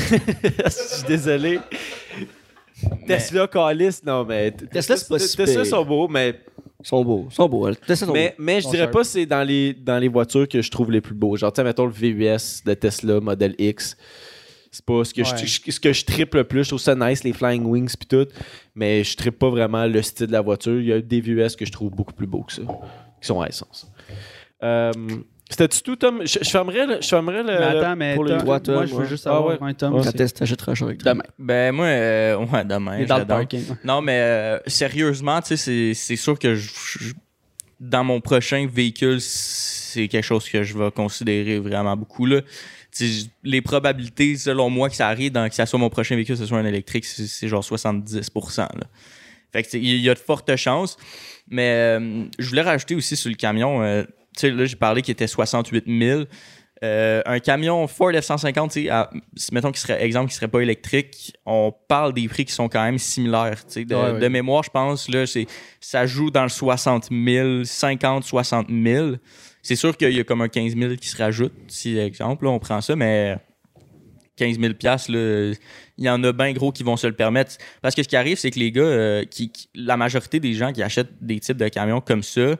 suis 0.70 1.06
désolé. 1.06 1.60
Tesla, 3.06 3.46
Calis, 3.46 4.00
non, 4.04 4.24
mais. 4.24 4.50
Tesla, 4.50 4.96
c'est 4.96 5.08
pas 5.08 5.18
si 5.18 5.36
Tesla 5.36 5.64
sont 5.64 5.84
beaux, 5.84 6.08
mais 6.08 6.40
Ils 6.82 6.86
sont 6.88 7.04
beaux. 7.04 7.26
Ils 7.30 7.34
sont 7.34 7.48
beaux. 7.48 7.72
Tesla 7.72 8.06
sont 8.08 8.12
mais, 8.12 8.34
mais 8.38 8.60
je 8.60 8.68
dirais 8.68 8.90
pas 8.90 9.00
que 9.02 9.06
c'est 9.06 9.26
dans 9.26 9.42
les, 9.46 9.72
dans 9.72 9.98
les 9.98 10.08
voitures 10.08 10.48
que 10.48 10.60
je 10.60 10.70
trouve 10.70 10.90
les 10.90 11.00
plus 11.00 11.14
beaux. 11.14 11.36
Genre, 11.36 11.52
tu 11.52 11.62
mettons 11.62 11.86
le 11.86 11.92
VUS 11.92 12.62
de 12.66 12.74
Tesla 12.74 13.20
Model 13.20 13.54
X. 13.58 13.96
C'est 14.76 14.84
pas 14.84 15.04
ce 15.04 15.14
que, 15.14 15.20
Ouais. 15.20 15.46
je, 15.46 15.70
ce 15.70 15.78
que 15.78 15.92
je 15.92 16.04
triple 16.04 16.38
le 16.38 16.44
plus. 16.44 16.64
Je 16.64 16.70
trouve 16.70 16.80
ça 16.80 16.96
nice, 16.96 17.22
les 17.22 17.32
Flying 17.32 17.64
Wings 17.64 17.94
puis 17.96 18.08
tout. 18.08 18.26
Mais 18.74 19.04
je 19.04 19.16
trippe 19.16 19.38
pas 19.38 19.48
vraiment 19.48 19.86
le 19.86 20.02
style 20.02 20.26
de 20.26 20.32
la 20.32 20.40
voiture. 20.40 20.80
Il 20.80 20.86
y 20.86 20.92
a 20.92 21.00
des 21.00 21.20
VUS 21.20 21.54
que 21.56 21.64
je 21.64 21.70
trouve 21.70 21.90
beaucoup 21.92 22.12
plus 22.12 22.26
beaux 22.26 22.42
que 22.42 22.52
ça. 22.52 22.62
Qui 22.62 23.26
sont 23.28 23.40
à 23.40 23.46
essence. 23.46 23.86
Euh, 24.64 24.90
C'était-tu 25.48 25.82
tout, 25.82 25.94
Tom? 25.94 26.22
Je, 26.26 26.38
je 26.42 26.50
fermerais 26.50 26.86
le. 26.86 26.96
Je 27.00 27.06
fermerais 27.06 27.44
le 27.44 27.44
Mais 27.44 27.52
attends, 27.52 27.94
mais 27.94 28.14
pour 28.16 28.24
les- 28.24 28.30
Tom, 28.36 28.44
Toi, 28.44 28.60
Tom, 28.60 28.74
moi, 28.74 28.86
je 28.86 28.94
veux 28.94 29.00
ouais. 29.02 29.06
juste 29.06 29.26
Ah 29.28 29.30
savoir 29.34 29.60
ouais. 29.62 29.68
un 29.70 29.74
Tom. 29.74 29.94
Ouais. 29.94 30.00
Quand 30.02 30.20
est-ce 30.20 30.34
que 30.34 30.42
un 30.42 30.74
char 30.74 30.88
électrique? 30.88 31.04
Demain. 31.06 31.22
Ben, 31.38 31.72
moi, 31.72 31.86
euh, 31.86 32.36
ouais, 32.38 32.64
demain. 32.64 33.04
Dans 33.04 33.18
le 33.18 33.26
parking. 33.26 33.62
Non, 33.84 34.00
mais 34.00 34.18
euh, 34.20 34.58
sérieusement, 34.66 35.40
tu 35.40 35.48
sais, 35.48 35.56
c'est- 35.56 35.94
c'est 35.94 36.16
sûr 36.16 36.36
que 36.38 36.56
je- 36.56 36.72
je- 36.98 37.14
dans 37.78 38.02
mon 38.02 38.20
prochain 38.20 38.66
véhicule, 38.72 39.20
c'est 39.20 40.08
quelque 40.08 40.24
chose 40.24 40.48
que 40.48 40.62
je 40.64 40.76
vais 40.76 40.90
considérer 40.90 41.58
vraiment 41.60 41.96
beaucoup. 41.96 42.26
Là. 42.26 42.40
Les 43.42 43.60
probabilités, 43.60 44.36
selon 44.36 44.70
moi, 44.70 44.88
que 44.88 44.96
ça 44.96 45.08
arrive, 45.08 45.32
dans, 45.32 45.48
que 45.48 45.54
ça 45.54 45.66
soit 45.66 45.78
mon 45.78 45.90
prochain 45.90 46.14
véhicule, 46.14 46.36
que 46.36 46.40
ce 46.40 46.46
soit 46.46 46.58
un 46.58 46.64
électrique, 46.66 47.04
c'est 47.04 47.48
genre 47.48 47.62
70%. 47.62 48.58
Là. 48.60 48.68
Fait 49.52 49.62
que 49.62 49.76
il 49.76 50.00
y 50.00 50.10
a 50.10 50.14
de 50.14 50.18
fortes 50.18 50.54
chances. 50.56 50.96
Mais 51.48 51.70
euh, 51.98 52.24
je 52.38 52.48
voulais 52.48 52.62
rajouter 52.62 52.94
aussi 52.94 53.16
sur 53.16 53.28
le 53.30 53.36
camion, 53.36 53.82
euh, 53.82 54.02
tu 54.36 54.40
sais, 54.40 54.50
là, 54.50 54.64
j'ai 54.64 54.76
parlé 54.76 55.02
qu'il 55.02 55.12
était 55.12 55.26
68 55.26 55.84
000. 55.86 56.22
Euh, 56.82 57.22
un 57.24 57.38
camion 57.38 57.86
Ford 57.86 58.10
F-150, 58.10 58.68
tu 58.72 58.82
sais, 58.84 58.90
à- 58.90 59.08
mettons 59.52 59.70
qu'il 59.70 59.78
serait, 59.80 60.02
exemple, 60.04 60.28
qui 60.30 60.34
serait 60.36 60.48
pas 60.48 60.60
électrique, 60.60 61.34
on 61.46 61.72
parle 61.88 62.12
des 62.12 62.26
prix 62.28 62.44
qui 62.44 62.52
sont 62.52 62.68
quand 62.68 62.82
même 62.82 62.98
similaires. 62.98 63.64
tu 63.66 63.72
sais. 63.72 63.84
De, 63.84 63.94
Ouais, 63.94 64.10
ouais. 64.12 64.18
de 64.18 64.28
mémoire, 64.28 64.62
je 64.64 64.70
pense, 64.70 65.08
là, 65.08 65.26
c'est, 65.26 65.46
ça 65.80 66.04
joue 66.06 66.30
dans 66.30 66.42
le 66.42 66.48
60 66.48 67.08
000, 67.10 67.64
50, 67.64 68.24
60 68.24 68.68
000. 68.70 69.12
C'est 69.64 69.76
sûr 69.76 69.96
qu'il 69.96 70.12
y 70.12 70.20
a 70.20 70.24
comme 70.24 70.42
un 70.42 70.48
15 70.48 70.76
000 70.76 70.96
qui 70.96 71.08
se 71.08 71.16
rajoute, 71.16 71.54
si, 71.68 71.98
exemple, 71.98 72.46
on 72.46 72.58
prend 72.58 72.82
ça, 72.82 72.94
mais 72.96 73.38
15 74.36 74.60
000 74.60 74.74
piastres, 74.74 75.10
là, 75.10 75.54
il 75.96 76.04
y 76.04 76.10
en 76.10 76.22
a 76.22 76.32
bien 76.32 76.52
gros 76.52 76.70
qui 76.70 76.82
vont 76.82 76.98
se 76.98 77.06
le 77.06 77.14
permettre. 77.14 77.56
Parce 77.80 77.94
que 77.94 78.02
ce 78.02 78.08
qui 78.08 78.14
arrive, 78.14 78.36
c'est 78.36 78.50
que 78.50 78.58
les 78.58 78.70
gars, 78.70 78.82
euh, 78.82 79.24
la 79.74 79.96
majorité 79.96 80.38
des 80.38 80.52
gens 80.52 80.70
qui 80.70 80.82
achètent 80.82 81.12
des 81.18 81.40
types 81.40 81.56
de 81.56 81.68
camions 81.68 82.02
comme 82.02 82.22
ça, 82.22 82.56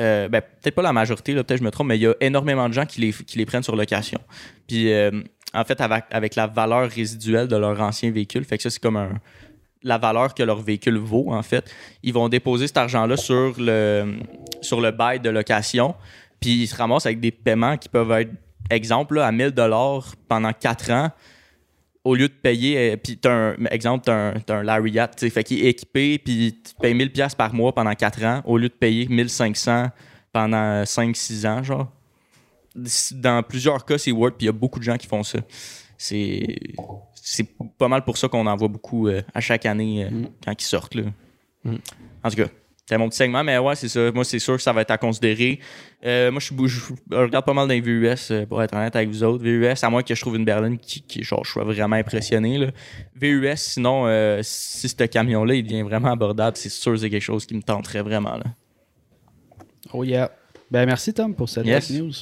euh, 0.00 0.28
ben, 0.28 0.42
peut-être 0.42 0.74
pas 0.74 0.82
la 0.82 0.92
majorité, 0.92 1.32
peut-être 1.32 1.56
je 1.56 1.64
me 1.64 1.70
trompe, 1.70 1.86
mais 1.86 1.96
il 1.96 2.02
y 2.02 2.06
a 2.06 2.14
énormément 2.20 2.68
de 2.68 2.74
gens 2.74 2.84
qui 2.84 3.14
les, 3.34 3.46
prennent 3.46 3.62
sur 3.62 3.74
location. 3.74 4.20
Puis, 4.68 4.92
euh, 4.92 5.10
en 5.54 5.64
fait, 5.64 5.80
avec, 5.80 6.34
la 6.34 6.46
valeur 6.48 6.90
résiduelle 6.90 7.48
de 7.48 7.56
leur 7.56 7.80
ancien 7.80 8.10
véhicule, 8.10 8.44
fait 8.44 8.58
que 8.58 8.62
ça, 8.62 8.68
c'est 8.68 8.82
comme 8.82 9.18
la 9.82 9.96
valeur 9.96 10.34
que 10.34 10.42
leur 10.42 10.60
véhicule 10.60 10.98
vaut, 10.98 11.32
en 11.32 11.42
fait. 11.42 11.70
Ils 12.02 12.12
vont 12.12 12.28
déposer 12.28 12.66
cet 12.66 12.76
argent-là 12.76 13.16
sur 13.16 13.54
le 13.58 14.90
bail 14.90 15.20
de 15.20 15.30
location, 15.30 15.94
puis 16.42 16.62
ils 16.62 16.66
se 16.66 16.76
ramassent 16.76 17.06
avec 17.06 17.20
des 17.20 17.30
paiements 17.30 17.78
qui 17.78 17.88
peuvent 17.88 18.10
être, 18.12 18.30
exemple, 18.68 19.14
là, 19.14 19.26
à 19.26 19.32
1000 19.32 19.54
pendant 20.28 20.52
4 20.52 20.90
ans 20.90 21.10
au 22.04 22.16
lieu 22.16 22.28
de 22.28 22.34
payer, 22.34 22.92
euh, 22.92 22.96
puis 22.96 23.16
t'as 23.16 23.32
un 23.32 23.64
exemple, 23.66 24.04
t'as 24.04 24.30
un, 24.30 24.40
t'as 24.40 24.56
un 24.56 24.62
Lariat, 24.64 25.06
tu 25.08 25.30
fait 25.30 25.44
qu'il 25.44 25.64
est 25.64 25.70
équipé, 25.70 26.18
puis 26.18 26.60
tu 26.64 26.74
payes 26.80 26.94
1000 26.94 27.12
pièces 27.12 27.34
par 27.36 27.54
mois 27.54 27.72
pendant 27.72 27.94
4 27.94 28.24
ans, 28.24 28.42
au 28.44 28.58
lieu 28.58 28.68
de 28.68 28.74
payer 28.74 29.06
1500 29.06 29.88
pendant 30.32 30.82
5-6 30.82 31.46
ans, 31.46 31.62
genre. 31.62 31.92
Dans 33.12 33.42
plusieurs 33.42 33.84
cas, 33.84 33.98
c'est 33.98 34.10
Word, 34.10 34.32
puis 34.32 34.44
il 34.44 34.46
y 34.46 34.48
a 34.48 34.52
beaucoup 34.52 34.80
de 34.80 34.84
gens 34.84 34.96
qui 34.96 35.06
font 35.06 35.22
ça. 35.22 35.38
C'est 35.96 36.56
c'est 37.14 37.46
pas 37.78 37.86
mal 37.86 38.02
pour 38.02 38.18
ça 38.18 38.26
qu'on 38.26 38.46
en 38.48 38.56
voit 38.56 38.66
beaucoup 38.66 39.06
euh, 39.06 39.22
à 39.32 39.40
chaque 39.40 39.64
année 39.64 40.04
euh, 40.04 40.24
quand 40.44 40.60
ils 40.60 40.64
sortent, 40.64 40.96
là. 40.96 41.04
Mm. 41.64 41.76
En 42.24 42.30
tout 42.30 42.36
cas, 42.36 42.48
c'est 42.92 42.98
mon 42.98 43.08
petit 43.08 43.16
segment, 43.16 43.42
mais 43.42 43.56
ouais, 43.56 43.74
c'est 43.74 43.88
ça. 43.88 44.12
Moi, 44.12 44.22
c'est 44.22 44.38
sûr 44.38 44.56
que 44.56 44.62
ça 44.62 44.70
va 44.72 44.82
être 44.82 44.90
à 44.90 44.98
considérer. 44.98 45.58
Euh, 46.04 46.30
moi, 46.30 46.40
je, 46.40 46.52
je 46.66 47.16
regarde 47.16 47.44
pas 47.46 47.54
mal 47.54 47.66
dans 47.66 47.72
les 47.72 47.80
VUS, 47.80 48.30
euh, 48.30 48.44
pour 48.44 48.62
être 48.62 48.74
honnête 48.74 48.94
avec 48.94 49.08
vous 49.08 49.22
autres. 49.24 49.42
VUS, 49.42 49.82
à 49.82 49.88
moins 49.88 50.02
que 50.02 50.14
je 50.14 50.20
trouve 50.20 50.36
une 50.36 50.44
berline 50.44 50.76
qui, 50.78 51.00
qui 51.00 51.22
genre, 51.22 51.42
je 51.42 51.52
sois 51.52 51.64
vraiment 51.64 51.96
impressionné. 51.96 52.58
Là. 52.58 52.66
VUS, 53.14 53.56
sinon, 53.56 54.06
euh, 54.06 54.40
si 54.42 54.90
ce 54.90 54.94
camion-là, 55.04 55.54
il 55.54 55.62
devient 55.62 55.80
vraiment 55.82 56.12
abordable, 56.12 56.56
c'est 56.58 56.68
sûr 56.68 56.92
que 56.92 56.98
c'est 56.98 57.08
quelque 57.08 57.22
chose 57.22 57.46
qui 57.46 57.54
me 57.54 57.62
tenterait 57.62 58.02
vraiment. 58.02 58.36
Là. 58.36 58.44
Oh 59.94 60.04
yeah. 60.04 60.30
Ben 60.70 60.84
merci 60.84 61.14
Tom 61.14 61.34
pour 61.34 61.48
cette 61.48 61.64
Yes. 61.66 61.90
news. 61.90 62.12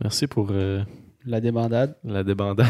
Merci 0.00 0.26
pour 0.26 0.48
euh, 0.50 0.82
La 1.26 1.40
débandade. 1.42 1.94
la 2.04 2.22
débandade. 2.24 2.66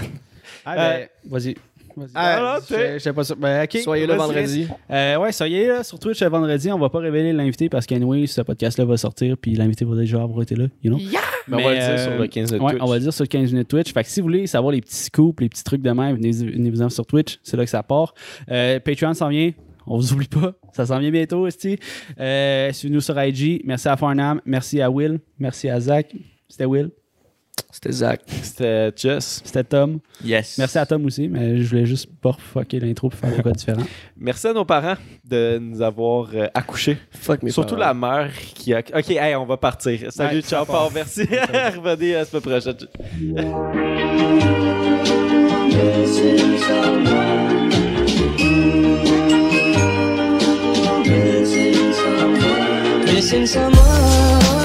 Ah, 0.64 0.74
ben, 0.74 1.09
vas-y. 1.26 1.55
Vas-y. 1.97 2.11
Ah, 2.14 2.59
je- 2.68 2.99
sais 2.99 3.12
pas 3.12 3.24
ça. 3.24 3.34
Ben, 3.34 3.64
ok. 3.64 3.78
Soyez 3.82 4.07
là 4.07 4.16
vendredi. 4.16 4.66
Euh, 4.91 5.16
ouais, 5.18 5.32
soyez 5.32 5.66
là 5.68 5.82
sur 5.84 5.99
Twitch 5.99 6.22
euh, 6.22 6.28
vendredi. 6.28 6.70
On 6.72 6.78
va 6.78 6.88
pas 6.88 6.99
révéler 6.99 7.32
l'invité 7.32 7.68
parce 7.68 7.86
qu'anyway, 7.86 8.26
ce 8.26 8.41
podcast-là 8.43 8.84
va 8.84 8.97
sortir 8.97 9.36
puis 9.36 9.55
l'invité 9.55 9.84
va 9.84 9.97
déjà 9.97 10.22
avoir 10.22 10.43
été 10.43 10.55
là, 10.55 10.66
you 10.82 10.91
know? 10.91 11.01
Mais 11.49 11.57
on 11.57 11.66
va 11.68 11.70
le 11.74 11.78
dire 11.80 11.88
euh, 11.91 12.05
sur 12.11 12.18
le 12.20 12.26
15 12.26 12.51
de 12.53 12.59
Ouais, 12.59 12.70
Twitch. 12.72 12.82
on 12.82 12.86
va 12.86 12.95
le 12.97 13.01
dire 13.03 13.12
sur 13.12 13.28
15 13.28 13.53
minutes 13.53 13.68
Twitch. 13.68 13.93
Fait 13.93 14.03
que 14.05 14.09
si 14.09 14.20
vous 14.20 14.26
voulez 14.26 14.47
savoir 14.47 14.72
les 14.72 14.80
petits 14.80 14.95
scoops, 14.97 15.41
les 15.41 15.49
petits 15.49 15.64
trucs 15.64 15.82
de 15.82 15.91
même, 15.91 16.16
venez, 16.16 16.30
venez 16.32 16.70
vous 16.70 16.82
en 16.82 16.88
sur 16.88 17.07
Twitch. 17.07 17.38
C'est 17.43 17.57
là 17.57 17.64
que 17.64 17.70
ça 17.70 17.82
part. 17.82 18.14
Euh, 18.51 18.78
Patreon 18.80 19.14
s'en 19.14 19.28
vient. 19.28 19.51
On 19.86 19.97
vous 19.97 20.12
oublie 20.12 20.28
pas. 20.28 20.53
Ça 20.72 20.86
s'en 20.86 20.99
vient 20.99 21.11
bientôt. 21.11 21.49
Euh, 22.20 22.72
Suivez-nous 22.72 23.01
sur 23.01 23.20
IG. 23.20 23.62
Merci 23.64 23.88
à 23.88 23.97
Farnham. 23.97 24.41
Merci 24.45 24.80
à 24.80 24.91
Will. 24.91 25.18
Merci 25.38 25.68
à 25.68 25.80
Zach. 25.80 26.14
C'était 26.49 26.66
Will. 26.66 26.91
C'était 27.70 27.92
Zach. 27.92 28.20
C'était 28.42 28.92
Jess. 28.96 29.42
C'était 29.44 29.64
Tom. 29.64 29.98
Yes. 30.24 30.58
Merci 30.58 30.78
à 30.78 30.86
Tom 30.86 31.04
aussi, 31.06 31.28
mais 31.28 31.58
je 31.58 31.68
voulais 31.68 31.86
juste 31.86 32.08
pas 32.20 32.32
fucker 32.38 32.80
l'intro 32.80 33.08
pour 33.08 33.18
faire 33.18 33.34
des 33.34 33.42
quoi 33.42 33.52
différent. 33.52 33.82
Merci 34.18 34.48
à 34.48 34.52
nos 34.52 34.64
parents 34.64 34.96
de 35.24 35.58
nous 35.58 35.80
avoir 35.80 36.28
euh, 36.34 36.46
accouchés. 36.54 36.98
Fuck 37.11 37.42
mes 37.42 37.50
Surtout 37.50 37.76
parents. 37.76 37.86
la 37.86 37.94
mère 37.94 38.32
qui 38.54 38.74
a. 38.74 38.78
Ok, 38.80 39.11
hey, 39.11 39.34
on 39.36 39.46
va 39.46 39.56
partir. 39.56 40.12
Salut, 40.12 40.36
Ouais, 40.36 40.42
ciao. 40.42 40.64
Paul, 40.64 40.90
merci. 40.94 41.22
Revenez 41.76 42.14
à 42.16 42.18
la 42.20 42.24
semaine 42.24 42.42
prochaine. 42.42 43.80
Missing 53.06 53.46
someone. 53.46 54.59